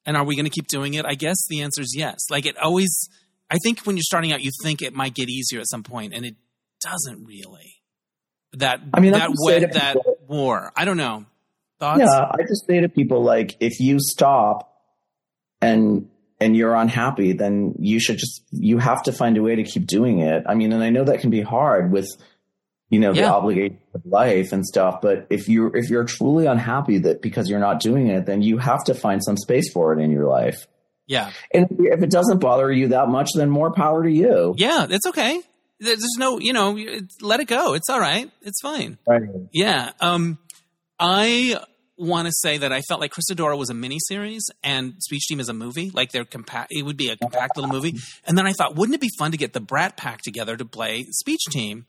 And 0.04 0.16
are 0.16 0.24
we 0.24 0.34
going 0.34 0.46
to 0.46 0.50
keep 0.50 0.66
doing 0.66 0.94
it? 0.94 1.06
I 1.06 1.14
guess 1.14 1.36
the 1.48 1.62
answer 1.62 1.80
is 1.80 1.94
yes. 1.96 2.18
Like 2.28 2.44
it 2.44 2.58
always, 2.58 3.08
I 3.50 3.58
think 3.62 3.86
when 3.86 3.96
you're 3.96 4.02
starting 4.02 4.32
out, 4.32 4.42
you 4.42 4.50
think 4.62 4.82
it 4.82 4.94
might 4.94 5.14
get 5.14 5.28
easier 5.28 5.60
at 5.60 5.68
some 5.68 5.82
point, 5.82 6.12
and 6.12 6.24
it 6.24 6.34
doesn't 6.82 7.24
really. 7.24 7.83
That 8.58 8.80
I 8.92 9.00
mean, 9.00 9.12
that 9.12 9.30
wet, 9.36 9.72
that 9.72 9.96
people, 9.96 10.18
war. 10.28 10.72
I 10.76 10.84
don't 10.84 10.96
know. 10.96 11.26
Thoughts? 11.80 12.00
Yeah, 12.00 12.30
I 12.30 12.42
just 12.48 12.66
say 12.66 12.80
to 12.80 12.88
people 12.88 13.22
like, 13.22 13.56
if 13.60 13.80
you 13.80 13.98
stop 14.00 14.72
and 15.60 16.08
and 16.40 16.56
you're 16.56 16.74
unhappy, 16.74 17.32
then 17.32 17.74
you 17.78 18.00
should 18.00 18.18
just, 18.18 18.42
you 18.50 18.78
have 18.78 19.02
to 19.04 19.12
find 19.12 19.36
a 19.36 19.42
way 19.42 19.54
to 19.54 19.62
keep 19.62 19.86
doing 19.86 20.18
it. 20.20 20.44
I 20.46 20.54
mean, 20.54 20.72
and 20.72 20.82
I 20.82 20.90
know 20.90 21.04
that 21.04 21.20
can 21.20 21.30
be 21.30 21.40
hard 21.40 21.92
with, 21.92 22.08
you 22.90 22.98
know, 22.98 23.12
yeah. 23.12 23.22
the 23.22 23.32
obligation 23.32 23.78
of 23.94 24.02
life 24.04 24.52
and 24.52 24.66
stuff. 24.66 25.00
But 25.00 25.26
if 25.30 25.48
you're, 25.48 25.74
if 25.76 25.90
you're 25.90 26.04
truly 26.04 26.46
unhappy 26.46 26.98
that 26.98 27.22
because 27.22 27.48
you're 27.48 27.60
not 27.60 27.80
doing 27.80 28.08
it, 28.08 28.26
then 28.26 28.42
you 28.42 28.58
have 28.58 28.84
to 28.84 28.94
find 28.94 29.22
some 29.22 29.36
space 29.36 29.72
for 29.72 29.92
it 29.92 30.02
in 30.02 30.10
your 30.10 30.26
life. 30.26 30.66
Yeah. 31.06 31.30
And 31.52 31.66
if 31.78 32.02
it 32.02 32.10
doesn't 32.10 32.38
bother 32.38 32.70
you 32.70 32.88
that 32.88 33.08
much, 33.08 33.30
then 33.34 33.48
more 33.48 33.72
power 33.72 34.02
to 34.02 34.10
you. 34.10 34.54
Yeah, 34.56 34.86
it's 34.90 35.06
okay. 35.06 35.40
There's 35.84 36.16
no, 36.18 36.38
you 36.38 36.52
know, 36.52 36.78
let 37.20 37.40
it 37.40 37.46
go. 37.46 37.74
It's 37.74 37.88
all 37.88 38.00
right. 38.00 38.30
It's 38.42 38.60
fine. 38.60 38.98
Right. 39.06 39.22
Yeah. 39.52 39.92
Um, 40.00 40.38
I 40.98 41.58
want 41.96 42.26
to 42.26 42.32
say 42.34 42.58
that 42.58 42.72
I 42.72 42.80
felt 42.82 43.00
like 43.00 43.12
Christodora 43.12 43.56
was 43.56 43.70
a 43.70 43.74
miniseries 43.74 44.42
and 44.62 44.94
Speech 44.98 45.26
Team 45.28 45.40
is 45.40 45.48
a 45.48 45.52
movie. 45.52 45.90
Like 45.90 46.10
they're 46.10 46.24
compact. 46.24 46.68
It 46.70 46.82
would 46.84 46.96
be 46.96 47.10
a 47.10 47.16
compact 47.16 47.56
little 47.56 47.70
movie. 47.70 47.94
And 48.26 48.36
then 48.36 48.46
I 48.46 48.52
thought, 48.52 48.74
wouldn't 48.74 48.94
it 48.94 49.00
be 49.00 49.10
fun 49.18 49.30
to 49.30 49.36
get 49.36 49.52
the 49.52 49.60
Brat 49.60 49.96
Pack 49.96 50.22
together 50.22 50.56
to 50.56 50.64
play 50.64 51.04
Speech 51.10 51.42
Team? 51.50 51.86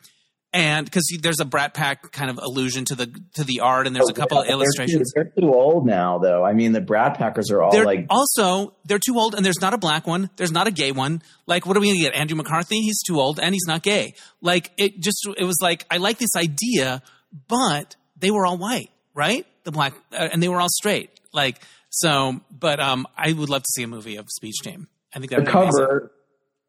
And 0.55 0.85
because 0.85 1.03
there's 1.21 1.41
a 1.41 1.45
Brat 1.45 1.73
Pack 1.73 2.13
kind 2.13 2.29
of 2.29 2.39
allusion 2.41 2.85
to 2.85 2.95
the 2.95 3.07
to 3.33 3.43
the 3.43 3.59
art, 3.59 3.87
and 3.87 3.95
there's 3.95 4.07
a 4.09 4.13
couple 4.13 4.39
of 4.39 4.47
illustrations. 4.47 5.11
They're 5.13 5.25
too, 5.25 5.31
they're 5.35 5.49
too 5.49 5.53
old 5.53 5.85
now, 5.85 6.17
though. 6.17 6.45
I 6.45 6.53
mean, 6.53 6.71
the 6.71 6.79
Brat 6.79 7.17
Packers 7.17 7.51
are 7.51 7.61
all 7.61 7.73
They're 7.73 7.83
like 7.83 8.05
also 8.09 8.73
they're 8.85 8.97
too 8.97 9.19
old, 9.19 9.35
and 9.35 9.45
there's 9.45 9.59
not 9.59 9.73
a 9.73 9.77
black 9.77 10.07
one. 10.07 10.29
There's 10.37 10.53
not 10.53 10.65
a 10.65 10.71
gay 10.71 10.93
one. 10.93 11.21
Like, 11.45 11.65
what 11.65 11.75
are 11.75 11.81
we 11.81 11.87
gonna 11.89 11.99
get? 11.99 12.13
Andrew 12.13 12.37
McCarthy? 12.37 12.79
He's 12.79 13.03
too 13.03 13.19
old, 13.19 13.37
and 13.37 13.53
he's 13.53 13.65
not 13.67 13.83
gay. 13.83 14.13
Like, 14.39 14.71
it 14.77 14.97
just 15.01 15.27
it 15.37 15.43
was 15.43 15.57
like 15.61 15.85
I 15.91 15.97
like 15.97 16.19
this 16.19 16.37
idea, 16.37 17.01
but 17.49 17.97
they 18.17 18.31
were 18.31 18.45
all 18.45 18.57
white, 18.57 18.91
right? 19.13 19.45
The 19.65 19.73
black, 19.73 19.93
uh, 20.13 20.29
and 20.31 20.41
they 20.41 20.47
were 20.47 20.61
all 20.61 20.69
straight. 20.69 21.09
Like, 21.33 21.61
so, 21.89 22.39
but 22.49 22.79
um, 22.79 23.07
I 23.17 23.33
would 23.33 23.49
love 23.49 23.63
to 23.63 23.69
see 23.75 23.83
a 23.83 23.87
movie 23.87 24.15
of 24.15 24.29
Speech 24.29 24.59
Team. 24.63 24.87
I 25.13 25.19
think 25.19 25.31
that 25.31 25.43
the 25.43 25.51
would 25.51 25.51
be 25.51 25.57
amazing. 25.57 25.85
cover. 25.85 26.11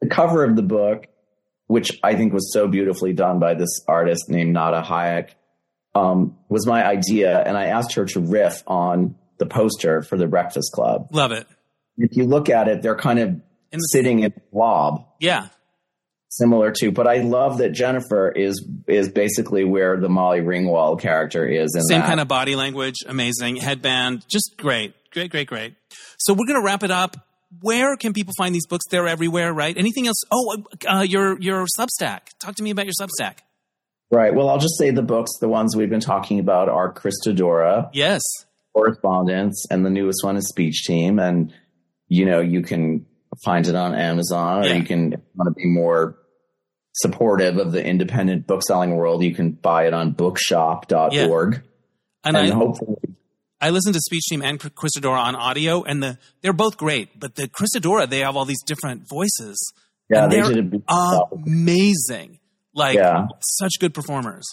The 0.01 0.09
cover 0.09 0.43
of 0.43 0.57
the 0.57 0.63
book, 0.63 1.07
which 1.67 1.99
I 2.03 2.15
think 2.15 2.33
was 2.33 2.53
so 2.53 2.69
beautifully 2.69 3.13
done 3.13 3.39
by 3.39 3.55
this 3.55 3.81
artist 3.89 4.29
named 4.29 4.53
Nada 4.53 4.83
Hayek, 4.83 5.31
um, 5.95 6.37
was 6.49 6.67
my 6.67 6.87
idea, 6.87 7.43
and 7.43 7.57
I 7.57 7.67
asked 7.67 7.95
her 7.95 8.05
to 8.07 8.21
riff 8.21 8.63
on 8.67 9.15
the 9.39 9.47
poster 9.47 10.03
for 10.03 10.17
the 10.17 10.27
Breakfast 10.27 10.73
Club. 10.73 11.09
Love 11.13 11.33
it. 11.33 11.47
If 11.99 12.17
you 12.17 12.25
look 12.25 12.49
at 12.51 12.69
it, 12.69 12.83
they're 12.83 12.97
kind 12.97 13.19
of 13.19 13.29
In 13.29 13.43
the- 13.73 13.79
sitting 13.93 14.21
in 14.21 14.33
a 14.33 14.41
blob, 14.53 15.05
Yeah, 15.21 15.49
similar 16.29 16.71
to. 16.73 16.93
But 16.93 17.07
I 17.07 17.19
love 17.19 17.59
that 17.59 17.71
Jennifer 17.71 18.31
is 18.31 18.63
is 18.87 19.09
basically 19.09 19.65
where 19.65 19.99
the 19.99 20.09
Molly 20.09 20.41
Ringwald 20.41 21.01
character 21.01 21.47
is. 21.47 21.75
In 21.75 21.83
same 21.83 22.01
that. 22.01 22.07
kind 22.07 22.21
of 22.21 22.29
body 22.29 22.55
language. 22.57 22.97
Amazing 23.07 23.57
headband. 23.57 24.25
Just 24.29 24.55
great, 24.59 24.95
great, 25.11 25.31
great, 25.31 25.49
great. 25.49 25.75
So 26.19 26.35
we're 26.35 26.47
gonna 26.47 26.63
wrap 26.65 26.83
it 26.83 26.91
up. 26.91 27.17
Where 27.61 27.97
can 27.97 28.13
people 28.13 28.35
find 28.37 28.55
these 28.55 28.67
books? 28.67 28.85
They're 28.91 29.07
everywhere, 29.09 29.53
right? 29.53 29.77
Anything 29.77 30.07
else? 30.07 30.23
Oh, 30.31 30.65
uh, 30.89 31.01
your 31.01 31.41
your 31.41 31.67
Substack. 31.79 32.21
Talk 32.41 32.57
to 32.57 32.63
me 32.63 32.71
about 32.71 32.87
your 32.87 32.95
Substack. 33.01 33.39
right. 34.11 34.35
Well, 34.35 34.49
I'll 34.49 34.59
just 34.59 34.79
say 34.79 34.91
the 34.91 35.03
books, 35.03 35.31
the 35.41 35.49
ones 35.49 35.77
we've 35.77 35.91
been 35.91 36.01
talking 36.01 36.39
about, 36.41 36.69
are 36.69 36.93
Christodora. 36.93 37.91
Yes. 37.93 38.23
correspondence 38.75 39.65
and 39.71 39.87
the 39.87 39.91
newest 39.91 40.23
one 40.23 40.37
is 40.37 40.49
speech 40.49 40.85
team 40.85 41.19
and 41.19 41.53
you 42.09 42.27
know 42.27 42.41
you 42.41 42.61
can 42.63 43.07
find 43.45 43.67
it 43.67 43.75
on 43.75 43.95
amazon 43.95 44.65
or 44.65 44.67
you 44.75 44.85
can 44.85 45.13
you 45.13 45.19
want 45.35 45.49
to 45.49 45.55
be 45.55 45.67
more 45.67 46.19
supportive 46.93 47.57
of 47.57 47.73
the 47.73 47.83
independent 47.85 48.47
book 48.47 48.63
selling 48.63 48.95
world 48.95 49.23
you 49.23 49.35
can 49.35 49.51
buy 49.53 49.87
it 49.87 49.95
on 49.95 50.13
bookshop.org 50.13 51.63
And, 52.25 52.37
and, 52.37 52.53
I, 52.53 52.55
hopefully 52.55 52.97
I 53.61 53.71
listened 53.71 53.95
to 53.95 54.01
Speech 54.01 54.25
Team 54.29 54.43
and 54.43 54.59
Christodora 54.61 55.19
on 55.19 55.35
audio, 55.35 55.83
and 55.83 56.03
the 56.03 56.19
they're 56.43 56.53
both 56.53 56.77
great. 56.77 57.19
But 57.19 57.37
the 57.37 57.49
Christodora, 57.49 58.09
they 58.09 58.21
have 58.21 58.37
all 58.37 58.45
these 58.45 58.63
different 58.65 59.09
voices. 59.09 59.57
yeah 60.11 60.25
And 60.25 60.33
they 60.33 60.43
did 60.43 60.59
a 60.59 60.63
good 60.63 60.83
job. 60.89 61.29
amazing. 61.47 62.39
Like 62.75 62.97
Yeah. 62.97 63.29
such 63.41 63.75
good 63.81 63.95
performers. 63.95 64.45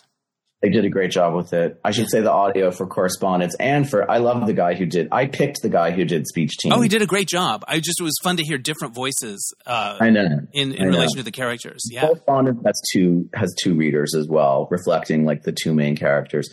they 0.62 0.70
did 0.70 0.86
a 0.86 0.90
great 0.90 1.12
job 1.12 1.36
with 1.36 1.52
it 1.52 1.78
i 1.84 1.92
should 1.92 2.10
say 2.10 2.22
the 2.22 2.32
audio 2.32 2.72
for 2.72 2.88
correspondence 2.88 3.54
and 3.60 3.90
for 3.90 4.10
i 4.10 4.18
love 4.20 4.48
the 4.48 4.54
guy 4.54 4.74
who 4.76 4.86
did 4.86 5.10
i 5.12 5.26
picked 5.26 5.62
the 5.62 5.68
guy 5.68 5.92
who 5.92 6.06
did 6.06 6.26
speech 6.26 6.54
team 6.58 6.72
Oh, 6.72 6.80
he 6.80 6.88
did 6.88 7.02
a 7.02 7.06
great 7.06 7.28
job. 7.28 7.66
I 7.68 7.80
just 7.82 8.00
it 8.00 8.04
was 8.04 8.18
fun 8.24 8.38
to 8.38 8.44
hear 8.44 8.58
different 8.58 8.96
voices 8.96 9.54
uh, 9.66 9.98
i 10.00 10.10
know 10.10 10.26
in 10.54 10.72
in 10.72 10.84
know. 10.86 10.92
relation 10.96 11.18
to 11.18 11.24
the 11.24 11.32
characters. 11.34 11.82
Yeah. 11.92 12.04
correspondence 12.06 12.62
has 12.66 12.80
two 12.94 13.30
has 13.34 13.54
two 13.62 13.74
readers 13.76 14.16
as 14.16 14.30
well, 14.30 14.70
reflecting 14.72 15.26
like 15.26 15.44
the 15.44 15.52
two 15.52 15.74
main 15.74 15.98
characters. 15.98 16.48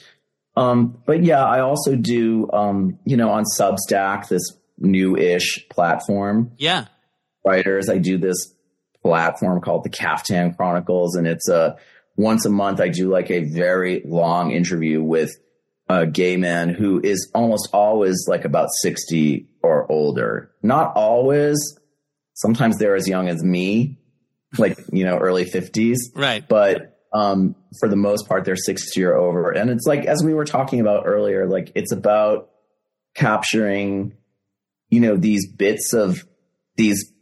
Um, 0.56 0.98
but 1.06 1.22
yeah, 1.22 1.44
I 1.44 1.60
also 1.60 1.97
do 1.97 2.51
um, 2.52 2.98
you 3.05 3.16
know, 3.16 3.31
on 3.31 3.44
Substack, 3.59 4.28
this 4.28 4.43
new-ish 4.78 5.66
platform, 5.70 6.52
Yeah. 6.59 6.86
writers, 7.44 7.89
I 7.89 7.98
do 7.98 8.18
this 8.18 8.55
platform 9.02 9.60
called 9.60 9.85
the 9.85 9.90
Caftan 9.90 10.55
Chronicles, 10.55 11.14
and 11.16 11.27
it's 11.27 11.48
a 11.48 11.77
once 12.16 12.44
a 12.44 12.51
month 12.51 12.81
I 12.81 12.89
do 12.89 13.09
like 13.10 13.31
a 13.31 13.44
very 13.44 14.02
long 14.05 14.51
interview 14.51 15.02
with 15.02 15.31
a 15.89 16.06
gay 16.06 16.36
man 16.36 16.68
who 16.68 17.01
is 17.02 17.31
almost 17.35 17.68
always 17.72 18.27
like 18.28 18.44
about 18.44 18.68
60 18.82 19.48
or 19.62 19.90
older. 19.90 20.51
Not 20.62 20.93
always. 20.97 21.56
Sometimes 22.35 22.78
they're 22.78 22.94
as 22.94 23.09
young 23.09 23.28
as 23.28 23.43
me, 23.43 23.98
like, 24.59 24.78
you 24.93 25.05
know, 25.05 25.18
early 25.18 25.44
50s 25.44 25.97
Right. 26.14 26.47
but 26.48 26.90
um, 27.12 27.55
for 27.81 27.89
the 27.89 27.97
most 27.97 28.28
part, 28.28 28.45
they're 28.45 28.57
60 28.57 29.03
or 29.05 29.15
over. 29.15 29.51
And 29.51 29.70
it's 29.70 29.87
like, 29.87 30.05
as 30.07 30.23
we 30.24 30.35
were 30.35 30.45
talking 30.45 30.81
about 30.81 31.05
earlier, 31.07 31.47
like 31.47 31.73
it's 31.74 31.93
about 31.93 32.51
capturing, 33.15 34.15
you 34.89 35.01
know, 35.01 35.16
these 35.16 35.47
bits 35.53 35.93
of 35.93 36.24
these 36.77 37.12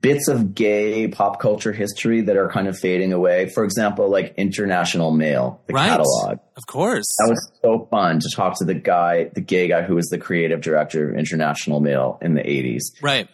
bits 0.00 0.26
of 0.28 0.54
gay 0.54 1.06
pop 1.08 1.38
culture 1.38 1.72
history 1.72 2.22
that 2.22 2.36
are 2.36 2.48
kind 2.48 2.66
of 2.66 2.78
fading 2.78 3.12
away. 3.12 3.50
For 3.54 3.62
example, 3.64 4.08
like 4.08 4.34
International 4.38 5.10
Male, 5.10 5.60
the 5.66 5.74
Right. 5.74 5.88
catalog. 5.90 6.38
Of 6.56 6.66
course. 6.66 7.04
That 7.18 7.28
was 7.30 7.52
so 7.62 7.86
fun 7.90 8.18
to 8.20 8.28
talk 8.34 8.58
to 8.58 8.64
the 8.64 8.74
guy, 8.74 9.24
the 9.34 9.40
gay 9.42 9.68
guy 9.68 9.82
who 9.82 9.94
was 9.94 10.06
the 10.06 10.18
creative 10.18 10.60
director 10.62 11.10
of 11.10 11.16
International 11.18 11.80
Male 11.80 12.18
in 12.22 12.34
the 12.34 12.40
80s. 12.42 12.82
right. 13.02 13.28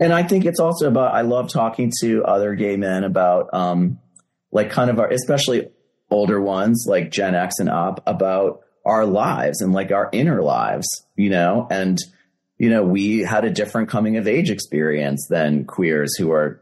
And 0.00 0.12
I 0.12 0.24
think 0.24 0.44
it's 0.44 0.60
also 0.60 0.88
about 0.88 1.14
I 1.14 1.22
love 1.22 1.48
talking 1.48 1.90
to 2.00 2.24
other 2.24 2.54
gay 2.56 2.76
men 2.76 3.04
about 3.04 3.48
um 3.54 3.98
like 4.54 4.70
kind 4.70 4.88
of 4.88 4.98
our 4.98 5.10
especially 5.10 5.68
older 6.10 6.40
ones 6.40 6.86
like 6.88 7.10
Gen 7.10 7.34
X 7.34 7.58
and 7.58 7.68
up 7.68 8.02
about 8.06 8.60
our 8.86 9.04
lives 9.04 9.60
and 9.60 9.72
like 9.72 9.92
our 9.92 10.08
inner 10.12 10.42
lives, 10.42 10.86
you 11.16 11.28
know, 11.28 11.66
and 11.70 11.98
you 12.56 12.70
know, 12.70 12.84
we 12.84 13.18
had 13.18 13.44
a 13.44 13.50
different 13.50 13.90
coming 13.90 14.16
of 14.16 14.28
age 14.28 14.48
experience 14.48 15.26
than 15.28 15.64
queers 15.64 16.16
who 16.16 16.30
are 16.30 16.60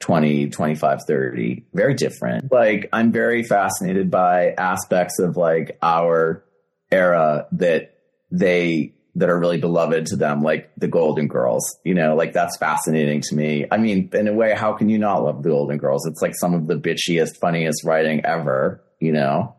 20, 0.00 0.50
25, 0.50 1.00
30, 1.06 1.64
very 1.72 1.94
different. 1.94 2.52
Like 2.52 2.90
I'm 2.92 3.10
very 3.10 3.42
fascinated 3.42 4.10
by 4.10 4.50
aspects 4.50 5.18
of 5.18 5.36
like 5.36 5.78
our 5.80 6.44
era 6.90 7.46
that 7.52 7.94
they 8.30 8.94
that 9.16 9.28
are 9.30 9.38
really 9.38 9.58
beloved 9.58 10.06
to 10.06 10.16
them, 10.16 10.42
like 10.42 10.70
the 10.76 10.88
Golden 10.88 11.28
Girls. 11.28 11.78
You 11.84 11.94
know, 11.94 12.14
like 12.16 12.32
that's 12.32 12.56
fascinating 12.58 13.20
to 13.22 13.34
me. 13.34 13.66
I 13.70 13.76
mean, 13.78 14.10
in 14.12 14.28
a 14.28 14.32
way, 14.32 14.54
how 14.54 14.72
can 14.72 14.88
you 14.88 14.98
not 14.98 15.22
love 15.22 15.42
the 15.42 15.50
Golden 15.50 15.78
Girls? 15.78 16.06
It's 16.06 16.20
like 16.22 16.34
some 16.34 16.54
of 16.54 16.66
the 16.66 16.74
bitchiest, 16.74 17.38
funniest 17.40 17.84
writing 17.84 18.24
ever. 18.24 18.82
You 19.00 19.12
know, 19.12 19.54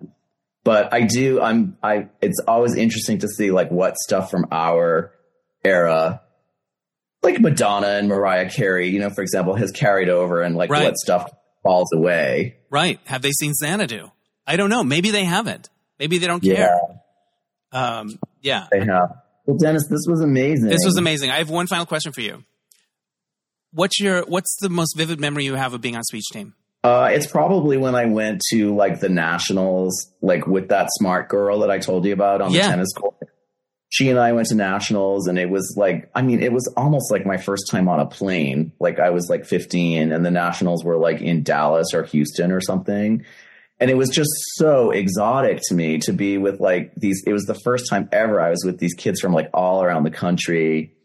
but 0.63 0.93
I 0.93 1.01
do. 1.01 1.41
I'm. 1.41 1.77
I. 1.83 2.09
It's 2.21 2.39
always 2.47 2.75
interesting 2.75 3.19
to 3.19 3.27
see 3.27 3.51
like 3.51 3.69
what 3.71 3.95
stuff 3.97 4.29
from 4.31 4.45
our 4.51 5.11
era. 5.63 6.21
Like 7.23 7.39
Madonna 7.41 7.87
and 7.87 8.07
Mariah 8.07 8.49
Carey, 8.49 8.89
you 8.89 8.99
know, 8.99 9.09
for 9.09 9.21
example, 9.21 9.55
has 9.55 9.71
carried 9.71 10.09
over 10.09 10.41
and 10.43 10.55
like 10.55 10.69
Right. 10.69 10.83
what 10.83 10.95
stuff 10.97 11.31
falls 11.63 11.91
away. 11.93 12.57
Right. 12.69 12.99
Have 13.05 13.23
they 13.23 13.31
seen 13.31 13.53
Xanadu? 13.55 14.11
I 14.45 14.57
don't 14.57 14.69
know. 14.69 14.83
Maybe 14.83 15.09
they 15.09 15.23
haven't. 15.23 15.69
Maybe 15.97 16.19
they 16.19 16.27
don't 16.27 16.43
Yeah, 16.43 16.55
care. 16.55 16.79
Um, 17.71 18.19
yeah. 18.41 18.67
they 18.71 18.81
have. 18.85 19.15
Well, 19.45 19.57
Dennis, 19.57 19.87
this 19.87 20.05
was 20.07 20.21
amazing. 20.21 20.69
This 20.69 20.85
was 20.85 20.97
amazing. 20.97 21.29
I 21.31 21.37
have 21.37 21.49
one 21.49 21.67
final 21.67 21.85
question 21.85 22.11
for 22.11 22.21
you. 22.21 22.43
What's 23.71 23.99
your 23.99 24.23
What's 24.25 24.55
the 24.61 24.69
most 24.69 24.95
vivid 24.97 25.19
memory 25.19 25.45
you 25.45 25.55
have 25.55 25.73
of 25.73 25.81
being 25.81 25.95
on 25.95 26.03
Speech 26.03 26.25
Team? 26.31 26.53
Uh, 26.83 27.09
it's 27.11 27.25
probably 27.27 27.77
when 27.77 27.95
I 27.95 28.05
went 28.05 28.41
to 28.51 28.75
like 28.75 28.99
the 28.99 29.09
nationals, 29.09 30.11
like 30.21 30.45
with 30.47 30.69
that 30.69 30.87
smart 30.93 31.29
girl 31.29 31.59
that 31.59 31.71
I 31.71 31.79
told 31.79 32.05
you 32.05 32.13
about 32.13 32.41
on 32.41 32.51
Yeah. 32.51 32.63
the 32.63 32.69
tennis 32.69 32.93
court. 32.93 33.15
She 33.89 34.09
and 34.09 34.19
I 34.19 34.33
went 34.33 34.47
to 34.49 34.55
nationals, 34.55 35.27
and 35.27 35.39
it 35.39 35.49
was 35.49 35.75
like, 35.77 36.09
I 36.13 36.21
mean, 36.21 36.41
it 36.43 36.51
was 36.51 36.67
almost 36.75 37.11
like 37.11 37.25
my 37.25 37.37
first 37.37 37.69
time 37.71 37.87
on 37.87 37.99
a 37.99 38.05
plane. 38.05 38.71
Like 38.79 38.99
I 38.99 39.09
was 39.11 39.29
like 39.29 39.45
15, 39.45 40.11
and 40.11 40.25
the 40.25 40.31
nationals 40.31 40.83
were 40.83 40.97
like 40.97 41.21
in 41.21 41.43
Dallas 41.43 41.93
or 41.93 42.03
Houston 42.03 42.51
or 42.51 42.61
something. 42.61 43.25
And 43.79 43.91
it 43.91 43.97
was 43.97 44.09
just 44.09 44.31
so 44.55 44.91
exotic 44.91 45.59
to 45.67 45.75
me 45.75 45.97
to 45.99 46.13
be 46.13 46.37
with 46.37 46.59
like 46.61 46.93
these. 46.95 47.23
It 47.27 47.33
was 47.33 47.43
the 47.43 47.55
first 47.55 47.89
time 47.89 48.07
ever 48.11 48.39
I 48.39 48.49
was 48.49 48.63
with 48.65 48.79
these 48.79 48.93
kids 48.93 49.19
from 49.19 49.33
like 49.33 49.49
all 49.53 49.83
around 49.83 50.03
the 50.03 50.11
country 50.11 50.95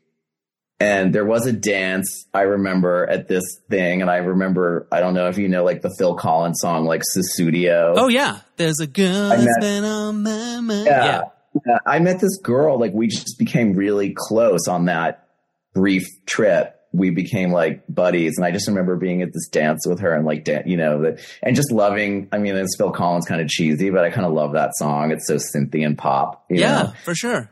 and 0.81 1.15
there 1.15 1.27
was 1.27 1.47
a 1.47 1.53
dance 1.53 2.27
I 2.33 2.41
remember 2.43 3.07
at 3.09 3.29
this 3.29 3.45
thing, 3.69 4.01
and 4.01 4.11
I 4.11 4.17
remember 4.17 4.89
I 4.91 5.01
don't 5.01 5.13
know 5.13 5.29
if 5.29 5.37
you 5.37 5.47
know 5.47 5.63
like 5.63 5.83
the 5.83 5.95
Phil 5.99 6.15
Collins 6.17 6.59
song 6.61 6.87
like 6.87 7.03
Sussudio. 7.15 7.93
Oh 7.97 8.09
yeah, 8.09 8.41
there's 8.57 8.81
a 8.81 8.87
girl 8.87 9.31
I 9.31 9.37
that's 9.37 9.45
met- 9.45 9.61
been 9.61 9.85
on 9.85 10.23
my 10.23 10.61
mind. 10.61 10.87
yeah. 10.87 11.23
Yeah, 11.67 11.79
I 11.85 11.99
met 11.99 12.21
this 12.21 12.39
girl 12.39 12.79
like 12.79 12.93
we 12.95 13.09
just 13.09 13.37
became 13.39 13.75
really 13.75 14.15
close 14.17 14.69
on 14.69 14.87
that 14.87 15.29
brief 15.75 16.07
trip. 16.25 16.80
We 16.93 17.11
became 17.11 17.53
like 17.53 17.83
buddies, 17.89 18.35
and 18.37 18.45
I 18.45 18.51
just 18.51 18.67
remember 18.69 18.97
being 18.97 19.23
at 19.23 19.33
this 19.33 19.49
dance 19.49 19.87
with 19.87 20.01
her 20.01 20.13
and 20.13 20.27
like 20.27 20.45
dan- 20.45 20.65
you 20.67 20.77
know 20.77 21.01
the, 21.01 21.25
and 21.43 21.55
just 21.55 21.71
loving. 21.71 22.29
I 22.33 22.39
mean, 22.39 22.57
it's 22.57 22.77
Phil 22.77 22.91
Collins 22.91 23.27
kind 23.27 23.41
of 23.41 23.49
cheesy, 23.49 23.91
but 23.91 24.05
I 24.05 24.11
kind 24.11 24.27
of 24.27 24.33
love 24.33 24.55
that 24.55 24.71
song. 24.77 25.13
It's 25.13 25.27
so 25.27 25.37
synthy 25.37 25.87
and 25.87 25.97
pop. 25.97 26.45
you 26.51 26.61
yeah, 26.61 26.83
know? 26.83 26.93
for 27.05 27.15
sure. 27.15 27.51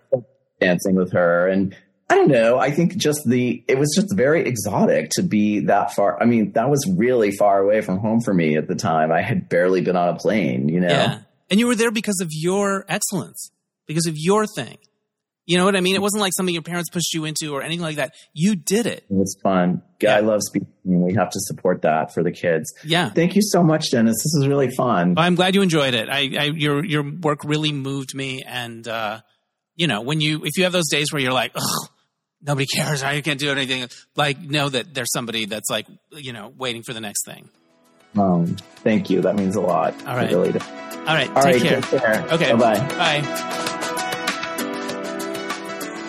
dancing 0.60 0.97
with 0.97 1.12
her 1.12 1.47
and 1.47 1.77
I 2.10 2.15
don't 2.15 2.28
know. 2.28 2.59
I 2.59 2.70
think 2.70 2.97
just 2.97 3.20
the 3.27 3.62
it 3.69 3.78
was 3.78 3.93
just 3.94 4.16
very 4.16 4.47
exotic 4.47 5.10
to 5.10 5.23
be 5.23 5.60
that 5.66 5.93
far. 5.93 6.20
I 6.23 6.24
mean, 6.24 6.52
that 6.52 6.70
was 6.70 6.81
really 6.97 7.32
far 7.32 7.60
away 7.60 7.82
from 7.82 7.98
home 7.98 8.20
for 8.23 8.32
me 8.32 8.56
at 8.56 8.66
the 8.66 8.74
time. 8.74 9.12
I 9.12 9.20
had 9.20 9.48
barely 9.48 9.82
been 9.82 9.97
on 9.97 10.09
a 10.09 10.16
plane, 10.16 10.69
you 10.70 10.81
know. 10.81 10.89
Yeah, 10.89 11.19
and 11.51 11.60
you 11.60 11.66
were 11.66 11.74
there 11.74 11.90
because 11.90 12.19
of 12.23 12.28
your 12.31 12.86
excellence. 12.89 13.51
because 13.86 14.06
of 14.06 14.15
your 14.16 14.47
thing. 14.47 14.78
You 15.49 15.57
know 15.57 15.65
what 15.65 15.77
I 15.77 15.81
mean? 15.81 15.95
It 15.95 16.03
wasn't 16.03 16.20
like 16.20 16.33
something 16.37 16.55
your 16.55 16.62
parents 16.62 16.91
pushed 16.91 17.15
you 17.15 17.25
into 17.25 17.55
or 17.55 17.62
anything 17.62 17.81
like 17.81 17.97
that. 17.97 18.12
You 18.35 18.55
did 18.55 18.85
it. 18.85 19.07
It 19.09 19.15
was 19.15 19.35
fun. 19.43 19.83
Yeah. 19.99 20.16
I 20.16 20.20
love 20.20 20.43
speaking. 20.43 20.69
We 20.85 21.15
have 21.15 21.31
to 21.31 21.41
support 21.41 21.81
that 21.83 22.12
for 22.12 22.23
the 22.23 22.33
kids. 22.33 22.70
Yeah. 22.85 23.09
Thank 23.09 23.35
you 23.35 23.41
so 23.41 23.62
much, 23.62 23.91
Dennis. 23.91 24.16
This 24.16 24.35
is 24.35 24.47
really 24.47 24.70
fun. 24.70 25.15
I'm 25.16 25.37
glad 25.37 25.55
you 25.55 25.62
enjoyed 25.62 25.95
it. 25.95 26.11
I, 26.11 26.19
I 26.39 26.45
your 26.55 26.85
your 26.85 27.03
work 27.03 27.45
really 27.45 27.73
moved 27.73 28.15
me, 28.15 28.43
and 28.47 28.87
uh, 28.87 29.20
you 29.75 29.87
know 29.87 30.03
when 30.03 30.20
you 30.20 30.45
if 30.45 30.59
you 30.59 30.65
have 30.65 30.73
those 30.73 30.91
days 30.91 31.15
where 31.15 31.23
you're 31.23 31.33
like, 31.33 31.53
ugh, 31.55 31.89
nobody 32.43 32.66
cares, 32.66 33.03
I 33.03 33.20
can't 33.23 33.41
do 33.41 33.51
anything. 33.51 33.89
Like, 34.16 34.39
know 34.41 34.69
that 34.69 34.93
there's 34.93 35.12
somebody 35.12 35.47
that's 35.47 35.70
like, 35.70 35.87
you 36.12 36.35
know, 36.35 36.53
waiting 36.57 36.83
for 36.83 36.93
the 36.93 37.01
next 37.01 37.25
thing. 37.25 37.49
Um, 38.16 38.57
thank 38.85 39.11
you. 39.11 39.23
That 39.23 39.37
means 39.37 39.57
a 39.57 39.61
lot. 39.61 39.95
All 40.07 40.15
right. 40.15 40.31
Really. 40.31 40.53
All 40.53 41.15
right, 41.15 41.29
All 41.31 41.43
take 41.43 41.55
right. 41.55 41.62
care. 41.62 41.81
Take 41.81 42.01
care. 42.03 42.27
Okay, 42.33 42.53
Bye-bye. 42.53 42.89
Bye. 43.23 43.75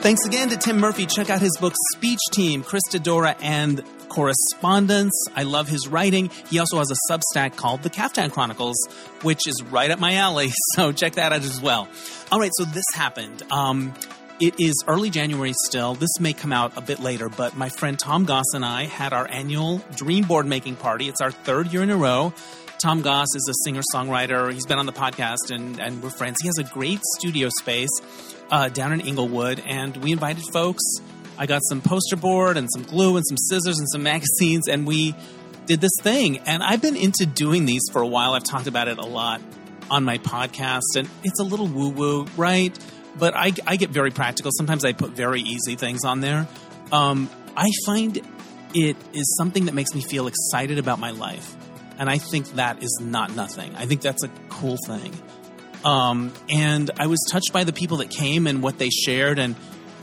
Thanks 0.01 0.26
again 0.26 0.47
to 0.49 0.55
Tim 0.55 0.80
Murphy. 0.80 1.05
Check 1.05 1.30
out 1.30 1.41
his 1.41 1.57
book 1.59 1.73
Speech 1.93 2.21
Team, 2.31 2.63
Christodora 2.63 3.35
and 3.41 3.84
Correspondence. 4.07 5.13
I 5.35 5.43
love 5.43 5.67
his 5.67 5.89
writing. 5.89 6.31
He 6.49 6.57
also 6.57 6.77
has 6.77 6.89
a 6.89 7.11
Substack 7.11 7.57
called 7.57 7.84
The 7.84 7.89
Caftan 7.89 8.31
Chronicles, 8.31 8.77
which 9.23 9.45
is 9.45 9.61
right 9.61 9.91
up 9.91 9.99
my 9.99 10.13
alley. 10.15 10.51
So 10.76 10.93
check 10.93 11.15
that 11.15 11.34
out 11.34 11.41
as 11.41 11.59
well. 11.59 11.89
All 12.31 12.39
right, 12.39 12.51
so 12.55 12.63
this 12.63 12.85
happened. 12.93 13.43
Um, 13.51 13.93
it 14.39 14.57
is 14.57 14.81
early 14.88 15.09
January 15.09 15.53
still. 15.65 15.95
This 15.95 16.17
may 16.17 16.31
come 16.31 16.53
out 16.53 16.77
a 16.77 16.81
bit 16.81 17.01
later, 17.01 17.27
but 17.27 17.57
my 17.57 17.67
friend 17.67 17.99
Tom 17.99 18.23
Goss 18.23 18.53
and 18.53 18.63
I 18.63 18.85
had 18.85 19.11
our 19.11 19.30
annual 19.30 19.80
dream 19.95 20.23
board 20.23 20.45
making 20.45 20.77
party. 20.77 21.09
It's 21.09 21.19
our 21.19 21.31
third 21.31 21.73
year 21.73 21.84
in 21.84 21.89
a 21.89 21.97
row. 21.97 22.34
Tom 22.77 23.01
Goss 23.01 23.27
is 23.35 23.45
a 23.49 23.53
singer 23.65 23.81
songwriter. 23.93 24.53
He's 24.53 24.65
been 24.65 24.80
on 24.80 24.85
the 24.85 24.93
podcast 24.93 25.51
and, 25.53 25.77
and 25.81 26.01
we're 26.01 26.09
friends. 26.09 26.38
He 26.41 26.47
has 26.47 26.57
a 26.57 26.63
great 26.63 27.01
studio 27.17 27.49
space 27.59 27.89
uh, 28.51 28.69
down 28.69 28.93
in 28.93 29.01
Inglewood, 29.01 29.61
and 29.65 29.95
we 29.97 30.11
invited 30.11 30.43
folks. 30.51 30.84
I 31.38 31.45
got 31.45 31.61
some 31.69 31.81
poster 31.81 32.15
board 32.15 32.57
and 32.57 32.67
some 32.73 32.84
glue 32.84 33.15
and 33.15 33.26
some 33.26 33.38
scissors 33.38 33.80
and 33.80 33.88
some 33.89 34.03
magazines, 34.13 34.67
and 34.67 34.85
we 34.85 35.15
did 35.65 35.81
this 35.81 35.91
thing. 36.01 36.39
And 36.39 36.63
I've 36.63 36.81
been 36.81 36.95
into 36.95 37.26
doing 37.26 37.65
these 37.65 37.84
for 37.91 38.01
a 38.01 38.07
while. 38.07 38.34
I've 38.34 38.43
talked 38.43 38.67
about 38.67 38.88
it 38.88 38.97
a 38.97 39.05
lot 39.05 39.41
on 39.89 40.03
my 40.03 40.17
podcast, 40.17 40.95
and 40.95 41.09
it's 41.23 41.39
a 41.39 41.43
little 41.43 41.67
woo 41.67 41.89
woo, 41.89 42.26
right? 42.35 42.77
But 43.17 43.35
I, 43.35 43.53
I 43.65 43.76
get 43.76 43.89
very 43.89 44.11
practical. 44.11 44.51
Sometimes 44.55 44.85
I 44.85 44.93
put 44.93 45.11
very 45.11 45.41
easy 45.41 45.76
things 45.76 46.05
on 46.05 46.21
there. 46.21 46.47
Um, 46.91 47.30
I 47.55 47.67
find 47.85 48.17
it 48.73 48.97
is 49.13 49.35
something 49.38 49.65
that 49.65 49.73
makes 49.73 49.93
me 49.93 50.01
feel 50.01 50.27
excited 50.27 50.77
about 50.77 50.99
my 50.99 51.11
life. 51.11 51.55
And 51.97 52.09
I 52.09 52.17
think 52.17 52.47
that 52.53 52.81
is 52.81 52.97
not 53.01 53.35
nothing. 53.35 53.76
I 53.76 53.85
think 53.85 54.01
that's 54.01 54.23
a 54.23 54.30
cool 54.49 54.77
thing. 54.88 55.13
Um, 55.84 56.34
and 56.49 56.91
I 56.97 57.07
was 57.07 57.19
touched 57.31 57.53
by 57.53 57.64
the 57.64 57.73
people 57.73 57.97
that 57.97 58.10
came 58.10 58.47
and 58.47 58.61
what 58.61 58.77
they 58.77 58.89
shared. 58.89 59.39
And 59.39 59.56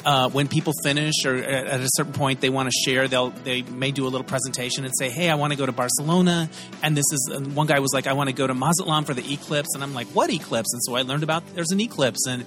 uh, 0.04 0.30
when 0.30 0.48
people 0.48 0.72
finish 0.84 1.24
or 1.24 1.36
at 1.36 1.80
a 1.80 1.88
certain 1.94 2.12
point 2.12 2.40
they 2.40 2.48
want 2.48 2.70
to 2.70 2.90
share, 2.90 3.08
they'll 3.08 3.30
they 3.30 3.62
may 3.62 3.90
do 3.90 4.06
a 4.06 4.08
little 4.08 4.24
presentation 4.24 4.84
and 4.84 4.94
say, 4.96 5.10
"Hey, 5.10 5.28
I 5.28 5.34
want 5.34 5.52
to 5.52 5.58
go 5.58 5.66
to 5.66 5.72
Barcelona." 5.72 6.48
And 6.82 6.96
this 6.96 7.04
is 7.12 7.30
and 7.34 7.54
one 7.56 7.66
guy 7.66 7.80
was 7.80 7.92
like, 7.92 8.06
"I 8.06 8.12
want 8.12 8.28
to 8.28 8.34
go 8.34 8.46
to 8.46 8.54
Mazatlan 8.54 9.04
for 9.04 9.14
the 9.14 9.32
eclipse," 9.32 9.74
and 9.74 9.82
I'm 9.82 9.94
like, 9.94 10.06
"What 10.08 10.30
eclipse?" 10.30 10.72
And 10.72 10.82
so 10.84 10.94
I 10.94 11.02
learned 11.02 11.24
about 11.24 11.42
there's 11.54 11.72
an 11.72 11.80
eclipse, 11.80 12.26
and 12.26 12.46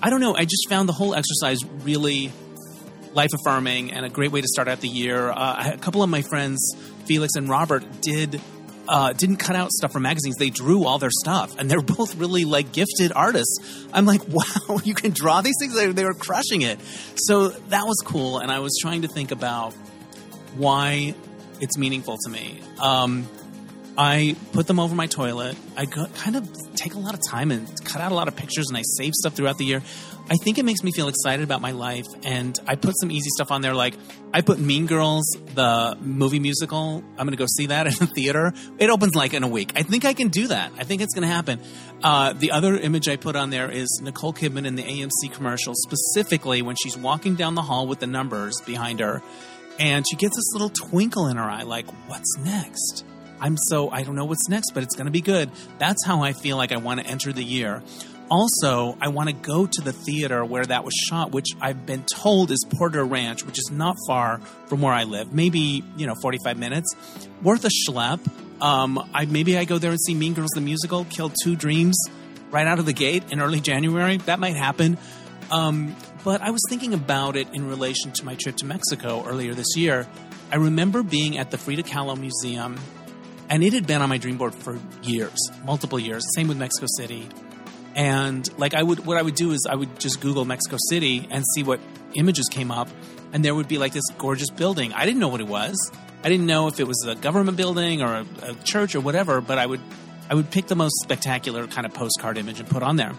I 0.00 0.10
don't 0.10 0.20
know. 0.20 0.34
I 0.36 0.44
just 0.44 0.68
found 0.68 0.88
the 0.88 0.92
whole 0.92 1.14
exercise 1.14 1.58
really 1.64 2.32
life 3.14 3.30
affirming 3.34 3.92
and 3.92 4.06
a 4.06 4.08
great 4.08 4.32
way 4.32 4.40
to 4.40 4.48
start 4.48 4.68
out 4.68 4.80
the 4.80 4.88
year. 4.88 5.30
Uh, 5.30 5.72
a 5.74 5.78
couple 5.78 6.02
of 6.02 6.08
my 6.08 6.22
friends, 6.22 6.74
Felix 7.04 7.34
and 7.36 7.48
Robert, 7.48 7.84
did 8.00 8.40
uh, 8.92 9.14
didn't 9.14 9.36
cut 9.36 9.56
out 9.56 9.72
stuff 9.72 9.90
from 9.90 10.02
magazines. 10.02 10.36
They 10.36 10.50
drew 10.50 10.84
all 10.84 10.98
their 10.98 11.10
stuff, 11.10 11.58
and 11.58 11.70
they're 11.70 11.80
both 11.96 12.14
really 12.16 12.44
like 12.44 12.72
gifted 12.72 13.10
artists. 13.16 13.58
I'm 13.90 14.04
like, 14.04 14.20
wow, 14.28 14.78
you 14.84 14.94
can 14.94 15.12
draw 15.12 15.40
these 15.40 15.56
things. 15.58 15.74
They, 15.74 15.90
they 15.90 16.04
were 16.04 16.14
crushing 16.14 16.60
it. 16.60 16.78
So 17.16 17.48
that 17.48 17.86
was 17.86 17.96
cool, 18.04 18.38
and 18.38 18.52
I 18.52 18.58
was 18.58 18.78
trying 18.80 19.02
to 19.02 19.08
think 19.08 19.30
about 19.30 19.72
why 20.56 21.14
it's 21.58 21.78
meaningful 21.78 22.18
to 22.26 22.30
me. 22.30 22.60
Um, 22.78 23.26
I 23.96 24.36
put 24.52 24.66
them 24.66 24.80
over 24.80 24.94
my 24.94 25.06
toilet. 25.06 25.56
I 25.76 25.84
go, 25.84 26.06
kind 26.06 26.36
of 26.36 26.48
take 26.74 26.94
a 26.94 26.98
lot 26.98 27.14
of 27.14 27.20
time 27.28 27.50
and 27.50 27.68
cut 27.84 28.00
out 28.00 28.10
a 28.10 28.14
lot 28.14 28.26
of 28.26 28.36
pictures, 28.36 28.68
and 28.68 28.76
I 28.76 28.82
save 28.82 29.12
stuff 29.14 29.34
throughout 29.34 29.58
the 29.58 29.64
year. 29.64 29.82
I 30.30 30.36
think 30.36 30.58
it 30.58 30.64
makes 30.64 30.82
me 30.82 30.92
feel 30.92 31.08
excited 31.08 31.42
about 31.42 31.60
my 31.60 31.72
life, 31.72 32.06
and 32.24 32.58
I 32.66 32.76
put 32.76 32.94
some 33.00 33.10
easy 33.10 33.28
stuff 33.34 33.50
on 33.50 33.60
there. 33.60 33.74
Like 33.74 33.94
I 34.32 34.40
put 34.40 34.58
Mean 34.58 34.86
Girls, 34.86 35.24
the 35.54 35.96
movie 36.00 36.38
musical. 36.38 37.04
I'm 37.18 37.26
going 37.26 37.32
to 37.32 37.36
go 37.36 37.46
see 37.46 37.66
that 37.66 37.86
in 37.88 37.94
the 37.94 38.06
theater. 38.06 38.54
It 38.78 38.88
opens 38.88 39.14
like 39.14 39.34
in 39.34 39.42
a 39.42 39.48
week. 39.48 39.72
I 39.76 39.82
think 39.82 40.04
I 40.04 40.14
can 40.14 40.28
do 40.28 40.46
that. 40.46 40.72
I 40.78 40.84
think 40.84 41.02
it's 41.02 41.12
going 41.14 41.28
to 41.28 41.34
happen. 41.34 41.60
Uh, 42.02 42.32
the 42.32 42.52
other 42.52 42.76
image 42.76 43.08
I 43.08 43.16
put 43.16 43.36
on 43.36 43.50
there 43.50 43.70
is 43.70 44.00
Nicole 44.02 44.32
Kidman 44.32 44.66
in 44.66 44.74
the 44.74 44.82
AMC 44.82 45.32
commercial, 45.32 45.74
specifically 45.76 46.62
when 46.62 46.76
she's 46.82 46.96
walking 46.96 47.34
down 47.34 47.54
the 47.54 47.62
hall 47.62 47.86
with 47.86 48.00
the 48.00 48.06
numbers 48.06 48.60
behind 48.64 49.00
her, 49.00 49.22
and 49.78 50.04
she 50.08 50.16
gets 50.16 50.36
this 50.36 50.52
little 50.52 50.70
twinkle 50.70 51.26
in 51.26 51.36
her 51.36 51.44
eye, 51.44 51.62
like, 51.62 51.86
"What's 52.08 52.38
next?" 52.38 53.04
I'm 53.42 53.56
so 53.56 53.90
I 53.90 54.04
don't 54.04 54.14
know 54.14 54.24
what's 54.24 54.48
next, 54.48 54.70
but 54.70 54.84
it's 54.84 54.94
going 54.94 55.06
to 55.06 55.12
be 55.12 55.20
good. 55.20 55.50
That's 55.78 56.06
how 56.06 56.22
I 56.22 56.32
feel 56.32 56.56
like 56.56 56.70
I 56.70 56.76
want 56.76 57.00
to 57.00 57.06
enter 57.06 57.32
the 57.32 57.42
year. 57.42 57.82
Also, 58.30 58.96
I 59.00 59.08
want 59.08 59.28
to 59.28 59.34
go 59.34 59.66
to 59.66 59.82
the 59.82 59.92
theater 59.92 60.44
where 60.44 60.64
that 60.64 60.84
was 60.84 60.94
shot, 60.94 61.32
which 61.32 61.48
I've 61.60 61.84
been 61.84 62.04
told 62.04 62.50
is 62.50 62.64
Porter 62.70 63.04
Ranch, 63.04 63.44
which 63.44 63.58
is 63.58 63.70
not 63.70 63.96
far 64.06 64.38
from 64.68 64.80
where 64.80 64.94
I 64.94 65.02
live. 65.04 65.34
Maybe 65.34 65.82
you 65.96 66.06
know, 66.06 66.14
45 66.14 66.56
minutes, 66.56 66.94
worth 67.42 67.64
a 67.64 67.68
schlep. 67.68 68.20
Um, 68.62 69.10
I 69.12 69.26
maybe 69.26 69.58
I 69.58 69.64
go 69.64 69.78
there 69.78 69.90
and 69.90 70.00
see 70.00 70.14
Mean 70.14 70.34
Girls 70.34 70.52
the 70.54 70.60
musical, 70.60 71.04
kill 71.04 71.32
two 71.42 71.56
dreams 71.56 71.96
right 72.52 72.66
out 72.66 72.78
of 72.78 72.86
the 72.86 72.92
gate 72.92 73.24
in 73.32 73.40
early 73.40 73.60
January. 73.60 74.18
That 74.18 74.38
might 74.38 74.56
happen. 74.56 74.98
Um, 75.50 75.96
but 76.24 76.40
I 76.40 76.50
was 76.50 76.62
thinking 76.68 76.94
about 76.94 77.34
it 77.34 77.48
in 77.52 77.68
relation 77.68 78.12
to 78.12 78.24
my 78.24 78.36
trip 78.36 78.56
to 78.58 78.66
Mexico 78.66 79.24
earlier 79.26 79.52
this 79.52 79.76
year. 79.76 80.06
I 80.52 80.56
remember 80.56 81.02
being 81.02 81.38
at 81.38 81.50
the 81.50 81.58
Frida 81.58 81.82
Kahlo 81.82 82.16
Museum, 82.16 82.78
and 83.48 83.62
it 83.62 83.72
had 83.72 83.86
been 83.86 84.02
on 84.02 84.08
my 84.08 84.18
dream 84.18 84.38
board 84.38 84.54
for 84.54 84.78
years, 85.02 85.38
multiple 85.64 85.98
years. 85.98 86.24
Same 86.34 86.48
with 86.48 86.56
Mexico 86.56 86.86
City. 86.96 87.28
And 87.94 88.48
like 88.58 88.74
I 88.74 88.82
would, 88.82 89.04
what 89.04 89.16
I 89.16 89.22
would 89.22 89.34
do 89.34 89.52
is 89.52 89.66
I 89.68 89.74
would 89.74 90.00
just 90.00 90.20
Google 90.20 90.44
Mexico 90.44 90.76
City 90.88 91.28
and 91.30 91.44
see 91.54 91.62
what 91.62 91.80
images 92.14 92.48
came 92.50 92.70
up, 92.70 92.88
and 93.32 93.44
there 93.44 93.54
would 93.54 93.68
be 93.68 93.78
like 93.78 93.92
this 93.92 94.04
gorgeous 94.18 94.50
building. 94.50 94.92
I 94.92 95.04
didn't 95.04 95.20
know 95.20 95.28
what 95.28 95.40
it 95.40 95.48
was. 95.48 95.76
I 96.24 96.28
didn't 96.28 96.46
know 96.46 96.68
if 96.68 96.78
it 96.78 96.86
was 96.86 97.04
a 97.06 97.14
government 97.14 97.56
building 97.56 98.00
or 98.00 98.14
a, 98.14 98.26
a 98.42 98.54
church 98.64 98.94
or 98.94 99.00
whatever. 99.00 99.40
But 99.40 99.58
I 99.58 99.66
would, 99.66 99.80
I 100.30 100.34
would 100.34 100.50
pick 100.50 100.66
the 100.66 100.76
most 100.76 100.94
spectacular 101.02 101.66
kind 101.66 101.84
of 101.84 101.92
postcard 101.92 102.38
image 102.38 102.60
and 102.60 102.68
put 102.68 102.82
on 102.82 102.96
there. 102.96 103.12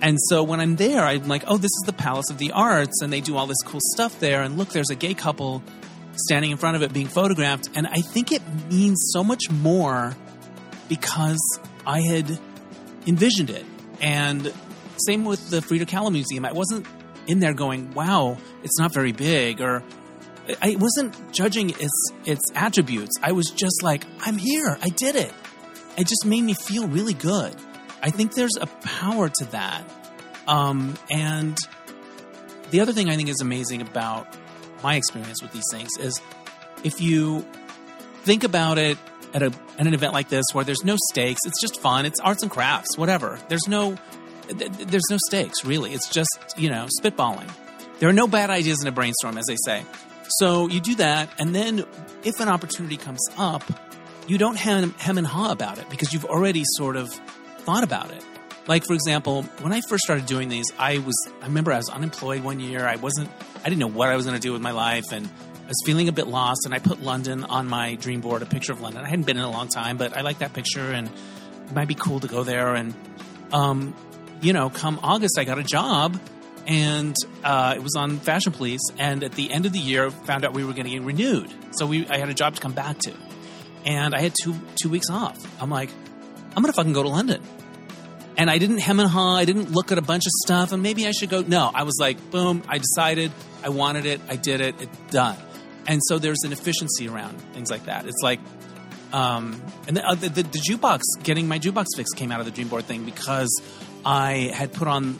And 0.00 0.18
so 0.28 0.42
when 0.42 0.60
I'm 0.60 0.76
there, 0.76 1.02
I'm 1.02 1.28
like, 1.28 1.44
oh, 1.46 1.56
this 1.56 1.70
is 1.70 1.82
the 1.86 1.92
Palace 1.92 2.28
of 2.28 2.38
the 2.38 2.52
Arts, 2.52 3.00
and 3.00 3.12
they 3.12 3.20
do 3.20 3.36
all 3.36 3.46
this 3.46 3.62
cool 3.64 3.80
stuff 3.94 4.18
there. 4.20 4.42
And 4.42 4.58
look, 4.58 4.68
there's 4.70 4.90
a 4.90 4.94
gay 4.94 5.14
couple 5.14 5.62
standing 6.16 6.50
in 6.50 6.56
front 6.56 6.76
of 6.76 6.82
it 6.82 6.92
being 6.92 7.08
photographed. 7.08 7.70
And 7.74 7.86
I 7.86 8.00
think 8.00 8.32
it 8.32 8.42
means 8.70 9.10
so 9.12 9.24
much 9.24 9.50
more 9.50 10.16
because 10.88 11.40
I 11.86 12.00
had 12.00 12.38
envisioned 13.06 13.50
it. 13.50 13.64
And 14.00 14.52
same 15.06 15.24
with 15.24 15.50
the 15.50 15.62
Frida 15.62 15.86
Kahlo 15.86 16.12
Museum. 16.12 16.44
I 16.44 16.52
wasn't 16.52 16.86
in 17.26 17.40
there 17.40 17.54
going, 17.54 17.92
wow, 17.94 18.36
it's 18.62 18.78
not 18.78 18.92
very 18.92 19.12
big, 19.12 19.60
or 19.60 19.82
I 20.60 20.76
wasn't 20.78 21.32
judging 21.32 21.70
its 21.70 22.12
its 22.24 22.42
attributes. 22.54 23.12
I 23.22 23.32
was 23.32 23.50
just 23.50 23.82
like, 23.82 24.04
I'm 24.20 24.36
here. 24.36 24.78
I 24.82 24.88
did 24.90 25.16
it. 25.16 25.32
It 25.96 26.06
just 26.06 26.26
made 26.26 26.42
me 26.42 26.54
feel 26.54 26.86
really 26.86 27.14
good. 27.14 27.54
I 28.02 28.10
think 28.10 28.34
there's 28.34 28.56
a 28.60 28.66
power 28.66 29.28
to 29.28 29.44
that. 29.46 29.84
Um, 30.46 30.94
and 31.10 31.56
the 32.70 32.80
other 32.80 32.92
thing 32.92 33.08
I 33.08 33.16
think 33.16 33.30
is 33.30 33.40
amazing 33.40 33.80
about 33.80 34.26
my 34.84 34.94
experience 34.96 35.42
with 35.42 35.50
these 35.52 35.64
things 35.72 35.88
is 35.98 36.20
if 36.84 37.00
you 37.00 37.44
think 38.22 38.44
about 38.44 38.78
it 38.78 38.98
at, 39.32 39.42
a, 39.42 39.46
at 39.78 39.86
an 39.86 39.94
event 39.94 40.12
like 40.12 40.28
this 40.28 40.44
where 40.52 40.64
there's 40.64 40.84
no 40.84 40.96
stakes, 41.10 41.40
it's 41.46 41.60
just 41.60 41.80
fun, 41.80 42.06
it's 42.06 42.20
arts 42.20 42.42
and 42.42 42.52
crafts, 42.52 42.96
whatever. 42.96 43.40
There's 43.48 43.66
no 43.66 43.96
th- 44.46 44.58
th- 44.58 44.88
there's 44.88 45.10
no 45.10 45.16
stakes 45.26 45.64
really. 45.64 45.92
It's 45.94 46.08
just 46.08 46.28
you 46.56 46.68
know 46.68 46.86
spitballing. 47.00 47.50
There 47.98 48.08
are 48.08 48.12
no 48.12 48.28
bad 48.28 48.50
ideas 48.50 48.82
in 48.82 48.88
a 48.88 48.92
brainstorm, 48.92 49.38
as 49.38 49.46
they 49.46 49.56
say. 49.64 49.84
So 50.38 50.68
you 50.68 50.80
do 50.80 50.96
that, 50.96 51.30
and 51.38 51.54
then 51.54 51.84
if 52.22 52.40
an 52.40 52.48
opportunity 52.48 52.96
comes 52.96 53.20
up, 53.38 53.62
you 54.26 54.36
don't 54.36 54.56
hem, 54.56 54.94
hem 54.98 55.16
and 55.16 55.26
haw 55.26 55.52
about 55.52 55.78
it 55.78 55.88
because 55.88 56.12
you've 56.12 56.24
already 56.24 56.62
sort 56.76 56.96
of 56.96 57.10
thought 57.60 57.84
about 57.84 58.10
it. 58.10 58.22
Like 58.66 58.84
for 58.84 58.94
example, 58.94 59.42
when 59.60 59.72
I 59.72 59.80
first 59.88 60.04
started 60.04 60.26
doing 60.26 60.48
these, 60.50 60.66
I 60.78 60.98
was 60.98 61.16
I 61.40 61.46
remember 61.46 61.72
I 61.72 61.78
was 61.78 61.88
unemployed 61.88 62.42
one 62.42 62.60
year. 62.60 62.86
I 62.86 62.96
wasn't 62.96 63.30
I 63.64 63.68
didn't 63.68 63.80
know 63.80 63.88
what 63.88 64.10
I 64.10 64.16
was 64.16 64.26
going 64.26 64.36
to 64.36 64.42
do 64.42 64.52
with 64.52 64.62
my 64.62 64.72
life 64.72 65.10
and 65.12 65.26
I 65.26 65.68
was 65.68 65.82
feeling 65.86 66.08
a 66.08 66.12
bit 66.12 66.26
lost 66.26 66.66
and 66.66 66.74
I 66.74 66.78
put 66.78 67.02
London 67.02 67.44
on 67.44 67.66
my 67.66 67.94
dream 67.94 68.20
board, 68.20 68.42
a 68.42 68.46
picture 68.46 68.72
of 68.72 68.80
London. 68.82 69.02
I 69.02 69.08
hadn't 69.08 69.26
been 69.26 69.38
in 69.38 69.44
a 69.44 69.50
long 69.50 69.68
time, 69.68 69.96
but 69.96 70.14
I 70.16 70.20
like 70.20 70.38
that 70.40 70.52
picture 70.52 70.92
and 70.92 71.08
it 71.08 71.72
might 71.72 71.88
be 71.88 71.94
cool 71.94 72.20
to 72.20 72.28
go 72.28 72.44
there 72.44 72.74
and 72.74 72.94
um 73.52 73.94
you 74.42 74.52
know, 74.52 74.68
come 74.68 75.00
August 75.02 75.38
I 75.38 75.44
got 75.44 75.58
a 75.58 75.62
job 75.62 76.20
and 76.66 77.14
uh, 77.42 77.74
it 77.76 77.82
was 77.82 77.94
on 77.94 78.18
Fashion 78.20 78.52
Police 78.52 78.80
and 78.98 79.22
at 79.24 79.32
the 79.32 79.50
end 79.50 79.66
of 79.66 79.72
the 79.72 79.78
year 79.78 80.10
found 80.10 80.44
out 80.44 80.52
we 80.52 80.64
were 80.64 80.72
going 80.72 80.84
to 80.84 80.90
get 80.90 81.02
renewed. 81.02 81.52
So 81.72 81.86
we 81.86 82.06
I 82.08 82.18
had 82.18 82.28
a 82.28 82.34
job 82.34 82.54
to 82.56 82.60
come 82.60 82.72
back 82.72 82.98
to. 83.00 83.14
And 83.86 84.14
I 84.14 84.20
had 84.20 84.34
two 84.42 84.54
two 84.80 84.88
weeks 84.88 85.10
off. 85.10 85.38
I'm 85.62 85.70
like, 85.70 85.90
I'm 86.56 86.62
going 86.62 86.72
to 86.72 86.76
fucking 86.76 86.92
go 86.92 87.02
to 87.02 87.08
London 87.08 87.42
And 88.36 88.50
I 88.50 88.58
didn't 88.58 88.78
hem 88.78 89.00
and 89.00 89.08
haw. 89.08 89.36
I 89.36 89.44
didn't 89.44 89.72
look 89.72 89.92
at 89.92 89.98
a 89.98 90.02
bunch 90.02 90.24
of 90.26 90.32
stuff 90.44 90.72
and 90.72 90.82
maybe 90.82 91.06
I 91.06 91.10
should 91.12 91.30
go. 91.30 91.42
No, 91.42 91.70
I 91.72 91.82
was 91.84 91.96
like, 92.00 92.30
boom, 92.30 92.62
I 92.68 92.78
decided 92.78 93.30
I 93.64 93.70
wanted 93.70 94.06
it. 94.06 94.20
I 94.28 94.36
did 94.36 94.60
it. 94.60 94.80
It's 94.80 94.98
done. 95.10 95.36
And 95.86 96.00
so 96.04 96.18
there's 96.18 96.44
an 96.44 96.52
efficiency 96.52 97.08
around 97.08 97.40
things 97.52 97.70
like 97.70 97.86
that. 97.86 98.06
It's 98.06 98.22
like, 98.22 98.40
um, 99.12 99.60
and 99.88 99.96
the, 99.96 100.06
uh, 100.06 100.14
the, 100.14 100.28
the, 100.28 100.42
the 100.42 100.58
jukebox, 100.58 101.00
getting 101.22 101.48
my 101.48 101.58
jukebox 101.58 101.86
fix 101.96 102.10
came 102.12 102.30
out 102.30 102.40
of 102.40 102.46
the 102.46 102.52
dream 102.52 102.68
board 102.68 102.84
thing 102.84 103.04
because 103.04 103.50
I 104.04 104.52
had 104.54 104.72
put 104.72 104.88
on 104.88 105.18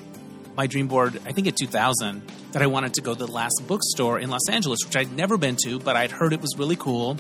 my 0.56 0.66
dream 0.66 0.88
board, 0.88 1.20
I 1.26 1.32
think 1.32 1.46
in 1.46 1.54
2000, 1.54 2.22
that 2.52 2.62
I 2.62 2.66
wanted 2.66 2.94
to 2.94 3.00
go 3.00 3.14
to 3.14 3.26
the 3.26 3.30
last 3.30 3.62
bookstore 3.66 4.18
in 4.18 4.30
Los 4.30 4.48
Angeles, 4.48 4.80
which 4.84 4.96
I'd 4.96 5.12
never 5.12 5.36
been 5.36 5.56
to, 5.64 5.78
but 5.80 5.96
I'd 5.96 6.10
heard 6.12 6.32
it 6.32 6.40
was 6.40 6.56
really 6.56 6.76
cool. 6.76 7.16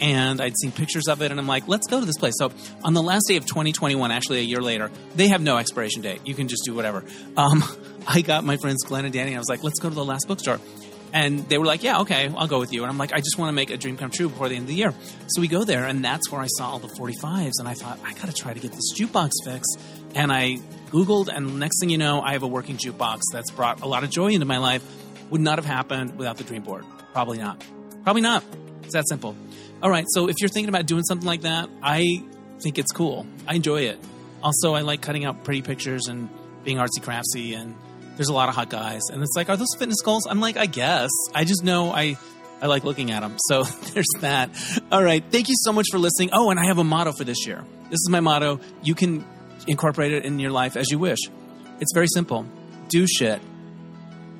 And 0.00 0.40
I'd 0.40 0.56
seen 0.56 0.72
pictures 0.72 1.08
of 1.08 1.20
it, 1.20 1.30
and 1.30 1.38
I'm 1.38 1.46
like, 1.46 1.68
let's 1.68 1.86
go 1.86 2.00
to 2.00 2.06
this 2.06 2.16
place. 2.16 2.34
So 2.38 2.50
on 2.82 2.94
the 2.94 3.02
last 3.02 3.26
day 3.28 3.36
of 3.36 3.44
2021, 3.44 4.10
actually 4.10 4.38
a 4.38 4.42
year 4.42 4.62
later, 4.62 4.90
they 5.14 5.28
have 5.28 5.42
no 5.42 5.58
expiration 5.58 6.00
date. 6.02 6.22
You 6.24 6.34
can 6.34 6.48
just 6.48 6.64
do 6.64 6.74
whatever. 6.74 7.04
Um, 7.36 7.62
I 8.06 8.22
got 8.22 8.44
my 8.44 8.56
friends 8.56 8.82
Glenn 8.82 9.04
and 9.04 9.12
Danny, 9.12 9.32
and 9.32 9.36
I 9.36 9.40
was 9.40 9.48
like, 9.48 9.62
let's 9.62 9.78
go 9.78 9.88
to 9.88 9.94
the 9.94 10.04
last 10.04 10.26
bookstore. 10.26 10.58
And 11.12 11.40
they 11.48 11.58
were 11.58 11.66
like, 11.66 11.82
yeah, 11.82 12.00
okay, 12.00 12.32
I'll 12.36 12.46
go 12.46 12.60
with 12.60 12.72
you. 12.72 12.82
And 12.82 12.90
I'm 12.90 12.98
like, 12.98 13.12
I 13.12 13.18
just 13.18 13.36
want 13.36 13.48
to 13.48 13.52
make 13.52 13.70
a 13.70 13.76
dream 13.76 13.96
come 13.96 14.10
true 14.10 14.28
before 14.28 14.48
the 14.48 14.54
end 14.54 14.62
of 14.62 14.68
the 14.68 14.74
year. 14.74 14.94
So 15.28 15.40
we 15.40 15.48
go 15.48 15.64
there, 15.64 15.84
and 15.84 16.04
that's 16.04 16.30
where 16.30 16.40
I 16.40 16.46
saw 16.46 16.70
all 16.70 16.78
the 16.78 16.88
45s. 16.88 17.52
And 17.58 17.68
I 17.68 17.74
thought, 17.74 17.98
I 18.04 18.14
got 18.14 18.26
to 18.26 18.32
try 18.32 18.54
to 18.54 18.60
get 18.60 18.72
this 18.72 18.94
jukebox 18.96 19.30
fix. 19.44 19.66
And 20.14 20.32
I 20.32 20.58
Googled, 20.90 21.28
and 21.28 21.58
next 21.58 21.80
thing 21.80 21.90
you 21.90 21.98
know, 21.98 22.20
I 22.20 22.32
have 22.32 22.42
a 22.42 22.48
working 22.48 22.76
jukebox 22.76 23.20
that's 23.32 23.50
brought 23.50 23.80
a 23.82 23.86
lot 23.86 24.04
of 24.04 24.10
joy 24.10 24.28
into 24.28 24.46
my 24.46 24.58
life. 24.58 24.84
Would 25.30 25.40
not 25.40 25.58
have 25.58 25.66
happened 25.66 26.16
without 26.16 26.36
the 26.36 26.44
dream 26.44 26.62
board. 26.62 26.84
Probably 27.12 27.38
not. 27.38 27.64
Probably 28.02 28.22
not. 28.22 28.42
It's 28.82 28.94
that 28.94 29.08
simple. 29.08 29.36
All 29.82 29.90
right, 29.90 30.04
so 30.08 30.28
if 30.28 30.36
you're 30.40 30.48
thinking 30.48 30.68
about 30.68 30.86
doing 30.86 31.02
something 31.04 31.26
like 31.26 31.42
that, 31.42 31.70
I 31.82 32.22
think 32.60 32.78
it's 32.78 32.92
cool. 32.92 33.26
I 33.46 33.54
enjoy 33.54 33.82
it. 33.82 33.98
Also, 34.42 34.74
I 34.74 34.82
like 34.82 35.00
cutting 35.00 35.24
out 35.24 35.44
pretty 35.44 35.62
pictures 35.62 36.06
and 36.06 36.28
being 36.64 36.76
artsy 36.76 37.00
craftsy, 37.00 37.56
and 37.56 37.74
there's 38.16 38.28
a 38.28 38.34
lot 38.34 38.48
of 38.48 38.54
hot 38.54 38.68
guys. 38.68 39.00
And 39.10 39.22
it's 39.22 39.34
like, 39.34 39.48
are 39.48 39.56
those 39.56 39.74
fitness 39.78 40.02
goals? 40.02 40.26
I'm 40.28 40.40
like, 40.40 40.56
I 40.56 40.66
guess. 40.66 41.10
I 41.34 41.44
just 41.44 41.64
know 41.64 41.92
I. 41.92 42.16
I 42.62 42.66
like 42.66 42.84
looking 42.84 43.10
at 43.10 43.20
them. 43.20 43.36
So 43.38 43.62
there's 43.94 44.04
that. 44.20 44.50
All 44.92 45.02
right. 45.02 45.24
Thank 45.30 45.48
you 45.48 45.54
so 45.56 45.72
much 45.72 45.86
for 45.90 45.98
listening. 45.98 46.28
Oh, 46.34 46.50
and 46.50 46.60
I 46.60 46.66
have 46.66 46.76
a 46.76 46.84
motto 46.84 47.12
for 47.12 47.24
this 47.24 47.46
year. 47.46 47.64
This 47.84 47.94
is 47.94 48.08
my 48.10 48.20
motto. 48.20 48.60
You 48.82 48.94
can 48.94 49.24
incorporate 49.66 50.12
it 50.12 50.26
in 50.26 50.38
your 50.38 50.50
life 50.50 50.76
as 50.76 50.90
you 50.90 50.98
wish. 50.98 51.20
It's 51.80 51.92
very 51.94 52.06
simple. 52.06 52.46
Do 52.88 53.06
shit. 53.06 53.40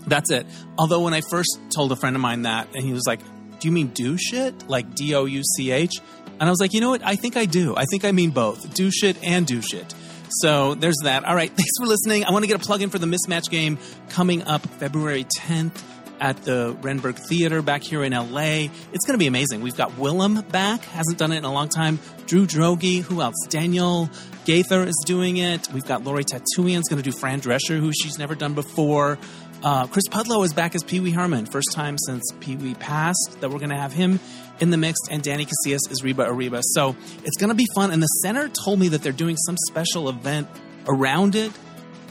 That's 0.07 0.31
it. 0.31 0.47
Although 0.77 1.01
when 1.01 1.15
I 1.15 1.23
first 1.31 1.59
told 1.71 1.93
a 1.93 1.97
friend 1.97 2.15
of 2.15 2.21
mine 2.21 2.43
that, 2.43 2.69
and 2.75 2.85
he 2.85 2.93
was 2.93 3.05
like, 3.07 3.21
"Do 3.61 3.69
you 3.69 3.73
mean 3.73 3.89
do 3.89 4.16
shit? 4.16 4.69
Like 4.69 4.95
D 4.95 5.15
O 5.15 5.24
U 5.27 5.43
C 5.57 5.70
H?" 5.70 5.93
And 6.41 6.49
I 6.49 6.51
was 6.51 6.61
like, 6.61 6.73
"You 6.73 6.81
know 6.81 6.91
what? 6.91 7.03
I 7.05 7.16
think 7.16 7.37
I 7.37 7.45
do. 7.45 7.77
I 7.77 7.85
think 7.85 8.05
I 8.05 8.12
mean 8.12 8.31
both. 8.31 8.74
Do 8.74 8.91
shit 8.91 9.23
and 9.23 9.47
do 9.47 9.62
shit." 9.62 9.95
So 10.31 10.74
there's 10.74 10.99
that. 11.05 11.24
All 11.24 11.35
right. 11.35 11.51
Thanks 11.57 11.73
for 11.78 11.87
listening. 11.87 12.24
I 12.24 12.31
want 12.31 12.43
to 12.45 12.47
get 12.47 12.57
a 12.57 12.65
plug 12.65 12.82
in 12.82 12.91
for 12.91 12.99
the 12.99 13.07
mismatch 13.07 13.51
game 13.51 13.78
coming 14.09 14.43
up 14.43 14.62
February 14.62 15.24
10th 15.24 15.82
at 16.20 16.43
the 16.45 16.77
Renberg 16.82 17.19
Theater 17.19 17.62
back 17.62 17.82
here 17.82 18.05
in 18.05 18.12
LA. 18.12 18.69
It's 18.93 19.07
going 19.07 19.15
to 19.15 19.19
be 19.19 19.27
amazing. 19.27 19.62
We've 19.62 19.77
got 19.77 19.97
Willem 19.97 20.43
back, 20.43 20.85
hasn't 20.85 21.19
done 21.19 21.32
it 21.32 21.39
in 21.39 21.45
a 21.45 21.53
long 21.53 21.69
time. 21.69 21.99
Drew 22.27 22.47
Droege, 22.47 23.03
who 23.03 23.23
else? 23.23 23.35
Daniel 23.49 24.11
Gaither 24.45 24.85
is 24.85 25.03
doing 25.07 25.39
it. 25.39 25.73
We've 25.73 25.87
got 25.87 26.05
Lori 26.05 26.24
Tatuian's 26.24 26.89
going 26.89 27.03
to 27.03 27.11
do 27.11 27.16
Fran 27.16 27.41
Drescher, 27.41 27.78
who 27.81 27.91
she's 27.93 28.19
never 28.19 28.35
done 28.35 28.55
before. 28.55 29.19
Uh, 29.62 29.87
Chris 29.87 30.09
Pudlow 30.09 30.45
is 30.45 30.55
back 30.55 30.74
as 30.74 30.82
Pee 30.82 31.01
Wee 31.01 31.11
Herman, 31.11 31.47
first 31.47 31.73
time 31.74 31.99
since 31.99 32.24
Pee 32.41 32.57
Wee 32.57 32.74
passed 32.74 33.37
that 33.41 33.51
we're 33.51 33.59
going 33.59 33.70
to 33.70 33.77
have 33.77 33.93
him 33.93 34.19
in 34.59 34.70
the 34.70 34.77
mix, 34.77 34.99
and 35.11 35.23
Danny 35.23 35.47
Casillas 35.47 35.91
is 35.91 36.03
Reba 36.03 36.23
Arriba. 36.23 36.61
So 36.62 36.97
it's 37.24 37.37
going 37.37 37.51
to 37.51 37.55
be 37.55 37.66
fun. 37.74 37.91
And 37.91 38.03
the 38.03 38.07
center 38.07 38.49
told 38.49 38.78
me 38.78 38.89
that 38.89 39.03
they're 39.03 39.12
doing 39.12 39.37
some 39.37 39.57
special 39.69 40.09
event 40.09 40.49
around 40.87 41.35
it 41.35 41.53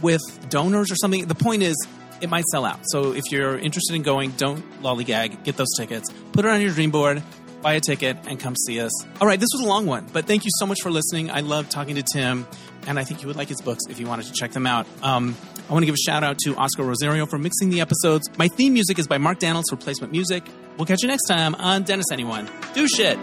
with 0.01 0.21
donors 0.49 0.91
or 0.91 0.95
something. 0.95 1.25
The 1.25 1.35
point 1.35 1.63
is, 1.63 1.75
it 2.21 2.29
might 2.29 2.45
sell 2.45 2.65
out. 2.65 2.79
So 2.83 3.13
if 3.13 3.23
you're 3.31 3.57
interested 3.57 3.95
in 3.95 4.03
going, 4.03 4.31
don't 4.31 4.63
lollygag. 4.81 5.43
Get 5.43 5.57
those 5.57 5.73
tickets. 5.77 6.09
Put 6.33 6.45
it 6.45 6.51
on 6.51 6.61
your 6.61 6.71
dream 6.71 6.91
board. 6.91 7.23
Buy 7.61 7.73
a 7.73 7.79
ticket 7.79 8.17
and 8.27 8.39
come 8.39 8.55
see 8.55 8.79
us. 8.79 8.91
All 9.19 9.27
right, 9.27 9.39
this 9.39 9.49
was 9.53 9.61
a 9.61 9.67
long 9.67 9.85
one, 9.85 10.07
but 10.13 10.25
thank 10.25 10.45
you 10.45 10.51
so 10.59 10.65
much 10.65 10.81
for 10.81 10.91
listening. 10.91 11.29
I 11.29 11.41
love 11.41 11.67
talking 11.67 11.95
to 11.95 12.03
Tim, 12.03 12.47
and 12.87 12.97
I 12.97 13.03
think 13.03 13.21
you 13.21 13.27
would 13.27 13.35
like 13.35 13.49
his 13.49 13.61
books 13.61 13.83
if 13.89 13.99
you 13.99 14.07
wanted 14.07 14.27
to 14.27 14.33
check 14.33 14.51
them 14.51 14.65
out. 14.65 14.87
Um, 15.01 15.35
I 15.69 15.73
want 15.73 15.83
to 15.83 15.85
give 15.85 15.93
a 15.93 16.03
shout 16.03 16.23
out 16.23 16.39
to 16.39 16.55
Oscar 16.55 16.81
Rosario 16.81 17.27
for 17.27 17.37
mixing 17.37 17.69
the 17.69 17.79
episodes. 17.79 18.27
My 18.39 18.47
theme 18.47 18.73
music 18.73 18.97
is 18.97 19.07
by 19.07 19.19
Mark 19.19 19.37
Daniels 19.37 19.65
for 19.69 19.75
placement 19.75 20.11
music. 20.11 20.43
We'll 20.77 20.87
catch 20.87 21.03
you 21.03 21.07
next 21.07 21.27
time 21.27 21.53
on 21.55 21.83
Dennis 21.83 22.07
Anyone. 22.11 22.49
Do 22.73 22.87
shit. 22.87 23.19